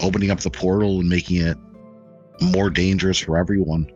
opening 0.00 0.30
up 0.30 0.40
the 0.40 0.50
portal 0.50 1.00
and 1.00 1.08
making 1.08 1.38
it 1.38 1.56
more 2.40 2.70
dangerous 2.70 3.18
for 3.18 3.36
everyone. 3.36 3.90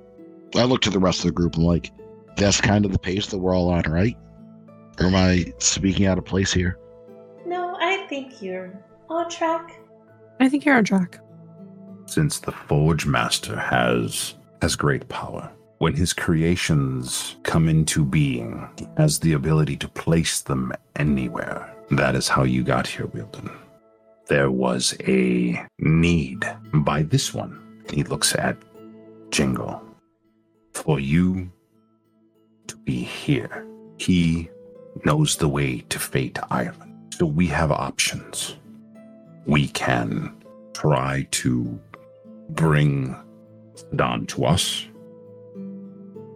I 0.57 0.65
look 0.65 0.83
to 0.83 0.91
the 0.91 0.99
rest 0.99 1.21
of 1.21 1.27
the 1.27 1.33
group 1.33 1.57
and 1.57 1.65
like, 1.65 1.91
that's 2.37 2.61
kind 2.61 2.85
of 2.85 2.93
the 2.93 2.99
pace 2.99 3.27
that 3.29 3.39
we're 3.39 3.55
all 3.57 3.71
on, 3.71 3.83
right? 3.85 4.17
Or 5.01 5.07
am 5.07 5.15
I 5.15 5.53
speaking 5.59 6.07
out 6.07 6.19
of 6.19 6.25
place 6.25 6.53
here? 6.53 6.79
no, 7.47 7.77
I 7.81 8.07
think 8.09 8.43
you're 8.43 8.73
on 9.09 9.29
track. 9.31 9.79
I 10.41 10.49
think 10.49 10.65
you're 10.65 10.77
on 10.77 10.85
track. 10.85 11.19
since 12.07 12.41
the 12.41 12.53
Forge 12.53 13.07
Master 13.07 13.57
has 13.59 14.35
has 14.61 14.77
great 14.77 15.09
power. 15.09 15.51
When 15.79 15.95
his 15.95 16.13
creations 16.13 17.37
come 17.43 17.69
into 17.69 18.05
being, 18.05 18.69
he 18.79 18.87
has 18.97 19.19
the 19.19 19.33
ability 19.33 19.77
to 19.79 19.89
place 19.89 20.41
them 20.41 20.73
anywhere. 20.97 21.75
That 21.91 22.15
is 22.15 22.29
how 22.29 22.45
you 22.45 22.63
got 22.63 22.87
here, 22.87 23.07
Wielden. 23.07 23.51
There 24.33 24.51
was 24.51 24.97
a 25.07 25.63
need 25.79 26.43
by 26.73 27.03
this 27.03 27.35
one. 27.35 27.85
He 27.93 28.03
looks 28.03 28.35
at 28.35 28.57
Jingle. 29.29 29.83
For 30.73 30.99
you 30.99 31.53
to 32.67 32.77
be 32.79 33.03
here. 33.03 33.67
He 33.99 34.49
knows 35.05 35.37
the 35.37 35.49
way 35.49 35.81
to 35.91 35.99
Fate 35.99 36.39
Island. 36.51 37.13
So 37.13 37.27
we 37.27 37.47
have 37.49 37.71
options. 37.71 38.57
We 39.45 39.69
can 39.69 40.35
try 40.73 41.29
to 41.33 41.79
bring 42.49 43.15
Don 43.97 44.25
to 44.29 44.47
us, 44.47 44.87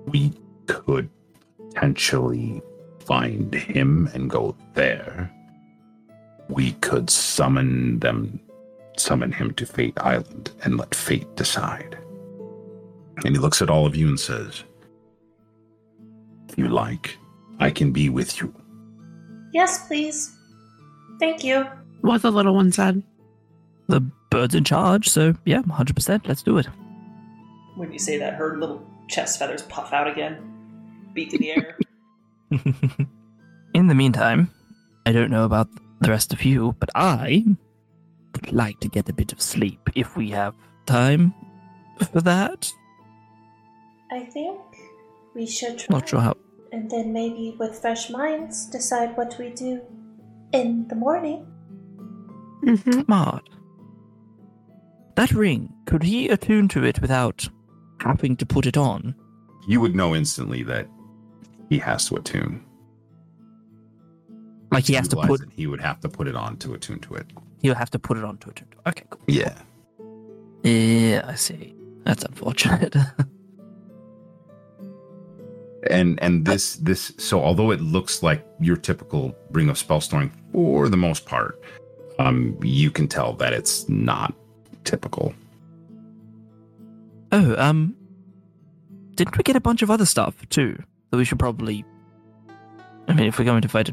we 0.09 0.35
could 0.67 1.09
potentially 1.57 2.61
find 3.07 3.55
him 3.55 4.11
and 4.13 4.29
go 4.29 4.55
there. 4.75 5.33
We 6.49 6.73
could 6.73 7.11
summon 7.11 7.99
them, 8.01 8.41
summon 8.97 9.33
him 9.33 9.53
to 9.55 9.67
Fate 9.67 9.99
Island 9.99 10.51
and 10.65 10.79
let 10.79 10.95
fate 10.95 11.35
decide. 11.37 11.99
And 13.25 13.35
he 13.35 13.39
looks 13.41 13.63
at 13.63 13.71
all 13.71 13.87
of 13.87 13.97
you 13.97 14.09
and 14.09 14.21
says, 14.21 14.65
If 16.49 16.59
you 16.59 16.69
like, 16.69 17.17
I 17.59 17.71
can 17.71 17.93
be 17.93 18.09
with 18.09 18.41
you. 18.41 18.55
Yes, 19.53 19.87
please. 19.87 20.35
Thank 21.19 21.43
you. 21.43 21.67
What 22.03 22.23
the 22.23 22.31
little 22.31 22.55
one 22.55 22.73
said. 22.73 23.03
The 23.89 24.01
bird's 24.31 24.55
in 24.55 24.65
charge, 24.65 25.09
so 25.09 25.35
yeah, 25.45 25.63
100%. 25.63 26.27
Let's 26.27 26.43
do 26.43 26.59
it. 26.59 26.67
When 27.77 27.93
you 27.93 27.99
say 27.99 28.19
that, 28.19 28.35
her 28.35 28.59
little 28.59 28.87
chest 29.09 29.39
feathers 29.39 29.63
puff 29.63 29.93
out 29.93 30.09
again, 30.09 30.37
beak 31.15 31.33
in 31.33 31.41
the 31.41 31.51
air. 31.51 31.79
In 33.75 33.89
the 33.89 33.95
meantime, 33.95 34.51
I 35.05 35.13
don't 35.13 35.31
know 35.31 35.45
about 35.45 35.69
the 36.01 36.11
rest 36.11 36.33
of 36.33 36.45
you, 36.45 36.75
but 36.79 36.91
I 36.95 37.45
would 38.35 38.53
like 38.53 38.81
to 38.81 38.89
get 38.89 39.09
a 39.09 39.15
bit 39.15 39.33
of 39.33 39.41
sleep 39.41 39.91
if 39.95 40.17
we 40.17 40.31
have 40.31 40.55
time 40.87 41.35
for 42.13 42.21
that. 42.21 42.71
I 44.11 44.21
think 44.21 44.61
we 45.35 45.47
should 45.47 45.79
try. 45.79 45.99
Not 45.99 46.09
sure 46.09 46.21
how. 46.21 46.37
And 46.73 46.91
then 46.91 47.13
maybe 47.13 47.57
with 47.59 47.79
fresh 47.79 48.11
minds 48.11 48.67
decide 48.67 49.17
what 49.17 49.39
we 49.39 49.51
do 49.51 49.81
in 50.53 50.87
the 50.89 50.95
morning. 50.95 51.47
Mm-hmm. 52.63 53.03
Smart. 53.03 53.49
That 55.15 55.31
ring, 55.31 55.73
could 55.87 56.03
he 56.03 56.29
attune 56.29 56.69
to 56.69 56.85
it 56.85 57.01
without 57.01 57.49
having 58.01 58.37
to 58.37 58.45
put 58.45 58.67
it 58.67 58.77
on? 58.77 59.15
You 59.67 59.81
would 59.81 59.97
know 59.97 60.15
instantly 60.15 60.63
that 60.65 60.89
he 61.71 61.79
has 61.79 62.09
to 62.09 62.17
attune. 62.17 62.66
Like 64.71 64.87
he 64.87 64.95
has 64.95 65.09
to 65.09 65.17
put, 65.17 65.43
it. 65.43 65.49
He 65.55 65.67
would 65.67 65.81
have 65.81 66.01
to 66.01 66.09
put 66.09 66.27
it 66.27 66.37
on 66.37 66.57
to 66.59 66.75
attune 66.75 67.01
to 67.01 67.15
it. 67.15 67.27
he'll 67.63 67.75
have 67.75 67.91
to 67.91 67.99
put 67.99 68.19
it 68.19 68.25
on 68.25 68.39
to 68.39 68.51
attune 68.51 68.69
to. 68.69 68.79
It. 68.79 68.89
Okay, 68.89 69.05
cool. 69.11 69.23
Yeah. 69.27 69.55
Yeah, 70.63 71.25
I 71.27 71.35
see. 71.35 71.75
That's 72.05 72.25
unfortunate. 72.25 72.97
and 75.91 76.21
and 76.21 76.45
this 76.45 76.77
this 76.77 77.13
so 77.17 77.41
although 77.41 77.71
it 77.71 77.81
looks 77.81 78.23
like 78.23 78.45
your 78.59 78.77
typical 78.77 79.37
ring 79.53 79.69
of 79.69 79.79
spell 79.79 80.01
storing 80.01 80.33
for 80.53 80.89
the 80.89 80.97
most 80.97 81.27
part 81.27 81.63
um 82.19 82.59
you 82.61 82.91
can 82.91 83.07
tell 83.07 83.35
that 83.35 83.53
it's 83.53 83.89
not 83.89 84.35
typical 84.83 85.33
oh, 87.33 87.55
um, 87.59 87.95
didn't 89.15 89.37
we 89.37 89.43
get 89.43 89.57
a 89.57 89.61
bunch 89.61 89.83
of 89.83 89.91
other 89.91 90.07
stuff 90.07 90.35
too 90.49 90.83
that 91.11 91.17
we 91.17 91.25
should 91.25 91.39
probably? 91.39 91.85
I 93.09 93.15
mean, 93.15 93.27
if 93.27 93.39
we're 93.39 93.45
going 93.45 93.63
to 93.63 93.69
fight 93.69 93.91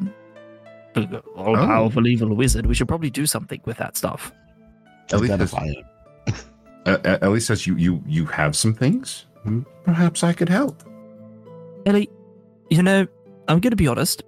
an 0.95 1.15
all-powerful 1.36 2.07
evil 2.07 2.34
wizard, 2.36 2.65
we 2.65 2.74
should 2.76 2.88
probably 2.88 3.10
do 3.10 3.26
something 3.26 3.61
with 3.65 3.78
that 3.78 3.98
stuff. 3.98 4.32
At 5.11 5.20
least 5.20 5.34
Identify 5.34 5.65
it. 5.65 5.86
uh, 6.86 6.98
at 7.03 7.30
least 7.32 7.48
says 7.48 7.68
you 7.68 7.76
you 7.76 8.02
you 8.07 8.26
have 8.26 8.56
some 8.56 8.74
things 8.74 9.26
Hmm, 9.44 9.61
perhaps 9.84 10.24
i 10.24 10.32
could 10.34 10.49
help 10.49 10.82
Ellie, 11.86 12.10
you 12.70 12.82
know, 12.82 13.06
I'm 13.49 13.60
going 13.60 13.72
to 13.72 13.76
be 13.76 13.88
honest. 13.88 14.24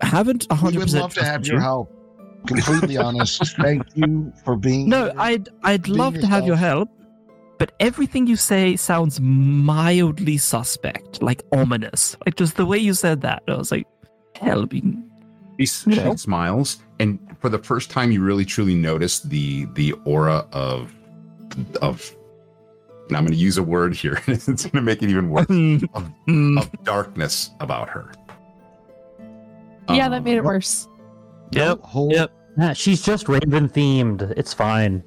I 0.00 0.06
haven't 0.06 0.46
We 0.50 0.56
100% 0.56 0.76
would 0.78 0.92
love 0.92 1.14
to 1.14 1.22
have 1.24 1.34
trusted 1.42 1.46
your 1.52 1.60
help. 1.60 1.92
Completely 2.46 2.96
honest. 3.06 3.56
Thank 3.56 3.82
you 3.94 4.32
for 4.44 4.56
being 4.56 4.88
No, 4.88 5.04
here. 5.04 5.14
I'd 5.18 5.48
I'd 5.62 5.82
Be 5.82 5.90
love 5.90 6.14
to 6.14 6.26
have 6.26 6.46
your 6.46 6.56
help, 6.56 6.88
but 7.58 7.72
everything 7.80 8.26
you 8.26 8.36
say 8.36 8.76
sounds 8.76 9.20
mildly 9.20 10.38
suspect, 10.38 11.20
like 11.22 11.42
ominous. 11.52 12.16
Like 12.24 12.36
just 12.36 12.56
the 12.56 12.64
way 12.66 12.78
you 12.78 12.94
said 12.94 13.20
that, 13.20 13.42
I 13.48 13.54
was 13.56 13.70
like, 13.70 13.86
help. 15.58 15.58
you- 15.58 15.64
he, 15.64 15.66
she 15.66 15.90
Yeah. 16.08 16.14
smiles 16.16 16.78
and 16.98 17.18
for 17.40 17.48
the 17.48 17.58
first 17.58 17.90
time 17.90 18.10
you 18.10 18.22
really 18.22 18.44
truly 18.44 18.74
notice 18.74 19.20
the 19.20 19.66
the 19.74 19.92
aura 20.04 20.46
of 20.52 20.92
of 21.82 22.14
and 23.08 23.16
i'm 23.16 23.24
going 23.24 23.32
to 23.32 23.38
use 23.38 23.56
a 23.58 23.62
word 23.62 23.94
here 23.94 24.20
it's 24.26 24.46
going 24.46 24.56
to 24.70 24.80
make 24.82 25.02
it 25.02 25.10
even 25.10 25.30
worse 25.30 25.46
of, 25.48 26.10
Mm, 26.26 26.58
of 26.58 26.70
darkness 26.84 27.50
about 27.60 27.88
her 27.88 28.10
Yeah, 29.88 30.06
Um, 30.06 30.10
that 30.12 30.24
made 30.24 30.36
it 30.36 30.44
worse. 30.44 30.88
Yep. 31.52 31.80
Hold, 31.82 32.12
Yep. 32.12 32.30
Ah, 32.58 32.72
she's 32.72 33.02
just 33.02 33.28
Raven 33.28 33.68
themed. 33.68 34.32
It's 34.36 34.52
fine. 34.52 35.04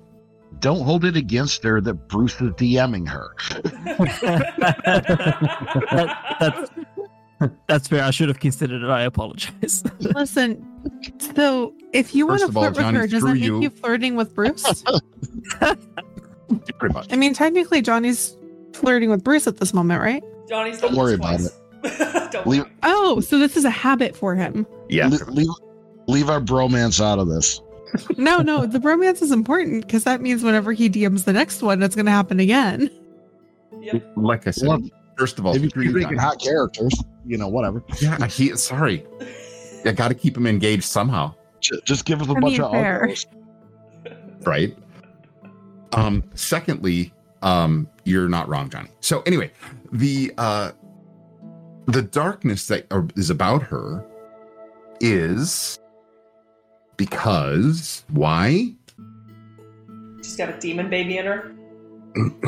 don't 0.61 0.83
hold 0.85 1.03
it 1.03 1.17
against 1.17 1.63
her 1.63 1.81
that 1.81 2.07
Bruce 2.07 2.35
is 2.39 2.51
DMing 2.51 3.05
her. 3.09 3.33
that, 5.91 6.17
that's 6.39 6.69
That's 7.67 7.87
fair. 7.87 8.03
I 8.03 8.11
should 8.11 8.27
have 8.27 8.39
considered 8.39 8.83
it. 8.83 8.89
I 8.89 9.03
apologize. 9.03 9.83
Listen, 9.99 10.65
so 11.35 11.73
if 11.93 12.13
you 12.15 12.27
want 12.27 12.39
to 12.41 12.47
of 12.47 12.57
all, 12.57 12.63
flirt 12.63 12.75
with 12.75 12.81
Johnny, 12.85 12.97
her, 12.99 13.07
does 13.07 13.19
screw 13.21 13.29
that 13.29 13.35
make 13.35 13.43
you. 13.43 13.61
you 13.61 13.69
flirting 13.69 14.15
with 14.15 14.33
Bruce? 14.35 14.83
Pretty 16.79 16.93
much. 16.93 17.11
I 17.11 17.15
mean, 17.15 17.33
technically, 17.33 17.81
Johnny's 17.81 18.35
flirting 18.73 19.09
with 19.09 19.23
Bruce 19.23 19.47
at 19.47 19.57
this 19.57 19.73
moment, 19.73 20.01
right? 20.01 20.23
Johnny's 20.47 20.79
Don't 20.81 20.91
done 20.91 20.99
worry 20.99 21.15
this 21.17 21.53
twice. 21.83 22.29
Don't 22.31 22.47
Leave- 22.47 22.61
worry. 22.63 22.71
Oh, 22.83 23.19
so 23.19 23.37
this 23.39 23.55
is 23.55 23.65
a 23.65 23.69
habit 23.69 24.15
for 24.15 24.35
him. 24.35 24.65
Yeah. 24.89 25.07
Le- 25.07 25.31
leave, 25.31 25.49
leave 26.07 26.29
our 26.29 26.41
bromance 26.41 27.03
out 27.03 27.19
of 27.19 27.27
this. 27.27 27.61
No, 28.17 28.39
no, 28.39 28.65
the 28.65 28.79
bromance 28.79 29.21
is 29.21 29.31
important 29.31 29.85
because 29.85 30.03
that 30.03 30.21
means 30.21 30.43
whenever 30.43 30.71
he 30.73 30.89
DMs 30.89 31.25
the 31.25 31.33
next 31.33 31.61
one, 31.61 31.81
it's 31.81 31.95
going 31.95 32.05
to 32.05 32.11
happen 32.11 32.39
again. 32.39 32.89
Yep. 33.81 34.13
Like 34.15 34.47
I 34.47 34.51
said, 34.51 34.67
Well, 34.67 34.81
first 35.17 35.39
of 35.39 35.45
all, 35.45 35.53
Maybe 35.53 35.69
screw 35.69 35.83
you're 35.83 35.93
making 35.93 36.17
guys. 36.17 36.25
hot 36.25 36.41
characters. 36.41 36.93
You 37.29 37.37
know, 37.37 37.47
whatever. 37.47 37.83
Yeah, 38.01 38.25
he. 38.25 38.55
Sorry, 38.57 39.05
I 39.85 39.91
got 39.91 40.07
to 40.07 40.15
keep 40.15 40.35
him 40.35 40.47
engaged 40.47 40.83
somehow, 40.85 41.35
J- 41.61 41.79
Just 41.85 42.05
give 42.05 42.21
us 42.23 42.27
a 42.27 42.31
I 42.31 42.39
bunch 42.39 42.53
mean, 42.53 42.61
of 42.61 42.71
fair. 42.71 43.13
right? 44.45 44.75
Um. 45.93 46.23
Secondly, 46.33 47.13
um, 47.43 47.87
you're 48.03 48.27
not 48.29 48.49
wrong, 48.49 48.67
Johnny. 48.71 48.89
So 49.01 49.21
anyway, 49.27 49.51
the 49.91 50.33
uh, 50.39 50.71
the 51.85 52.01
darkness 52.01 52.65
that 52.67 52.87
is 53.15 53.29
about 53.29 53.61
her 53.61 54.03
is 55.01 55.77
because 56.97 58.03
why? 58.09 58.73
She's 60.23 60.35
got 60.35 60.49
a 60.49 60.59
demon 60.59 60.89
baby 60.89 61.19
in 61.19 61.25
her. 61.27 61.51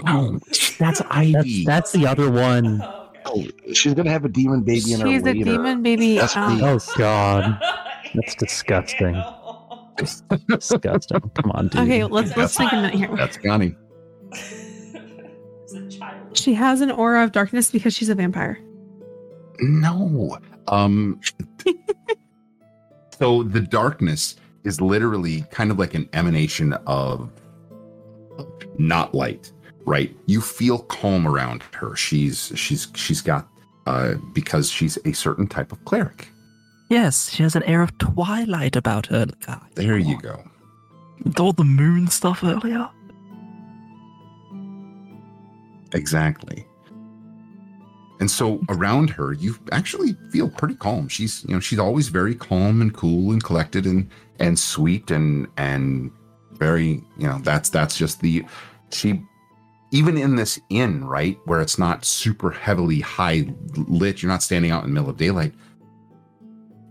No, 0.03 0.39
that's 0.47 0.77
That's, 0.77 1.01
Ivy. 1.11 1.65
that's 1.65 1.91
the 1.91 2.07
other 2.07 2.31
one. 2.31 2.83
Oh, 3.25 3.45
she's 3.73 3.93
gonna 3.93 4.09
have 4.09 4.25
a 4.25 4.29
demon 4.29 4.61
baby 4.63 4.93
in 4.93 5.01
her 5.01 5.07
She's 5.07 5.21
a 5.21 5.25
later. 5.25 5.43
demon 5.43 5.83
baby. 5.83 6.15
That's 6.17 6.35
um. 6.35 6.61
Oh 6.63 6.79
God, 6.97 7.59
That's 8.15 8.35
disgusting. 8.35 9.21
disgusting. 10.47 11.19
Come 11.35 11.51
on, 11.51 11.67
dude. 11.67 11.81
Okay, 11.81 12.03
let's 12.05 12.35
let's 12.35 12.55
take 12.55 12.71
a 12.71 12.75
minute 12.75 12.95
here. 12.95 13.15
That's 13.15 13.37
Johnny. 13.37 13.75
It's 14.31 15.73
a 15.73 15.87
child. 15.89 16.37
She 16.37 16.53
has 16.55 16.81
an 16.81 16.91
aura 16.91 17.23
of 17.23 17.31
darkness 17.31 17.69
because 17.71 17.93
she's 17.93 18.09
a 18.09 18.15
vampire. 18.15 18.57
No. 19.59 20.37
Um 20.67 21.19
so 23.19 23.43
the 23.43 23.61
darkness 23.61 24.35
is 24.63 24.81
literally 24.81 25.41
kind 25.51 25.71
of 25.71 25.79
like 25.79 25.93
an 25.93 26.07
emanation 26.13 26.73
of, 26.85 27.31
of 28.37 28.47
not 28.77 29.13
light, 29.15 29.51
right? 29.85 30.15
You 30.27 30.41
feel 30.41 30.79
calm 30.79 31.27
around 31.27 31.63
her. 31.73 31.95
She's 31.95 32.51
she's 32.55 32.87
she's 32.95 33.21
got 33.21 33.47
uh 33.87 34.15
because 34.33 34.69
she's 34.69 34.97
a 35.05 35.13
certain 35.13 35.47
type 35.47 35.71
of 35.71 35.83
cleric. 35.85 36.27
yes, 36.89 37.29
she 37.31 37.43
has 37.43 37.55
an 37.55 37.63
air 37.63 37.81
of 37.81 37.97
twilight 37.97 38.75
about 38.75 39.07
her. 39.07 39.25
God, 39.45 39.61
There 39.75 39.97
you 39.97 40.19
go. 40.21 40.43
with 41.23 41.39
all 41.39 41.53
the 41.53 41.63
moon 41.63 42.07
stuff 42.07 42.43
earlier. 42.43 42.89
Exactly. 45.93 46.65
And 48.19 48.29
so 48.29 48.61
around 48.69 49.09
her, 49.11 49.33
you 49.33 49.55
actually 49.71 50.15
feel 50.31 50.47
pretty 50.47 50.75
calm. 50.75 51.07
She's, 51.07 51.43
you 51.47 51.55
know, 51.55 51.59
she's 51.59 51.79
always 51.79 52.07
very 52.09 52.35
calm 52.35 52.81
and 52.81 52.93
cool 52.93 53.31
and 53.31 53.43
collected 53.43 53.85
and 53.85 54.09
and 54.39 54.57
sweet 54.59 55.09
and 55.11 55.47
and 55.57 56.11
very, 56.53 57.03
you 57.17 57.27
know, 57.27 57.39
that's 57.41 57.69
that's 57.69 57.97
just 57.97 58.21
the 58.21 58.45
she 58.91 59.23
even 59.91 60.17
in 60.17 60.35
this 60.35 60.59
inn, 60.69 61.03
right, 61.05 61.37
where 61.45 61.61
it's 61.61 61.77
not 61.77 62.05
super 62.05 62.51
heavily 62.51 63.01
high 63.01 63.47
lit, 63.75 64.21
you're 64.21 64.31
not 64.31 64.43
standing 64.43 64.71
out 64.71 64.83
in 64.83 64.89
the 64.89 64.93
middle 64.93 65.09
of 65.09 65.17
daylight. 65.17 65.53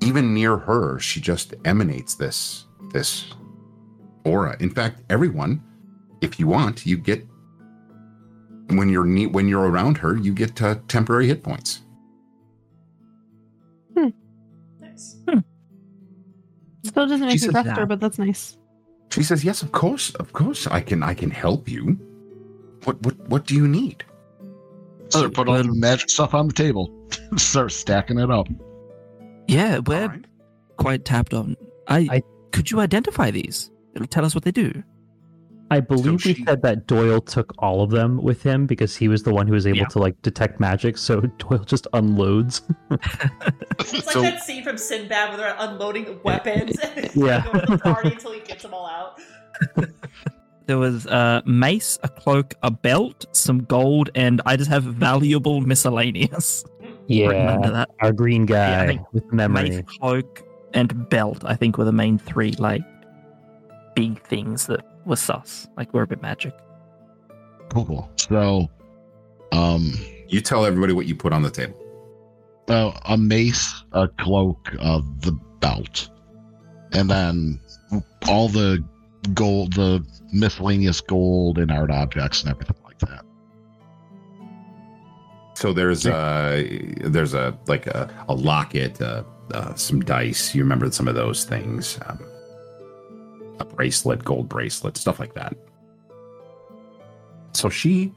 Even 0.03 0.35
near 0.35 0.57
her, 0.57 0.99
she 0.99 1.21
just 1.21 1.55
emanates 1.65 2.15
this 2.15 2.67
this 2.93 3.33
aura. 4.25 4.57
In 4.61 4.71
fact, 4.71 5.01
everyone, 5.11 5.63
if 6.21 6.39
you 6.41 6.47
want, 6.47 6.85
you 6.87 6.97
get 6.97 7.27
when 8.69 8.89
you're 8.89 9.05
neat 9.05 9.33
when 9.33 9.49
you're 9.49 9.69
around 9.69 9.99
her 9.99 10.17
you 10.17 10.33
get 10.33 10.63
uh, 10.63 10.77
temporary 10.87 11.27
hit 11.27 11.43
points 11.43 11.81
Nice. 14.81 15.17
Still 16.85 17.07
doesn't 17.07 17.21
make 17.27 17.31
She 17.31 17.35
me 17.35 17.39
says 17.39 17.51
trust 17.51 17.69
her, 17.71 17.75
that. 17.75 17.89
but 17.89 18.01
that's 18.01 18.19
nice. 18.19 18.57
she 19.11 19.25
says 19.25 19.45
yes 19.45 19.63
of 19.63 19.73
course 19.73 20.15
of 20.17 20.33
course 20.33 20.69
i 20.69 20.81
can 20.81 21.03
i 21.03 21.15
can 21.15 21.31
help 21.33 21.69
you 21.69 21.99
what 22.85 23.01
what 23.03 23.17
what 23.29 23.47
do 23.47 23.55
you 23.55 23.67
need 23.69 24.05
So 25.09 25.29
put 25.31 25.49
all 25.49 25.57
the 25.63 25.75
magic 25.75 26.11
stuff 26.11 26.35
on 26.35 26.49
the 26.49 26.55
table. 26.55 26.91
Start 27.37 27.73
stacking 27.73 28.19
it 28.19 28.31
up. 28.31 28.49
Yeah, 29.49 29.79
we're 29.79 30.03
All 30.03 30.09
right. 30.09 30.25
quite 30.77 31.05
tapped 31.05 31.35
on. 31.35 31.57
I, 31.89 32.09
I- 32.11 32.23
could 32.53 32.71
you 32.71 32.81
identify 32.81 33.31
these? 33.31 33.71
It'll 33.95 34.07
tell 34.07 34.25
us 34.25 34.35
what 34.35 34.45
they 34.45 34.53
do. 34.53 34.83
I 35.73 35.79
believe 35.81 36.25
we 36.25 36.35
she- 36.35 36.45
said 36.45 36.63
that 36.63 36.87
Doyle 36.89 37.21
took 37.21 37.53
all 37.59 37.83
of 37.83 37.91
them 37.91 38.21
with 38.23 38.43
him 38.43 38.67
because 38.67 38.97
he 38.97 39.07
was 39.09 39.23
the 39.23 39.33
one 39.33 39.47
who 39.47 39.53
was 39.55 39.67
able 39.69 39.79
Yeah. 39.79 39.87
to 39.87 39.99
like 40.01 40.21
detect 40.23 40.59
magic. 40.61 40.97
So 40.99 41.21
Doyle 41.39 41.65
just 41.65 41.87
unloads. 41.93 42.63
It's 43.81 43.93
like 44.07 44.15
So- 44.15 44.23
that 44.23 44.43
scene 44.43 44.63
from 44.65 44.79
Sinbad 44.79 45.29
where 45.31 45.39
they're 45.39 45.57
unloading 45.59 46.21
weapons. 46.25 46.77
Yeah. 47.15 47.45
Going 47.53 47.67
to 47.67 47.73
the 47.73 47.79
party 47.79 48.13
until 48.13 48.33
he 48.33 48.41
gets 48.41 48.63
them 48.63 48.75
all 48.75 48.87
out. 48.87 49.21
There 50.67 50.79
was 50.79 51.07
a 51.07 51.43
mace, 51.47 51.99
a 52.03 52.09
cloak, 52.09 52.55
a 52.63 52.71
belt, 52.71 53.27
some 53.33 53.65
gold, 53.65 54.11
and 54.15 54.41
I 54.47 54.57
just 54.57 54.71
have 54.71 54.85
valuable 54.85 55.61
miscellaneous. 55.61 56.65
written 57.09 57.49
under 57.49 57.69
yeah, 57.69 57.73
that. 57.73 57.91
our 58.01 58.13
green 58.13 58.47
Yeah, 58.47 58.67
I 58.67 58.77
guy 58.77 58.87
think 58.87 59.13
with 59.13 59.33
memory. 59.33 59.71
Mace, 59.71 59.83
cloak, 59.87 60.43
and 60.75 61.09
belt. 61.09 61.45
I 61.45 61.55
think 61.57 61.77
were 61.79 61.85
the 61.85 61.93
main 61.93 62.19
three 62.19 62.53
like 62.53 62.83
big 63.95 64.23
things 64.23 64.67
that 64.67 64.85
were 65.05 65.17
sus. 65.17 65.69
Like 65.77 65.93
were 65.93 66.03
a 66.03 66.07
bit 66.07 66.23
magic. 66.23 66.55
Cool. 67.71 68.11
So, 68.17 68.69
um, 69.53 69.93
you 70.29 70.41
tell 70.41 70.65
everybody 70.65 70.93
what 70.93 71.07
you 71.07 71.15
put 71.15 71.33
on 71.33 71.43
the 71.43 71.51
table 71.51 71.81
uh, 72.71 72.93
a 73.07 73.17
mace, 73.17 73.85
a 73.93 74.09
cloak, 74.09 74.71
uh, 74.79 75.01
the 75.19 75.33
belt, 75.61 76.09
and 76.93 77.11
then 77.11 77.61
all 78.29 78.49
the 78.49 78.83
gold, 79.35 79.75
the 79.75 80.05
miscellaneous 80.33 81.01
gold 81.01 81.59
and 81.59 81.71
art 81.71 81.91
objects 81.91 82.43
and 82.43 82.51
everything 82.51 82.77
like 82.85 82.99
that. 82.99 83.25
so 85.55 85.73
there's 85.73 86.07
uh 86.07 86.65
there's 87.05 87.35
a 87.35 87.57
like 87.67 87.87
a, 87.87 88.09
a 88.29 88.35
locket 88.35 89.01
uh, 89.03 89.23
uh 89.53 89.75
some 89.75 90.01
dice. 90.01 90.55
You 90.55 90.63
remember 90.63 90.91
some 90.91 91.07
of 91.09 91.15
those 91.15 91.45
things 91.45 91.99
um, 92.07 92.19
a 93.59 93.65
bracelet 93.65 94.25
gold 94.25 94.49
bracelet 94.49 94.97
stuff 94.97 95.21
like 95.21 95.35
that. 95.35 95.55
So 97.53 97.69
she 97.69 98.13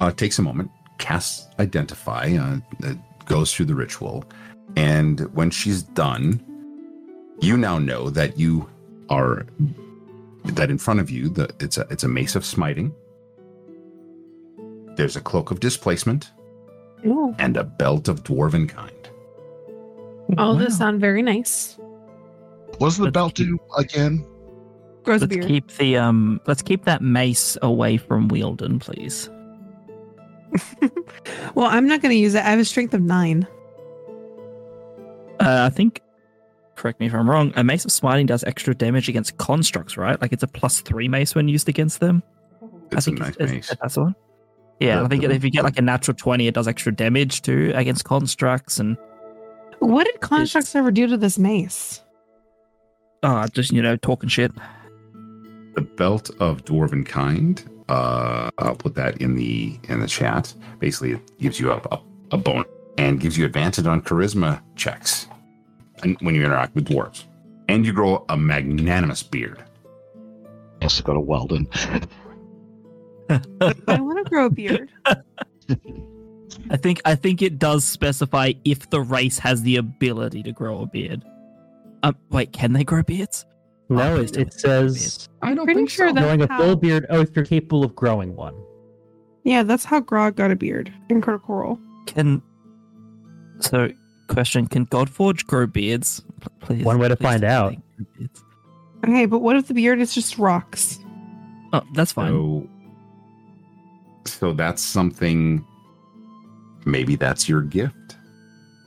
uh, 0.00 0.10
takes 0.10 0.38
a 0.38 0.42
moment 0.42 0.70
casts 0.98 1.46
identify 1.60 2.36
uh, 2.36 2.58
uh, 2.84 2.94
goes 3.26 3.54
through 3.54 3.66
the 3.66 3.74
ritual. 3.74 4.24
And 4.76 5.20
when 5.34 5.50
she's 5.50 5.82
done 5.82 6.44
you 7.40 7.56
now 7.56 7.78
know 7.78 8.10
that 8.10 8.38
you 8.38 8.68
are 9.10 9.46
that 10.56 10.70
in 10.70 10.78
front 10.78 11.00
of 11.00 11.10
you 11.10 11.28
the 11.28 11.48
it's 11.60 11.76
a 11.78 11.86
it's 11.90 12.04
a 12.04 12.08
mace 12.08 12.34
of 12.36 12.44
smiting 12.44 12.94
there's 14.96 15.14
a 15.16 15.20
cloak 15.20 15.50
of 15.50 15.60
displacement 15.60 16.30
Ooh. 17.06 17.34
and 17.38 17.56
a 17.56 17.62
belt 17.62 18.08
of 18.08 18.24
dwarvenkind. 18.24 18.90
All 20.36 20.54
Wow. 20.54 20.58
this 20.58 20.76
sound 20.76 21.00
very 21.00 21.22
nice. 21.22 21.76
What 22.78 22.88
does 22.88 22.96
the 22.98 23.04
Let's 23.04 23.14
belt 23.14 23.34
keep- 23.36 23.46
do 23.46 23.58
again? 23.76 24.26
Grows 25.04 25.20
Let's 25.20 25.32
beard. 25.34 25.46
keep 25.46 25.68
the 25.76 25.96
um. 25.96 26.40
Let's 26.48 26.62
keep 26.62 26.84
that 26.86 27.00
mace 27.00 27.56
away 27.62 27.96
from 27.96 28.28
Wielden, 28.28 28.80
please. 28.80 29.30
well, 31.54 31.66
I'm 31.68 31.86
not 31.86 32.02
going 32.02 32.12
to 32.12 32.18
use 32.18 32.34
it. 32.34 32.40
I 32.44 32.50
have 32.50 32.58
a 32.58 32.64
strength 32.64 32.92
of 32.92 33.00
nine. 33.00 33.46
Uh, 35.40 35.62
I 35.66 35.70
think. 35.70 36.02
Correct 36.78 37.00
me 37.00 37.06
if 37.06 37.14
I'm 37.14 37.28
wrong. 37.28 37.52
A 37.56 37.64
mace 37.64 37.84
of 37.84 37.90
smiting 37.90 38.26
does 38.26 38.44
extra 38.44 38.72
damage 38.72 39.08
against 39.08 39.36
constructs, 39.36 39.96
right? 39.96 40.20
Like 40.20 40.32
it's 40.32 40.44
a 40.44 40.46
plus 40.46 40.80
three 40.80 41.08
mace 41.08 41.34
when 41.34 41.48
used 41.48 41.68
against 41.68 41.98
them. 41.98 42.22
I 42.62 42.66
It's 42.92 43.06
a 43.08 43.10
think 43.10 43.18
nice 43.18 43.30
it's- 43.34 43.50
mace. 43.50 43.76
That's 43.82 43.94
the 43.96 44.02
one. 44.04 44.14
Yeah, 44.78 45.00
The- 45.00 45.04
I 45.04 45.08
think 45.08 45.22
the- 45.24 45.32
if 45.32 45.42
you 45.42 45.50
get 45.50 45.64
like 45.64 45.76
a 45.76 45.82
natural 45.82 46.16
twenty, 46.16 46.46
it 46.46 46.54
does 46.54 46.68
extra 46.68 46.94
damage 46.94 47.42
too 47.42 47.72
against 47.74 48.04
constructs 48.04 48.78
and 48.78 48.96
What 49.80 50.04
did 50.06 50.20
constructs 50.20 50.74
ever 50.76 50.92
do 50.92 51.08
to 51.08 51.16
this 51.16 51.36
mace? 51.38 52.00
uh 53.24 53.48
just 53.48 53.72
you 53.72 53.82
know 53.82 53.96
talking 53.96 54.28
shit. 54.28 54.52
The 55.74 55.80
belt 55.80 56.30
of 56.38 56.64
dwarvenkind. 56.64 57.66
Uh, 57.88 58.50
I'll 58.58 58.76
put 58.76 58.94
that 58.94 59.20
in 59.20 59.34
the 59.34 59.76
in 59.88 59.98
the 59.98 60.06
chat. 60.06 60.54
Basically, 60.78 61.12
it 61.12 61.38
gives 61.40 61.58
you 61.58 61.72
a 61.72 61.76
a, 61.90 62.00
a 62.32 62.36
bone 62.36 62.64
and 62.98 63.18
gives 63.18 63.36
you 63.36 63.44
advantage 63.46 63.86
on 63.86 64.02
charisma 64.02 64.60
checks, 64.76 65.26
and 65.32 65.37
when 66.20 66.34
you 66.34 66.44
interact 66.44 66.74
with 66.74 66.88
dwarves, 66.88 67.24
and 67.68 67.84
you 67.86 67.92
grow 67.92 68.24
a 68.28 68.36
magnanimous 68.36 69.22
beard. 69.22 69.62
Let's 70.80 71.00
go 71.00 71.14
to 71.14 71.20
Wielden. 71.20 71.66
I 73.30 74.00
want 74.00 74.24
to 74.24 74.30
grow 74.30 74.46
a 74.46 74.50
beard. 74.50 74.90
I 76.70 76.76
think 76.76 77.00
I 77.04 77.14
think 77.14 77.42
it 77.42 77.58
does 77.58 77.84
specify 77.84 78.52
if 78.64 78.88
the 78.90 79.00
race 79.00 79.38
has 79.38 79.62
the 79.62 79.76
ability 79.76 80.42
to 80.44 80.52
grow 80.52 80.82
a 80.82 80.86
beard. 80.86 81.22
Um, 82.02 82.16
wait, 82.30 82.52
can 82.52 82.72
they 82.72 82.84
grow 82.84 83.02
beards? 83.02 83.44
No, 83.90 84.16
please 84.16 84.30
it, 84.32 84.36
it 84.36 84.50
they 84.54 84.62
grow 84.68 84.88
says 84.88 85.28
I 85.42 85.54
don't 85.54 85.64
Pretty 85.64 85.78
think 85.80 85.90
sure 85.90 86.08
so. 86.08 86.14
that- 86.14 86.20
growing 86.22 86.42
a 86.42 86.46
how- 86.48 86.58
full 86.62 86.76
beard. 86.76 87.06
Oh, 87.10 87.20
if 87.20 87.34
you're 87.34 87.44
capable 87.44 87.84
of 87.84 87.94
growing 87.94 88.34
one. 88.36 88.54
Yeah, 89.44 89.62
that's 89.62 89.84
how 89.84 90.00
Grog 90.00 90.36
got 90.36 90.50
a 90.50 90.56
beard 90.56 90.92
in 91.08 91.20
Critical 91.22 91.54
Role. 91.54 91.78
Can 92.06 92.42
so 93.60 93.88
question: 94.28 94.66
Can 94.66 94.86
Godforge 94.86 95.46
grow 95.46 95.66
beards? 95.66 96.22
Please. 96.60 96.84
One 96.84 96.98
way 96.98 97.08
to 97.08 97.16
find 97.16 97.44
out. 97.44 97.70
they 97.72 97.76
grow 98.04 98.06
beards. 98.18 98.44
Okay, 99.06 99.26
but 99.26 99.38
what 99.40 99.56
if 99.56 99.68
the 99.68 99.74
beard 99.74 100.00
is 100.00 100.14
just 100.14 100.38
rocks? 100.38 100.98
Oh, 101.72 101.82
that's 101.94 102.12
fine. 102.12 102.30
So, 102.32 102.68
so 104.24 104.52
that's 104.52 104.82
something. 104.82 105.64
Maybe 106.84 107.16
that's 107.16 107.48
your 107.48 107.62
gift. 107.62 107.94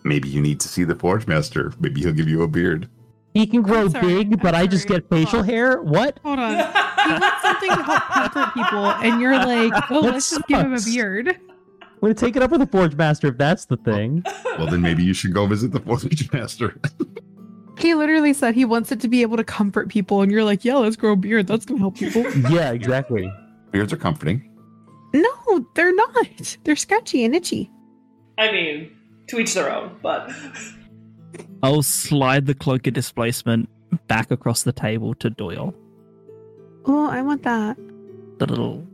Maybe 0.04 0.28
you 0.30 0.42
need 0.42 0.60
to 0.62 0.68
see 0.68 0.84
the 0.84 0.96
Forge 0.96 1.28
Master. 1.28 1.72
Maybe 1.80 2.02
he'll 2.02 2.14
give 2.14 2.28
you 2.28 2.42
a 2.42 2.48
beard. 2.48 2.90
He 3.34 3.46
can 3.48 3.62
grow 3.62 3.88
sorry, 3.88 4.24
big, 4.26 4.42
but 4.42 4.56
I'm 4.56 4.64
I 4.64 4.68
just 4.68 4.88
get 4.88 5.08
facial 5.10 5.40
on. 5.40 5.46
hair. 5.46 5.82
What? 5.82 6.20
Hold 6.24 6.40
on. 6.40 6.52
He 6.52 7.12
wants 7.14 7.42
something 7.42 7.70
to 7.70 7.84
help 7.84 8.02
comfort 8.04 8.54
people, 8.54 8.86
and 8.86 9.22
you're 9.22 9.38
like, 9.38 9.72
oh, 9.92 10.02
That 10.02 10.14
let's 10.14 10.30
just 10.32 10.48
give 10.48 10.60
him 10.60 10.74
a 10.74 10.82
beard. 10.82 11.40
I'm 12.02 12.08
gonna 12.08 12.14
take 12.16 12.36
it 12.36 12.42
up 12.42 12.50
with 12.50 12.62
the 12.62 12.68
Forge 12.68 12.96
Master 12.96 13.28
if 13.28 13.38
that's 13.38 13.66
the 13.66 13.78
thing. 13.78 14.24
Well, 14.58 14.68
then 14.68 14.82
maybe 14.82 15.04
you 15.04 15.14
should 15.14 15.34
go 15.34 15.46
visit 15.46 15.72
the 15.72 15.80
Forge 15.80 16.32
Master. 16.34 16.80
He 17.78 17.94
literally 17.94 18.34
said 18.34 18.56
he 18.56 18.66
wants 18.66 18.92
it 18.92 19.00
to 19.02 19.08
be 19.08 19.22
able 19.22 19.38
to 19.38 19.44
comfort 19.44 19.90
people, 19.90 20.22
and 20.22 20.32
you're 20.32 20.44
like, 20.44 20.66
yeah, 20.66 20.76
let's 20.76 20.96
grow 20.96 21.14
a 21.14 21.16
beard. 21.16 21.48
That's 21.48 21.66
gonna 21.66 21.80
help 21.80 21.96
people. 21.96 22.24
yeah, 22.52 22.72
exactly. 22.72 23.32
Beards 23.72 23.94
are 23.94 23.98
comforting. 23.98 24.50
no, 25.14 25.66
they're 25.76 25.94
not. 25.94 26.58
They're 26.64 26.76
sketchy 26.76 27.24
and 27.24 27.36
itchy. 27.36 27.72
I 28.38 28.52
mean, 28.52 28.92
to 29.30 29.40
each 29.40 29.54
their 29.54 29.72
own, 29.72 29.98
but 30.02 30.32
I'll 31.64 31.84
slide 31.84 32.48
the 32.48 32.56
cloak 32.56 32.88
of 32.88 32.94
displacement 32.94 33.70
back 34.08 34.32
across 34.32 34.64
the 34.64 34.74
table 34.74 35.14
to 35.16 35.30
Doyle. 35.30 35.76
Oh, 36.86 37.08
I 37.08 37.22
want 37.22 37.44
that. 37.44 37.78
The 38.40 38.48
little 38.48 38.88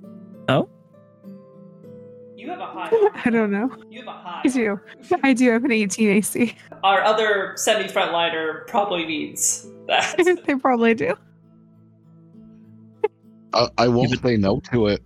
you 2.37 2.49
have 2.49 2.59
a 2.59 2.65
high. 2.67 2.89
I 3.25 3.29
don't 3.29 3.51
know. 3.51 3.69
You 3.89 3.99
have 3.99 4.07
a 4.07 4.11
high. 4.11 4.41
I 4.45 4.47
do. 4.47 4.79
I 5.23 5.33
do 5.33 5.49
have 5.51 5.63
an 5.65 5.71
18 5.71 6.09
AC. 6.09 6.55
Our 6.83 7.01
other 7.03 7.53
semi 7.57 7.87
frontliner 7.87 8.65
probably 8.67 9.05
needs 9.05 9.67
that. 9.87 10.15
they 10.45 10.55
probably 10.55 10.93
do. 10.93 11.15
I, 13.53 13.69
I 13.77 13.87
won't 13.87 14.21
say 14.21 14.37
no 14.37 14.59
to 14.71 14.87
it. 14.87 15.01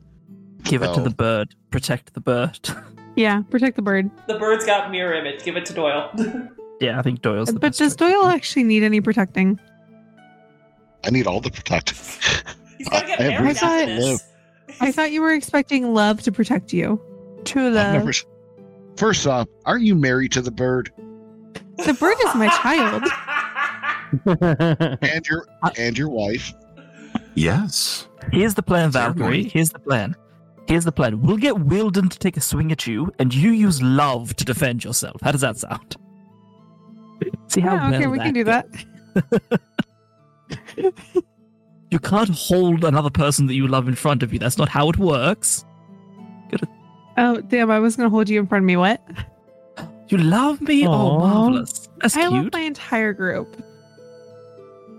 give 0.64 0.82
it 0.84 0.94
to 0.94 1.02
the 1.02 1.10
bird. 1.10 1.56
Protect 1.70 2.14
the 2.14 2.22
bird. 2.22 2.70
Yeah, 3.16 3.42
protect 3.50 3.76
the 3.76 3.82
bird. 3.82 4.10
the 4.28 4.38
bird's 4.40 4.66
got 4.66 4.92
mirror 4.92 5.14
image. 5.14 5.44
Give 5.44 5.56
it 5.58 5.66
to 5.68 5.74
Doyle. 5.74 6.12
yeah, 6.80 6.98
I 7.00 7.02
think 7.02 7.22
Doyle's 7.22 7.48
the 7.48 7.54
But 7.54 7.62
best 7.62 7.80
does 7.80 7.96
choice. 7.96 8.12
Doyle 8.12 8.26
actually 8.28 8.64
need 8.64 8.84
any 8.84 9.00
protecting? 9.02 9.60
I 11.04 11.10
need 11.10 11.28
all 11.28 11.40
the 11.42 11.50
protect. 11.52 11.92
He's 12.78 12.88
gonna 12.90 13.08
get 13.08 13.20
I- 13.22 13.26
I 13.26 13.28
married 13.30 13.58
thought- 13.58 13.82
after 13.82 13.96
this. 13.96 14.28
I 14.80 14.92
thought 14.92 15.12
you 15.12 15.22
were 15.22 15.34
expecting 15.34 15.94
love 15.94 16.22
to 16.24 16.32
protect 16.32 16.74
you. 16.74 17.00
True 17.46 17.68
I've 17.68 17.74
love. 17.74 17.94
never 17.94 18.12
First 18.98 19.26
off, 19.28 19.48
aren't 19.66 19.84
you 19.84 19.96
married 19.96 20.32
to 20.34 20.42
the 20.42 20.52
bird? 20.52 20.92
The 21.86 21.94
bird 21.94 22.16
is 22.28 22.36
my 22.36 22.48
child. 22.62 23.04
And 25.02 25.26
your 25.28 25.46
and 25.78 25.98
your 25.98 26.10
wife? 26.10 26.54
Yes. 27.34 28.10
Here's 28.34 28.54
the 28.56 28.62
plan, 28.62 28.92
Certainly. 28.92 29.20
Valkyrie. 29.22 29.44
Here's 29.50 29.70
the 29.70 29.80
plan. 29.80 30.16
Here's 30.68 30.84
the 30.84 30.92
plan. 30.92 31.22
We'll 31.22 31.38
get 31.38 31.56
Wielden 31.56 32.10
to 32.10 32.20
take 32.20 32.36
a 32.36 32.42
swing 32.42 32.74
at 32.74 32.86
you, 32.86 33.12
and 33.20 33.34
you 33.34 33.52
use 33.52 33.82
love 33.82 34.36
to 34.36 34.44
defend 34.44 34.84
yourself. 34.84 35.22
How 35.22 35.32
does 35.32 35.40
that 35.42 35.58
sound? 35.58 35.96
See 37.48 37.62
how 37.62 37.76
Yeah, 37.76 37.88
okay, 37.96 38.00
well 38.08 38.12
we 38.12 38.20
can 38.20 38.34
do 38.34 38.44
goes? 38.44 38.64
that. 39.30 39.62
You 41.90 42.00
can't 42.00 42.30
hold 42.30 42.84
another 42.86 43.10
person 43.10 43.48
that 43.48 43.54
you 43.56 43.68
love 43.68 43.88
in 43.90 43.96
front 43.96 44.24
of 44.24 44.32
you. 44.32 44.40
That's 44.40 44.58
not 44.58 44.70
how 44.70 44.90
it 44.90 44.98
works. 44.98 45.66
Oh, 47.18 47.42
damn, 47.42 47.70
I 47.72 47.80
was 47.80 47.96
going 47.96 48.06
to 48.06 48.10
hold 48.10 48.30
you 48.30 48.40
in 48.40 48.48
front 48.48 48.64
of 48.64 48.68
me. 48.68 48.78
What? 48.78 49.02
You 50.10 50.18
love 50.18 50.62
me? 50.62 50.86
Oh, 50.88 51.20
marvelous. 51.20 51.90
That's 52.02 52.18
I 52.18 52.28
love 52.28 52.50
my 52.52 52.60
entire 52.62 53.14
group. 53.14 53.64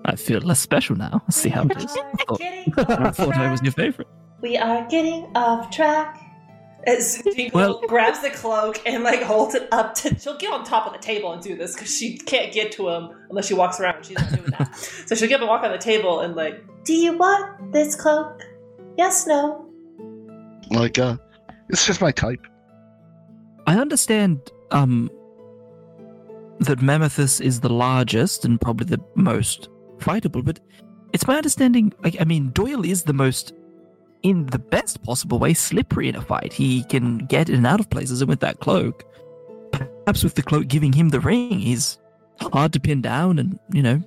I 0.05 0.17
feel 0.17 0.41
less 0.41 0.59
special 0.61 0.97
now. 0.97 1.23
Let's 1.27 1.37
see 1.37 1.49
how 1.49 1.65
it 1.65 1.77
is. 1.77 1.97
I 1.97 2.25
thought, 2.25 3.01
I 3.01 3.11
thought 3.11 3.37
I 3.37 3.51
was 3.51 3.63
your 3.63 3.73
favorite. 3.73 4.09
We 4.41 4.57
are 4.57 4.87
getting 4.89 5.31
off 5.37 5.71
track. 5.71 6.19
As 6.85 7.23
Dingle 7.23 7.51
Well- 7.55 7.81
grabs 7.87 8.23
the 8.23 8.31
cloak 8.31 8.81
and 8.85 9.05
like 9.05 9.23
holds 9.23 9.55
it 9.55 9.69
up 9.71 9.95
to, 9.97 10.19
she'll 10.19 10.37
get 10.37 10.53
on 10.53 10.65
top 10.65 10.85
of 10.85 10.93
the 10.93 10.99
table 10.99 11.33
and 11.33 11.41
do 11.41 11.55
this 11.57 11.75
because 11.75 11.95
she 11.97 12.19
can't 12.19 12.53
get 12.53 12.73
to 12.73 12.89
him 12.89 13.11
unless 13.31 13.47
she 13.47 13.55
walks 13.55 13.79
around. 13.79 14.05
She's 14.05 14.19
not 14.19 14.31
doing 14.33 14.51
that, 14.59 14.75
so 15.07 15.15
she'll 15.15 15.29
get 15.29 15.37
up 15.37 15.43
and 15.43 15.49
walk 15.49 15.63
on 15.63 15.71
the 15.71 15.79
table 15.79 16.19
and 16.21 16.35
like, 16.35 16.61
Do 16.85 16.95
you 16.95 17.17
want 17.17 17.73
this 17.73 17.95
cloak? 17.95 18.43
Yes, 18.99 19.29
no. 19.29 19.71
Like, 20.73 20.99
uh, 20.99 21.19
it's 21.73 21.87
just 21.87 22.01
my 22.01 22.13
type. 22.13 22.47
I 23.67 23.77
understand 23.77 24.39
um 24.71 25.11
that 26.61 26.79
Mammothus 26.79 27.41
is 27.41 27.61
the 27.61 27.73
largest 27.73 28.45
and 28.45 28.61
probably 28.61 28.87
the 28.87 29.03
most 29.17 29.69
fightable, 29.99 30.45
but 30.45 30.61
it's 31.13 31.27
my 31.27 31.37
understanding 31.37 31.93
like 32.05 32.17
I 32.21 32.25
mean 32.25 32.51
Doyle 32.51 32.85
is 32.85 33.05
the 33.05 33.13
most 33.13 33.53
in 34.23 34.47
the 34.47 34.59
best 34.59 35.03
possible 35.03 35.39
way 35.39 35.55
slippery 35.55 36.09
in 36.09 36.17
a 36.17 36.23
fight. 36.23 36.53
He 36.53 36.85
can 36.85 37.19
get 37.19 37.49
in 37.49 37.57
and 37.57 37.67
out 37.67 37.81
of 37.81 37.91
places 37.91 38.23
and 38.23 38.29
with 38.29 38.41
that 38.41 38.61
cloak. 38.61 39.05
Perhaps 39.73 40.23
with 40.23 40.35
the 40.35 40.43
cloak 40.43 40.69
giving 40.69 40.93
him 40.93 41.09
the 41.09 41.21
ring, 41.21 41.59
he's 41.59 41.99
hard 42.41 42.73
to 42.73 42.81
pin 42.81 43.01
down 43.01 43.39
and, 43.39 43.59
you 43.73 43.83
know, 43.83 44.01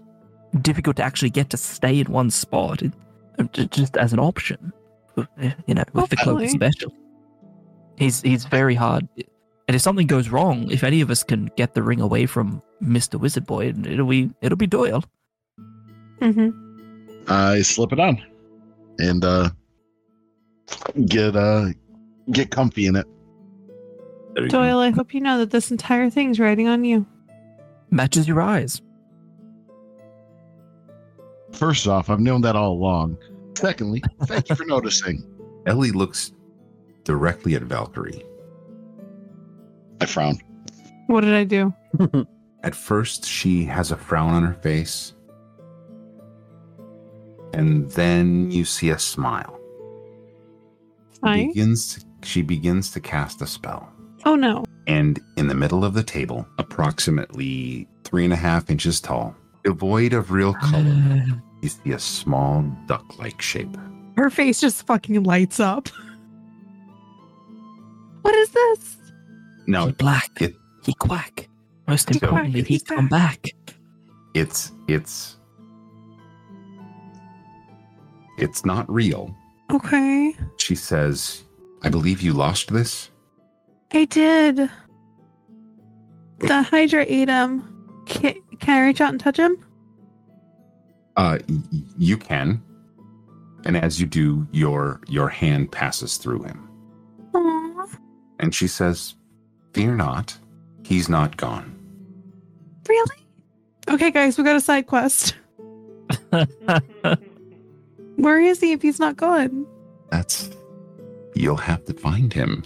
difficult 0.62 0.96
to 0.98 1.04
actually 1.04 1.30
get 1.32 1.50
to 1.50 1.58
stay 1.58 2.00
in 2.00 2.12
one 2.12 2.30
spot. 2.30 2.82
It, 2.82 2.94
just 3.72 3.98
as 3.98 4.14
an 4.14 4.20
option. 4.20 4.72
You 5.68 5.74
know, 5.74 5.84
with 5.94 6.10
the 6.10 6.16
cloak 6.16 6.40
Hopefully. 6.40 7.05
Special. 7.96 8.06
He's 8.06 8.22
he's 8.22 8.46
very 8.46 8.76
hard. 8.76 9.08
And 9.68 9.76
if 9.76 9.82
something 9.82 10.08
goes 10.08 10.30
wrong, 10.30 10.70
if 10.70 10.84
any 10.84 11.02
of 11.02 11.10
us 11.10 11.24
can 11.24 11.50
get 11.56 11.74
the 11.74 11.82
ring 11.82 12.00
away 12.02 12.26
from 12.26 12.62
Mister 12.82 13.18
Wizard 13.18 13.46
Boy, 13.46 13.70
it'll 13.70 14.08
be 14.08 14.32
it'll 14.42 14.58
be 14.58 14.68
Doyle. 14.68 15.04
hmm 16.22 16.50
I 17.28 17.64
slip 17.64 17.92
it 17.92 18.00
on 18.00 18.22
and 19.00 19.26
uh 19.26 19.50
get 21.08 21.36
uh 21.36 21.70
get 22.32 22.52
comfy 22.52 22.86
in 22.86 22.96
it. 22.96 23.08
Doyle, 24.50 24.80
I 24.80 24.90
hope 24.92 25.14
you 25.14 25.22
know 25.22 25.40
that 25.40 25.52
this 25.52 25.72
entire 25.72 26.10
thing's 26.10 26.40
riding 26.40 26.68
on 26.68 26.84
you. 26.84 27.06
Matches 27.90 28.28
your 28.28 28.42
eyes. 28.42 28.82
First 31.54 31.88
off, 31.88 32.10
I've 32.10 32.20
known 32.20 32.42
that 32.42 32.56
all 32.56 32.74
along. 32.74 33.18
Secondly, 33.58 34.04
thank 34.24 34.50
you 34.50 34.56
for 34.56 34.66
noticing. 34.68 35.24
Ellie 35.66 35.92
looks 35.92 36.34
directly 37.06 37.56
at 37.56 37.62
Valkyrie. 37.62 38.26
I 40.02 40.06
frown. 40.06 40.38
What 41.08 41.22
did 41.22 41.34
I 41.34 41.46
do? 41.46 41.74
At 42.64 42.76
first, 42.76 43.26
she 43.26 43.64
has 43.66 43.92
a 43.92 43.96
frown 43.96 44.34
on 44.34 44.44
her 44.44 44.56
face. 44.56 45.14
And 47.54 47.90
then 47.92 48.50
you 48.52 48.66
see 48.66 48.90
a 48.90 49.00
smile. 49.00 49.60
She 51.24 51.48
begins 51.48 51.94
to, 51.94 52.06
she 52.24 52.42
begins 52.42 52.92
to 52.92 53.00
cast 53.00 53.42
a 53.42 53.48
spell. 53.48 53.90
Oh 54.26 54.36
no. 54.36 54.66
And 54.88 55.20
in 55.38 55.48
the 55.48 55.56
middle 55.56 55.86
of 55.86 55.94
the 55.94 56.04
table, 56.04 56.48
approximately 56.58 57.88
three 58.04 58.24
and 58.24 58.34
a 58.34 58.38
half 58.38 58.70
inches 58.70 59.00
tall, 59.00 59.36
devoid 59.64 60.14
of 60.14 60.32
real 60.32 60.54
color, 60.56 61.24
you 61.62 61.70
see 61.70 61.92
a 61.92 62.00
small 62.00 62.64
duck 62.88 63.20
like 63.20 63.42
shape. 63.42 63.78
Her 64.18 64.30
face 64.30 64.60
just 64.60 64.86
fucking 64.88 65.24
lights 65.24 65.60
up. 65.60 65.88
what 68.26 68.36
is 68.36 68.50
this? 68.50 68.98
No, 69.68 69.86
he 69.88 69.92
black. 69.94 70.42
it- 70.42 70.56
he 70.84 70.94
quack. 70.96 71.48
Most 71.88 72.10
He 72.10 72.20
quack, 72.20 72.30
importantly, 72.32 72.62
he 72.64 72.68
he's 72.76 72.84
come 72.84 73.08
back. 73.08 73.48
it's 74.34 74.72
it's 74.88 75.38
it's 78.38 78.66
not 78.66 78.90
real. 78.92 79.36
Okay. 79.72 80.36
She 80.58 80.76
says, 80.76 81.44
I 81.84 81.90
believe 81.90 82.22
you 82.22 82.34
lost 82.34 82.72
this. 82.74 83.10
I 83.94 84.06
did. 84.06 84.70
The 86.40 86.62
Hydra 86.64 87.06
ate 87.08 87.30
him. 87.30 88.04
Can, 88.06 88.36
can 88.60 88.78
I 88.78 88.86
reach 88.88 89.02
out 89.02 89.12
and 89.12 89.20
touch 89.20 89.38
him? 89.38 89.56
Uh, 91.16 91.40
y- 91.48 91.62
y- 91.72 91.82
you 91.98 92.18
can, 92.18 92.62
and 93.66 93.78
as 93.78 94.00
you 94.02 94.06
do, 94.06 94.46
your 94.52 95.00
your 95.08 95.30
hand 95.30 95.72
passes 95.72 96.18
through 96.18 96.44
him, 96.44 96.60
Aww. 96.60 96.65
And 98.40 98.54
she 98.54 98.68
says, 98.68 99.16
"Fear 99.74 99.96
not, 99.96 100.38
he's 100.84 101.10
not 101.10 101.38
gone." 101.38 101.72
Really? 102.88 103.18
Okay, 103.90 104.12
guys, 104.12 104.38
we 104.38 104.44
got 104.44 104.56
a 104.56 104.62
side 104.62 104.88
quest. 104.88 105.36
Where 108.18 108.40
is 108.40 108.60
he 108.62 108.72
if 108.72 108.82
he's 108.82 109.00
not 109.00 109.18
gone? 109.18 109.66
That's 110.12 110.50
you'll 111.36 111.58
have 111.58 111.84
to 111.86 111.94
find 111.94 112.32
him. 112.32 112.64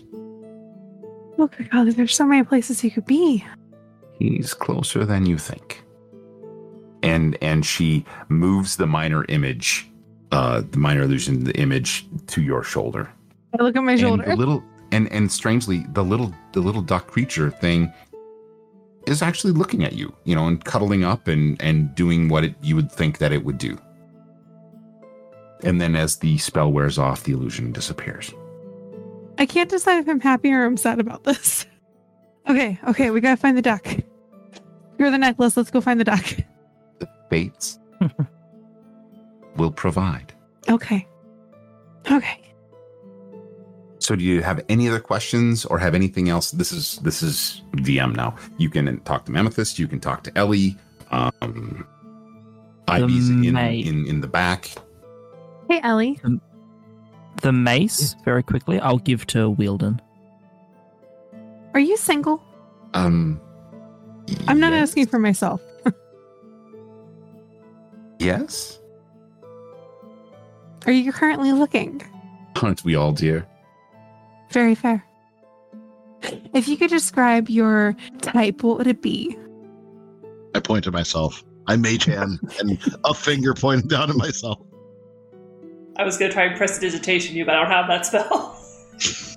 Look, 1.37 1.55
golly, 1.71 1.91
there's 1.91 2.13
so 2.15 2.25
many 2.25 2.43
places 2.43 2.79
he 2.81 2.89
could 2.89 3.05
be. 3.05 3.45
He's 4.19 4.53
closer 4.53 5.05
than 5.05 5.25
you 5.25 5.37
think. 5.37 5.81
And 7.01 7.37
and 7.41 7.65
she 7.65 8.05
moves 8.27 8.75
the 8.75 8.85
minor 8.87 9.25
image, 9.29 9.89
uh, 10.31 10.61
the 10.69 10.77
minor 10.77 11.03
illusion, 11.03 11.43
the 11.45 11.57
image 11.57 12.05
to 12.27 12.41
your 12.41 12.63
shoulder. 12.63 13.09
I 13.57 13.63
look 13.63 13.75
at 13.75 13.83
my 13.83 13.93
And 13.93 14.01
shoulder. 14.01 14.23
the 14.25 14.35
little 14.35 14.63
and 14.91 15.11
and 15.11 15.31
strangely, 15.31 15.85
the 15.93 16.03
little 16.03 16.33
the 16.53 16.59
little 16.59 16.81
duck 16.81 17.07
creature 17.07 17.51
thing 17.51 17.91
is 19.07 19.21
actually 19.21 19.53
looking 19.53 19.83
at 19.83 19.93
you, 19.93 20.13
you 20.23 20.35
know, 20.35 20.47
and 20.47 20.63
cuddling 20.63 21.03
up 21.03 21.27
and 21.27 21.61
and 21.61 21.93
doing 21.95 22.29
what 22.29 22.43
it 22.43 22.55
you 22.61 22.75
would 22.75 22.91
think 22.91 23.17
that 23.19 23.31
it 23.31 23.43
would 23.43 23.57
do. 23.57 23.77
And 25.63 25.81
then 25.81 25.95
as 25.95 26.17
the 26.17 26.37
spell 26.37 26.71
wears 26.71 26.97
off, 26.97 27.23
the 27.23 27.33
illusion 27.33 27.71
disappears. 27.71 28.33
I 29.37 29.45
can't 29.45 29.69
decide 29.69 29.99
if 29.99 30.07
I'm 30.07 30.19
happy 30.19 30.51
or 30.51 30.65
I'm 30.65 30.77
sad 30.77 30.99
about 30.99 31.23
this. 31.23 31.65
Okay, 32.47 32.79
okay, 32.87 33.11
we 33.11 33.21
gotta 33.21 33.37
find 33.37 33.55
the 33.55 33.61
duck. 33.61 33.85
You're 34.97 35.11
the 35.11 35.19
necklace. 35.19 35.55
Let's 35.55 35.69
go 35.69 35.81
find 35.81 35.99
the 35.99 36.03
duck. 36.03 36.25
The 36.99 37.07
fates 37.29 37.79
will 39.55 39.71
provide. 39.71 40.33
Okay. 40.67 41.07
Okay. 42.09 42.48
So 43.99 44.15
do 44.15 44.23
you 44.23 44.41
have 44.41 44.63
any 44.69 44.87
other 44.87 44.99
questions 44.99 45.65
or 45.65 45.77
have 45.77 45.93
anything 45.93 46.29
else? 46.29 46.51
This 46.51 46.71
is 46.71 46.97
this 46.99 47.21
is 47.21 47.61
VM 47.75 48.15
now. 48.15 48.35
You 48.57 48.69
can 48.69 48.99
talk 49.01 49.25
to 49.25 49.31
Mammothus, 49.31 49.77
you 49.77 49.87
can 49.87 49.99
talk 49.99 50.23
to 50.23 50.37
Ellie. 50.37 50.77
Um 51.11 51.85
Ivy's 52.87 53.29
in, 53.29 53.53
May- 53.53 53.79
in 53.79 54.07
in 54.07 54.21
the 54.21 54.27
back. 54.27 54.71
Hey, 55.69 55.79
Ellie. 55.83 56.19
The 57.41 57.51
mace, 57.51 58.15
very 58.25 58.41
quickly, 58.43 58.79
I'll 58.79 58.97
give 58.97 59.27
to 59.27 59.53
Wielden. 59.55 59.99
Are 61.73 61.79
you 61.79 61.95
single? 61.97 62.41
Um 62.93 63.39
I'm 64.47 64.59
not 64.59 64.73
yes. 64.73 64.89
asking 64.89 65.07
for 65.07 65.19
myself. 65.19 65.61
Yes. 68.19 68.79
Are 70.85 70.91
you 70.91 71.13
currently 71.13 71.53
looking? 71.53 72.01
Aren't 72.61 72.83
we 72.83 72.95
all 72.95 73.13
dear? 73.13 73.47
Very 74.51 74.75
fair. 74.75 75.03
If 76.53 76.67
you 76.67 76.75
could 76.77 76.89
describe 76.89 77.49
your 77.49 77.95
type, 78.21 78.63
what 78.63 78.77
would 78.77 78.87
it 78.87 79.01
be? 79.01 79.37
I 80.55 80.59
point 80.59 80.83
to 80.85 80.91
myself. 80.91 81.43
I 81.67 81.75
mage 81.75 82.05
hand 82.05 82.39
and 82.59 82.77
a 83.05 83.13
finger 83.13 83.53
pointing 83.53 83.87
down 83.87 84.09
at 84.09 84.15
myself. 84.15 84.59
I 85.97 86.03
was 86.03 86.17
gonna 86.17 86.31
try 86.31 86.45
and 86.45 86.57
press 86.57 86.71
prestidigitation 86.79 87.35
you, 87.35 87.45
but 87.45 87.55
I 87.55 87.61
don't 87.61 87.71
have 87.71 87.87
that 87.87 88.05
spell. 88.05 88.55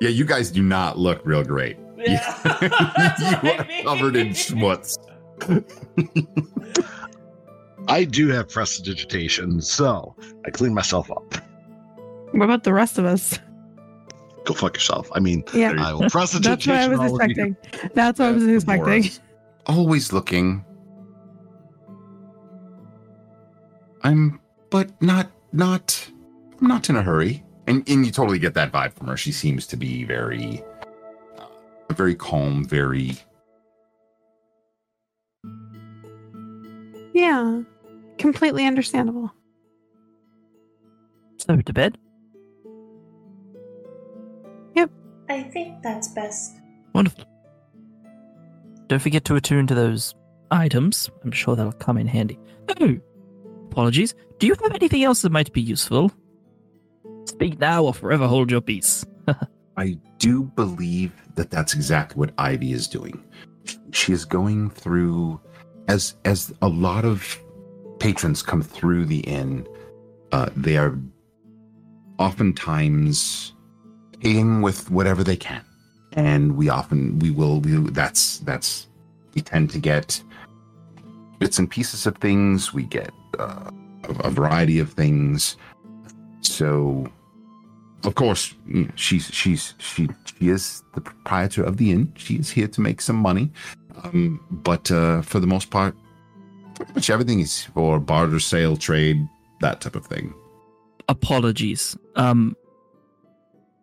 Yeah, 0.00 0.08
you 0.08 0.24
guys 0.24 0.50
do 0.50 0.60
not 0.60 0.98
look 0.98 1.20
real 1.24 1.44
great. 1.44 1.78
yeah. 1.96 2.18
You 2.60 2.68
what 2.68 3.44
I 3.44 3.56
are 3.58 3.64
mean. 3.66 3.84
covered 3.84 4.16
in 4.16 4.28
schmutz. 4.30 4.96
I 7.86 8.04
do 8.04 8.28
have 8.28 8.48
prestidigitation, 8.48 9.60
so 9.60 10.14
I 10.44 10.50
clean 10.50 10.74
myself 10.74 11.10
up. 11.12 11.34
What 12.32 12.44
about 12.44 12.64
the 12.64 12.74
rest 12.74 12.98
of 12.98 13.04
us? 13.04 13.38
Go 14.44 14.54
fuck 14.54 14.74
yourself. 14.74 15.10
I 15.14 15.20
mean, 15.20 15.42
Yeah, 15.54 15.74
I 15.78 15.94
will 15.94 16.08
prestidigitation. 16.10 16.72
that's 16.90 16.98
what 16.98 17.00
I 17.00 17.02
was 17.02 17.12
all 17.12 17.16
expecting. 17.20 17.56
That's 17.94 18.18
what 18.18 18.28
I 18.28 18.32
was 18.32 18.46
expecting. 18.46 19.10
Always 19.66 20.12
looking. 20.12 20.64
I'm 24.02 24.40
but 24.70 24.90
not 25.00 25.30
not 25.52 26.10
I'm 26.60 26.68
not 26.68 26.90
in 26.90 26.96
a 26.96 27.02
hurry. 27.02 27.42
And 27.66 27.88
and 27.88 28.04
you 28.04 28.12
totally 28.12 28.38
get 28.38 28.52
that 28.54 28.70
vibe 28.70 28.92
from 28.92 29.06
her. 29.08 29.16
She 29.16 29.32
seems 29.32 29.66
to 29.68 29.76
be 29.78 30.04
very 30.04 30.62
uh, 31.38 31.46
very 31.94 32.14
calm, 32.14 32.64
very 32.66 33.16
Yeah, 37.14 37.62
completely 38.18 38.66
understandable. 38.66 39.32
So 41.38 41.56
to 41.56 41.72
bed. 41.72 41.96
I 45.28 45.42
think 45.42 45.82
that's 45.82 46.08
best. 46.08 46.56
Wonderful. 46.94 47.24
Don't 48.88 49.00
forget 49.00 49.24
to 49.26 49.36
attune 49.36 49.66
to 49.66 49.74
those 49.74 50.14
items. 50.50 51.10
I'm 51.24 51.32
sure 51.32 51.56
that'll 51.56 51.72
come 51.72 51.98
in 51.98 52.06
handy. 52.06 52.38
Oh, 52.80 52.98
apologies. 53.70 54.14
Do 54.38 54.46
you 54.46 54.54
have 54.62 54.74
anything 54.74 55.02
else 55.02 55.22
that 55.22 55.32
might 55.32 55.52
be 55.52 55.62
useful? 55.62 56.12
Speak 57.24 57.58
now 57.58 57.84
or 57.84 57.94
forever 57.94 58.26
hold 58.26 58.50
your 58.50 58.60
peace. 58.60 59.04
I 59.76 59.98
do 60.18 60.44
believe 60.44 61.12
that 61.34 61.50
that's 61.50 61.74
exactly 61.74 62.20
what 62.20 62.32
Ivy 62.38 62.72
is 62.72 62.86
doing. 62.86 63.24
She 63.92 64.12
is 64.12 64.24
going 64.24 64.70
through 64.70 65.40
as 65.88 66.14
as 66.24 66.52
a 66.62 66.68
lot 66.68 67.04
of 67.04 67.38
patrons 67.98 68.42
come 68.42 68.62
through 68.62 69.06
the 69.06 69.20
inn. 69.20 69.66
Uh, 70.32 70.50
they 70.54 70.76
are 70.76 70.98
oftentimes 72.18 73.53
with 74.24 74.90
whatever 74.90 75.22
they 75.22 75.36
can, 75.36 75.62
and 76.14 76.56
we 76.56 76.68
often 76.68 77.18
we 77.18 77.30
will 77.30 77.60
we 77.60 77.72
that's 77.90 78.38
that's 78.38 78.86
we 79.34 79.42
tend 79.42 79.70
to 79.70 79.78
get 79.78 80.22
bits 81.38 81.58
and 81.58 81.70
pieces 81.70 82.06
of 82.06 82.16
things. 82.16 82.72
We 82.72 82.84
get 82.84 83.10
uh, 83.38 83.70
a, 84.04 84.28
a 84.28 84.30
variety 84.30 84.78
of 84.78 84.92
things. 84.92 85.56
So 86.40 87.06
of 88.04 88.14
course, 88.14 88.54
you 88.66 88.84
know, 88.84 88.90
she's 88.94 89.30
she's 89.32 89.74
she 89.78 90.08
she 90.24 90.48
is 90.48 90.82
the 90.94 91.00
proprietor 91.00 91.62
of 91.62 91.76
the 91.76 91.90
inn. 91.90 92.12
She 92.16 92.36
is 92.36 92.50
here 92.50 92.68
to 92.68 92.80
make 92.80 93.00
some 93.00 93.16
money, 93.16 93.50
um, 94.02 94.40
but 94.50 94.90
uh, 94.90 95.22
for 95.22 95.40
the 95.40 95.46
most 95.46 95.70
part, 95.70 95.94
pretty 96.74 96.92
much 96.94 97.10
everything 97.10 97.40
is 97.40 97.64
for 97.64 97.98
barter, 98.00 98.40
sale, 98.40 98.76
trade, 98.76 99.26
that 99.60 99.80
type 99.80 99.96
of 99.96 100.06
thing. 100.06 100.34
Apologies. 101.08 101.96
Um. 102.16 102.56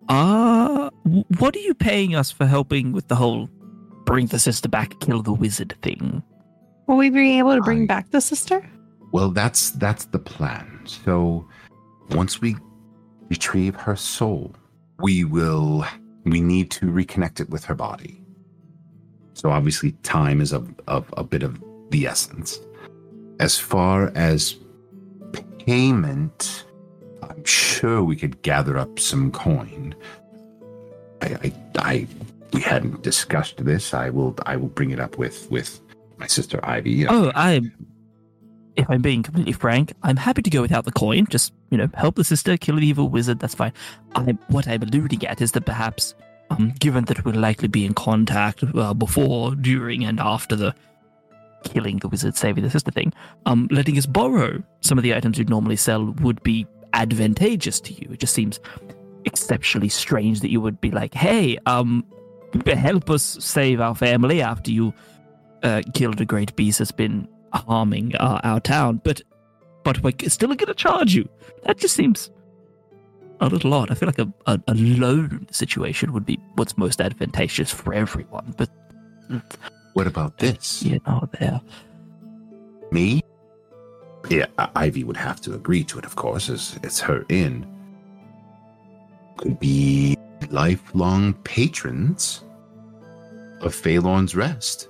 Uh, 0.10 0.90
what 1.38 1.56
are 1.56 1.60
you 1.60 1.74
paying 1.74 2.16
us 2.16 2.32
for 2.32 2.46
helping 2.46 2.92
with 2.92 3.08
the 3.08 3.16
whole 3.16 3.50
bring 4.06 4.28
the 4.28 4.40
sister 4.40 4.68
back, 4.68 5.00
kill 5.00 5.22
the 5.22 5.34
wizard 5.34 5.76
thing? 5.82 6.24
Will 6.88 6.98
we 6.98 7.10
be 7.10 7.40
able 7.40 7.56
to 7.56 7.62
bring 7.62 7.84
I- 7.84 7.88
back 7.88 8.12
the 8.12 8.22
sister? 8.22 8.68
Well, 9.14 9.30
that's 9.30 9.72
that's 9.72 10.06
the 10.06 10.20
plan. 10.20 10.82
So 10.86 11.46
once 12.12 12.40
we 12.42 12.56
retrieve 13.30 13.76
her 13.76 13.96
soul, 13.96 14.56
we 15.00 15.24
will 15.26 15.86
we 16.24 16.40
need 16.42 16.72
to 16.72 16.86
reconnect 16.88 17.40
it 17.40 17.50
with 17.50 17.66
her 17.66 17.76
body. 17.76 18.24
So 19.34 19.50
obviously 19.50 19.94
time 20.04 20.40
is 20.40 20.54
of, 20.54 20.74
of 20.88 21.12
a 21.18 21.24
bit 21.24 21.44
of 21.44 21.62
the 21.90 22.06
essence. 22.06 22.60
As 23.40 23.58
far 23.58 24.12
as 24.16 24.56
payment, 25.66 26.66
Sure 27.48 28.04
we 28.04 28.16
could 28.16 28.42
gather 28.42 28.78
up 28.78 29.00
some 29.00 29.32
coin. 29.32 29.96
I 31.22 31.28
I, 31.44 31.54
I 31.78 32.08
we 32.54 32.62
hadn't 32.62 33.02
discussed 33.02 33.64
this. 33.64 33.94
I 33.94 34.10
will 34.10 34.36
I 34.46 34.58
will 34.58 34.70
bring 34.70 34.92
it 34.92 35.00
up 35.00 35.18
with 35.18 35.50
with 35.50 35.80
my 36.18 36.28
sister 36.28 36.60
Ivy. 36.64 37.08
Oh, 37.08 37.32
I. 37.36 37.62
If 38.78 38.90
I'm 38.90 39.02
being 39.02 39.22
completely 39.22 39.52
frank, 39.52 39.92
I'm 40.02 40.16
happy 40.16 40.42
to 40.42 40.50
go 40.50 40.62
without 40.62 40.86
the 40.86 40.94
coin. 40.94 41.28
Just 41.30 41.52
you 41.72 41.78
know, 41.78 41.90
help 41.94 42.16
the 42.16 42.24
sister, 42.24 42.56
kill 42.58 42.78
the 42.78 42.88
evil 42.88 43.10
wizard. 43.10 43.40
That's 43.40 43.56
fine. 43.56 43.74
I, 44.16 44.38
what 44.48 44.68
I'm 44.68 44.82
alluding 44.82 45.26
at 45.26 45.42
is 45.42 45.52
that 45.54 45.66
perhaps, 45.66 46.16
um, 46.50 46.74
given 46.80 47.06
that 47.06 47.26
we'll 47.26 47.36
likely 47.36 47.68
be 47.68 47.86
in 47.86 47.94
contact 47.94 48.64
uh, 48.76 48.94
before, 48.94 49.56
during, 49.56 50.06
and 50.06 50.20
after 50.22 50.56
the 50.56 50.74
killing 51.64 51.98
the 51.98 52.08
wizard, 52.08 52.38
saving 52.38 52.64
the 52.64 52.70
sister 52.70 52.92
thing, 52.92 53.14
um, 53.46 53.68
letting 53.72 53.98
us 53.98 54.06
borrow 54.06 54.64
some 54.80 54.98
of 54.98 55.04
the 55.04 55.14
items 55.14 55.38
you'd 55.38 55.50
normally 55.50 55.76
sell 55.76 56.06
would 56.22 56.42
be 56.44 56.66
advantageous 56.94 57.80
to 57.82 57.94
you. 57.94 58.10
It 58.12 58.20
just 58.20 58.34
seems 58.34 58.60
exceptionally 59.26 59.90
strange 59.90 60.40
that 60.42 60.50
you 60.50 60.62
would 60.62 60.80
be 60.82 60.92
like, 60.92 61.14
"Hey, 61.14 61.58
um, 61.66 62.06
help 62.66 63.10
us 63.10 63.24
save 63.40 63.80
our 63.80 63.96
family 63.96 64.42
after 64.42 64.72
you 64.72 64.94
uh, 65.64 65.82
killed 65.94 66.20
a 66.22 66.26
great 66.26 66.56
beast 66.56 66.80
that's 66.80 66.92
been 66.92 67.28
harming 67.54 68.16
uh, 68.16 68.40
our 68.44 68.60
town, 68.60 69.02
but 69.04 69.22
but 69.84 70.02
we're 70.04 70.14
still 70.28 70.50
going 70.50 70.68
to 70.68 70.74
charge 70.74 71.14
you. 71.16 71.28
That 71.64 71.78
just 71.78 71.96
seems 71.96 72.30
a 73.40 73.50
little 73.50 73.74
odd. 73.74 73.90
I 73.90 73.96
feel 73.96 74.08
like 74.08 74.20
a, 74.20 74.32
a, 74.46 74.60
a 74.68 74.74
loan 74.76 75.48
situation 75.52 76.14
would 76.14 76.26
be 76.26 76.40
what's 76.56 76.78
most 76.78 77.02
advantageous 77.02 77.72
for 77.72 77.94
everyone. 77.94 78.54
But 78.58 78.70
What 79.94 80.06
about 80.08 80.38
this? 80.38 80.84
you 80.84 81.00
know, 81.08 81.28
there. 81.40 81.60
Me? 82.92 83.22
Yeah, 84.30 84.46
Ivy 84.76 85.04
would 85.04 85.18
have 85.18 85.42
to 85.42 85.54
agree 85.54 85.84
to 85.86 86.00
it, 86.00 86.06
of 86.06 86.16
course, 86.16 86.50
as 86.50 86.80
it's 86.84 87.00
her 87.02 87.26
inn. 87.30 87.66
Could 89.38 89.60
be 89.60 90.18
lifelong 90.50 91.34
patrons 91.44 92.44
of 93.62 93.74
Phalorn's 93.76 94.36
Rest, 94.36 94.88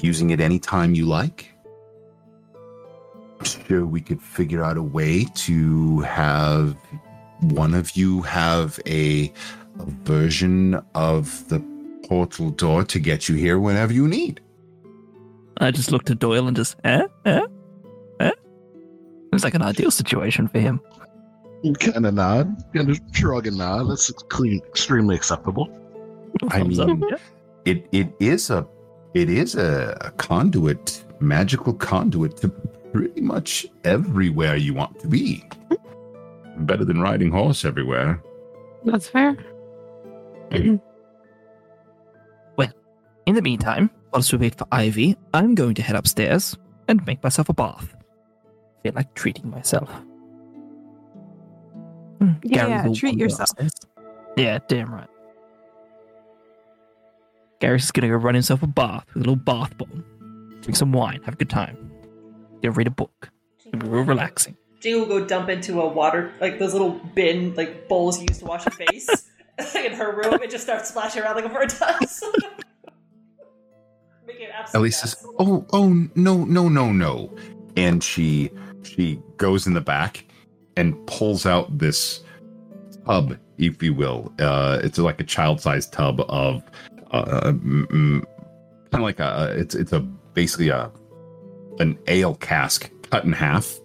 using 0.00 0.30
it 0.30 0.40
anytime 0.40 0.94
you 0.94 1.06
like. 1.06 1.50
I'm 3.38 3.44
sure 3.44 3.86
we 3.86 4.00
could 4.00 4.22
figure 4.22 4.64
out 4.64 4.76
a 4.76 4.82
way 4.82 5.26
to 5.34 6.00
have 6.00 6.76
one 7.40 7.74
of 7.74 7.96
you 7.96 8.22
have 8.22 8.80
a 8.86 9.32
a 9.80 9.84
version 9.86 10.80
of 10.94 11.48
the 11.48 11.60
portal 12.06 12.50
door 12.50 12.84
to 12.84 12.98
get 12.98 13.28
you 13.28 13.34
here 13.34 13.58
whenever 13.58 13.92
you 13.92 14.06
need. 14.06 14.40
I 15.58 15.70
just 15.70 15.90
looked 15.92 16.10
at 16.10 16.18
Doyle 16.18 16.46
and 16.46 16.56
just, 16.56 16.76
eh, 16.84 17.06
eh. 17.24 17.46
It 19.34 19.42
was 19.42 19.44
like 19.44 19.54
an 19.54 19.62
ideal 19.62 19.90
situation 19.90 20.46
for 20.46 20.60
him. 20.60 20.80
Kind 21.80 22.06
of 22.06 22.14
nod, 22.14 22.62
kind 22.72 22.88
of 22.88 23.00
shrug 23.10 23.48
and 23.48 23.58
nod. 23.58 23.90
That's 23.90 24.12
clean, 24.28 24.60
extremely 24.68 25.16
acceptable. 25.16 25.68
I 26.50 26.60
Thumbs 26.60 26.78
up, 26.78 26.86
mean, 26.86 27.02
yeah. 27.10 27.16
It 27.64 27.88
it 27.90 28.14
is 28.20 28.50
a 28.50 28.64
it 29.14 29.28
is 29.28 29.56
a, 29.56 29.96
a 30.02 30.12
conduit, 30.12 31.04
magical 31.18 31.74
conduit 31.74 32.36
to 32.38 32.48
pretty 32.92 33.22
much 33.22 33.66
everywhere 33.82 34.54
you 34.54 34.72
want 34.72 35.00
to 35.00 35.08
be. 35.08 35.42
Better 36.58 36.84
than 36.84 37.00
riding 37.00 37.32
horse 37.32 37.64
everywhere. 37.64 38.22
That's 38.84 39.08
fair. 39.08 39.36
Well, 42.56 42.70
in 43.26 43.34
the 43.34 43.42
meantime, 43.42 43.90
whilst 44.12 44.32
we 44.32 44.38
wait 44.38 44.54
for 44.54 44.68
Ivy, 44.70 45.16
I'm 45.32 45.56
going 45.56 45.74
to 45.74 45.82
head 45.82 45.96
upstairs 45.96 46.56
and 46.86 47.04
make 47.04 47.20
myself 47.20 47.48
a 47.48 47.52
bath. 47.52 47.93
Feel 48.84 48.92
like 48.94 49.12
treating 49.14 49.50
myself. 49.50 49.90
Hmm, 52.20 52.34
Yeah, 52.44 52.56
Gary 52.58 52.70
yeah, 52.70 52.86
will 52.86 52.94
treat 52.94 53.18
yourself. 53.18 53.50
upstairs. 53.50 53.72
Yeah, 54.36 54.58
damn 54.68 54.92
right. 54.94 55.08
Gary's 57.60 57.82
just 57.82 57.94
gonna 57.94 58.08
go 58.08 58.14
run 58.14 58.34
himself 58.34 58.62
a 58.62 58.66
bath 58.66 59.06
with 59.08 59.16
a 59.16 59.18
little 59.20 59.36
bath 59.36 59.76
bomb, 59.78 60.04
drink 60.60 60.76
some 60.76 60.92
wine, 60.92 61.20
have 61.24 61.34
a 61.34 61.36
good 61.36 61.48
time. 61.50 61.90
Gonna 62.62 62.72
read 62.72 62.86
a 62.86 62.90
book. 62.90 63.30
It'll 63.66 63.78
be 63.80 63.86
real 63.88 64.04
relaxing. 64.04 64.56
Jingle 64.80 65.06
will 65.06 65.20
go 65.20 65.24
dump 65.26 65.48
into 65.48 65.80
a 65.80 65.88
water, 65.88 66.30
like 66.40 66.58
those 66.58 66.74
little 66.74 67.00
bin, 67.14 67.54
like 67.54 67.88
bowls 67.88 68.18
you 68.20 68.26
use 68.28 68.38
to 68.40 68.44
wash 68.44 68.66
your 68.66 68.72
face 68.72 69.08
in 69.74 69.92
her 69.94 70.14
room 70.14 70.34
and 70.42 70.50
just 70.50 70.64
start 70.64 70.84
splashing 70.84 71.22
around 71.22 71.36
like 71.36 71.46
a 71.46 71.48
bird 71.48 71.70
does. 71.78 72.22
Make 74.26 74.40
it 74.40 74.50
absolute 74.52 74.80
Elise 74.80 74.98
says, 75.00 75.16
"Oh, 75.38 75.64
oh, 75.72 75.88
no, 76.14 76.44
no, 76.44 76.68
no, 76.68 76.92
no," 76.92 77.34
and 77.76 78.02
she 78.04 78.50
she 78.86 79.20
goes 79.36 79.66
in 79.66 79.74
the 79.74 79.80
back 79.80 80.24
and 80.76 80.94
pulls 81.06 81.46
out 81.46 81.78
this 81.78 82.20
tub, 83.06 83.36
if 83.58 83.82
you 83.82 83.94
will. 83.94 84.32
Uh, 84.38 84.80
it's 84.82 84.98
like 84.98 85.20
a 85.20 85.24
child-sized 85.24 85.92
tub 85.92 86.20
of 86.28 86.62
uh, 87.10 87.52
kind 87.52 88.26
of 88.92 89.00
like 89.00 89.20
a 89.20 89.54
it's 89.56 89.74
it's 89.74 89.92
a 89.92 90.00
basically 90.00 90.68
a 90.68 90.90
an 91.78 91.98
ale 92.06 92.34
cask 92.36 92.90
cut 93.10 93.24
in 93.24 93.32
half, 93.32 93.78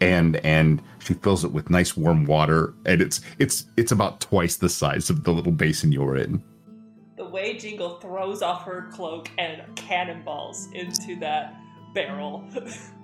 and 0.00 0.36
and 0.36 0.82
she 1.00 1.14
fills 1.14 1.44
it 1.44 1.52
with 1.52 1.70
nice 1.70 1.96
warm 1.96 2.24
water, 2.24 2.74
and 2.86 3.00
it's 3.00 3.20
it's 3.38 3.66
it's 3.76 3.92
about 3.92 4.20
twice 4.20 4.56
the 4.56 4.68
size 4.68 5.10
of 5.10 5.24
the 5.24 5.32
little 5.32 5.52
basin 5.52 5.92
you're 5.92 6.16
in. 6.16 6.42
The 7.16 7.28
way 7.28 7.56
Jingle 7.56 7.98
throws 7.98 8.42
off 8.42 8.64
her 8.64 8.88
cloak 8.92 9.30
and 9.38 9.62
cannonballs 9.76 10.68
into 10.72 11.16
that 11.20 11.54
barrel. 11.94 12.44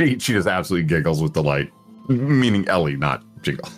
She, 0.06 0.18
she 0.18 0.32
just 0.32 0.48
absolutely 0.48 0.88
giggles 0.88 1.22
with 1.22 1.34
delight, 1.34 1.70
meaning 2.08 2.66
Ellie, 2.68 2.96
not 2.96 3.22
Jiggle. 3.42 3.68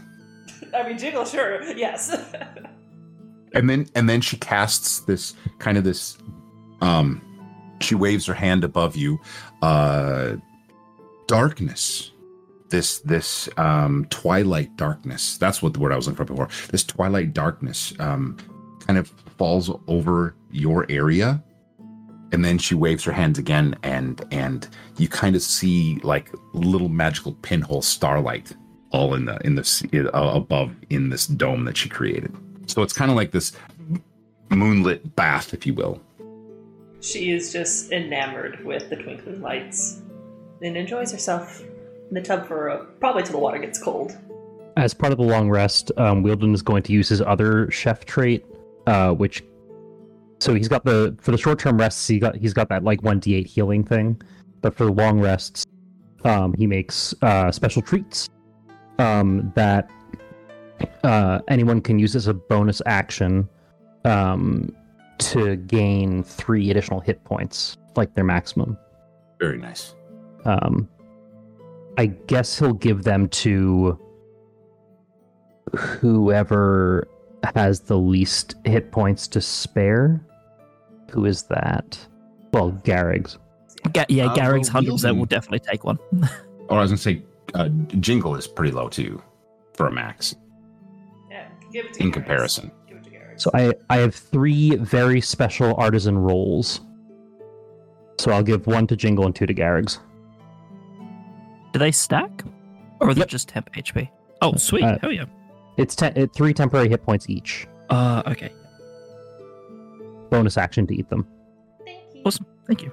I 0.73 0.89
mean, 0.89 0.97
Jingle, 0.97 1.25
sure, 1.25 1.63
yes. 1.73 2.17
And 3.55 3.69
then 3.69 3.87
and 3.95 4.09
then 4.09 4.23
she 4.23 4.39
casts 4.39 5.01
this 5.01 5.35
kind 5.59 5.77
of 5.77 5.85
this 5.85 6.17
um 6.81 7.21
she 7.83 7.95
waves 7.95 8.25
her 8.25 8.33
hand 8.33 8.65
above 8.65 8.97
you 8.97 9.21
uh 9.61 10.37
darkness. 11.27 12.13
This 12.71 13.01
this 13.01 13.51
um 13.59 14.07
twilight 14.09 14.75
darkness. 14.77 15.37
That's 15.37 15.61
what 15.61 15.75
the 15.75 15.81
word 15.81 15.93
i 15.93 15.97
was 15.97 16.07
looking 16.07 16.17
for 16.17 16.25
before. 16.25 16.49
This 16.71 16.83
twilight 16.83 17.35
darkness 17.35 17.93
um 17.99 18.39
kind 18.87 18.99
of 18.99 19.09
falls 19.37 19.71
over 19.87 20.35
your 20.51 20.87
area 20.89 21.45
and 22.33 22.45
then 22.45 22.59
she 22.59 22.75
waves 22.75 23.05
her 23.05 23.13
hands 23.13 23.39
again 23.39 23.77
and 23.83 24.25
and 24.31 24.69
you 24.97 25.09
kind 25.09 25.37
of 25.37 25.43
see 25.43 26.01
like 26.03 26.31
little 26.53 26.89
magical 26.89 27.33
pinhole 27.43 27.83
starlight 27.83 28.53
all 28.91 29.15
in 29.15 29.25
the 29.27 29.39
in 29.47 29.55
the 29.55 29.61
s- 29.63 29.85
uh, 29.95 30.09
above 30.13 30.75
in 30.91 31.09
this 31.11 31.27
dome 31.27 31.65
that 31.65 31.77
she 31.77 31.89
created 31.89 32.35
so 32.67 32.83
it's 32.83 32.93
kind 32.93 33.11
of 33.11 33.17
like 33.17 33.31
this 33.31 33.53
moonlit 34.51 35.15
bath 35.17 35.55
if 35.55 35.67
you 35.67 35.75
will 35.75 36.01
she 37.01 37.33
is 37.33 37.53
just 37.53 37.91
enamored 37.91 38.65
with 38.65 38.89
the 38.89 38.97
twinkling 38.97 39.41
lights 39.43 40.03
and 40.63 40.77
enjoys 40.77 41.11
herself 41.11 41.61
in 41.61 42.15
the 42.15 42.23
tub 42.23 42.47
for 42.47 42.71
uh, 42.71 42.85
probably 43.01 43.25
till 43.25 43.33
the 43.33 43.39
water 43.39 43.59
gets 43.59 43.83
cold. 43.83 44.17
As 44.77 44.95
part 44.95 45.13
of 45.13 45.19
the 45.19 45.25
long 45.25 45.51
rest, 45.51 45.91
um, 45.97 46.23
Wielden 46.23 46.55
is 46.55 46.63
going 46.63 46.85
to 46.85 46.93
use 46.93 47.09
his 47.09 47.21
other 47.21 47.69
chef 47.73 48.05
trait, 48.05 48.47
uh, 48.87 49.11
which 49.13 49.43
so 50.43 50.55
he's 50.55 50.69
got 50.69 50.85
the 50.85 51.17
for 51.21 51.31
the 51.31 51.39
short 51.39 51.61
term 51.61 51.79
rests 51.79 52.07
he 52.09 52.19
got 52.19 52.35
he's 52.35 52.53
got 52.53 52.69
that 52.69 52.83
like 52.83 53.01
one 53.03 53.21
d8 53.21 53.47
healing 53.47 53.85
thing, 53.85 54.21
but 54.61 54.77
for 54.77 54.91
long 54.91 55.21
rests, 55.21 55.65
um, 56.25 56.53
he 56.55 56.67
makes 56.67 57.15
uh, 57.23 57.53
special 57.53 57.81
treats 57.81 58.29
um, 58.99 59.53
that 59.55 59.89
uh, 61.05 61.39
anyone 61.47 61.81
can 61.81 61.99
use 61.99 62.17
as 62.17 62.27
a 62.27 62.35
bonus 62.35 62.83
action 62.87 63.49
um, 64.05 64.75
to 65.19 65.55
gain 65.57 66.25
three 66.25 66.71
additional 66.71 66.99
hit 66.99 67.23
points, 67.23 67.77
like 67.97 68.13
their 68.15 68.25
maximum. 68.25 68.77
very 69.39 69.59
nice 69.59 69.95
Um, 70.45 70.89
I 71.99 72.07
guess 72.07 72.59
he'll 72.59 72.73
give 72.73 73.05
them 73.05 73.29
to 73.29 73.97
whoever 75.77 77.07
has 77.55 77.81
the 77.81 77.97
least 77.97 78.57
hit 78.65 78.91
points 78.91 79.29
to 79.29 79.41
spare. 79.41 80.21
Who 81.13 81.27
is 81.27 81.43
that? 81.45 81.99
Well, 82.53 82.73
Garrix. 82.85 83.39
Ga- 83.93 84.05
yeah, 84.09 84.27
Uh, 84.27 84.35
Garrix 84.37 84.65
well, 84.65 84.73
hundred 84.73 84.93
percent 84.93 85.19
will 85.19 85.25
definitely 85.27 85.61
take 85.61 85.85
one. 85.85 85.99
or 86.69 86.79
i 86.79 86.81
was 86.83 86.91
gonna 86.91 86.99
say 86.99 87.23
uh, 87.55 87.69
jingle 88.01 88.35
is 88.37 88.47
pretty 88.47 88.71
low 88.73 88.89
too 88.89 89.21
for 89.75 89.87
a 89.89 89.93
max 89.93 90.37
Yeah, 91.31 91.47
give 91.73 91.87
it 91.87 91.95
to 91.95 92.03
in 92.03 92.09
Garrix. 92.11 92.13
comparison 92.15 92.71
Give 92.89 92.99
it 92.99 93.05
to 93.05 93.11
Garrix. 93.11 93.41
So 93.41 93.51
I 93.55 93.73
I 93.91 93.97
have 93.99 94.15
three 94.15 94.77
very 94.77 95.21
special 95.21 95.75
artisan 95.77 96.17
rolls. 96.17 96.81
So 98.21 98.31
I'll 98.31 98.43
give 98.45 98.67
one 98.67 98.87
to 98.87 98.95
Jingle 98.97 99.27
and 99.27 99.35
two 99.35 99.47
to 99.47 99.55
Garrix. 99.55 99.99
Do 101.73 101.79
they 101.79 101.91
stack, 101.91 102.45
or 103.01 103.09
are 103.09 103.15
they 103.15 103.21
Yep. 103.21 103.29
just 103.29 103.49
temp 103.49 103.73
HP? 103.75 104.09
Oh, 104.43 104.55
sweet! 104.57 104.85
Uh, 104.85 104.99
Hell 105.01 105.13
yeah! 105.13 105.25
It's 105.79 105.97
te- 105.97 106.27
three 106.35 106.53
temporary 106.55 106.89
hit 106.89 107.03
points 107.03 107.29
each. 107.31 107.67
Uh, 107.91 108.23
okay, 108.27 108.53
Bonus 110.33 110.57
action 110.57 110.87
to 110.87 110.95
eat 110.95 111.09
them. 111.11 111.27
Thank 111.85 112.15
you. 112.15 112.23
awesome. 112.25 112.47
Thank 112.67 112.83
you. 112.83 112.93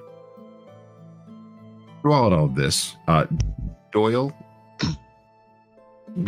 throughout 2.02 2.32
all 2.32 2.44
of 2.46 2.54
this 2.54 2.96
uh 3.08 3.26
doyle 3.92 4.32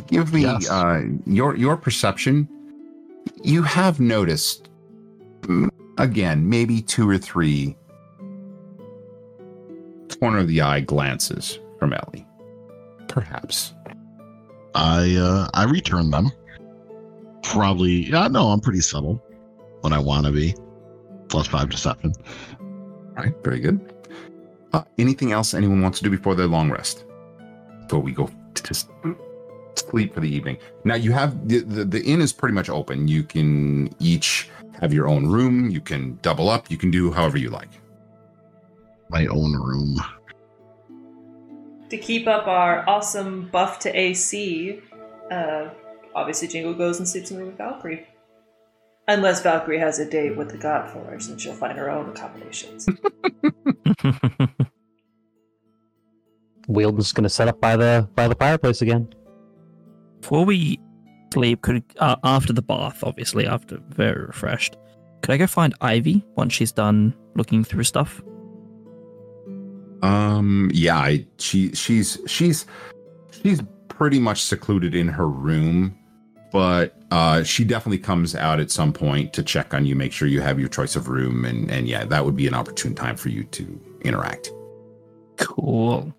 give 0.06 0.32
me 0.32 0.42
Yes. 0.42 0.68
uh 0.70 1.02
your 1.26 1.56
your 1.56 1.76
perception 1.76 2.46
you 3.42 3.62
have 3.62 3.98
noticed 4.00 4.68
mm, 5.42 5.68
again 5.98 6.48
maybe 6.48 6.82
two 6.82 7.08
or 7.08 7.16
three 7.18 7.74
corner 10.20 10.38
of 10.38 10.48
the 10.48 10.60
eye 10.60 10.80
glances 10.80 11.58
from 11.78 11.92
ellie 11.94 12.26
perhaps 13.08 13.72
I 14.74 15.16
uh 15.16 15.48
I 15.52 15.64
return 15.64 16.10
them. 16.10 16.30
Probably 17.42 18.08
yeah, 18.10 18.28
no, 18.28 18.46
I'm 18.48 18.60
pretty 18.60 18.80
subtle 18.80 19.22
when 19.82 19.92
I 19.92 19.98
wanna 19.98 20.30
be. 20.32 20.54
Plus 21.32 21.46
five 21.46 21.70
deception. 21.70 22.12
All 22.60 23.24
right, 23.24 23.34
very 23.42 23.58
good. 23.58 23.80
Uh, 24.74 24.84
anything 24.98 25.32
else 25.32 25.54
anyone 25.54 25.80
wants 25.80 25.98
to 25.98 26.04
do 26.04 26.10
before 26.10 26.34
their 26.34 26.46
long 26.46 26.70
rest? 26.70 27.06
Before 27.80 28.00
we 28.00 28.12
go 28.12 28.30
to 28.54 28.62
just 28.62 28.90
sleep 29.74 30.12
for 30.12 30.20
the 30.20 30.28
evening. 30.28 30.58
Now 30.84 30.94
you 30.94 31.10
have 31.12 31.48
the, 31.48 31.60
the 31.60 31.84
the 31.86 32.02
inn 32.04 32.20
is 32.20 32.34
pretty 32.34 32.54
much 32.54 32.68
open. 32.68 33.08
You 33.08 33.22
can 33.22 33.88
each 33.98 34.50
have 34.78 34.92
your 34.92 35.08
own 35.08 35.26
room. 35.26 35.70
You 35.70 35.80
can 35.80 36.18
double 36.20 36.50
up. 36.50 36.70
You 36.70 36.76
can 36.76 36.90
do 36.90 37.10
however 37.10 37.38
you 37.38 37.48
like. 37.48 37.70
My 39.08 39.26
own 39.26 39.54
room. 39.54 39.96
to 41.88 41.96
keep 41.96 42.26
up 42.26 42.46
our 42.46 42.88
awesome 42.88 43.48
buff 43.50 43.78
to 43.80 43.90
AC, 43.98 44.80
uh, 45.30 45.68
obviously 46.14 46.48
Jingle 46.48 46.74
goes 46.74 46.98
and 46.98 47.08
sleeps 47.08 47.30
in 47.30 47.36
the 47.36 47.42
room 47.42 47.50
with 47.52 47.58
Valkyrie. 47.58 48.06
Unless 49.08 49.42
Valkyrie 49.42 49.78
has 49.78 49.98
a 49.98 50.08
date 50.08 50.36
with 50.36 50.50
the 50.50 50.58
Godforge, 50.58 51.26
then 51.26 51.36
she'll 51.36 51.54
find 51.54 51.76
her 51.76 51.90
own 51.90 52.08
accommodations. 52.08 52.88
Wielden's 56.68 57.12
gonna 57.12 57.28
set 57.28 57.48
up 57.48 57.60
by 57.60 57.76
the 57.76 58.08
by 58.14 58.28
the 58.28 58.36
fireplace 58.36 58.80
again. 58.80 59.12
Before 60.20 60.44
we 60.44 60.78
sleep, 61.32 61.62
could 61.62 61.82
uh, 61.98 62.14
after 62.22 62.52
the 62.52 62.62
bath, 62.62 63.02
obviously 63.02 63.44
after 63.46 63.78
very 63.88 64.26
refreshed, 64.26 64.76
could 65.22 65.32
I 65.32 65.36
go 65.36 65.48
find 65.48 65.74
Ivy 65.80 66.24
once 66.36 66.52
she's 66.52 66.70
done 66.70 67.14
looking 67.34 67.64
through 67.64 67.84
stuff? 67.84 68.22
Um. 70.02 70.70
Yeah. 70.72 70.96
I, 70.96 71.26
she 71.38 71.72
she's 71.72 72.18
she's 72.26 72.66
she's 73.42 73.62
pretty 73.88 74.20
much 74.20 74.42
secluded 74.42 74.94
in 74.94 75.08
her 75.08 75.28
room, 75.28 75.98
but 76.52 76.96
uh, 77.10 77.42
she 77.42 77.64
definitely 77.64 77.98
comes 77.98 78.34
out 78.34 78.60
at 78.60 78.70
some 78.70 78.92
point 78.92 79.32
to 79.34 79.42
check 79.42 79.72
on 79.74 79.86
you, 79.86 79.94
make 79.96 80.12
sure 80.12 80.28
you 80.28 80.40
have 80.40 80.60
your 80.60 80.68
choice 80.68 80.94
of 80.96 81.08
room, 81.08 81.44
and 81.44 81.70
and 81.70 81.88
yeah, 81.88 82.04
that 82.04 82.24
would 82.24 82.36
be 82.36 82.46
an 82.46 82.54
opportune 82.54 82.94
time 82.94 83.16
for 83.16 83.28
you 83.30 83.44
to 83.44 83.80
interact. 84.02 84.50
Cool. 85.38 86.14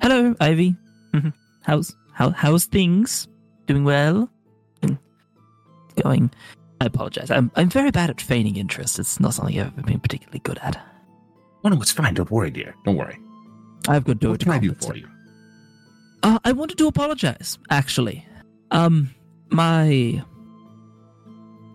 Hello, 0.00 0.34
Ivy. 0.40 0.74
Mhm. 1.12 1.32
how's 1.62 1.94
how 2.12 2.30
how's 2.30 2.64
things? 2.64 3.28
Doing 3.66 3.84
well? 3.84 4.28
Going. 6.02 6.30
I 6.80 6.86
apologize. 6.86 7.30
I'm 7.30 7.50
I'm 7.54 7.68
very 7.68 7.90
bad 7.90 8.08
at 8.08 8.18
feigning 8.20 8.56
interest. 8.56 8.98
It's 8.98 9.20
not 9.20 9.34
something 9.34 9.60
I've 9.60 9.66
ever 9.78 9.82
been 9.82 10.00
particularly 10.00 10.38
good 10.40 10.58
at. 10.62 10.80
Oh 11.64 11.68
no, 11.68 11.80
it's 11.80 11.92
fine. 11.92 12.14
Don't 12.14 12.30
worry, 12.30 12.50
dear. 12.50 12.74
Don't 12.86 12.96
worry. 12.96 13.18
I've 13.88 14.04
got 14.04 14.14
to 14.14 14.18
do 14.18 14.28
What 14.30 14.40
it. 14.40 14.44
can 14.44 14.52
I 14.52 14.58
do 14.58 14.74
for 14.74 14.96
you? 14.96 15.06
Uh, 16.22 16.38
I 16.44 16.52
wanted 16.52 16.78
to 16.78 16.86
apologize, 16.86 17.58
actually. 17.70 18.26
Um, 18.70 19.14
my 19.50 20.22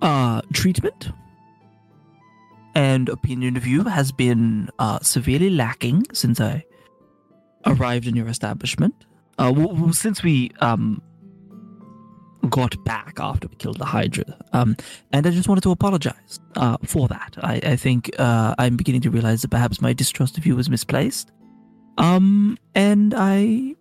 uh 0.01 0.41
treatment 0.53 1.09
and 2.75 3.09
opinion 3.09 3.57
of 3.57 3.65
you 3.65 3.83
has 3.83 4.11
been 4.11 4.69
uh 4.77 4.99
severely 4.99 5.49
lacking 5.49 6.03
since 6.13 6.39
I 6.39 6.63
arrived 7.65 8.07
in 8.07 8.15
your 8.15 8.27
establishment. 8.27 8.93
Uh, 9.39 9.49
w- 9.49 9.69
w- 9.69 9.93
since 9.93 10.23
we 10.23 10.51
um 10.59 11.01
got 12.49 12.81
back 12.85 13.15
after 13.19 13.47
we 13.47 13.55
killed 13.55 13.77
the 13.77 13.85
Hydra. 13.85 14.25
Um, 14.53 14.77
and 15.11 15.27
I 15.27 15.31
just 15.31 15.47
wanted 15.49 15.61
to 15.61 15.71
apologize 15.71 16.39
uh 16.55 16.77
for 16.83 17.07
that. 17.09 17.35
I 17.41 17.55
I 17.63 17.75
think 17.75 18.11
uh 18.19 18.55
I'm 18.57 18.77
beginning 18.77 19.01
to 19.01 19.09
realize 19.11 19.41
that 19.43 19.49
perhaps 19.49 19.81
my 19.81 19.93
distrust 19.93 20.37
of 20.37 20.45
you 20.45 20.55
was 20.55 20.69
misplaced. 20.69 21.31
Um, 21.97 22.57
and 22.75 23.13
I 23.17 23.73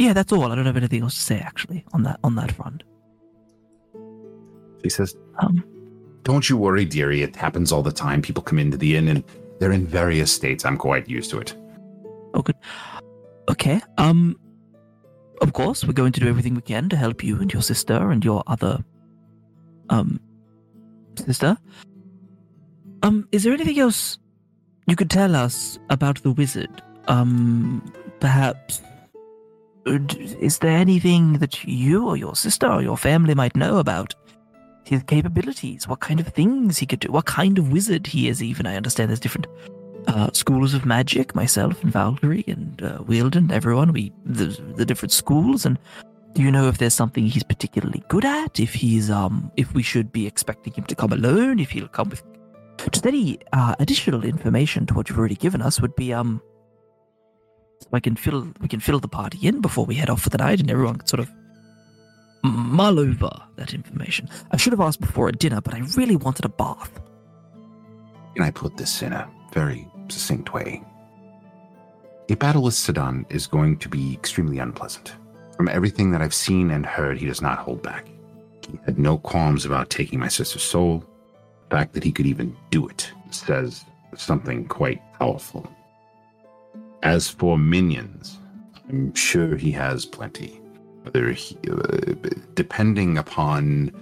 yeah, 0.00 0.12
that's 0.14 0.32
all. 0.32 0.50
I 0.50 0.54
don't 0.54 0.66
have 0.66 0.76
anything 0.76 1.02
else 1.02 1.14
to 1.14 1.20
say 1.20 1.38
actually 1.38 1.84
on 1.92 2.02
that 2.04 2.18
on 2.24 2.34
that 2.36 2.52
front. 2.52 2.82
She 4.82 4.88
says, 4.88 5.14
Um, 5.38 5.62
Don't 6.22 6.48
you 6.48 6.56
worry, 6.56 6.84
dearie. 6.86 7.22
It 7.22 7.36
happens 7.36 7.70
all 7.70 7.82
the 7.82 7.92
time. 7.92 8.22
People 8.22 8.42
come 8.42 8.58
into 8.58 8.76
the 8.78 8.96
inn 8.96 9.08
and 9.08 9.22
they're 9.58 9.72
in 9.72 9.86
various 9.86 10.32
states. 10.32 10.64
I'm 10.64 10.78
quite 10.78 11.08
used 11.08 11.30
to 11.32 11.38
it. 11.38 11.54
oh 12.34 12.42
good. 12.42 12.56
Okay. 13.50 13.80
Um, 13.98 14.36
of 15.42 15.52
course, 15.52 15.84
we're 15.84 15.92
going 15.92 16.12
to 16.12 16.20
do 16.20 16.28
everything 16.28 16.54
we 16.54 16.62
can 16.62 16.88
to 16.88 16.96
help 16.96 17.22
you 17.22 17.40
and 17.40 17.52
your 17.52 17.62
sister 17.62 18.10
and 18.10 18.24
your 18.24 18.42
other 18.46 18.82
um 19.90 20.18
sister. 21.26 21.56
Um, 23.02 23.28
is 23.32 23.42
there 23.42 23.52
anything 23.52 23.78
else 23.80 24.18
you 24.86 24.96
could 24.96 25.10
tell 25.10 25.34
us 25.36 25.78
about 25.90 26.22
the 26.22 26.30
wizard? 26.32 26.82
Um, 27.08 27.82
perhaps. 28.20 28.82
Is 29.86 30.58
there 30.58 30.76
anything 30.76 31.34
that 31.34 31.64
you 31.64 32.06
or 32.06 32.16
your 32.16 32.36
sister 32.36 32.66
or 32.66 32.82
your 32.82 32.96
family 32.96 33.34
might 33.34 33.56
know 33.56 33.78
about 33.78 34.14
his 34.84 35.02
capabilities? 35.04 35.88
What 35.88 36.00
kind 36.00 36.20
of 36.20 36.28
things 36.28 36.78
he 36.78 36.86
could 36.86 37.00
do? 37.00 37.10
What 37.10 37.26
kind 37.26 37.58
of 37.58 37.72
wizard 37.72 38.06
he 38.06 38.28
is? 38.28 38.42
Even 38.42 38.66
I 38.66 38.76
understand 38.76 39.08
there's 39.08 39.20
different 39.20 39.46
uh, 40.06 40.30
schools 40.32 40.74
of 40.74 40.84
magic. 40.84 41.34
Myself 41.34 41.82
and 41.82 41.92
Valkyrie 41.92 42.44
and 42.46 42.82
uh, 42.82 42.98
Wielden, 42.98 43.50
everyone. 43.50 43.92
We 43.92 44.12
the, 44.24 44.46
the 44.76 44.84
different 44.84 45.12
schools. 45.12 45.64
And 45.64 45.78
do 46.34 46.42
you 46.42 46.50
know 46.50 46.68
if 46.68 46.78
there's 46.78 46.94
something 46.94 47.24
he's 47.24 47.42
particularly 47.42 48.02
good 48.08 48.24
at? 48.24 48.60
If 48.60 48.74
he's 48.74 49.10
um, 49.10 49.50
if 49.56 49.72
we 49.72 49.82
should 49.82 50.12
be 50.12 50.26
expecting 50.26 50.74
him 50.74 50.84
to 50.84 50.94
come 50.94 51.12
alone? 51.12 51.58
If 51.58 51.70
he'll 51.70 51.88
come 51.88 52.10
with 52.10 52.22
just 52.90 53.06
any 53.06 53.38
uh, 53.52 53.76
additional 53.78 54.24
information 54.24 54.86
to 54.86 54.94
what 54.94 55.08
you've 55.08 55.18
already 55.18 55.36
given 55.36 55.62
us 55.62 55.80
would 55.80 55.96
be 55.96 56.12
um. 56.12 56.42
So 57.80 57.88
I 57.92 58.00
can 58.00 58.16
fill 58.16 58.48
we 58.60 58.68
can 58.68 58.80
fill 58.80 59.00
the 59.00 59.08
party 59.08 59.46
in 59.46 59.60
before 59.60 59.86
we 59.86 59.94
head 59.94 60.10
off 60.10 60.22
for 60.22 60.30
the 60.30 60.38
night, 60.38 60.60
and 60.60 60.70
everyone 60.70 60.96
can 60.96 61.06
sort 61.06 61.20
of 61.20 61.30
mull 62.42 62.98
over 62.98 63.30
that 63.56 63.74
information. 63.74 64.28
I 64.50 64.56
should 64.56 64.72
have 64.72 64.80
asked 64.80 65.00
before 65.00 65.28
at 65.28 65.38
dinner, 65.38 65.60
but 65.60 65.74
I 65.74 65.80
really 65.96 66.16
wanted 66.16 66.44
a 66.44 66.48
bath. 66.48 67.00
Can 68.34 68.44
I 68.44 68.50
put 68.50 68.76
this 68.76 69.02
in 69.02 69.12
a 69.12 69.28
very 69.52 69.86
succinct 70.08 70.52
way? 70.52 70.82
A 72.28 72.36
battle 72.36 72.62
with 72.62 72.74
Sedan 72.74 73.26
is 73.28 73.46
going 73.46 73.76
to 73.78 73.88
be 73.88 74.12
extremely 74.14 74.58
unpleasant. 74.58 75.14
From 75.56 75.68
everything 75.68 76.12
that 76.12 76.22
I've 76.22 76.32
seen 76.32 76.70
and 76.70 76.86
heard, 76.86 77.18
he 77.18 77.26
does 77.26 77.42
not 77.42 77.58
hold 77.58 77.82
back. 77.82 78.06
He 78.66 78.78
had 78.84 78.98
no 78.98 79.18
qualms 79.18 79.64
about 79.64 79.90
taking 79.90 80.20
my 80.20 80.28
sister's 80.28 80.62
soul. 80.62 81.04
The 81.68 81.76
fact 81.76 81.92
that 81.94 82.04
he 82.04 82.12
could 82.12 82.26
even 82.26 82.56
do 82.70 82.88
it 82.88 83.10
says 83.30 83.84
something 84.16 84.66
quite 84.68 85.00
powerful. 85.18 85.68
As 87.02 87.28
for 87.28 87.56
minions, 87.58 88.38
I'm 88.88 89.14
sure 89.14 89.56
he 89.56 89.70
has 89.72 90.04
plenty. 90.04 90.60
Whether 91.02 91.32
he, 91.32 91.56
uh, 91.70 92.14
depending 92.54 93.16
upon 93.16 93.92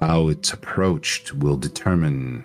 how 0.00 0.28
it's 0.28 0.52
approached, 0.52 1.34
will 1.34 1.56
determine 1.56 2.44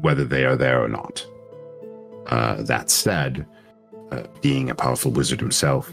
whether 0.00 0.24
they 0.24 0.44
are 0.44 0.56
there 0.56 0.82
or 0.82 0.88
not. 0.88 1.24
Uh, 2.26 2.62
that 2.62 2.90
said, 2.90 3.46
uh, 4.10 4.24
being 4.42 4.70
a 4.70 4.74
powerful 4.74 5.12
wizard 5.12 5.40
himself, 5.40 5.90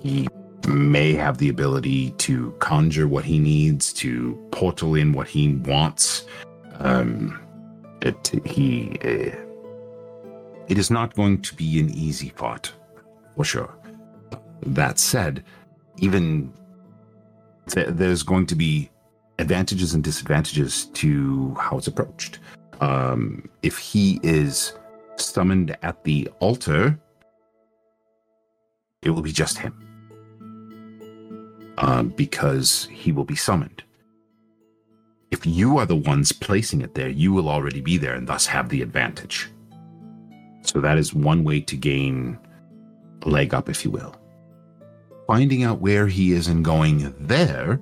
he 0.00 0.28
may 0.66 1.12
have 1.14 1.38
the 1.38 1.48
ability 1.48 2.10
to 2.12 2.52
conjure 2.58 3.08
what 3.08 3.24
he 3.24 3.38
needs, 3.38 3.92
to 3.92 4.34
portal 4.50 4.94
in 4.94 5.12
what 5.12 5.28
he 5.28 5.54
wants. 5.54 6.24
Um, 6.78 7.40
it, 8.02 8.46
he, 8.46 8.98
uh, 9.04 9.36
it 10.68 10.78
is 10.78 10.90
not 10.90 11.14
going 11.14 11.42
to 11.42 11.54
be 11.54 11.80
an 11.80 11.90
easy 11.90 12.30
fight, 12.30 12.72
for 13.36 13.44
sure. 13.44 13.74
That 14.62 14.98
said, 14.98 15.44
even 15.98 16.52
th- 17.68 17.88
there's 17.90 18.22
going 18.22 18.46
to 18.46 18.54
be 18.54 18.90
advantages 19.38 19.94
and 19.94 20.04
disadvantages 20.04 20.86
to 20.86 21.54
how 21.58 21.78
it's 21.78 21.86
approached 21.86 22.38
um, 22.80 23.48
if 23.62 23.78
he 23.78 24.18
is 24.22 24.72
summoned 25.16 25.76
at 25.82 26.02
the 26.04 26.28
altar, 26.40 26.98
it 29.02 29.10
will 29.10 29.22
be 29.22 29.32
just 29.32 29.58
him. 29.58 29.74
Um, 31.78 32.08
because 32.10 32.88
he 32.90 33.12
will 33.12 33.24
be 33.24 33.36
summoned. 33.36 33.82
If 35.30 35.46
you 35.46 35.78
are 35.78 35.86
the 35.86 35.96
ones 35.96 36.32
placing 36.32 36.82
it 36.82 36.94
there, 36.94 37.08
you 37.08 37.32
will 37.32 37.48
already 37.48 37.80
be 37.80 37.96
there 37.96 38.14
and 38.14 38.26
thus 38.26 38.46
have 38.46 38.68
the 38.68 38.82
advantage. 38.82 39.48
So 40.62 40.80
that 40.80 40.98
is 40.98 41.14
one 41.14 41.44
way 41.44 41.60
to 41.60 41.76
gain 41.76 42.38
a 43.22 43.28
leg 43.28 43.54
up, 43.54 43.68
if 43.68 43.84
you 43.84 43.90
will. 43.90 44.16
Finding 45.26 45.62
out 45.62 45.80
where 45.80 46.08
he 46.08 46.32
is 46.32 46.48
and 46.48 46.64
going 46.64 47.14
there, 47.18 47.76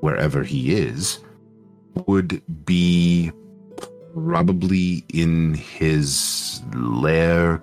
wherever 0.00 0.42
he 0.42 0.74
is, 0.74 1.20
would 2.06 2.42
be 2.66 3.32
probably 4.14 5.04
in 5.12 5.54
his 5.54 6.62
lair, 6.74 7.62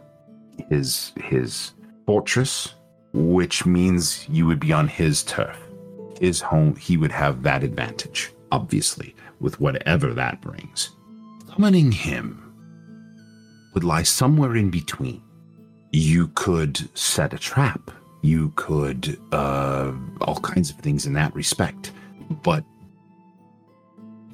his 0.70 1.12
his 1.18 1.74
fortress, 2.06 2.74
which 3.14 3.66
means 3.66 4.28
you 4.30 4.46
would 4.48 4.60
be 4.60 4.74
on 4.74 4.88
his 4.88 5.24
turf, 5.24 5.60
his 6.20 6.42
home. 6.42 6.76
He 6.76 6.98
would 6.98 7.12
have 7.12 7.44
that 7.44 7.64
advantage, 7.64 8.32
obviously, 8.52 9.16
with 9.40 9.60
whatever 9.60 10.14
that 10.14 10.42
brings. 10.42 10.90
Summoning 11.48 11.92
him 11.92 12.44
would 13.74 13.84
lie 13.84 14.04
somewhere 14.04 14.56
in 14.56 14.70
between. 14.70 15.22
You 15.92 16.30
could 16.30 16.90
set 16.98 17.34
a 17.34 17.38
trap. 17.38 17.92
You 18.22 18.52
could 18.56 19.20
uh, 19.32 19.94
all 20.22 20.40
kinds 20.42 20.70
of 20.70 20.78
things 20.78 21.06
in 21.06 21.14
that 21.14 21.34
respect, 21.36 21.92
but 22.44 22.64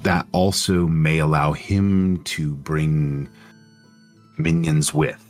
that 0.01 0.27
also 0.31 0.87
may 0.87 1.19
allow 1.19 1.53
him 1.53 2.23
to 2.23 2.55
bring 2.55 3.29
minions 4.37 4.93
with, 4.93 5.23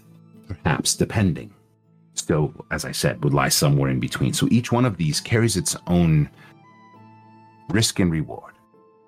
perhaps, 0.47 0.95
depending. 0.95 1.53
So, 2.15 2.53
as 2.71 2.85
I 2.85 2.91
said, 2.91 3.23
would 3.23 3.33
lie 3.33 3.49
somewhere 3.49 3.89
in 3.89 3.99
between. 3.99 4.33
So 4.33 4.47
each 4.51 4.71
one 4.71 4.85
of 4.85 4.97
these 4.97 5.19
carries 5.19 5.57
its 5.57 5.75
own 5.87 6.29
risk 7.69 7.99
and 7.99 8.11
reward. 8.11 8.52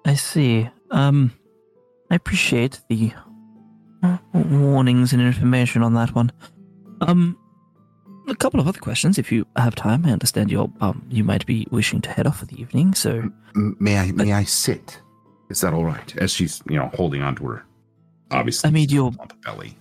I 0.06 0.14
see. 0.14 0.70
Um, 0.92 1.34
I 2.12 2.16
appreciate 2.16 2.80
the 2.90 3.12
uh, 4.04 4.18
warnings 4.34 5.14
and 5.14 5.22
information 5.22 5.82
on 5.82 5.96
that 5.96 6.14
one. 6.14 6.32
Um, 7.02 7.38
a 8.28 8.36
couple 8.36 8.60
of 8.60 8.68
other 8.68 8.80
questions, 8.80 9.18
if 9.18 9.32
you 9.32 9.46
have 9.56 9.76
time. 9.76 10.06
I 10.06 10.12
understand 10.12 10.52
you're 10.52 10.72
um, 10.82 11.06
you 11.10 11.24
might 11.24 11.46
be 11.46 11.68
wishing 11.72 12.02
to 12.02 12.12
head 12.12 12.28
off 12.28 12.40
for 12.40 12.46
the 12.46 12.60
evening, 12.60 12.94
so 12.94 13.30
may 13.54 13.98
I 13.98 14.12
may 14.12 14.34
I 14.34 14.44
sit? 14.44 15.02
Is 15.50 15.62
that 15.62 15.74
all 15.74 15.86
right? 15.86 16.16
As 16.18 16.32
she's 16.32 16.62
you 16.70 16.78
know 16.78 16.90
holding 16.94 17.22
onto 17.22 17.48
her, 17.48 17.66
obviously. 18.32 18.68
I 18.68 18.72
mean, 18.72 18.88
plump 18.88 19.42
belly. 19.44 19.78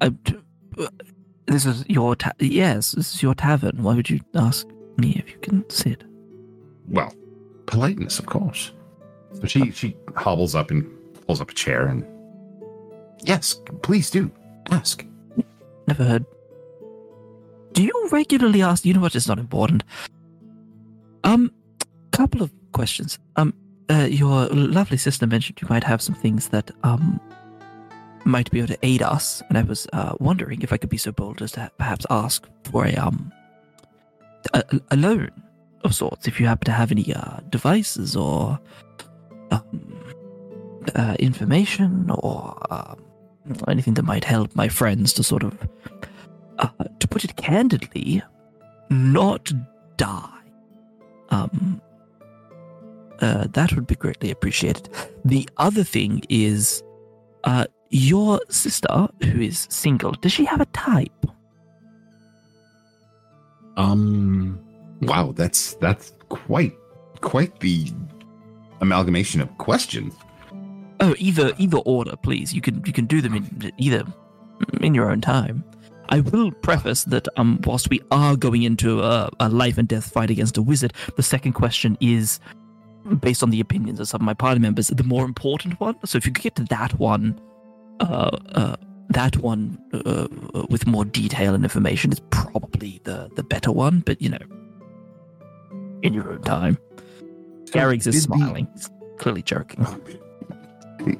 I, 0.00 0.14
uh, 0.78 0.88
this 1.46 1.66
is 1.66 1.84
your 1.88 2.14
ta- 2.16 2.32
yes, 2.38 2.92
this 2.92 3.14
is 3.14 3.22
your 3.22 3.34
tavern. 3.34 3.82
Why 3.82 3.94
would 3.94 4.10
you 4.10 4.20
ask 4.34 4.66
me 4.96 5.12
if 5.24 5.30
you 5.32 5.38
can 5.38 5.68
sit? 5.70 6.04
Well, 6.88 7.12
politeness, 7.66 8.18
of 8.18 8.26
course. 8.26 8.72
So 9.34 9.46
she 9.46 9.70
she 9.70 9.96
hobbles 10.16 10.54
up 10.54 10.70
and 10.70 10.84
pulls 11.26 11.40
up 11.40 11.50
a 11.50 11.54
chair 11.54 11.86
and 11.86 12.04
yes, 13.24 13.60
please 13.82 14.10
do 14.10 14.30
ask. 14.70 15.04
Never 15.86 16.04
heard 16.04 16.26
do 17.72 17.82
you 17.82 18.08
regularly 18.10 18.62
ask? 18.62 18.84
You 18.84 18.94
know 18.94 19.00
what? 19.00 19.14
It's 19.14 19.28
not 19.28 19.38
important. 19.38 19.84
Um, 21.24 21.52
couple 22.12 22.42
of 22.42 22.50
questions. 22.72 23.18
Um, 23.36 23.54
uh, 23.88 24.06
your 24.10 24.46
lovely 24.48 24.96
sister 24.96 25.26
mentioned 25.26 25.60
you 25.60 25.68
might 25.70 25.84
have 25.84 26.02
some 26.02 26.14
things 26.14 26.48
that 26.48 26.70
um 26.84 27.20
might 28.24 28.50
be 28.50 28.58
able 28.58 28.68
to 28.68 28.78
aid 28.82 29.02
us, 29.02 29.42
and 29.48 29.56
I 29.56 29.62
was 29.62 29.86
uh, 29.92 30.14
wondering 30.20 30.62
if 30.62 30.72
I 30.72 30.76
could 30.76 30.90
be 30.90 30.98
so 30.98 31.10
bold 31.10 31.40
as 31.42 31.52
to 31.52 31.70
perhaps 31.78 32.06
ask 32.10 32.46
for 32.64 32.84
a 32.86 32.94
um 32.96 33.32
a, 34.52 34.62
a 34.90 34.96
loan 34.96 35.30
of 35.84 35.94
sorts. 35.94 36.28
If 36.28 36.38
you 36.38 36.46
happen 36.46 36.66
to 36.66 36.72
have 36.72 36.92
any 36.92 37.14
uh, 37.14 37.38
devices 37.48 38.16
or 38.16 38.60
um, 39.50 40.04
uh, 40.94 41.16
information 41.18 42.10
or 42.10 42.56
um, 42.70 43.02
anything 43.68 43.94
that 43.94 44.04
might 44.04 44.24
help 44.24 44.54
my 44.54 44.68
friends 44.68 45.12
to 45.14 45.22
sort 45.22 45.42
of, 45.42 45.68
uh, 46.58 46.68
to 46.98 47.08
put 47.08 47.24
it 47.24 47.36
candidly, 47.36 48.22
not 48.88 49.52
die. 49.96 50.38
Um, 51.30 51.80
uh, 53.20 53.46
that 53.52 53.72
would 53.74 53.86
be 53.86 53.94
greatly 53.94 54.30
appreciated. 54.30 54.88
The 55.24 55.48
other 55.58 55.84
thing 55.84 56.22
is, 56.28 56.82
uh, 57.44 57.66
your 57.90 58.40
sister, 58.48 59.08
who 59.22 59.40
is 59.40 59.66
single, 59.70 60.12
does 60.12 60.32
she 60.32 60.44
have 60.44 60.60
a 60.60 60.66
type? 60.66 61.26
Um, 63.76 64.58
wow, 65.02 65.32
that's 65.34 65.74
that's 65.74 66.12
quite 66.28 66.74
quite 67.20 67.58
the 67.60 67.90
amalgamation 68.80 69.40
of 69.40 69.56
questions. 69.58 70.14
Oh, 71.00 71.14
either 71.18 71.52
either 71.58 71.78
order, 71.78 72.16
please. 72.16 72.52
You 72.52 72.60
can 72.60 72.82
you 72.84 72.92
can 72.92 73.06
do 73.06 73.20
them 73.20 73.34
in 73.34 73.72
either 73.78 74.04
in 74.80 74.94
your 74.94 75.10
own 75.10 75.20
time. 75.20 75.64
I 76.10 76.20
will 76.20 76.50
preface 76.50 77.04
that 77.04 77.28
um, 77.36 77.60
whilst 77.64 77.88
we 77.88 78.00
are 78.10 78.36
going 78.36 78.64
into 78.64 79.00
a, 79.00 79.30
a 79.38 79.48
life 79.48 79.78
and 79.78 79.86
death 79.86 80.10
fight 80.10 80.28
against 80.28 80.58
a 80.58 80.62
wizard, 80.62 80.92
the 81.16 81.22
second 81.22 81.52
question 81.52 81.96
is 82.00 82.40
based 83.20 83.42
on 83.42 83.50
the 83.50 83.60
opinions 83.60 84.00
of 84.00 84.08
some 84.08 84.20
of 84.20 84.24
my 84.24 84.34
party 84.34 84.60
members, 84.60 84.88
the 84.88 85.04
more 85.04 85.24
important 85.24 85.78
one. 85.80 85.94
So 86.04 86.18
if 86.18 86.26
you 86.26 86.32
could 86.32 86.42
get 86.42 86.56
to 86.56 86.64
that 86.64 86.98
one, 86.98 87.40
uh, 88.00 88.36
uh, 88.54 88.76
that 89.10 89.36
one 89.38 89.78
uh, 89.92 90.26
with 90.68 90.86
more 90.86 91.04
detail 91.04 91.54
and 91.54 91.64
information 91.64 92.12
is 92.12 92.20
probably 92.30 93.00
the 93.04 93.30
the 93.36 93.42
better 93.42 93.72
one. 93.72 94.00
But 94.00 94.20
you 94.20 94.30
know, 94.30 94.38
in 96.02 96.12
your 96.12 96.32
own 96.32 96.42
time. 96.42 96.78
Garrix 97.72 97.98
is 97.98 98.04
did 98.04 98.14
the- 98.14 98.20
smiling. 98.20 98.68
He's 98.74 98.90
clearly 99.18 99.42
joking. 99.42 99.86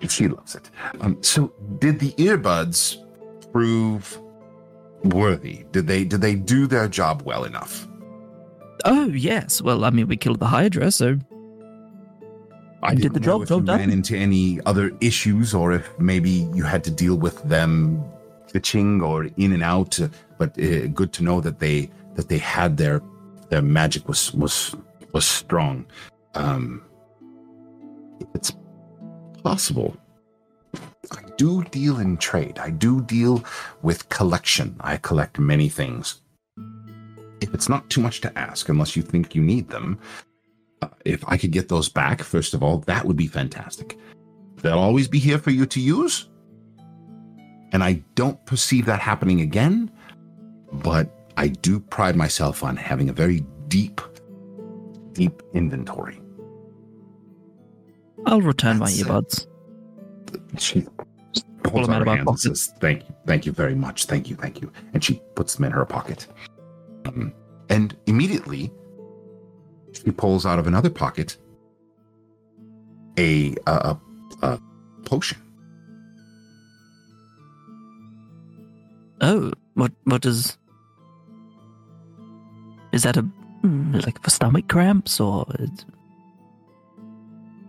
She 0.09 0.28
loves 0.28 0.55
it. 0.55 0.68
Um, 1.01 1.16
so 1.22 1.55
did 1.78 2.01
the 2.01 2.12
earbuds 2.12 2.98
prove 3.51 4.20
worthy? 5.05 5.64
Did 5.72 5.86
they 5.86 6.05
did 6.05 6.20
they 6.20 6.35
do 6.35 6.66
their 6.66 6.86
job 6.86 7.22
well 7.24 7.44
enough? 7.44 7.89
Oh 8.85 9.06
yes. 9.06 9.62
Well, 9.62 9.86
I 9.86 9.90
mean, 9.90 10.06
we 10.06 10.18
killed 10.18 10.39
the 10.39 10.47
Hydra, 10.48 10.90
so 10.90 11.18
I 12.82 12.94
Did 12.94 13.14
the 13.14 13.20
know 13.20 13.24
job, 13.24 13.43
if 13.43 13.48
job 13.48 13.60
you 13.60 13.66
done. 13.66 13.78
ran 13.78 13.90
into 13.90 14.16
any 14.16 14.59
other 14.66 14.90
issues, 15.01 15.55
or 15.55 15.72
if 15.72 15.89
maybe 15.98 16.31
you 16.55 16.62
had 16.64 16.82
to 16.85 16.90
deal 16.90 17.14
with 17.16 17.43
them 17.48 18.02
glitching 18.52 19.02
or 19.02 19.28
in 19.39 19.52
and 19.52 19.62
out. 19.62 19.98
uh, 20.01 20.09
But 20.39 20.59
uh, 20.59 20.89
good 20.89 21.12
to 21.14 21.22
know 21.24 21.40
that 21.40 21.59
they 21.59 21.90
that 22.16 22.28
they 22.28 22.39
had 22.39 22.77
their 22.77 23.01
their 23.48 23.62
magic 23.62 24.09
was 24.09 24.32
was 24.35 24.74
was 25.12 25.24
strong. 25.27 25.86
Um, 26.35 26.82
it's 28.35 28.52
possible. 29.43 29.97
I 31.12 31.23
do 31.36 31.65
deal 31.65 31.98
in 31.98 32.16
trade. 32.16 32.59
I 32.59 32.70
do 32.70 33.01
deal 33.02 33.44
with 33.82 34.09
collection. 34.09 34.77
I 34.81 34.97
collect 34.98 35.39
many 35.39 35.69
things. 35.69 36.20
If 37.40 37.55
it's 37.55 37.69
not 37.69 37.89
too 37.90 38.01
much 38.01 38.20
to 38.20 38.39
ask, 38.39 38.69
unless 38.69 38.94
you 38.97 39.02
think 39.02 39.35
you 39.35 39.43
need 39.43 39.69
them, 39.70 39.98
uh, 40.82 40.89
if 41.05 41.27
I 41.27 41.36
could 41.36 41.51
get 41.51 41.69
those 41.69 41.89
back, 41.89 42.23
first 42.23 42.55
of 42.55 42.62
all, 42.62 42.78
that 42.81 43.05
would 43.05 43.16
be 43.16 43.27
fantastic. 43.27 43.98
They'll 44.57 44.78
always 44.78 45.09
be 45.09 45.19
here 45.19 45.39
for 45.39 45.51
you 45.51 45.66
to 45.66 45.81
use. 45.81 46.28
And 47.73 47.82
I 47.82 48.02
don't 48.15 48.44
perceive 48.47 48.86
that 48.86 49.01
happening 49.01 49.40
again, 49.40 49.90
but 50.73 51.09
I 51.36 51.48
do 51.48 51.81
pride 51.81 52.16
myself 52.16 52.62
on 52.62 52.77
having 52.77 53.09
a 53.09 53.12
very 53.12 53.44
deep, 53.69 54.01
deep 55.12 55.43
inventory. 55.55 56.19
I'll 58.26 58.40
return 58.40 58.78
my 58.78 58.86
That's 58.86 59.01
it. 59.01 59.06
earbuds. 59.06 59.47
She 60.59 60.86
Pull 61.62 61.72
holds 61.72 61.88
them 61.88 61.97
out 61.97 62.02
of 62.02 62.09
her 62.09 62.16
hands 62.16 62.28
and 62.47 62.56
says, 62.56 62.74
"Thank 62.80 63.09
you, 63.09 63.14
thank 63.26 63.47
you 63.47 63.52
very 63.52 63.74
much, 63.74 64.06
thank 64.06 64.28
you, 64.30 64.36
thank 64.36 64.60
you," 64.60 64.72
and 64.94 65.02
she 65.05 65.20
puts 65.34 65.55
them 65.55 65.64
in 65.64 65.72
her 65.72 65.84
pocket. 65.84 66.26
Um, 67.06 67.32
and 67.68 67.97
immediately, 68.06 68.72
she 69.92 70.10
pulls 70.10 70.47
out 70.47 70.59
of 70.59 70.66
another 70.66 70.90
pocket 70.90 71.36
a 73.18 73.55
a, 73.66 73.72
a, 73.72 74.01
a 74.42 74.60
potion. 75.05 75.38
Oh, 79.20 79.52
what 79.74 79.92
what 80.05 80.24
is? 80.24 80.56
Is 82.92 83.02
that 83.02 83.16
a 83.16 83.28
like 83.92 84.22
for 84.22 84.30
stomach 84.30 84.68
cramps 84.68 85.20
or? 85.20 85.47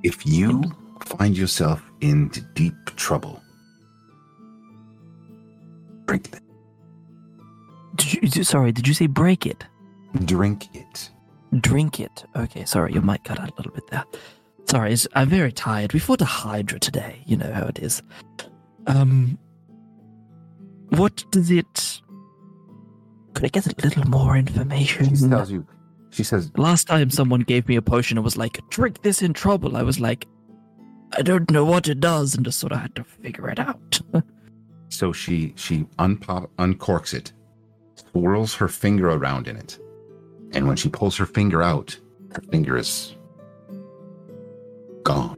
It's, 0.03 0.15
If 0.15 0.25
you 0.25 0.63
find 1.01 1.37
yourself 1.37 1.81
into 2.01 2.41
deep 2.53 2.73
trouble, 2.95 3.41
drink 6.05 6.29
it. 6.33 6.41
did 7.95 8.35
you, 8.35 8.43
sorry, 8.43 8.71
did 8.71 8.87
you 8.87 8.93
say 8.93 9.07
break 9.07 9.45
it? 9.45 9.63
Drink 10.25 10.67
it. 10.75 11.09
Drink 11.59 11.99
it. 11.99 12.25
Okay, 12.35 12.65
sorry, 12.65 12.93
your 12.93 13.01
mic 13.01 13.23
cut 13.23 13.39
out 13.39 13.51
a 13.51 13.53
little 13.57 13.71
bit 13.71 13.87
there. 13.91 14.03
Sorry, 14.69 14.95
I'm 15.13 15.29
very 15.29 15.51
tired. 15.51 15.93
We 15.93 15.99
fought 15.99 16.21
a 16.21 16.25
Hydra 16.25 16.79
today. 16.79 17.21
You 17.25 17.37
know 17.37 17.51
how 17.51 17.65
it 17.65 17.79
is. 17.79 18.01
Um, 18.87 19.37
what 20.89 21.23
does 21.31 21.51
it? 21.51 22.01
Could 23.33 23.45
I 23.45 23.47
get 23.49 23.65
a 23.67 23.73
little 23.83 24.07
more 24.07 24.37
information? 24.37 25.15
She 25.15 25.27
tells 25.27 25.51
you. 25.51 25.65
She 26.11 26.23
says, 26.23 26.51
Last 26.57 26.87
time 26.87 27.09
someone 27.09 27.41
gave 27.41 27.67
me 27.67 27.75
a 27.75 27.81
potion 27.81 28.17
and 28.17 28.23
was 28.23 28.37
like, 28.37 28.59
drink 28.69 29.01
this 29.01 29.21
in 29.21 29.33
trouble, 29.33 29.75
I 29.77 29.81
was 29.83 29.99
like, 29.99 30.27
I 31.17 31.21
don't 31.21 31.49
know 31.49 31.65
what 31.65 31.87
it 31.87 31.99
does, 31.99 32.35
and 32.35 32.45
just 32.45 32.59
sort 32.59 32.71
of 32.73 32.79
had 32.79 32.95
to 32.95 33.03
figure 33.03 33.49
it 33.49 33.59
out. 33.59 33.99
So 34.89 35.13
she 35.13 35.53
she 35.55 35.85
unpop 35.99 36.49
uncorks 36.59 37.13
it, 37.13 37.31
swirls 37.95 38.53
her 38.55 38.67
finger 38.67 39.09
around 39.09 39.47
in 39.47 39.55
it, 39.55 39.79
and 40.51 40.67
when 40.67 40.75
she 40.75 40.89
pulls 40.89 41.15
her 41.15 41.25
finger 41.25 41.63
out, 41.63 41.97
her 42.35 42.41
finger 42.51 42.75
is 42.75 43.15
gone. 45.03 45.37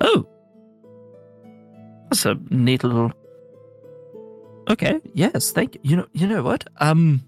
oh. 0.00 0.26
That's 2.10 2.26
a 2.26 2.36
neat 2.50 2.82
little. 2.82 3.12
Okay, 4.68 5.00
yes, 5.14 5.52
thank 5.52 5.76
you. 5.76 5.80
You 5.84 5.96
know, 5.98 6.06
you 6.12 6.26
know 6.26 6.42
what? 6.42 6.64
Um. 6.78 7.22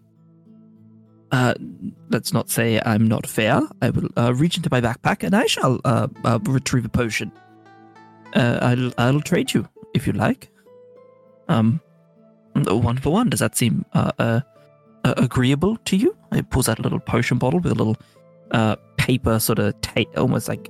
Uh, 1.30 1.55
let's 2.09 2.32
not 2.32 2.48
say 2.48 2.80
I'm 2.84 3.06
not 3.06 3.26
fair. 3.26 3.60
I 3.82 3.90
will 3.90 4.09
uh, 4.16 4.32
reach 4.34 4.56
into 4.56 4.68
my 4.70 4.80
backpack 4.80 5.22
and 5.22 5.34
I 5.34 5.46
shall 5.46 5.80
uh, 5.84 6.09
uh 6.24 6.38
retrieve 6.44 6.86
a 6.86 6.88
potion. 6.88 7.30
Uh, 8.34 8.59
I'll 8.62 8.92
I'll 8.98 9.20
trade 9.20 9.52
you 9.52 9.68
if 9.94 10.06
you 10.06 10.12
like. 10.14 10.50
Um, 11.48 11.80
one 12.55 12.98
for 12.98 13.12
one. 13.12 13.28
Does 13.30 13.40
that 13.40 13.56
seem 13.56 13.84
uh, 13.92 14.40
agreeable 15.05 15.76
to 15.84 15.96
you? 15.96 16.16
It 16.32 16.50
pulls 16.50 16.68
out 16.68 16.78
a 16.78 16.82
little 16.82 17.00
potion 17.00 17.38
bottle 17.38 17.60
with 17.60 17.72
a 17.72 17.74
little 17.74 17.96
paper 18.96 19.38
sort 19.38 19.59
of 19.59 19.78
tape, 19.80 20.09
almost 20.16 20.48
like 20.48 20.68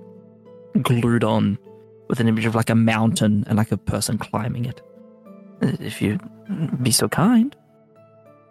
glued 0.83 1.25
on, 1.25 1.59
with 2.09 2.21
an 2.21 2.29
image 2.29 2.47
of 2.47 2.55
like 2.55 2.71
a 2.71 2.75
mountain 2.75 3.45
and 3.49 3.57
like 3.59 3.73
a 3.73 3.77
person 3.77 4.19
climbing 4.19 4.65
it. 4.65 4.81
If 5.61 6.01
you 6.01 6.19
be 6.83 6.91
so 6.91 7.09
kind. 7.09 7.57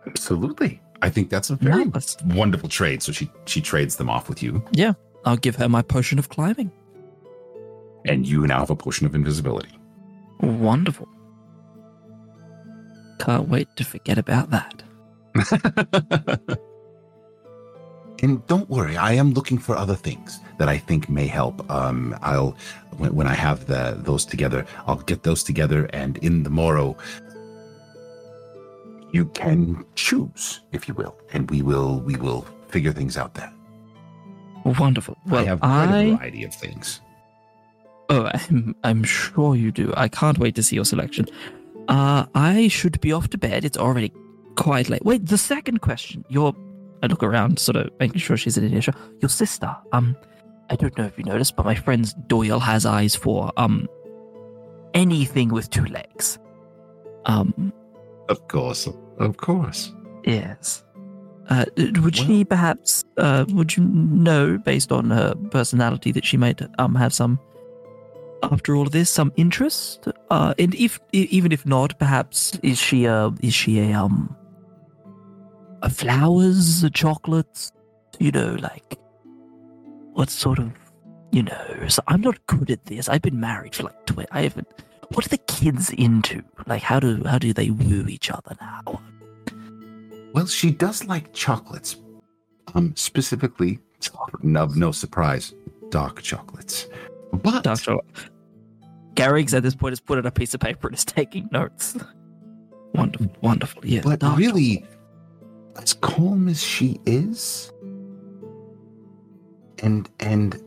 Absolutely. 0.06 0.82
I 1.02 1.10
think 1.10 1.30
that's 1.30 1.50
a 1.50 1.56
very 1.56 1.86
Marvelous. 1.86 2.18
wonderful 2.26 2.70
trade. 2.70 3.04
So 3.04 3.12
she 3.12 3.30
she 3.46 3.62
trades 3.62 3.96
them 3.98 4.10
off 4.10 4.30
with 4.30 4.42
you, 4.44 4.64
Yeah, 4.72 4.94
I'll 5.26 5.38
give 5.38 5.56
her 5.58 5.70
my 5.70 5.82
potion 5.82 6.18
of 6.20 6.30
climbing. 6.30 6.72
and 8.06 8.26
you 8.28 8.48
now 8.48 8.60
have 8.60 8.70
a 8.70 8.76
potion 8.76 9.06
of 9.06 9.14
invisibility. 9.16 9.70
Wonderful. 10.42 11.08
Can't 13.20 13.50
wait 13.50 13.68
to 13.76 13.84
forget 13.84 14.18
about 14.18 14.50
that. 14.52 14.84
and 18.24 18.46
don't 18.48 18.70
worry, 18.70 18.98
I 18.98 19.14
am 19.14 19.32
looking 19.34 19.58
for 19.60 19.76
other 19.76 19.96
things 19.96 20.40
that 20.58 20.68
I 20.70 20.78
think 20.78 21.10
may 21.10 21.28
help. 21.28 21.70
Um, 21.70 22.16
I'll 22.22 22.56
when, 22.98 23.14
when 23.16 23.28
I 23.28 23.34
have 23.36 23.68
the 23.68 23.98
those 24.00 24.26
together, 24.26 24.66
I'll 24.88 24.98
get 24.98 25.24
those 25.24 25.44
together, 25.44 25.86
and 25.94 26.18
in 26.18 26.44
the 26.44 26.50
morrow, 26.50 26.98
you 29.18 29.26
can 29.44 29.84
choose, 29.96 30.62
if 30.72 30.88
you 30.88 30.94
will, 30.94 31.16
and 31.34 31.50
we 31.50 31.60
will 31.70 31.94
we 32.10 32.16
will 32.26 32.42
figure 32.74 32.94
things 33.00 33.18
out 33.18 33.34
then. 33.34 33.52
Wonderful. 34.84 35.16
Well, 35.26 35.42
I 35.42 35.46
have 35.46 35.60
quite 35.60 35.90
I 35.90 36.02
a 36.04 36.16
variety 36.16 36.44
of 36.44 36.54
things. 36.54 37.02
Oh, 38.10 38.30
I'm, 38.34 38.76
I'm 38.84 39.04
sure 39.04 39.56
you 39.56 39.72
do. 39.72 39.94
I 39.98 40.08
can't 40.08 40.38
wait 40.38 40.56
to 40.56 40.64
see 40.64 40.76
your 40.76 40.86
selection. 40.86 41.26
Uh, 41.88 42.26
I 42.36 42.68
should 42.68 43.00
be 43.02 43.12
off 43.12 43.28
to 43.30 43.38
bed. 43.38 43.66
It's 43.66 43.78
already 43.78 44.12
quite 44.56 44.88
late. 44.90 45.04
Wait, 45.04 45.26
the 45.26 45.38
second 45.38 45.82
question. 45.82 46.24
Your 46.30 46.54
I 47.04 47.08
look 47.08 47.24
around, 47.24 47.60
sort 47.60 47.76
of 47.78 47.90
making 48.00 48.20
sure 48.20 48.38
she's 48.38 48.58
in 48.58 48.74
earshot. 48.74 48.96
Your 49.22 49.30
sister. 49.30 49.76
Um, 49.94 50.16
I 50.70 50.76
don't 50.76 50.96
know 50.98 51.06
if 51.06 51.18
you 51.18 51.24
noticed, 51.24 51.56
but 51.56 51.66
my 51.66 51.76
friend 51.76 52.04
Doyle 52.28 52.60
has 52.60 52.86
eyes 52.86 53.16
for 53.16 53.52
um 53.58 53.88
anything 54.94 55.50
with 55.50 55.70
two 55.70 55.86
legs. 55.86 56.40
Um, 57.26 57.74
Of 58.30 58.48
course. 58.48 58.88
Of 59.18 59.38
course. 59.38 59.94
yes. 60.26 60.84
Uh, 61.50 61.64
would 61.78 61.98
Well- 62.02 62.12
she 62.12 62.44
perhaps? 62.44 63.06
Uh, 63.18 63.46
would 63.54 63.78
you 63.78 63.84
know, 63.86 64.58
based 64.58 64.92
on 64.92 65.10
her 65.12 65.34
personality, 65.50 66.12
that 66.12 66.26
she 66.26 66.36
might 66.36 66.62
um 66.78 66.94
have 66.96 67.14
some, 67.14 67.40
after 68.44 68.76
all 68.76 68.86
of 68.86 68.92
this, 68.92 69.10
some 69.10 69.32
interest? 69.38 70.10
Uh, 70.30 70.54
and 70.60 70.76
if 70.76 71.00
even 71.14 71.54
if 71.54 71.66
not, 71.66 71.98
perhaps 72.00 72.60
is 72.64 72.78
she 72.78 73.06
a 73.06 73.32
is 73.42 73.54
she 73.54 73.80
a 73.80 73.94
um 73.94 74.36
a 75.82 75.90
flowers, 75.90 76.84
a 76.84 76.90
chocolates? 76.90 77.72
You 78.20 78.32
know, 78.32 78.56
like 78.60 78.98
what 80.14 80.30
sort 80.30 80.60
of 80.60 80.72
you 81.32 81.44
know? 81.44 81.88
So 81.88 82.02
I'm 82.08 82.20
not 82.22 82.46
good 82.48 82.70
at 82.72 82.86
this. 82.88 83.08
I've 83.08 83.22
been 83.22 83.40
married 83.40 83.74
for 83.74 83.84
like 83.84 84.06
twenty. 84.06 84.28
I 84.32 84.42
haven't. 84.42 84.68
What 85.10 85.26
are 85.26 85.30
the 85.30 85.38
kids 85.38 85.90
into? 85.92 86.44
Like, 86.66 86.82
how 86.82 87.00
do 87.00 87.24
how 87.26 87.38
do 87.38 87.54
they 87.54 87.70
woo 87.70 88.08
each 88.08 88.30
other 88.30 88.56
now? 88.60 89.02
Well, 90.34 90.48
she 90.48 90.72
does 90.72 91.06
like 91.06 91.34
chocolates. 91.34 91.96
Um, 92.76 92.94
specifically, 92.96 93.80
no, 94.44 94.66
no 94.66 94.92
surprise, 94.92 95.54
dark 95.90 96.22
chocolates. 96.22 96.88
But 97.32 97.64
Dark 97.64 97.82
chocolate. 97.82 98.06
Garrix 99.16 99.54
at 99.54 99.64
this 99.64 99.76
point 99.76 99.94
has 99.94 100.00
put 100.00 100.18
on 100.18 100.26
a 100.26 100.32
piece 100.32 100.54
of 100.54 100.60
paper 100.60 100.88
and 100.88 100.96
is 100.96 101.06
taking 101.06 101.50
notes. 101.52 101.98
Wonderful, 102.94 103.36
wonderful. 103.42 103.86
Yeah, 103.86 104.02
but 104.04 104.22
really, 104.38 104.86
as 105.78 105.94
calm 105.94 106.48
as 106.48 106.64
she 106.64 107.00
is, 107.06 107.72
and 109.82 110.10
and 110.20 110.62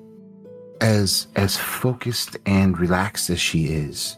as 0.81 1.29
as 1.37 1.57
focused 1.57 2.37
and 2.47 2.79
relaxed 2.79 3.31
as 3.31 3.41
she 3.41 3.67
is, 3.67 4.17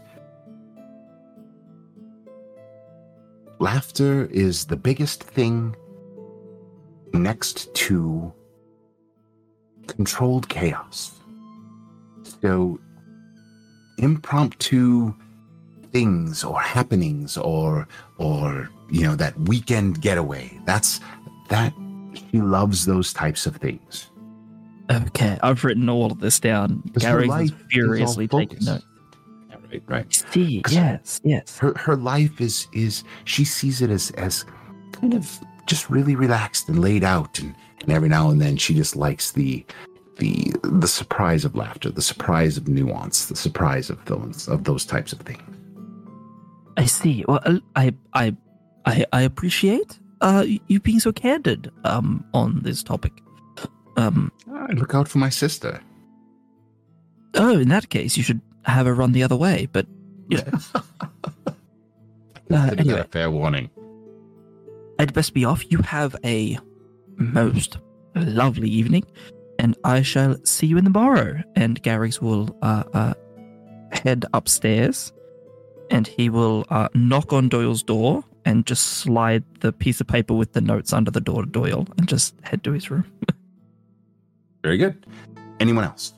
laughter 3.63 4.27
is 4.33 4.67
the 4.67 4.77
biggest 4.77 5.23
thing 5.23 5.77
next 7.15 7.73
to 7.75 8.33
controlled 9.87 10.49
chaos. 10.49 11.13
So 12.41 12.81
impromptu 13.99 15.15
things 15.93 16.43
or 16.43 16.61
happenings 16.61 17.37
or 17.37 17.87
or 18.19 18.69
you 18.91 19.03
know 19.03 19.15
that 19.15 19.39
weekend 19.41 20.01
getaway 20.01 20.59
that's 20.65 21.01
that 21.51 21.73
she 22.15 22.41
loves 22.41 22.87
those 22.87 23.13
types 23.13 23.45
of 23.45 23.57
things 23.57 24.11
Okay, 24.91 25.39
I've 25.43 25.63
written 25.65 25.89
all 25.89 26.13
of 26.13 26.21
this 26.21 26.41
down. 26.41 26.83
Because 26.85 27.05
her 27.05 27.23
is 27.23 27.51
is 27.51 27.53
furiously 27.71 28.29
taking 28.29 28.65
notes. 28.65 28.85
Right 29.73 29.83
right 29.89 30.25
See, 30.31 30.63
yes, 30.69 31.21
yes. 31.25 31.59
her 31.59 31.75
her 31.77 31.97
life 31.97 32.41
is 32.41 32.67
is 32.73 33.05
she 33.25 33.45
sees 33.45 33.83
it 33.83 33.91
as 33.91 34.11
as 34.13 34.45
kind 34.93 35.15
of 35.15 35.39
just 35.67 35.89
really 35.91 36.17
relaxed 36.17 36.69
and 36.69 36.81
laid 36.81 37.05
out 37.05 37.39
and 37.39 37.55
and 37.81 37.91
every 37.91 38.09
now 38.09 38.31
and 38.31 38.41
then 38.41 38.57
she 38.57 38.75
just 38.75 38.97
likes 38.97 39.33
the 39.33 39.65
the 40.19 40.53
the 40.63 40.87
surprise 40.89 41.45
of 41.45 41.55
laughter 41.57 41.91
the 41.91 42.03
surprise 42.03 42.57
of 42.57 42.69
nuance 42.69 43.27
the 43.27 43.37
surprise 43.37 43.91
of 43.91 44.05
those 44.05 44.49
of 44.49 44.65
those 44.65 44.85
types 44.85 45.13
of 45.13 45.21
things 45.21 45.43
I 46.75 46.87
see. 46.87 47.23
Well, 47.29 47.41
uh, 47.45 47.59
I, 47.77 47.93
I, 48.15 48.35
I, 48.87 49.05
I 49.13 49.23
appreciate 49.23 49.99
uh 50.23 50.47
you 50.69 50.81
being 50.81 51.01
so 51.01 51.13
candid 51.13 51.71
um 51.85 52.25
on 52.33 52.61
this 52.63 52.83
topic. 52.83 53.13
Um. 53.97 54.33
I 54.55 54.73
look 54.73 54.95
out 54.95 55.07
for 55.09 55.19
my 55.19 55.29
sister 55.29 55.81
Oh, 57.35 57.59
in 57.59 57.69
that 57.69 57.89
case, 57.89 58.17
you 58.17 58.23
should 58.23 58.41
have 58.65 58.87
her 58.87 58.95
run 58.95 59.13
the 59.13 59.23
other 59.23 59.37
way. 59.37 59.69
But 59.71 59.87
you 60.29 60.39
know, 60.39 60.61
uh, 62.51 62.75
anyway. 62.79 63.01
a 63.01 63.05
fair 63.05 63.31
warning 63.31 63.71
I'd 64.99 65.13
best 65.13 65.35
be 65.35 65.45
off. 65.45 65.71
You 65.71 65.79
have 65.79 66.15
a 66.25 66.59
most 67.17 67.79
lovely 68.15 68.69
evening, 68.69 69.05
and 69.59 69.77
I 69.85 70.03
shall 70.03 70.37
see 70.45 70.67
you 70.67 70.79
in 70.79 70.85
the 70.85 70.91
morrow. 70.91 71.43
And 71.57 71.83
Garrix 71.83 72.21
will 72.21 72.57
uh, 72.63 72.85
uh, 72.93 73.15
head 73.91 74.25
upstairs, 74.33 75.13
and 75.91 76.07
he 76.07 76.31
will 76.31 76.65
uh, 76.71 76.89
knock 76.95 77.33
on 77.33 77.49
Doyle's 77.49 77.83
door 77.83 78.23
and 78.45 78.67
just 78.67 78.85
slide 78.85 79.45
the 79.61 79.73
piece 79.73 80.01
of 80.01 80.07
paper 80.07 80.35
with 80.35 80.53
the 80.53 80.61
notes 80.61 80.93
under 80.93 81.11
the 81.11 81.21
door 81.21 81.43
to 81.45 81.51
Doyle, 81.51 81.87
and 81.99 82.09
just 82.09 82.35
head 82.43 82.63
to 82.65 82.73
his 82.73 82.91
room. 82.91 83.05
Very 84.63 84.77
good. 84.77 85.05
Anyone 85.59 85.83
else? 85.85 86.15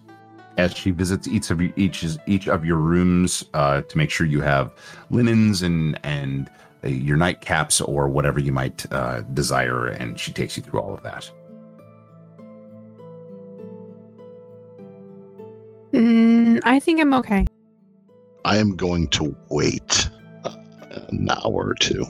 As 0.56 0.72
she 0.72 0.92
visits 0.92 1.26
each 1.26 1.50
of 1.50 1.60
you, 1.60 1.72
each 1.76 2.04
each 2.26 2.46
of 2.48 2.64
your 2.64 2.76
rooms 2.76 3.44
uh, 3.54 3.82
to 3.82 3.98
make 3.98 4.10
sure 4.10 4.26
you 4.26 4.40
have 4.40 4.72
linens 5.10 5.62
and 5.62 5.98
and 6.04 6.48
uh, 6.84 6.88
your 6.88 7.16
nightcaps 7.16 7.86
or 7.86 8.08
whatever 8.08 8.38
you 8.38 8.52
might 8.52 8.90
uh, 8.92 9.22
desire, 9.32 9.88
and 9.88 10.18
she 10.18 10.32
takes 10.32 10.56
you 10.56 10.62
through 10.62 10.80
all 10.80 10.94
of 10.94 11.02
that. 11.02 11.30
Mm, 15.92 16.60
I 16.64 16.78
think 16.80 17.00
I'm 17.00 17.14
okay. 17.14 17.46
I 18.44 18.56
am 18.58 18.76
going 18.76 19.08
to 19.08 19.34
wait 19.48 20.08
uh, 20.44 20.54
an 21.08 21.28
hour 21.30 21.68
or 21.68 21.74
two. 21.74 22.04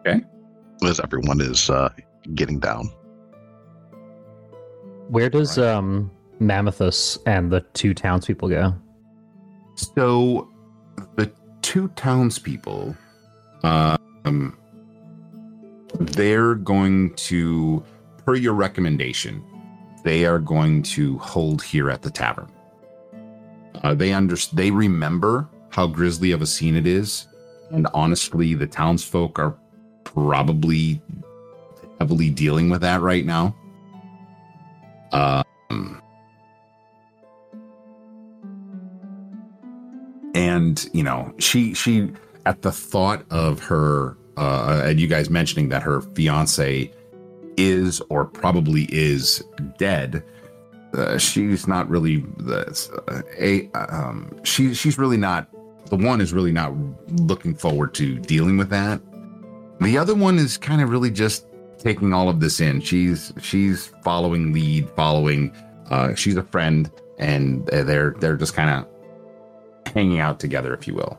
Okay. 0.00 0.22
As 0.84 1.00
everyone 1.00 1.40
is 1.40 1.68
uh, 1.68 1.88
getting 2.34 2.60
down. 2.60 2.90
Where 5.08 5.30
does 5.30 5.58
Right. 5.58 5.68
um 5.68 6.10
Mammothus 6.40 7.18
and 7.26 7.50
the 7.50 7.60
two 7.74 7.94
townspeople 7.94 8.48
go? 8.48 8.74
So 9.74 10.50
the 11.16 11.30
two 11.62 11.88
townspeople, 11.88 12.96
um, 13.62 14.58
they're 16.00 16.54
going 16.54 17.14
to, 17.14 17.82
per 18.24 18.34
your 18.34 18.54
recommendation, 18.54 19.44
they 20.04 20.24
are 20.26 20.38
going 20.38 20.82
to 20.82 21.18
hold 21.18 21.62
here 21.62 21.90
at 21.90 22.02
the 22.02 22.10
tavern. 22.10 22.50
Uh, 23.82 23.94
they 23.94 24.12
under 24.12 24.36
they 24.52 24.70
remember 24.70 25.48
how 25.70 25.86
grisly 25.86 26.32
of 26.32 26.42
a 26.42 26.46
scene 26.46 26.76
it 26.76 26.86
is, 26.86 27.28
and 27.70 27.86
honestly, 27.94 28.54
the 28.54 28.66
townsfolk 28.66 29.38
are 29.38 29.56
probably 30.04 31.00
heavily 32.00 32.30
dealing 32.30 32.70
with 32.70 32.80
that 32.80 33.00
right 33.00 33.24
now. 33.24 33.54
Um, 35.12 36.02
and 40.38 40.88
you 40.92 41.02
know 41.02 41.34
she 41.38 41.74
she 41.74 42.10
at 42.46 42.62
the 42.62 42.72
thought 42.72 43.24
of 43.30 43.60
her 43.60 44.16
uh 44.36 44.82
and 44.84 45.00
you 45.00 45.06
guys 45.06 45.28
mentioning 45.28 45.68
that 45.68 45.82
her 45.82 46.00
fiance 46.00 46.90
is 47.56 48.00
or 48.08 48.24
probably 48.24 48.84
is 48.90 49.42
dead 49.78 50.22
uh, 50.94 51.18
she's 51.18 51.66
not 51.66 51.88
really 51.90 52.18
the 52.38 52.60
uh, 53.08 53.22
a 53.38 53.68
um 53.92 54.30
she 54.44 54.72
she's 54.72 54.96
really 54.96 55.18
not 55.18 55.48
the 55.88 55.96
one 55.96 56.20
is 56.20 56.32
really 56.32 56.52
not 56.52 56.72
looking 57.20 57.54
forward 57.54 57.94
to 57.94 58.18
dealing 58.18 58.56
with 58.56 58.68
that. 58.70 59.00
The 59.80 59.96
other 59.96 60.14
one 60.14 60.38
is 60.38 60.58
kind 60.58 60.80
of 60.82 60.90
really 60.90 61.10
just 61.10 61.46
taking 61.78 62.12
all 62.12 62.28
of 62.28 62.40
this 62.40 62.60
in. 62.60 62.80
She's 62.80 63.32
she's 63.40 63.86
following 64.02 64.52
lead 64.52 64.88
following 64.90 65.54
uh 65.90 66.14
she's 66.14 66.36
a 66.36 66.42
friend 66.42 66.90
and 67.18 67.66
they're 67.66 68.14
they're 68.18 68.36
just 68.36 68.54
kind 68.54 68.70
of 68.70 68.86
hanging 69.98 70.20
out 70.20 70.38
together, 70.38 70.72
if 70.74 70.86
you 70.86 70.94
will. 70.94 71.18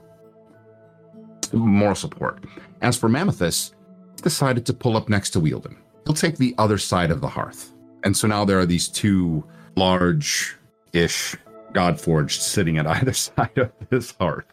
Moral 1.52 1.96
support. 1.96 2.46
As 2.82 2.96
for 2.96 3.10
Mammothus, 3.10 3.74
decided 4.22 4.66
to 4.68 4.74
pull 4.74 4.96
up 4.96 5.10
next 5.10 5.32
to 5.32 5.42
Wielden. 5.42 5.76
He'll 6.06 6.14
take 6.14 6.38
the 6.38 6.56
other 6.58 6.78
side 6.78 7.12
of 7.12 7.20
the 7.20 7.28
hearth. 7.28 7.74
And 8.06 8.16
so 8.16 8.26
now 8.26 8.46
there 8.46 8.58
are 8.58 8.66
these 8.66 8.88
two 8.88 9.44
large 9.76 10.56
ish 10.94 11.36
Godforged 11.74 12.42
sitting 12.42 12.78
at 12.78 12.88
either 12.98 13.12
side 13.12 13.58
of 13.58 13.72
this 13.90 14.16
hearth. 14.18 14.46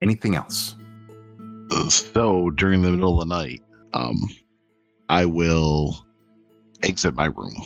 Anything 0.00 0.34
else? 0.34 0.74
So 1.90 2.48
during 2.50 2.80
the 2.80 2.90
middle 2.90 3.20
of 3.20 3.28
the 3.28 3.34
night, 3.34 3.62
um, 3.92 4.16
I 5.10 5.26
will 5.26 6.02
exit 6.82 7.14
my 7.14 7.26
room. 7.26 7.62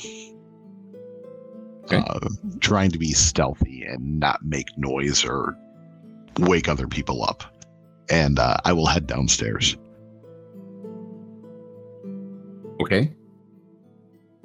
Okay. 1.92 2.02
Uh, 2.08 2.28
trying 2.60 2.90
to 2.90 2.98
be 2.98 3.12
stealthy 3.12 3.82
and 3.84 4.18
not 4.18 4.44
make 4.44 4.66
noise 4.78 5.24
or 5.24 5.56
wake 6.38 6.68
other 6.68 6.86
people 6.86 7.22
up. 7.22 7.44
And 8.10 8.38
uh, 8.38 8.56
I 8.64 8.72
will 8.72 8.86
head 8.86 9.06
downstairs 9.06 9.76
Okay. 12.80 13.12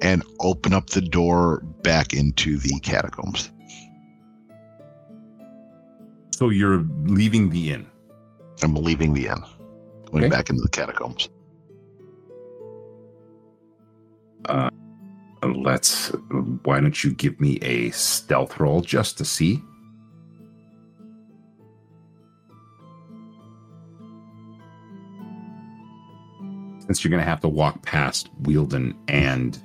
and 0.00 0.22
open 0.40 0.72
up 0.72 0.90
the 0.90 1.00
door 1.00 1.60
back 1.82 2.12
into 2.14 2.56
the 2.58 2.78
catacombs. 2.80 3.50
So 6.30 6.50
you're 6.50 6.84
leaving 7.04 7.50
the 7.50 7.72
inn. 7.72 7.86
I'm 8.62 8.74
leaving 8.74 9.12
the 9.12 9.26
inn. 9.26 9.42
going 10.12 10.24
Okay. 10.24 10.28
back 10.28 10.50
into 10.50 10.62
the 10.62 10.68
catacombs. 10.68 11.28
Uh, 14.44 14.67
let's. 15.42 16.08
Why 16.64 16.80
don't 16.80 17.02
you 17.02 17.12
give 17.12 17.40
me 17.40 17.58
a 17.62 17.90
stealth 17.90 18.58
roll 18.60 18.80
just 18.80 19.18
to 19.18 19.24
see? 19.24 19.62
Since 26.80 27.04
you're 27.04 27.10
going 27.10 27.22
to 27.22 27.28
have 27.28 27.40
to 27.40 27.48
walk 27.48 27.82
past 27.82 28.30
Wielden 28.42 28.96
and 29.08 29.60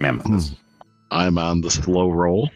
Mammoth. 0.00 0.26
Hmm. 0.26 0.54
I'm 1.12 1.38
on 1.38 1.60
the 1.60 1.70
slow 1.70 2.10
roll. 2.10 2.50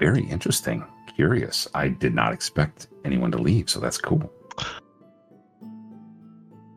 Very 0.00 0.24
interesting. 0.24 0.82
Curious. 1.20 1.68
I 1.74 1.88
did 1.88 2.14
not 2.14 2.32
expect 2.32 2.86
anyone 3.04 3.30
to 3.32 3.36
leave, 3.36 3.68
so 3.68 3.78
that's 3.78 3.98
cool. 3.98 4.32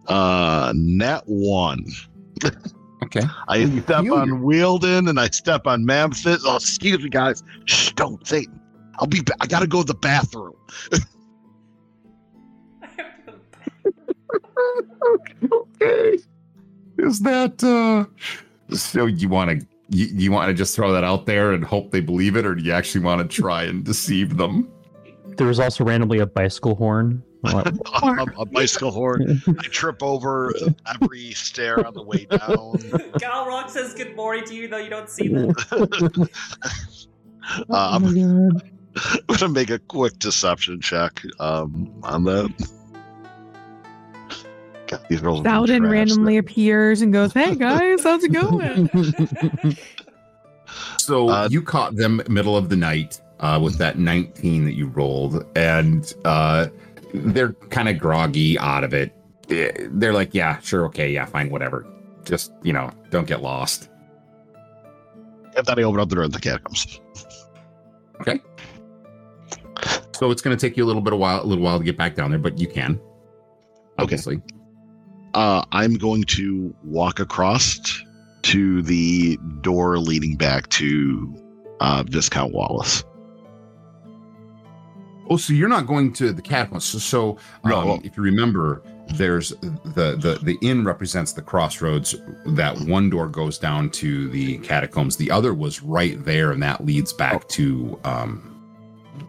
Uh, 0.07 0.73
nat 0.75 1.21
one. 1.27 1.85
Okay. 3.03 3.21
I 3.47 3.59
Well, 3.59 3.69
you 3.69 3.81
step 3.83 3.97
on 3.99 4.27
your- 4.27 4.37
Wielden 4.37 5.09
and 5.09 5.17
I 5.17 5.29
step 5.29 5.65
on 5.65 5.85
Mammoth. 5.85 6.25
Oh, 6.43 6.57
excuse 6.57 7.01
me, 7.01 7.07
guys. 7.09 7.41
Shh, 7.63 7.93
don't 7.93 8.27
say. 8.27 8.45
I'll 8.99 9.07
be. 9.07 9.21
Ba- 9.21 9.31
I 9.39 9.47
gotta 9.47 9.65
go 9.65 9.79
to 9.81 9.87
the 9.87 9.93
bathroom. 9.93 10.51
I 12.81 12.87
have 12.97 13.25
to 13.25 13.31
go 13.31 13.39
back. 13.53 13.71
okay. 15.81 16.17
Is 16.97 17.21
that 17.21 17.63
uh 17.63 18.07
so 18.75 19.05
you 19.05 19.29
want 19.29 19.61
to 19.61 19.65
you, 19.89 20.07
you 20.07 20.31
want 20.31 20.49
to 20.49 20.53
just 20.53 20.75
throw 20.75 20.91
that 20.93 21.03
out 21.03 21.25
there 21.25 21.51
and 21.53 21.63
hope 21.63 21.91
they 21.91 22.01
believe 22.01 22.35
it 22.35 22.45
or 22.45 22.55
do 22.55 22.63
you 22.63 22.71
actually 22.71 23.03
want 23.03 23.29
to 23.29 23.41
try 23.41 23.63
and 23.63 23.83
deceive 23.83 24.37
them? 24.37 24.71
There 25.37 25.47
was 25.47 25.59
also 25.59 25.83
randomly 25.83 26.19
a 26.19 26.25
bicycle 26.25 26.75
horn. 26.75 27.23
Well, 27.43 27.61
a, 27.91 28.25
a 28.39 28.45
bicycle 28.45 28.89
horn. 28.89 29.41
I 29.59 29.63
trip 29.63 30.01
over 30.01 30.53
every 30.87 31.33
stair 31.33 31.85
on 31.85 31.93
the 31.93 32.01
way 32.01 32.23
down. 32.23 32.39
Galrock 33.19 33.69
says 33.69 33.93
good 33.93 34.15
morning 34.15 34.45
to 34.45 34.55
you, 34.55 34.69
though 34.69 34.77
you 34.77 34.89
don't 34.89 35.09
see 35.09 35.27
them. 35.27 35.53
Uh, 37.69 37.89
I'm, 37.91 38.05
I'm 38.05 38.61
gonna 39.27 39.49
make 39.49 39.69
a 39.69 39.77
quick 39.77 40.17
deception 40.17 40.79
check 40.79 41.21
um, 41.41 41.93
on 42.03 42.23
that. 42.23 42.53
God, 44.97 45.05
these 45.09 45.21
rolls 45.21 45.39
are 45.41 45.43
Bowden 45.43 45.81
trash. 45.83 45.91
randomly 45.91 46.37
appears 46.37 47.01
and 47.01 47.11
goes, 47.13 47.33
"Hey 47.33 47.55
guys, 47.55 48.03
how's 48.03 48.23
it 48.23 48.31
going?" 48.33 48.89
So 50.97 51.29
Uh, 51.29 51.47
you 51.51 51.61
caught 51.61 51.95
them 51.95 52.21
middle 52.29 52.55
of 52.55 52.69
the 52.69 52.75
night 52.77 53.19
uh, 53.41 53.59
with 53.61 53.77
that 53.77 53.99
19 53.99 54.65
that 54.65 54.73
you 54.73 54.87
rolled, 54.87 55.45
and 55.55 56.11
uh, 56.25 56.67
they're 57.13 57.53
kind 57.69 57.89
of 57.89 57.99
groggy 57.99 58.57
out 58.57 58.83
of 58.83 58.93
it. 58.93 59.13
Eh, 59.49 59.71
They're 59.91 60.13
like, 60.13 60.33
yeah, 60.33 60.59
sure, 60.59 60.85
okay, 60.85 61.11
yeah, 61.11 61.25
fine, 61.25 61.49
whatever. 61.49 61.85
Just 62.23 62.53
you 62.63 62.71
know, 62.73 62.89
don't 63.09 63.27
get 63.27 63.41
lost. 63.41 63.89
And 65.55 65.65
then 65.65 65.77
I 65.77 65.83
open 65.83 65.99
up 65.99 66.09
the 66.09 66.15
door 66.15 66.23
of 66.23 66.31
the 66.31 66.39
catacombs. 66.39 66.99
Okay. 68.21 68.39
So 70.13 70.31
it's 70.31 70.41
going 70.41 70.55
to 70.57 70.61
take 70.67 70.77
you 70.77 70.85
a 70.85 70.87
little 70.87 71.01
bit 71.01 71.11
of 71.13 71.19
while, 71.19 71.43
a 71.43 71.45
little 71.45 71.63
while 71.63 71.77
to 71.79 71.83
get 71.83 71.97
back 71.97 72.15
down 72.15 72.29
there, 72.31 72.39
but 72.39 72.57
you 72.57 72.67
can. 72.67 72.99
Okay. 73.99 74.15
Uh, 75.33 75.63
I'm 75.71 75.95
going 75.95 76.23
to 76.23 76.73
walk 76.83 77.19
across 77.19 77.79
to 78.43 78.81
the 78.83 79.37
door 79.61 79.97
leading 79.97 80.35
back 80.35 80.69
to 80.69 81.35
uh, 81.79 82.03
Viscount 82.07 82.53
Wallace. 82.53 83.03
Oh, 85.29 85.37
so 85.37 85.53
you're 85.53 85.69
not 85.69 85.87
going 85.87 86.11
to 86.13 86.33
the 86.33 86.41
catacombs. 86.41 86.83
So, 86.83 86.97
so 86.99 87.37
um, 87.63 87.69
No. 87.69 88.01
if 88.03 88.17
you 88.17 88.23
remember, 88.23 88.83
there's 89.15 89.49
the, 89.49 90.17
the 90.19 90.39
the 90.41 90.57
inn 90.61 90.85
represents 90.85 91.33
the 91.33 91.41
crossroads. 91.41 92.15
That 92.45 92.77
one 92.81 93.09
door 93.09 93.27
goes 93.27 93.57
down 93.57 93.89
to 93.91 94.29
the 94.29 94.57
catacombs. 94.59 95.17
The 95.17 95.31
other 95.31 95.53
was 95.53 95.81
right 95.81 96.23
there, 96.23 96.51
and 96.51 96.61
that 96.61 96.85
leads 96.85 97.13
back 97.13 97.47
to 97.49 97.99
um, 98.03 98.61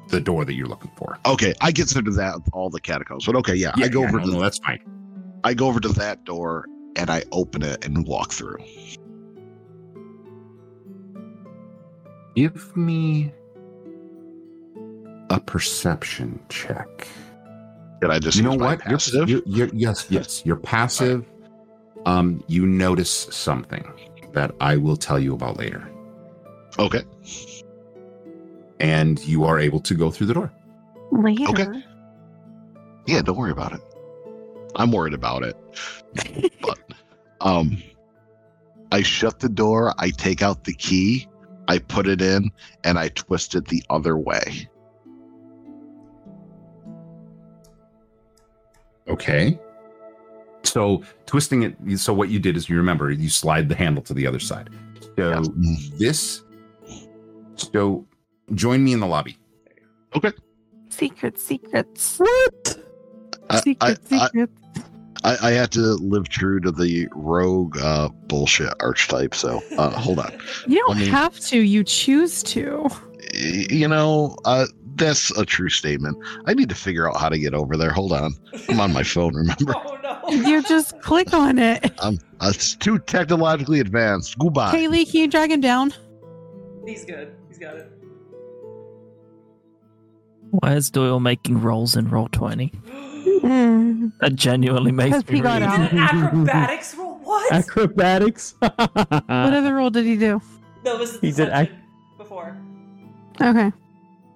the 0.08 0.20
door 0.20 0.44
that 0.44 0.54
you're 0.54 0.66
looking 0.66 0.90
for. 0.96 1.18
Okay, 1.26 1.54
I 1.60 1.70
get 1.70 1.82
consider 1.82 2.10
that 2.12 2.36
all 2.52 2.70
the 2.70 2.80
catacombs, 2.80 3.24
but 3.26 3.36
okay, 3.36 3.54
yeah, 3.54 3.72
I 3.76 3.88
go 3.88 4.02
yeah, 4.02 4.08
over 4.08 4.18
no, 4.18 4.26
to 4.26 4.32
no, 4.32 4.40
that's 4.40 4.58
fine. 4.58 4.80
I 5.44 5.52
go 5.54 5.66
over 5.68 5.78
to 5.80 5.88
that 5.90 6.24
door 6.24 6.66
and 6.96 7.10
I 7.10 7.22
open 7.30 7.62
it 7.62 7.84
and 7.84 8.06
walk 8.06 8.32
through. 8.32 8.56
Give 12.34 12.76
me 12.76 13.32
a 15.30 15.38
perception 15.38 16.40
check. 16.48 17.06
Did 18.00 18.10
I 18.10 18.18
just 18.18 18.36
you 18.36 18.42
know 18.42 18.54
what? 18.54 18.80
You're- 18.84 18.94
passive? 18.94 19.28
You're, 19.28 19.42
you're, 19.46 19.68
yes, 19.72 20.06
yes. 20.08 20.42
You're 20.44 20.56
passive. 20.56 21.26
Um, 22.06 22.42
you 22.48 22.66
notice 22.66 23.10
something 23.30 23.86
that 24.32 24.52
I 24.60 24.76
will 24.76 24.96
tell 24.96 25.18
you 25.18 25.32
about 25.34 25.58
later, 25.58 25.88
Okay, 26.78 27.02
and 28.80 29.18
you 29.24 29.44
are 29.44 29.58
able 29.58 29.80
to 29.80 29.94
go 29.94 30.10
through 30.10 30.26
the 30.26 30.34
door. 30.34 30.52
Later. 31.12 31.48
Okay. 31.48 31.84
yeah, 33.06 33.22
don't 33.22 33.38
worry 33.38 33.52
about 33.52 33.72
it. 33.72 33.80
I'm 34.76 34.90
worried 34.92 35.14
about 35.14 35.42
it, 35.42 35.56
but 36.60 36.78
um, 37.40 37.82
I 38.92 39.02
shut 39.02 39.40
the 39.40 39.48
door. 39.48 39.94
I 39.98 40.10
take 40.10 40.42
out 40.42 40.64
the 40.64 40.74
key. 40.74 41.28
I 41.68 41.78
put 41.78 42.06
it 42.06 42.20
in 42.20 42.50
and 42.84 42.98
I 42.98 43.08
twist 43.08 43.54
it 43.54 43.66
the 43.68 43.82
other 43.90 44.16
way. 44.16 44.68
Okay. 49.08 49.58
So 50.62 51.02
twisting 51.26 51.62
it. 51.62 51.98
So 51.98 52.12
what 52.12 52.28
you 52.30 52.38
did 52.38 52.56
is 52.56 52.68
you 52.68 52.76
remember 52.76 53.10
you 53.10 53.28
slide 53.28 53.68
the 53.68 53.74
handle 53.74 54.02
to 54.04 54.14
the 54.14 54.26
other 54.26 54.40
side. 54.40 54.70
So 55.16 55.42
Yes. 55.58 55.90
this. 55.98 56.42
So 57.56 58.06
join 58.54 58.82
me 58.82 58.92
in 58.92 59.00
the 59.00 59.06
lobby. 59.06 59.38
Okay. 60.16 60.32
Secrets, 60.90 61.42
secrets. 61.42 62.20
I, 62.20 62.48
I, 63.50 63.60
Secrets, 63.60 64.12
I, 64.12 64.26
secrets. 64.28 64.52
I, 65.24 65.48
I 65.48 65.50
had 65.52 65.72
to 65.72 65.80
live 65.80 66.28
true 66.28 66.60
to 66.60 66.70
the 66.70 67.08
rogue 67.12 67.78
uh, 67.78 68.10
bullshit 68.28 68.72
archetype. 68.80 69.34
So 69.34 69.62
uh, 69.78 69.90
hold 69.90 70.18
on. 70.18 70.32
You 70.66 70.84
don't 70.86 70.98
me, 70.98 71.06
have 71.08 71.40
to. 71.40 71.58
You 71.58 71.82
choose 71.82 72.42
to. 72.44 72.88
You 73.32 73.88
know, 73.88 74.36
uh, 74.44 74.66
that's 74.96 75.30
a 75.38 75.46
true 75.46 75.70
statement. 75.70 76.18
I 76.44 76.52
need 76.52 76.68
to 76.68 76.74
figure 76.74 77.08
out 77.08 77.18
how 77.18 77.30
to 77.30 77.38
get 77.38 77.54
over 77.54 77.76
there. 77.76 77.90
Hold 77.90 78.12
on. 78.12 78.34
I'm 78.68 78.78
on 78.78 78.92
my 78.92 79.02
phone, 79.02 79.34
remember? 79.34 79.72
oh, 79.76 79.98
no. 80.02 80.28
you 80.46 80.62
just 80.62 81.00
click 81.00 81.32
on 81.32 81.58
it. 81.58 81.90
I'm. 82.00 82.18
Uh, 82.40 82.52
it's 82.54 82.76
too 82.76 82.98
technologically 82.98 83.80
advanced. 83.80 84.38
Goodbye. 84.38 84.74
Kaylee, 84.74 85.10
can 85.10 85.22
you 85.22 85.28
drag 85.28 85.50
him 85.50 85.62
down? 85.62 85.94
He's 86.86 87.06
good. 87.06 87.34
He's 87.48 87.58
got 87.58 87.76
it. 87.76 87.90
Why 90.50 90.74
is 90.74 90.90
Doyle 90.90 91.18
making 91.18 91.62
rolls 91.62 91.96
in 91.96 92.08
Roll20? 92.08 92.72
That 94.20 94.32
genuinely 94.34 94.92
makes 94.92 95.26
me 95.28 95.36
he 95.36 95.40
got 95.40 95.62
out. 95.62 95.92
an 95.92 95.98
acrobatics 95.98 96.94
roll. 96.94 97.14
What? 97.18 97.52
Acrobatics. 97.52 98.54
What 98.60 99.28
other 99.28 99.74
role 99.74 99.90
did 99.90 100.04
he 100.04 100.16
do? 100.16 100.40
no, 100.84 100.98
this 100.98 101.14
is 101.14 101.20
the 101.20 101.26
He 101.26 101.32
did 101.32 101.48
ac- 101.50 101.70
before. 102.18 102.56
Okay. 103.40 103.72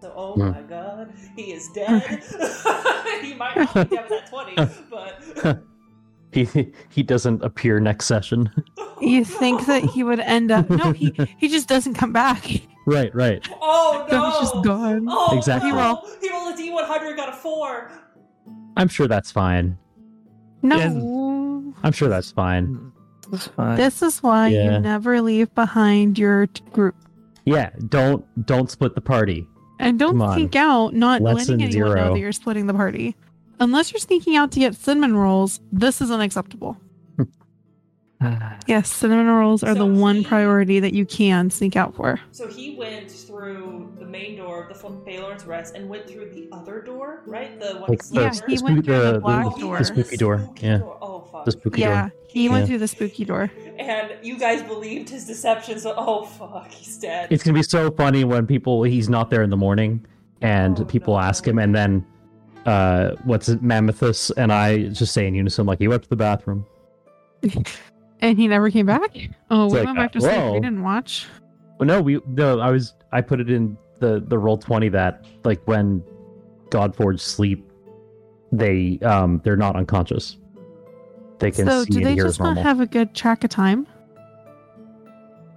So, 0.00 0.12
oh 0.16 0.34
Hmm. 0.34 0.50
my 0.50 0.62
god, 0.62 1.12
he 1.36 1.52
is 1.52 1.68
dead. 1.74 2.02
he 3.22 3.34
might 3.34 3.56
not 3.56 3.74
be 3.74 3.96
dead 3.96 4.08
with 4.08 4.10
that 4.10 4.26
twenty, 4.30 4.54
but 4.90 5.62
he 6.32 6.72
he 6.88 7.02
doesn't 7.02 7.42
appear 7.42 7.80
next 7.80 8.06
session. 8.06 8.50
You 9.00 9.24
think 9.24 9.66
that 9.66 9.82
he 9.84 10.02
would 10.02 10.20
end 10.20 10.50
up? 10.50 10.68
No, 10.70 10.92
he 10.92 11.12
he 11.38 11.48
just 11.48 11.68
doesn't 11.68 11.94
come 11.94 12.12
back. 12.12 12.44
right, 12.86 13.14
right. 13.14 13.46
oh 13.60 14.06
no, 14.10 14.30
he's 14.30 14.38
just 14.50 14.64
gone. 14.64 15.06
Oh, 15.08 15.36
Exactly. 15.36 15.70
No. 15.72 16.02
He 16.20 16.30
rolled 16.30 16.54
a 16.54 16.56
D 16.56 16.70
one 16.70 16.84
hundred, 16.84 17.16
got 17.16 17.28
a 17.28 17.32
four. 17.32 17.90
I'm 18.78 18.88
sure 18.88 19.06
that's 19.06 19.30
fine. 19.30 19.76
No. 20.62 21.74
I'm 21.82 21.92
sure 21.92 22.08
that's 22.08 22.30
fine. 22.32 22.90
That's 23.30 23.46
fine. 23.48 23.76
This 23.76 24.00
is 24.02 24.22
why 24.22 24.48
Yeah. 24.48 24.72
you 24.76 24.78
never 24.80 25.20
leave 25.20 25.54
behind 25.54 26.18
your 26.18 26.46
t- 26.46 26.62
group. 26.72 26.94
Yeah, 27.44 27.70
don't 27.88 28.24
don't 28.46 28.70
split 28.70 28.94
the 28.94 29.00
party. 29.00 29.46
And 29.78 29.98
don't 29.98 30.18
sneak 30.34 30.56
out, 30.56 30.94
not 30.94 31.20
Lesson 31.22 31.58
letting 31.58 31.66
anyone 31.76 31.96
know 31.96 32.14
that 32.14 32.20
you're 32.20 32.32
splitting 32.32 32.66
the 32.66 32.74
party. 32.74 33.14
Unless 33.60 33.92
you're 33.92 34.00
sneaking 34.00 34.36
out 34.36 34.50
to 34.52 34.60
get 34.60 34.74
cinnamon 34.74 35.16
rolls, 35.16 35.60
this 35.72 36.00
is 36.00 36.10
unacceptable. 36.10 36.76
Yes, 38.66 38.90
cinnamon 38.90 39.26
rolls 39.28 39.62
are 39.62 39.74
the 39.74 39.80
So 39.80 39.86
one 39.86 40.16
he- 40.16 40.24
priority 40.24 40.80
that 40.80 40.92
you 40.92 41.06
can 41.06 41.50
sneak 41.50 41.76
out 41.76 41.94
for. 41.94 42.18
So 42.32 42.48
he 42.48 42.74
went 42.76 43.08
through 43.10 43.92
the 43.97 43.97
main 44.08 44.36
door 44.36 44.62
of 44.62 44.68
the 44.68 44.74
F- 44.74 44.92
Phalorn's 45.04 45.44
Rest 45.46 45.74
and 45.74 45.88
went 45.88 46.08
through 46.08 46.30
the 46.30 46.48
other 46.52 46.80
door, 46.80 47.22
right? 47.26 47.58
The 47.60 47.74
one 47.80 47.90
Like 47.90 48.02
the, 48.04 48.20
Yeah, 48.20 48.32
he 48.46 48.56
the, 48.56 48.62
went 48.62 48.74
spooky, 48.76 48.82
through 48.82 48.98
the 49.02 49.12
the, 49.12 49.20
black 49.20 49.46
Oh, 49.46 49.50
he 49.50 49.60
door. 49.60 49.78
the 49.78 49.84
spooky 49.84 50.16
door. 50.16 50.38
spooky 50.44 50.66
Yeah, 50.66 50.78
door. 50.78 50.98
Oh 51.02 51.20
fuck. 51.20 51.44
the 51.44 51.52
spooky 51.52 51.80
Yeah, 51.82 52.00
door. 52.02 52.12
He 52.28 52.48
went 52.48 52.66
through 52.66 52.78
the 52.78 52.88
spooky 52.88 53.24
door. 53.24 53.50
and 53.78 54.12
you 54.22 54.38
guys 54.38 54.62
believed 54.62 55.08
his 55.10 55.26
deception. 55.26 55.78
So, 55.78 55.94
oh 55.96 56.24
fuck, 56.24 56.70
he's 56.72 56.98
dead. 56.98 57.28
It's 57.30 57.42
gonna 57.44 57.54
be 57.54 57.62
so 57.62 57.90
funny 57.90 58.24
when 58.24 58.46
people 58.46 58.82
he's 58.82 59.08
not 59.08 59.30
there 59.30 59.42
in 59.42 59.50
the 59.50 59.56
morning 59.56 60.04
and 60.40 60.80
Oh, 60.80 60.84
people 60.84 61.14
no. 61.14 61.20
ask 61.20 61.46
him 61.46 61.58
and 61.58 61.74
then 61.74 62.04
uh 62.66 63.12
what's 63.24 63.48
it 63.48 63.62
Mammothus 63.62 64.30
and 64.36 64.52
I 64.52 64.88
just 64.88 65.12
say 65.14 65.26
in 65.26 65.34
unison 65.34 65.64
like 65.66 65.78
he 65.78 65.88
went 65.88 66.02
to 66.02 66.08
the 66.08 66.16
bathroom. 66.16 66.66
And 68.20 68.36
he 68.36 68.48
never 68.48 68.68
came 68.68 68.84
back? 68.86 69.16
Oh, 69.48 69.66
It's 69.66 69.72
we 69.74 69.78
like, 69.78 69.86
went 69.86 69.98
back 69.98 70.12
to 70.14 70.20
sleep. 70.20 70.52
We 70.54 70.58
didn't 70.60 70.82
watch. 70.82 71.26
Well 71.78 71.86
no, 71.86 72.00
we 72.02 72.20
no, 72.26 72.58
I 72.58 72.68
was 72.72 72.94
I 73.12 73.20
put 73.20 73.38
it 73.40 73.48
in 73.48 73.78
the 74.00 74.22
the 74.26 74.36
Roll20 74.36 74.92
that 74.92 75.24
like 75.44 75.60
when 75.66 76.02
Godforge 76.70 77.20
sleep 77.20 77.70
they 78.52 78.98
um 79.02 79.40
they're 79.44 79.56
not 79.56 79.76
unconscious. 79.76 80.36
They 81.38 81.50
can 81.50 81.66
So, 81.66 81.84
see 81.84 81.90
do 81.90 81.96
and 81.98 82.06
they 82.06 82.14
hear 82.14 82.24
just 82.24 82.36
as 82.36 82.40
not 82.40 82.44
normal. 82.54 82.62
have 82.64 82.80
a 82.80 82.86
good 82.86 83.14
track 83.14 83.44
of 83.44 83.50
time? 83.50 83.86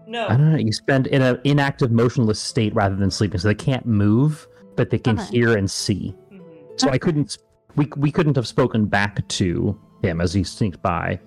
no, 0.08 0.28
I 0.28 0.36
don't 0.36 0.52
know. 0.52 0.58
You 0.58 0.74
spend 0.74 1.08
in 1.08 1.22
an 1.22 1.40
inactive, 1.44 1.92
motionless 1.92 2.40
state 2.40 2.74
rather 2.76 2.96
than 2.96 3.10
sleeping, 3.12 3.40
so 3.40 3.48
they 3.48 3.56
can't 3.56 3.86
move, 3.86 4.48
but 4.76 4.90
they 4.90 4.98
can 5.00 5.18
Okay. 5.20 5.30
hear 5.32 5.58
and 5.58 5.70
see. 5.72 6.14
Mhm. 6.32 6.42
So 6.80 6.90
I 6.90 6.98
couldn't. 6.98 7.38
We 7.76 7.88
we 7.96 8.12
couldn't 8.12 8.36
have 8.36 8.48
spoken 8.48 8.86
back 8.86 9.26
to 9.30 9.80
him 10.04 10.20
as 10.20 10.34
he 10.34 10.44
sneaked 10.44 10.82
by, 10.82 11.20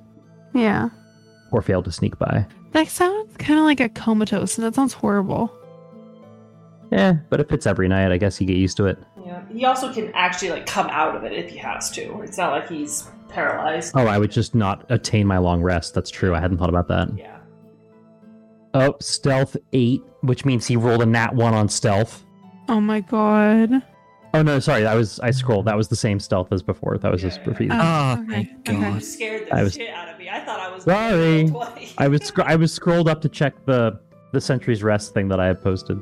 Yeah. 0.53 0.91
or 1.51 1.63
failed 1.63 1.87
to 1.87 1.93
sneak 1.93 2.19
by. 2.19 2.47
That 2.73 2.89
sounds 2.89 3.35
kind 3.39 3.59
of 3.59 3.65
like 3.65 3.81
a 3.81 3.89
comatose, 3.89 4.59
and 4.59 4.67
that 4.67 4.75
sounds 4.75 4.93
horrible. 4.93 5.51
Yeah, 6.95 7.15
but 7.29 7.41
if 7.41 7.51
it's 7.53 7.67
every 7.67 7.89
night, 7.89 8.13
I 8.13 8.17
guess 8.19 8.41
you 8.41 8.47
get 8.47 8.57
used 8.57 8.77
to 8.77 8.87
it. 8.87 8.99
Yeah, 9.27 9.43
he 9.53 9.65
also 9.65 9.93
can 9.93 10.13
actually 10.15 10.51
like 10.51 10.67
come 10.67 10.87
out 10.91 11.17
of 11.17 11.25
it 11.25 11.33
if 11.33 11.51
he 11.51 11.59
has 11.59 11.91
to. 11.93 12.21
It's 12.23 12.39
not 12.39 12.53
like 12.53 12.69
he's 12.69 13.09
paralyzed. 13.29 13.93
Oh, 13.97 14.07
I 14.07 14.17
would 14.19 14.31
just 14.31 14.55
not 14.55 14.85
attain 14.91 15.27
my 15.27 15.39
long 15.39 15.61
rest. 15.61 15.93
That's 15.95 16.11
true. 16.11 16.35
I 16.35 16.41
hadn't 16.41 16.59
thought 16.59 16.69
about 16.69 16.87
that. 16.89 17.09
Yeah. 17.19 17.39
Oh, 18.75 18.95
stealth 19.01 19.57
eight, 19.73 20.03
which 20.23 20.45
means 20.45 20.67
he 20.67 20.77
rolled 20.77 21.03
a 21.03 21.07
nat 21.07 21.35
one 21.35 21.55
on 21.55 21.69
stealth. 21.69 22.25
Oh 22.69 22.81
my 22.81 23.01
god. 23.01 23.71
Oh 24.33 24.43
no, 24.43 24.59
sorry, 24.59 24.85
I 24.87 24.95
was 24.97 25.21
I 25.21 25.31
scrolled. 25.31 25.67
That 25.67 25.77
was 25.77 25.89
the 25.89 25.97
same 25.97 26.19
stealth 26.19 26.53
as 26.53 26.63
before. 26.63 26.99
That 26.99 27.11
was 27.13 27.23
Yeah, 27.23 27.29
just 27.29 27.41
yeah. 27.43 27.49
repeated. 27.49 27.73
Oh, 27.73 27.79
ah, 27.81 28.21
okay, 28.21 28.51
thank. 28.65 28.65
God. 28.81 28.95
You 28.95 29.01
scared 29.01 29.47
the 29.49 29.55
I 29.55 29.63
was- 29.63 29.75
shit 29.75 29.91
out 29.91 30.09
of 30.09 30.19
me. 30.19 30.29
I 30.29 30.41
thought 30.45 30.59
I 30.61 30.71
was 30.73 30.85
Sorry. 30.85 31.49
20. 31.49 31.93
I 31.99 32.09
was 32.09 32.23
scr- 32.25 32.43
I 32.43 32.57
was 32.57 32.73
scrolled 32.79 33.09
up 33.09 33.21
to 33.23 33.29
check 33.29 33.55
the 33.65 34.01
the 34.33 34.41
Sentry's 34.41 34.83
Rest 34.83 35.15
thing 35.15 35.29
that 35.29 35.39
I 35.41 35.47
had 35.47 35.63
posted. 35.63 36.01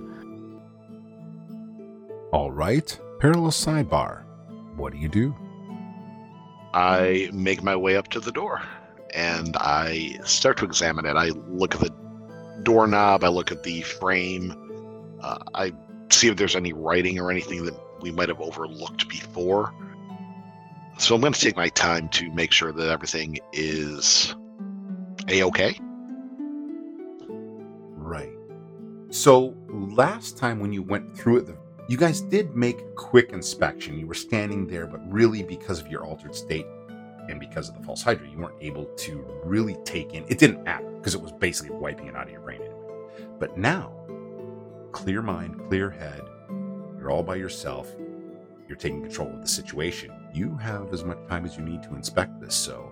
All 2.33 2.51
right. 2.51 2.99
parallel 3.20 3.51
sidebar. 3.51 4.25
What 4.77 4.94
do 4.94 4.99
you 4.99 5.09
do? 5.09 5.36
I 6.73 7.28
make 7.31 7.62
my 7.62 7.77
way 7.77 7.97
up 7.97 8.09
to 8.09 8.20
the 8.20 8.33
door 8.33 8.62
and 9.12 9.55
I 9.59 10.19
start 10.25 10.57
to 10.59 10.65
examine 10.65 11.05
it. 11.05 11.15
I 11.15 11.28
look 11.49 11.75
at 11.75 11.83
the 11.83 11.94
doorknob, 12.62 13.23
I 13.23 13.28
look 13.28 13.52
at 13.52 13.62
the 13.62 13.83
frame, 13.83 14.55
uh, 15.20 15.39
I 15.55 15.75
see 16.11 16.28
if 16.28 16.36
there's 16.36 16.57
any 16.57 16.73
writing 16.73 17.19
or 17.19 17.31
anything 17.31 17.67
that 17.67 17.78
we 18.01 18.11
might 18.11 18.31
have 18.31 18.41
overlooked 18.41 19.09
before. 19.09 19.75
So 20.99 21.15
I'm 21.15 21.20
going 21.20 21.35
to 21.35 21.41
take 21.41 21.57
my 21.57 21.69
time 21.69 22.09
to 22.11 22.33
make 22.33 22.51
sure 22.52 22.73
that 22.73 22.89
everything 22.89 23.39
is 23.52 24.35
a 25.28 25.43
okay. 25.44 25.78
Right. 27.94 28.33
So 29.11 29.55
last 29.69 30.39
time 30.39 30.61
when 30.61 30.73
you 30.73 30.83
went 30.83 31.15
through 31.15 31.39
it, 31.39 31.47
the, 31.47 31.57
you 31.92 31.98
guys 31.98 32.22
did 32.22 32.56
make 32.56 32.94
quick 32.96 33.34
inspection. 33.34 33.98
You 33.98 34.06
were 34.06 34.14
standing 34.14 34.66
there, 34.66 34.86
but 34.86 34.98
really 35.12 35.42
because 35.42 35.78
of 35.78 35.88
your 35.88 36.06
altered 36.06 36.34
state 36.34 36.64
and 37.28 37.38
because 37.38 37.68
of 37.68 37.76
the 37.76 37.82
false 37.82 38.00
hydra, 38.00 38.26
you 38.26 38.38
weren't 38.38 38.56
able 38.62 38.86
to 38.86 39.22
really 39.44 39.76
take 39.84 40.14
in. 40.14 40.24
It 40.26 40.38
didn't 40.38 40.64
matter 40.64 40.88
because 40.88 41.14
it 41.14 41.20
was 41.20 41.32
basically 41.32 41.76
wiping 41.76 42.06
it 42.06 42.16
out 42.16 42.28
of 42.28 42.32
your 42.32 42.40
brain 42.40 42.62
anyway. 42.62 42.86
But 43.38 43.58
now, 43.58 43.92
clear 44.92 45.20
mind, 45.20 45.68
clear 45.68 45.90
head. 45.90 46.22
You're 46.96 47.10
all 47.10 47.22
by 47.22 47.34
yourself. 47.34 47.94
You're 48.66 48.78
taking 48.78 49.02
control 49.02 49.28
of 49.28 49.42
the 49.42 49.46
situation. 49.46 50.12
You 50.32 50.56
have 50.56 50.94
as 50.94 51.04
much 51.04 51.18
time 51.28 51.44
as 51.44 51.58
you 51.58 51.62
need 51.62 51.82
to 51.82 51.94
inspect 51.94 52.40
this. 52.40 52.54
So 52.54 52.90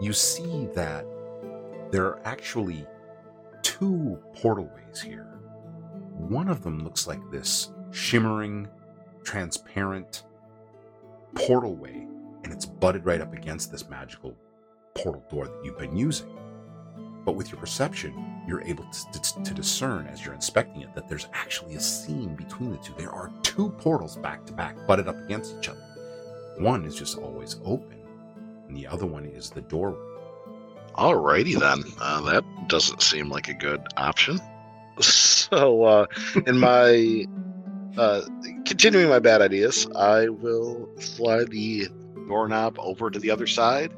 you 0.00 0.12
see 0.12 0.68
that 0.72 1.04
there 1.90 2.04
are 2.04 2.20
actually 2.24 2.86
two 3.62 4.22
portal 4.34 4.70
ways 4.72 5.00
here. 5.00 5.36
One 6.16 6.48
of 6.48 6.62
them 6.62 6.84
looks 6.84 7.08
like 7.08 7.28
this 7.32 7.70
shimmering, 7.96 8.68
transparent 9.24 10.24
portal 11.34 11.74
way, 11.74 12.06
and 12.44 12.52
it's 12.52 12.66
butted 12.66 13.06
right 13.06 13.22
up 13.22 13.32
against 13.32 13.72
this 13.72 13.88
magical 13.88 14.36
portal 14.94 15.24
door 15.30 15.46
that 15.46 15.64
you've 15.64 15.78
been 15.78 15.96
using. 15.96 16.28
But 17.24 17.32
with 17.32 17.50
your 17.50 17.58
perception, 17.58 18.42
you're 18.46 18.62
able 18.62 18.84
to, 18.84 19.20
to, 19.20 19.42
to 19.42 19.54
discern 19.54 20.06
as 20.06 20.24
you're 20.24 20.34
inspecting 20.34 20.82
it 20.82 20.94
that 20.94 21.08
there's 21.08 21.26
actually 21.32 21.74
a 21.74 21.80
seam 21.80 22.34
between 22.34 22.70
the 22.70 22.76
two. 22.76 22.92
There 22.98 23.10
are 23.10 23.32
two 23.42 23.70
portals 23.70 24.16
back 24.16 24.44
to 24.46 24.52
back, 24.52 24.76
butted 24.86 25.08
up 25.08 25.16
against 25.24 25.56
each 25.58 25.68
other. 25.70 25.82
One 26.58 26.84
is 26.84 26.94
just 26.94 27.18
always 27.18 27.58
open, 27.64 27.98
and 28.68 28.76
the 28.76 28.86
other 28.86 29.06
one 29.06 29.24
is 29.24 29.50
the 29.50 29.62
doorway. 29.62 29.98
Alrighty 30.94 31.58
then. 31.58 31.82
Uh, 32.00 32.20
that 32.30 32.44
doesn't 32.68 33.02
seem 33.02 33.30
like 33.30 33.48
a 33.48 33.54
good 33.54 33.80
option. 33.96 34.38
So, 34.98 35.84
uh, 35.84 36.06
in 36.46 36.58
my 36.58 37.26
uh, 37.98 38.22
continuing 38.66 39.08
my 39.08 39.18
bad 39.18 39.42
ideas, 39.42 39.86
I 39.96 40.28
will 40.28 40.88
fly 41.00 41.44
the 41.44 41.88
doorknob 42.28 42.76
over 42.78 43.10
to 43.10 43.18
the 43.18 43.30
other 43.30 43.46
side. 43.46 43.92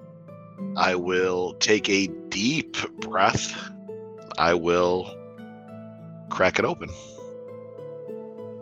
I 0.77 0.95
will 0.97 1.55
take 1.55 1.89
a 1.89 2.09
deep 2.29 2.77
breath. 3.01 3.57
I 4.39 4.55
will 4.55 5.15
crack 6.31 6.59
it 6.59 6.65
open. 6.65 6.91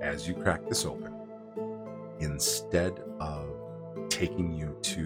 as 0.00 0.28
you 0.28 0.34
crack 0.34 0.66
this 0.68 0.84
open, 0.86 1.12
instead 2.20 3.00
of 3.20 3.48
taking 4.08 4.52
you 4.52 4.76
to 4.82 5.04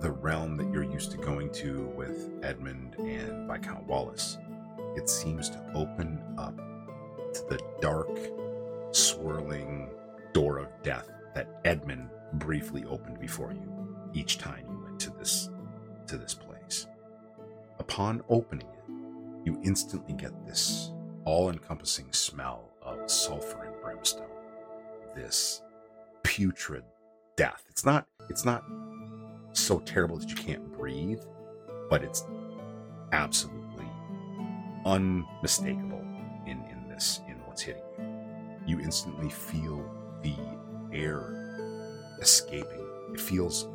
the 0.00 0.10
realm 0.10 0.56
that 0.56 0.70
you're 0.72 0.84
used 0.84 1.10
to 1.12 1.16
going 1.18 1.50
to 1.50 1.86
with 1.96 2.30
Edmund 2.42 2.96
and 2.98 3.48
Viscount 3.50 3.86
Wallace, 3.86 4.38
it 4.96 5.08
seems 5.08 5.50
to 5.50 5.72
open 5.74 6.22
up 6.38 6.56
to 7.34 7.42
the 7.48 7.60
dark, 7.80 8.08
swirling 8.92 9.90
door 10.32 10.58
of 10.58 10.68
death 10.82 11.10
that 11.34 11.60
Edmund 11.64 12.10
briefly 12.34 12.84
opened 12.84 13.20
before 13.20 13.52
you 13.52 13.96
each 14.14 14.38
time 14.38 14.64
you 14.70 14.78
went 14.84 15.00
to 15.00 15.10
this 15.10 15.50
to 16.06 16.16
this 16.16 16.34
place. 16.34 16.86
Upon 17.78 18.22
opening 18.28 18.66
it, 18.66 19.46
you 19.46 19.60
instantly 19.62 20.14
get 20.14 20.46
this 20.46 20.90
all-encompassing 21.24 22.12
smell 22.12 22.70
of 22.82 23.10
sulfur 23.10 23.64
and 23.64 23.74
brimstone. 23.82 24.26
This 25.14 25.62
putrid 26.22 26.84
death. 27.36 27.64
It's 27.68 27.84
not 27.84 28.06
it's 28.28 28.44
not 28.44 28.64
so 29.52 29.78
terrible 29.80 30.16
that 30.18 30.28
you 30.28 30.36
can't 30.36 30.72
breathe 30.72 31.20
but 31.88 32.02
it's 32.02 32.24
absolutely 33.12 33.86
unmistakable 34.84 36.04
in 36.46 36.62
in 36.70 36.88
this 36.88 37.20
in 37.28 37.34
what's 37.46 37.62
hitting 37.62 37.82
you 37.98 38.07
you 38.68 38.80
instantly 38.80 39.30
feel 39.30 39.84
the 40.22 40.36
air 40.92 42.16
escaping 42.20 42.86
it 43.12 43.20
feels 43.20 43.68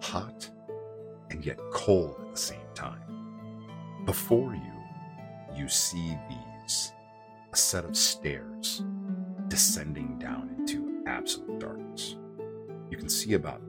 hot 0.00 0.48
and 1.30 1.44
yet 1.44 1.58
cold 1.72 2.16
at 2.20 2.32
the 2.32 2.40
same 2.40 2.58
time 2.74 3.00
before 4.04 4.54
you 4.54 4.72
you 5.56 5.68
see 5.68 6.16
these 6.28 6.92
a 7.52 7.56
set 7.56 7.84
of 7.84 7.96
stairs 7.96 8.82
descending 9.48 10.18
down 10.18 10.54
into 10.58 11.02
absolute 11.06 11.58
darkness. 11.58 12.16
You 12.90 12.96
can 12.96 13.08
see 13.08 13.34
about 13.34 13.62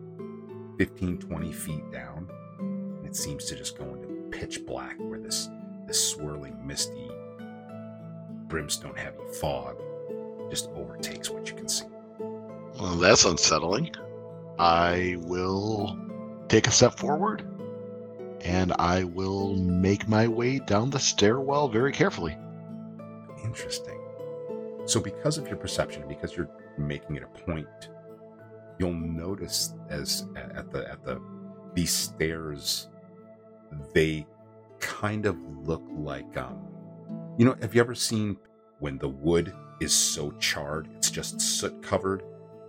15, 0.78 1.18
20 1.18 1.52
feet 1.52 1.92
down, 1.92 2.30
and 2.60 3.06
it 3.06 3.16
seems 3.16 3.46
to 3.46 3.56
just 3.56 3.78
go 3.78 3.86
into 3.86 4.08
pitch 4.38 4.66
black 4.66 4.98
where 5.00 5.20
this, 5.20 5.50
this 5.88 6.12
swirling, 6.12 6.56
misty, 6.66 7.10
brimstone 8.48 8.96
heavy 8.96 9.18
fog 9.40 9.82
just 10.50 10.70
overtakes 10.76 11.30
what 11.30 11.50
you 11.50 11.56
can 11.56 11.68
see. 11.68 11.86
Well, 12.80 12.96
that's 12.96 13.26
unsettling. 13.26 13.94
I 14.58 15.18
will 15.22 15.98
take 16.48 16.68
a 16.68 16.72
step 16.72 16.98
forward 16.98 17.46
and 18.42 18.74
I 18.80 19.04
will 19.04 19.56
make 19.56 20.08
my 20.08 20.28
way 20.28 20.60
down 20.60 20.90
the 20.90 21.00
stairwell 21.00 21.68
very 21.68 21.92
carefully. 21.92 22.38
Interesting. 23.44 24.00
So, 24.86 25.00
because 25.00 25.38
of 25.38 25.48
your 25.48 25.58
perception, 25.58 26.08
because 26.08 26.36
you're 26.36 26.50
making 26.78 27.16
it 27.16 27.24
a 27.24 27.28
point, 27.28 27.90
you'll 28.80 28.94
notice 28.94 29.74
as 29.90 30.28
at 30.36 30.72
the 30.72 30.90
at 30.90 31.04
the 31.04 31.22
these 31.74 31.92
stairs, 31.92 32.90
they 33.94 34.26
kind 34.80 35.26
of 35.26 35.38
look 35.68 35.84
like 35.92 36.36
um, 36.38 36.60
you 37.38 37.46
know, 37.46 37.56
have 37.62 37.76
you 37.76 37.82
ever 37.82 37.96
seen 37.96 38.38
when 38.80 38.98
the 38.98 39.10
wood 39.10 39.54
is 39.80 39.94
so 39.94 40.32
charred, 40.40 40.88
it's 40.96 41.10
just 41.10 41.40
soot 41.42 41.82
covered 41.84 42.24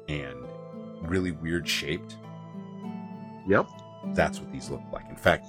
and 0.09 0.37
really 1.03 1.31
weird 1.33 1.69
shaped? 1.69 2.17
Yep. 3.49 3.67
That's 4.15 4.41
what 4.41 4.51
these 4.53 4.71
look 4.71 4.83
like. 4.93 5.09
In 5.09 5.17
fact, 5.17 5.47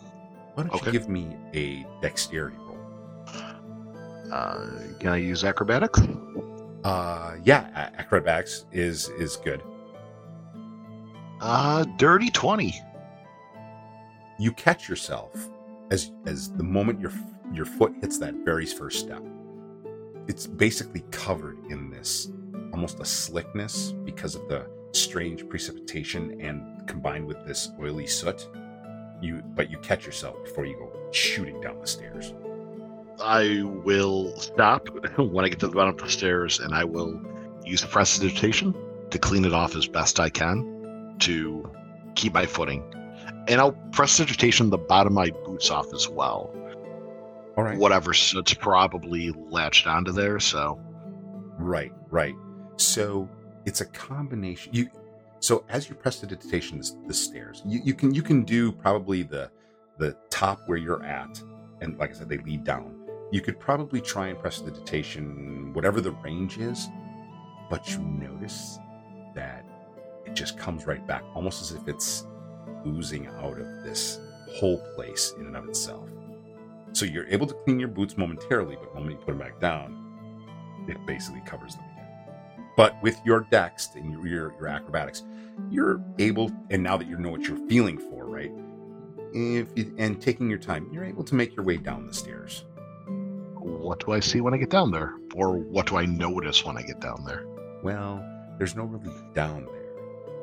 Why 0.56 0.64
don't 0.64 0.76
Okay. 0.76 0.88
you 0.88 0.92
give 0.92 1.08
me 1.08 1.38
a 1.54 1.86
dexterity 2.02 2.58
roll? 2.58 2.78
Uh, 4.32 4.68
can 5.00 5.10
I 5.10 5.18
use 5.18 5.44
acrobatics? 5.46 6.02
Uh, 6.84 7.36
yeah, 7.44 7.90
acrobatics 7.98 8.66
is 8.72 9.08
is 9.10 9.38
good. 9.38 9.62
Uh, 11.40 11.86
dirty 11.98 12.30
20. 12.30 12.74
You 14.40 14.52
catch 14.54 14.90
yourself 14.90 15.32
as 15.90 16.12
as 16.26 16.52
the 16.52 16.64
moment 16.64 17.00
your 17.00 17.12
your 17.54 17.66
foot 17.66 17.94
hits 18.02 18.18
that 18.20 18.34
very 18.44 18.66
first 18.66 19.00
step. 19.00 19.24
It's 20.28 20.48
basically 20.48 21.04
covered 21.12 21.58
in 21.70 21.90
this 21.90 22.30
almost 22.74 23.00
a 23.00 23.06
slickness 23.06 23.92
because 24.04 24.36
of 24.36 24.48
the 24.48 24.66
strange 24.94 25.48
precipitation 25.50 26.40
and 26.42 26.88
combined 26.88 27.26
with 27.26 27.46
this 27.46 27.70
oily 27.80 28.08
soot. 28.08 28.48
You 29.22 29.42
but 29.56 29.70
you 29.70 29.78
catch 29.80 30.06
yourself 30.06 30.44
before 30.44 30.66
you 30.66 30.76
go 30.76 30.92
shooting 31.12 31.60
down 31.62 31.80
the 31.80 31.88
stairs. 31.88 32.34
I 33.22 33.62
will 33.64 34.36
stop 34.40 34.88
when 35.18 35.46
I 35.46 35.50
get 35.50 35.60
to 35.60 35.68
the 35.68 35.76
bottom 35.76 35.96
of 35.96 36.02
the 36.02 36.10
stairs 36.10 36.60
and 36.60 36.74
I 36.74 36.84
will 36.84 37.22
use 37.64 37.84
prestidigitation 37.86 38.76
to 39.12 39.20
clean 39.20 39.46
it 39.46 39.54
off 39.54 39.76
as 39.76 39.88
best 39.88 40.20
I 40.20 40.30
can 40.30 41.16
to 41.20 41.70
keep 42.16 42.34
my 42.34 42.46
footing. 42.46 42.84
And 43.48 43.60
I'll 43.62 43.74
prestidigitation 43.92 44.70
the 44.70 44.78
bottom 44.78 45.14
of 45.14 45.16
my 45.16 45.30
boots 45.46 45.70
off 45.70 45.94
as 45.94 46.08
well. 46.08 46.54
All 47.58 47.64
right. 47.64 47.78
Whatever 47.78 48.14
soot's 48.14 48.54
probably 48.54 49.32
latched 49.32 49.88
onto 49.88 50.12
there, 50.12 50.40
so 50.40 50.80
Right, 51.62 51.92
right. 52.10 52.36
So 52.78 53.30
it's 53.66 53.82
a 53.82 53.86
combination. 53.86 54.74
You 54.74 54.90
so 55.40 55.64
as 55.70 55.90
you 55.90 55.96
prestidigitation 55.96 56.80
the, 56.80 57.08
the 57.08 57.14
stairs, 57.14 57.62
you, 57.66 57.82
you 57.84 57.94
can 57.94 58.14
you 58.14 58.24
can 58.24 58.44
do 58.44 58.72
probably 58.72 59.24
the 59.24 59.52
the 59.98 60.16
top 60.30 60.62
where 60.66 60.78
you're 60.78 61.04
at, 61.04 61.42
and 61.82 61.98
like 62.00 62.12
I 62.12 62.14
said, 62.14 62.30
they 62.30 62.40
lead 62.40 62.64
down. 62.64 62.96
You 63.32 63.42
could 63.42 63.60
probably 63.60 64.02
try 64.02 64.28
and 64.28 64.40
prestidigitation 64.40 65.72
whatever 65.74 66.02
the 66.02 66.12
range 66.12 66.58
is, 66.58 66.90
but 67.70 67.90
you 67.92 68.00
notice 68.00 68.80
that 69.36 69.66
it 70.26 70.34
just 70.34 70.58
comes 70.58 70.86
right 70.86 71.06
back, 71.08 71.24
almost 71.36 71.62
as 71.62 71.72
if 71.72 71.88
it's 71.88 72.26
oozing 72.86 73.28
out 73.28 73.60
of 73.60 73.84
this 73.84 74.20
whole 74.56 74.80
place 74.96 75.34
in 75.40 75.46
and 75.46 75.56
of 75.56 75.70
itself. 75.70 76.10
So 76.94 77.06
you're 77.06 77.28
able 77.28 77.48
to 77.48 77.54
clean 77.54 77.80
your 77.80 77.90
boots 77.90 78.18
momentarily, 78.18 78.76
but 78.76 78.90
the 78.94 79.00
moment 79.00 79.20
you 79.20 79.26
put 79.26 79.28
them 79.28 79.40
back 79.40 79.60
down, 79.60 80.86
it 80.88 80.98
basically 81.06 81.42
covers 81.46 81.76
them 81.76 81.86
again. 81.94 82.02
But 82.76 83.02
with 83.02 83.20
your 83.26 83.42
dex 83.52 83.90
and 83.96 84.12
your, 84.12 84.28
your 84.28 84.54
your 84.58 84.68
acrobatics, 84.68 85.24
you're 85.70 86.04
able, 86.20 86.52
and 86.70 86.82
now 86.84 86.98
that 86.98 87.08
you 87.08 87.18
know 87.18 87.30
what 87.30 87.48
you're 87.48 87.68
feeling 87.68 87.98
for, 87.98 88.26
right? 88.26 88.52
If 89.34 89.70
and 89.98 90.22
taking 90.22 90.50
your 90.50 90.60
time, 90.60 90.90
you're 90.92 91.06
able 91.06 91.24
to 91.24 91.36
make 91.36 91.56
your 91.56 91.64
way 91.64 91.78
down 91.78 92.08
the 92.08 92.14
stairs. 92.14 92.66
what 93.58 94.06
do 94.06 94.12
I 94.12 94.20
see 94.20 94.42
when 94.42 94.54
I 94.54 94.58
get 94.58 94.70
down 94.70 94.92
there? 94.92 95.14
Or 95.36 95.58
what 95.58 95.88
do 95.88 95.98
I 95.98 96.06
notice 96.06 96.66
when 96.66 96.78
I 96.78 96.82
get 96.82 97.00
down 97.00 97.24
there? 97.26 97.46
Well, 97.84 98.24
there's 98.58 98.76
no 98.76 98.84
really 98.84 99.16
down 99.34 99.66
there. 99.66 99.82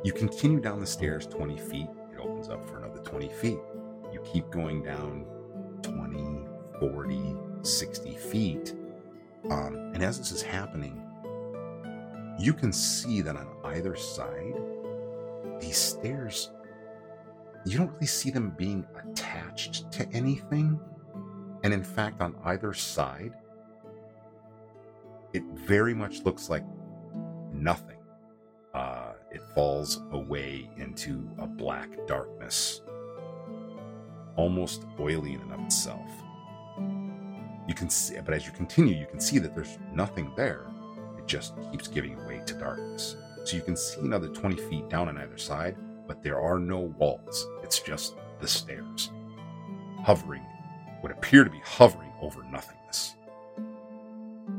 You 0.04 0.12
continue 0.12 0.60
down 0.60 0.80
the 0.80 0.86
stairs 0.86 1.26
20 1.26 1.58
feet, 1.58 1.88
it 2.12 2.18
opens 2.20 2.48
up 2.48 2.66
for 2.68 2.78
another 2.78 3.02
20 3.02 3.28
feet. 3.28 3.58
You 4.12 4.20
keep 4.24 4.48
going 4.50 4.82
down 4.82 5.26
20, 5.82 6.22
40, 6.80 7.36
60 7.62 8.16
feet. 8.16 8.74
Um, 9.50 9.92
and 9.94 10.02
as 10.02 10.18
this 10.18 10.32
is 10.32 10.42
happening, 10.42 11.02
you 12.38 12.52
can 12.52 12.72
see 12.72 13.20
that 13.20 13.36
on 13.36 13.48
either 13.64 13.96
side, 13.96 14.54
these 15.60 15.76
stairs, 15.76 16.50
you 17.64 17.76
don't 17.76 17.92
really 17.92 18.06
see 18.06 18.30
them 18.30 18.54
being 18.56 18.86
attached 19.02 19.90
to 19.92 20.08
anything. 20.12 20.78
And 21.64 21.74
in 21.74 21.82
fact, 21.82 22.20
on 22.20 22.36
either 22.44 22.72
side, 22.72 23.32
it 25.32 25.42
very 25.52 25.94
much 25.94 26.24
looks 26.24 26.48
like 26.48 26.64
nothing. 27.52 27.98
Uh, 28.74 29.14
it 29.30 29.42
falls 29.54 30.00
away 30.12 30.70
into 30.76 31.28
a 31.38 31.46
black 31.46 31.88
darkness, 32.06 32.82
almost 34.36 34.84
oily 35.00 35.34
in 35.34 35.40
and 35.40 35.52
of 35.54 35.60
itself. 35.60 36.08
You 37.68 37.74
can 37.74 37.90
see, 37.90 38.16
but 38.24 38.32
as 38.34 38.46
you 38.46 38.52
continue, 38.52 38.96
you 38.96 39.06
can 39.06 39.20
see 39.20 39.38
that 39.38 39.54
there's 39.54 39.78
nothing 39.92 40.32
there. 40.36 40.66
It 41.18 41.26
just 41.26 41.52
keeps 41.70 41.86
giving 41.86 42.16
way 42.26 42.40
to 42.46 42.54
darkness. 42.54 43.14
So 43.44 43.56
you 43.56 43.62
can 43.62 43.76
see 43.76 44.00
another 44.00 44.28
20 44.28 44.56
feet 44.68 44.88
down 44.88 45.08
on 45.08 45.18
either 45.18 45.38
side, 45.38 45.76
but 46.06 46.22
there 46.22 46.40
are 46.40 46.58
no 46.58 46.78
walls. 46.98 47.46
It's 47.62 47.78
just 47.80 48.16
the 48.40 48.48
stairs, 48.48 49.10
hovering, 50.02 50.44
would 51.02 51.12
appear 51.12 51.44
to 51.44 51.50
be 51.50 51.60
hovering 51.62 52.10
over 52.22 52.42
nothingness. 52.50 53.14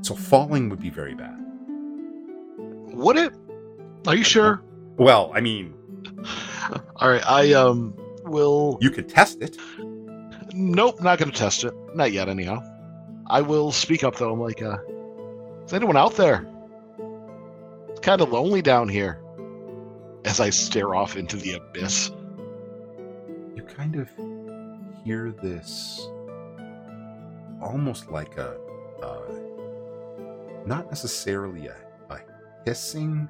So 0.01 0.13
falling 0.15 0.69
would 0.69 0.79
be 0.79 0.89
very 0.91 1.15
bad. 1.15 1.35
Would 2.57 3.17
it? 3.17 3.33
Are 4.07 4.15
you 4.15 4.23
sure? 4.23 4.61
Well, 4.97 5.31
I 5.33 5.41
mean, 5.41 5.73
All 6.97 7.09
right, 7.09 7.23
I 7.27 7.53
um 7.53 7.93
will. 8.23 8.77
you 8.81 8.91
could 8.91 9.09
test 9.09 9.41
it. 9.41 9.57
Nope, 10.53 11.01
not 11.01 11.17
gonna 11.19 11.31
test 11.31 11.63
it. 11.63 11.73
Not 11.95 12.11
yet, 12.11 12.29
anyhow. 12.29 12.61
I 13.29 13.41
will 13.41 13.71
speak 13.71 14.03
up 14.03 14.15
though. 14.15 14.33
I'm 14.33 14.39
like, 14.39 14.61
uh, 14.61 14.77
is 15.65 15.73
anyone 15.73 15.97
out 15.97 16.15
there? 16.15 16.47
It's 17.89 17.99
kind 17.99 18.21
of 18.21 18.31
lonely 18.31 18.61
down 18.61 18.89
here. 18.89 19.21
As 20.25 20.39
I 20.39 20.49
stare 20.49 20.95
off 20.95 21.15
into 21.15 21.37
the 21.37 21.53
abyss. 21.53 22.11
You 23.55 23.63
kind 23.63 23.95
of 23.95 24.09
hear 25.03 25.31
this 25.31 26.07
almost 27.61 28.09
like 28.09 28.37
a, 28.37 28.57
uh, 29.03 30.65
not 30.65 30.87
necessarily 30.87 31.67
a, 31.67 31.75
a 32.09 32.19
hissing, 32.65 33.29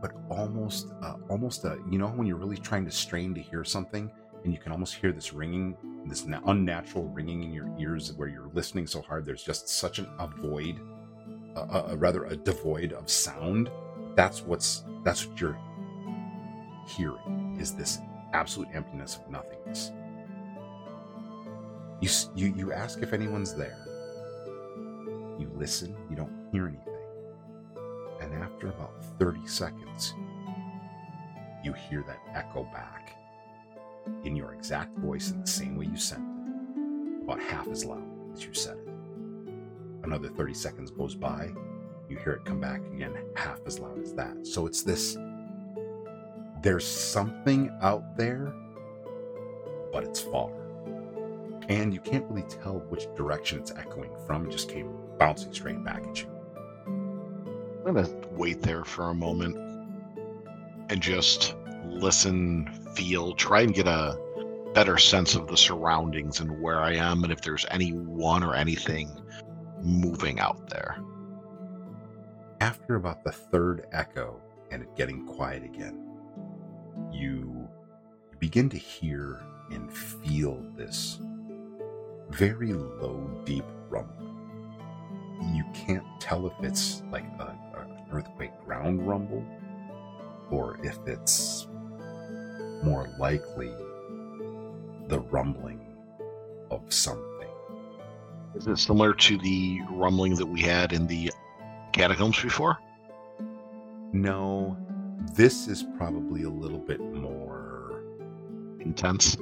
but 0.00 0.12
almost, 0.30 0.88
uh, 1.02 1.14
almost 1.28 1.64
a, 1.64 1.78
you 1.90 1.98
know, 1.98 2.08
when 2.08 2.26
you're 2.26 2.36
really 2.36 2.56
trying 2.56 2.84
to 2.84 2.90
strain 2.90 3.34
to 3.34 3.40
hear 3.40 3.64
something 3.64 4.10
and 4.44 4.52
you 4.52 4.58
can 4.58 4.72
almost 4.72 4.94
hear 4.94 5.10
this 5.10 5.32
ringing, 5.32 5.76
this 6.06 6.26
unnatural 6.46 7.08
ringing 7.08 7.42
in 7.42 7.52
your 7.52 7.68
ears 7.78 8.12
where 8.12 8.28
you're 8.28 8.50
listening 8.52 8.86
so 8.86 9.00
hard, 9.00 9.24
there's 9.24 9.42
just 9.42 9.68
such 9.68 9.98
an, 9.98 10.06
a 10.18 10.26
void, 10.26 10.78
a, 11.56 11.84
a, 11.88 11.96
rather 11.96 12.24
a 12.26 12.36
devoid 12.36 12.92
of 12.92 13.10
sound. 13.10 13.70
That's 14.14 14.42
what's, 14.42 14.84
that's 15.02 15.26
what 15.26 15.40
you're 15.40 15.58
hearing 16.86 17.56
is 17.58 17.74
this 17.74 17.98
absolute 18.34 18.68
emptiness 18.74 19.16
of 19.16 19.30
nothingness. 19.30 19.92
You, 22.02 22.10
you, 22.34 22.54
you 22.54 22.72
ask 22.72 23.00
if 23.00 23.14
anyone's 23.14 23.54
there. 23.54 23.78
You 25.38 25.50
listen, 25.54 25.96
you 26.10 26.16
don't 26.16 26.48
hear 26.52 26.68
anything. 26.68 26.94
And 28.20 28.34
after 28.42 28.68
about 28.68 28.92
30 29.18 29.46
seconds, 29.46 30.12
you 31.64 31.72
hear 31.72 32.04
that 32.06 32.18
echo 32.34 32.64
back 32.64 33.13
in 34.24 34.36
your 34.36 34.52
exact 34.54 34.96
voice 34.98 35.30
in 35.30 35.40
the 35.40 35.46
same 35.46 35.76
way 35.76 35.86
you 35.86 35.96
sent 35.96 36.22
it, 36.22 37.22
about 37.24 37.40
half 37.40 37.68
as 37.68 37.84
loud 37.84 38.02
as 38.32 38.44
you 38.44 38.52
said 38.54 38.76
it. 38.76 38.88
Another 40.02 40.28
30 40.28 40.54
seconds 40.54 40.90
goes 40.90 41.14
by, 41.14 41.52
you 42.08 42.16
hear 42.18 42.34
it 42.34 42.44
come 42.44 42.60
back 42.60 42.80
again, 42.92 43.14
half 43.34 43.60
as 43.66 43.78
loud 43.78 43.98
as 43.98 44.12
that. 44.14 44.46
So 44.46 44.66
it's 44.66 44.82
this 44.82 45.16
there's 46.64 46.86
something 46.86 47.70
out 47.82 48.16
there, 48.16 48.54
but 49.92 50.02
it's 50.02 50.20
far. 50.20 50.50
And 51.68 51.92
you 51.92 52.00
can't 52.00 52.24
really 52.30 52.48
tell 52.48 52.78
which 52.88 53.06
direction 53.14 53.58
it's 53.58 53.70
echoing 53.70 54.10
from. 54.26 54.46
It 54.46 54.50
just 54.50 54.70
came 54.70 54.90
bouncing 55.18 55.52
straight 55.52 55.84
back 55.84 56.06
at 56.06 56.22
you. 56.22 56.28
I'm 56.86 57.94
gonna 57.94 58.08
wait 58.30 58.62
there 58.62 58.82
for 58.82 59.10
a 59.10 59.14
moment 59.14 59.56
and 60.88 61.02
just 61.02 61.54
listen, 61.94 62.66
feel, 62.94 63.34
try 63.34 63.62
and 63.62 63.74
get 63.74 63.86
a 63.86 64.18
better 64.74 64.98
sense 64.98 65.34
of 65.34 65.46
the 65.46 65.56
surroundings 65.56 66.40
and 66.40 66.60
where 66.60 66.80
I 66.80 66.94
am 66.94 67.22
and 67.22 67.32
if 67.32 67.40
there's 67.40 67.64
anyone 67.70 68.42
or 68.42 68.54
anything 68.54 69.08
moving 69.82 70.40
out 70.40 70.68
there. 70.68 70.98
After 72.60 72.96
about 72.96 73.22
the 73.24 73.32
third 73.32 73.86
echo 73.92 74.40
and 74.70 74.82
it 74.82 74.96
getting 74.96 75.26
quiet 75.26 75.64
again, 75.64 76.00
you 77.12 77.68
begin 78.38 78.68
to 78.70 78.78
hear 78.78 79.40
and 79.70 79.92
feel 79.92 80.64
this 80.76 81.20
very 82.30 82.72
low, 82.72 83.30
deep 83.44 83.64
rumble. 83.88 84.14
You 85.52 85.64
can't 85.72 86.04
tell 86.20 86.46
if 86.46 86.52
it's 86.62 87.02
like 87.10 87.24
an 87.38 87.58
earthquake 88.12 88.52
ground 88.64 89.06
rumble 89.06 89.44
or 90.50 90.78
if 90.82 90.98
it's 91.06 91.68
more 92.84 93.08
likely 93.18 93.72
the 95.08 95.20
rumbling 95.30 95.80
of 96.70 96.80
something. 96.92 97.48
Is 98.54 98.66
it 98.66 98.78
similar 98.78 99.14
to 99.14 99.38
the 99.38 99.80
rumbling 99.90 100.36
that 100.36 100.46
we 100.46 100.60
had 100.60 100.92
in 100.92 101.06
the 101.06 101.32
catacombs 101.92 102.40
before? 102.40 102.78
No, 104.12 104.76
this 105.34 105.66
is 105.66 105.84
probably 105.96 106.44
a 106.44 106.50
little 106.50 106.78
bit 106.78 107.00
more 107.00 108.02
Intense. 108.80 109.36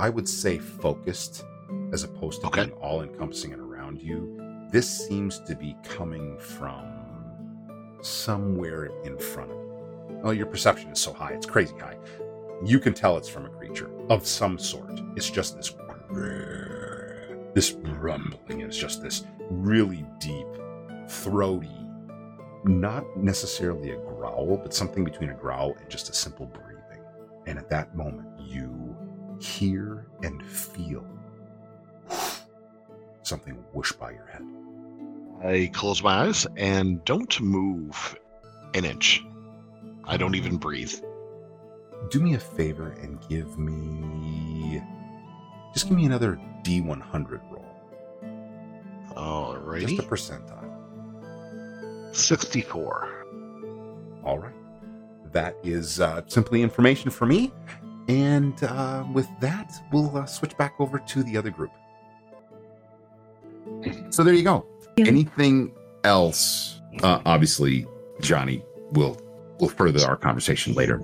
I 0.00 0.10
would 0.10 0.28
say 0.28 0.58
focused 0.58 1.44
as 1.92 2.02
opposed 2.02 2.40
to 2.40 2.48
Okay. 2.48 2.64
being 2.66 2.76
all 2.78 3.02
encompassing 3.02 3.52
and 3.52 3.62
around 3.62 4.02
you. 4.02 4.36
This 4.72 5.06
seems 5.06 5.38
to 5.40 5.54
be 5.54 5.76
coming 5.84 6.36
from 6.38 6.84
somewhere 8.02 8.86
in 9.04 9.16
front 9.16 9.52
of 9.52 9.56
you. 9.58 10.20
Oh, 10.24 10.30
your 10.32 10.46
perception 10.46 10.90
is 10.90 10.98
so 10.98 11.12
high, 11.12 11.30
it's 11.32 11.46
crazy 11.46 11.74
high. 11.78 11.96
You 12.64 12.80
can 12.80 12.94
tell 12.94 13.18
it's 13.18 13.28
from 13.28 13.44
a 13.44 13.50
creature 13.50 13.90
of 14.08 14.26
some 14.26 14.58
sort. 14.58 15.00
It's 15.16 15.28
just 15.28 15.56
this 15.56 15.74
this 17.54 17.72
rumbling. 17.72 18.62
It's 18.62 18.76
just 18.76 19.02
this 19.02 19.24
really 19.50 20.04
deep, 20.18 20.46
throaty, 21.08 21.86
not 22.64 23.04
necessarily 23.16 23.90
a 23.90 23.96
growl, 23.96 24.58
but 24.62 24.74
something 24.74 25.04
between 25.04 25.30
a 25.30 25.34
growl 25.34 25.76
and 25.78 25.90
just 25.90 26.08
a 26.08 26.14
simple 26.14 26.46
breathing. 26.46 27.04
And 27.46 27.58
at 27.58 27.68
that 27.68 27.94
moment, 27.94 28.28
you 28.40 28.96
hear 29.40 30.06
and 30.22 30.44
feel 30.44 31.06
something 33.22 33.54
whoosh 33.72 33.92
by 33.92 34.12
your 34.12 34.26
head. 34.26 34.42
I 35.44 35.70
close 35.72 36.02
my 36.02 36.26
eyes 36.26 36.46
and 36.56 37.04
don't 37.04 37.40
move 37.40 38.18
an 38.72 38.84
inch. 38.84 39.22
I 40.04 40.16
don't 40.16 40.34
even 40.34 40.56
breathe. 40.56 40.94
Do 42.10 42.20
me 42.20 42.34
a 42.34 42.38
favor 42.38 42.90
and 43.02 43.18
give 43.28 43.58
me. 43.58 44.82
Just 45.72 45.88
give 45.88 45.96
me 45.96 46.06
another 46.06 46.38
D100 46.62 47.40
roll. 47.50 47.64
All 49.16 49.56
right. 49.56 49.86
Just 49.86 49.98
a 49.98 50.02
percentile. 50.02 50.70
64. 52.14 53.26
All 54.24 54.38
right. 54.38 54.54
That 55.32 55.56
is 55.62 56.00
uh, 56.00 56.22
simply 56.26 56.62
information 56.62 57.10
for 57.10 57.26
me. 57.26 57.52
And 58.08 58.62
uh, 58.62 59.04
with 59.12 59.28
that, 59.40 59.72
we'll 59.92 60.16
uh, 60.16 60.26
switch 60.26 60.56
back 60.56 60.74
over 60.78 60.98
to 60.98 61.22
the 61.22 61.36
other 61.36 61.50
group. 61.50 61.72
So 64.10 64.22
there 64.22 64.34
you 64.34 64.42
go. 64.42 64.66
Yeah. 64.96 65.06
Anything 65.06 65.74
else? 66.04 66.80
Uh, 67.02 67.20
obviously, 67.24 67.86
Johnny 68.20 68.62
will 68.92 69.18
will 69.58 69.68
further 69.68 70.06
our 70.06 70.16
conversation 70.16 70.74
later. 70.74 71.00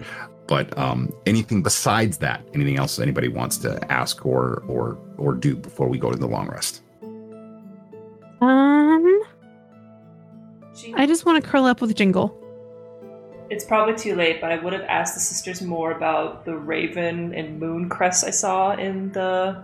But 0.51 0.77
um, 0.77 1.15
anything 1.27 1.63
besides 1.63 2.19
that? 2.19 2.45
Anything 2.55 2.77
else 2.77 2.99
anybody 2.99 3.29
wants 3.29 3.57
to 3.59 3.81
ask 3.91 4.27
or 4.27 4.65
or 4.67 4.99
or 5.17 5.33
do 5.33 5.55
before 5.55 5.89
we 5.89 5.97
go 5.97 6.11
to 6.11 6.19
the 6.19 6.27
long 6.27 6.49
rest? 6.49 6.83
Um, 8.41 9.23
I 10.95 11.07
just 11.07 11.25
want 11.25 11.43
to 11.43 11.49
curl 11.49 11.67
up 11.67 11.81
with 11.81 11.95
Jingle. 11.95 12.37
it's 13.49 13.65
probably 13.65 13.95
too 13.95 14.17
late, 14.17 14.41
but 14.41 14.51
I 14.51 14.57
would 14.57 14.73
have 14.73 14.83
asked 14.83 15.15
the 15.15 15.21
sisters 15.21 15.63
more 15.63 15.93
about 15.93 16.45
the 16.45 16.57
raven 16.57 17.33
and 17.33 17.61
moon 17.61 17.89
crest 17.89 18.25
I 18.25 18.31
saw 18.31 18.73
in 18.73 19.13
the 19.13 19.63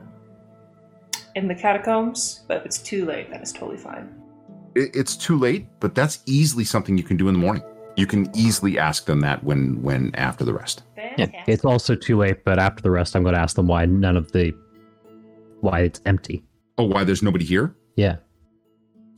in 1.35 1.49
the 1.49 1.55
catacombs. 1.57 2.45
But 2.47 2.59
if 2.59 2.67
it's 2.67 2.79
too 2.79 3.07
late, 3.07 3.29
that 3.31 3.43
is 3.43 3.53
totally 3.53 3.79
fine. 3.79 4.15
it, 4.77 4.95
it's 4.95 5.17
too 5.17 5.37
late, 5.37 5.67
but 5.81 5.97
that's 5.97 6.21
easily 6.27 6.65
something 6.65 6.97
you 6.97 7.05
can 7.05 7.17
do 7.17 7.27
in 7.27 7.35
the 7.35 7.41
morning. 7.41 7.65
You 7.97 8.07
can 8.07 8.31
easily 8.37 8.79
ask 8.79 9.07
them 9.07 9.21
that 9.21 9.43
when 9.43 9.83
when 9.83 10.15
after 10.15 10.45
the 10.45 10.53
rest. 10.53 10.83
Yeah, 11.17 11.29
it's 11.47 11.65
also 11.65 11.95
too 11.95 12.19
late. 12.19 12.45
But 12.45 12.59
after 12.59 12.83
the 12.83 12.91
rest, 12.91 13.17
I'm 13.17 13.23
going 13.23 13.35
to 13.35 13.41
ask 13.41 13.57
them 13.57 13.69
why 13.69 13.87
none 13.87 14.17
of 14.17 14.33
the 14.33 14.53
why 15.61 15.81
it's 15.81 16.01
empty. 16.05 16.45
Oh, 16.79 16.85
why 16.85 17.05
there's 17.05 17.23
nobody 17.23 17.45
here? 17.45 17.75
Yeah. 17.97 18.17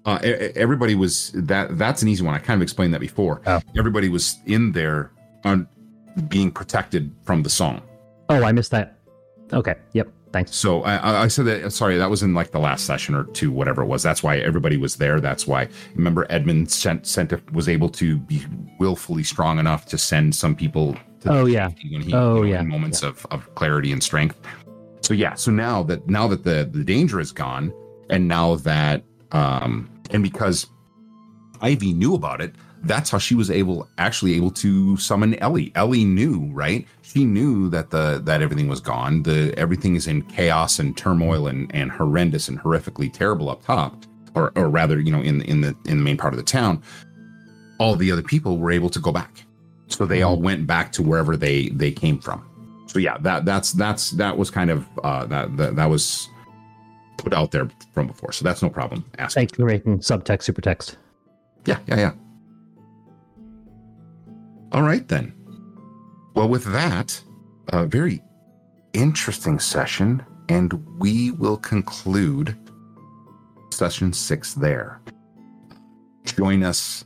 Uh, 0.05 0.19
everybody 0.23 0.95
was 0.95 1.33
that. 1.35 1.77
That's 1.77 2.03
an 2.03 2.09
easy 2.09 2.25
one. 2.25 2.35
I 2.35 2.39
kind 2.39 2.57
of 2.59 2.63
explained 2.63 2.95
that 2.95 3.01
before. 3.01 3.43
Oh. 3.47 3.61
Everybody 3.77 4.09
was 4.09 4.37
in 4.47 4.73
there 4.73 5.11
on 5.45 5.67
being 6.29 6.51
protected 6.53 7.13
from 7.25 7.43
the 7.43 7.51
song. 7.51 7.83
Oh, 8.29 8.45
I 8.45 8.53
missed 8.53 8.71
that. 8.71 8.99
Okay. 9.53 9.75
Yep. 9.93 10.09
Thanks. 10.33 10.55
So 10.55 10.83
I, 10.83 10.97
I- 10.97 11.23
I 11.25 11.29
said 11.29 11.47
that. 11.47 11.73
Sorry, 11.73 11.97
that 11.97 12.11
was 12.11 12.23
in 12.23 12.35
like 12.35 12.51
the 12.51 12.59
last 12.59 12.85
session 12.85 13.15
or 13.15 13.25
two, 13.25 13.51
whatever 13.51 13.83
it 13.83 13.87
was. 13.87 14.03
That's 14.03 14.23
why 14.23 14.39
everybody 14.39 14.77
was 14.77 14.97
there. 14.97 15.21
That's 15.21 15.47
why. 15.47 15.69
Remember, 15.95 16.27
Edmund 16.29 16.71
sent 16.71 17.07
sent 17.07 17.33
was 17.53 17.69
able 17.69 17.89
to 17.91 18.19
be 18.19 18.45
willfully 18.79 19.23
strong 19.25 19.59
enough 19.59 19.87
to 19.87 19.97
send 19.99 20.35
some 20.35 20.55
people. 20.55 20.95
to 21.21 21.33
Oh, 21.33 21.47
yeah. 21.47 21.71
when 21.91 22.03
he, 22.03 22.13
Oh, 22.15 22.37
you 22.37 22.41
know, 22.41 22.43
yeah. 22.45 22.61
in 22.61 22.69
moments 22.69 23.03
of 23.03 23.25
of 23.31 23.53
clarity 23.55 23.91
and 23.93 24.03
strength. 24.03 24.39
So 25.01 25.15
yeah. 25.15 25.35
So 25.35 25.51
now 25.51 25.83
that 25.85 26.07
now 26.09 26.29
that 26.29 26.45
the 26.45 26.69
the 26.71 26.85
danger 26.85 27.21
is 27.21 27.33
gone, 27.33 27.73
and 28.11 28.29
now 28.29 28.57
that 28.57 29.05
um 29.33 29.89
and 30.11 30.23
because 30.23 30.67
Ivy 31.61 31.93
knew 31.93 32.15
about 32.15 32.41
it, 32.41 32.55
that's 32.83 33.11
how 33.11 33.19
she 33.19 33.35
was 33.35 33.51
able 33.51 33.89
actually 33.99 34.35
able 34.35 34.51
to 34.53 34.97
summon 34.97 35.35
Ellie. 35.37 35.73
Ellie 35.75 36.05
knew, 36.05 36.49
right? 36.53 36.87
She 37.03 37.25
knew 37.25 37.69
that 37.71 37.91
the 37.91 38.21
that 38.25 38.43
everything 38.43 38.69
was 38.69 38.81
gone. 38.81 39.23
The 39.23 39.55
everything 39.57 39.97
is 39.97 40.07
in 40.07 40.23
chaos 40.23 40.79
and 40.79 40.97
turmoil 40.97 41.47
and 41.47 41.75
and 41.75 41.91
horrendous 41.91 42.49
and 42.49 42.59
horrifically 42.59 43.13
terrible 43.13 43.51
up 43.51 43.65
top, 43.65 44.05
or 44.35 44.53
or 44.57 44.69
rather, 44.69 45.01
you 45.01 45.11
know, 45.11 45.21
in 45.21 45.43
in 45.43 45.61
the 45.61 45.77
in 45.87 45.99
the 45.99 46.05
main 46.05 46.17
part 46.17 46.33
of 46.33 46.39
the 46.39 46.45
town. 46.45 46.83
All 47.79 47.95
the 47.95 48.11
other 48.11 48.23
people 48.23 48.59
were 48.59 48.73
able 48.73 48.91
to 48.91 48.99
go 48.99 49.13
back, 49.13 49.45
so 49.87 50.05
they 50.05 50.23
all 50.23 50.41
went 50.41 50.67
back 50.67 50.91
to 50.93 51.03
wherever 51.03 51.37
they 51.37 51.69
they 51.71 51.93
came 51.93 52.19
from. 52.19 52.45
So 52.87 52.99
yeah, 52.99 53.19
that 53.19 53.45
that's 53.45 53.73
that's 53.73 54.11
that 54.13 54.37
was 54.37 54.51
kind 54.51 54.71
of 54.71 54.87
uh, 55.05 55.27
that, 55.27 55.57
that 55.57 55.77
that 55.77 55.87
was 55.87 56.29
put 57.19 57.33
out 57.33 57.51
there 57.51 57.69
from 57.93 58.07
before. 58.07 58.33
So 58.33 58.45
that's 58.45 58.63
no 58.63 58.71
problem. 58.71 59.05
Ask. 59.19 59.35
Thank 59.35 59.53
you 59.53 59.57
for 59.57 59.67
making 59.67 59.99
subtext 59.99 60.45
super 60.45 60.61
text. 60.61 60.97
Yeah, 61.67 61.79
yeah, 61.87 61.97
yeah. 61.97 62.13
All 64.73 64.83
right, 64.83 65.07
then. 65.09 65.33
Well, 66.35 66.49
with 66.49 66.65
that, 66.73 67.23
a 67.69 67.87
very 67.87 68.23
interesting 68.93 69.59
session, 69.59 70.25
and 70.49 70.73
we 70.99 71.31
will 71.33 71.57
conclude 71.57 72.57
session 73.71 74.13
six 74.13 74.55
there. 74.55 75.01
Join 76.25 76.63
us 76.63 77.05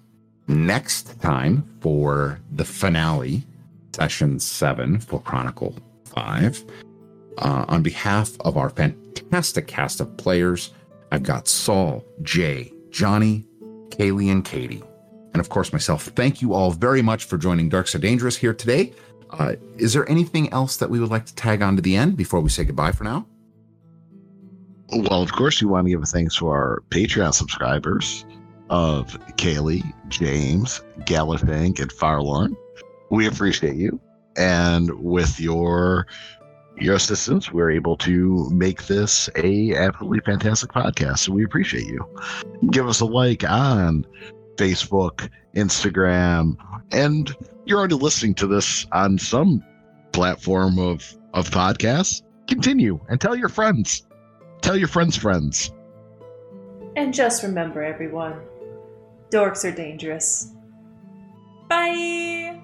next 0.49 1.21
time 1.21 1.65
for 1.81 2.41
the 2.53 2.65
finale, 2.65 3.45
session 3.95 4.41
seven 4.41 4.99
for 4.99 5.21
Chronicle 5.21 5.77
5. 6.07 6.65
Uh, 7.39 7.65
on 7.69 7.83
behalf 7.83 8.33
of 8.41 8.57
our 8.57 8.71
fantastic 8.71 9.67
cast 9.67 10.01
of 10.01 10.17
players, 10.17 10.73
I've 11.11 11.23
got 11.23 11.49
Saul, 11.49 12.05
Jay, 12.23 12.73
Johnny, 12.91 13.47
Kaylee, 13.89 14.31
and 14.31 14.45
Katie. 14.45 14.83
And 15.33 15.41
of 15.41 15.49
course, 15.49 15.73
myself. 15.73 16.05
Thank 16.09 16.43
you 16.43 16.53
all 16.53 16.71
very 16.71 17.03
much 17.03 17.25
for 17.25 17.39
joining 17.39 17.71
Dorks 17.71 17.95
Are 17.95 17.99
Dangerous 17.99 18.37
here 18.37 18.53
today. 18.53 18.93
Uh, 19.31 19.55
is 19.79 19.95
there 19.95 20.09
anything 20.11 20.53
else 20.53 20.77
that 20.77 20.91
we 20.91 21.01
would 21.01 21.11
like 21.11 21.25
to 21.27 21.35
tag 21.35 21.63
on 21.63 21.77
to 21.77 21.83
the 21.83 21.97
end 21.97 22.17
before 22.17 22.41
we 22.41 22.51
say 22.51 22.65
goodbye 22.65 22.93
for 22.93 23.05
now? 23.05 23.27
Well, 24.91 25.23
of 25.23 25.33
course, 25.33 25.63
we 25.63 25.69
want 25.69 25.87
to 25.87 25.91
give 25.91 26.03
a 26.03 26.07
thanks 26.07 26.37
to 26.37 26.49
our 26.49 26.83
Patreon 26.91 27.33
subscribers 27.33 28.27
of 28.69 29.19
Kaylee, 29.37 29.83
James, 30.09 30.83
Gallifang, 31.01 31.81
and 31.81 31.91
Farlorn. 31.91 32.55
We 33.11 33.27
appreciate 33.27 33.77
you. 33.77 33.99
And 34.37 34.91
with 35.01 35.41
your 35.41 36.07
your 36.79 36.95
assistance, 36.95 37.53
we're 37.53 37.71
able 37.71 37.97
to 37.99 38.49
make 38.51 38.87
this 38.87 39.29
a 39.37 39.75
absolutely 39.75 40.21
fantastic 40.21 40.73
podcast. 40.73 41.19
So 41.19 41.33
we 41.33 41.45
appreciate 41.45 41.87
you. 41.87 42.05
Give 42.71 42.89
us 42.89 43.01
a 43.01 43.05
like 43.05 43.49
on 43.49 44.07
Facebook, 44.57 45.29
Instagram, 45.55 46.57
and 46.93 47.35
you're 47.65 47.79
already 47.79 47.95
listening 47.95 48.35
to 48.35 48.47
this 48.47 48.87
on 48.93 49.19
some 49.19 49.65
platform 50.13 50.79
of 50.79 51.17
of 51.35 51.51
podcasts. 51.51 52.23
Continue 52.47 53.01
and 53.09 53.21
tell 53.21 53.35
your 53.37 53.49
friends. 53.49 54.07
Tell 54.61 54.77
your 54.77 54.89
friends' 54.89 55.17
friends. 55.17 55.73
And 56.97 57.15
just 57.15 57.43
remember, 57.43 57.83
everyone, 57.83 58.35
dorks 59.31 59.65
are 59.65 59.75
dangerous. 59.75 60.53
Bye. 61.69 62.62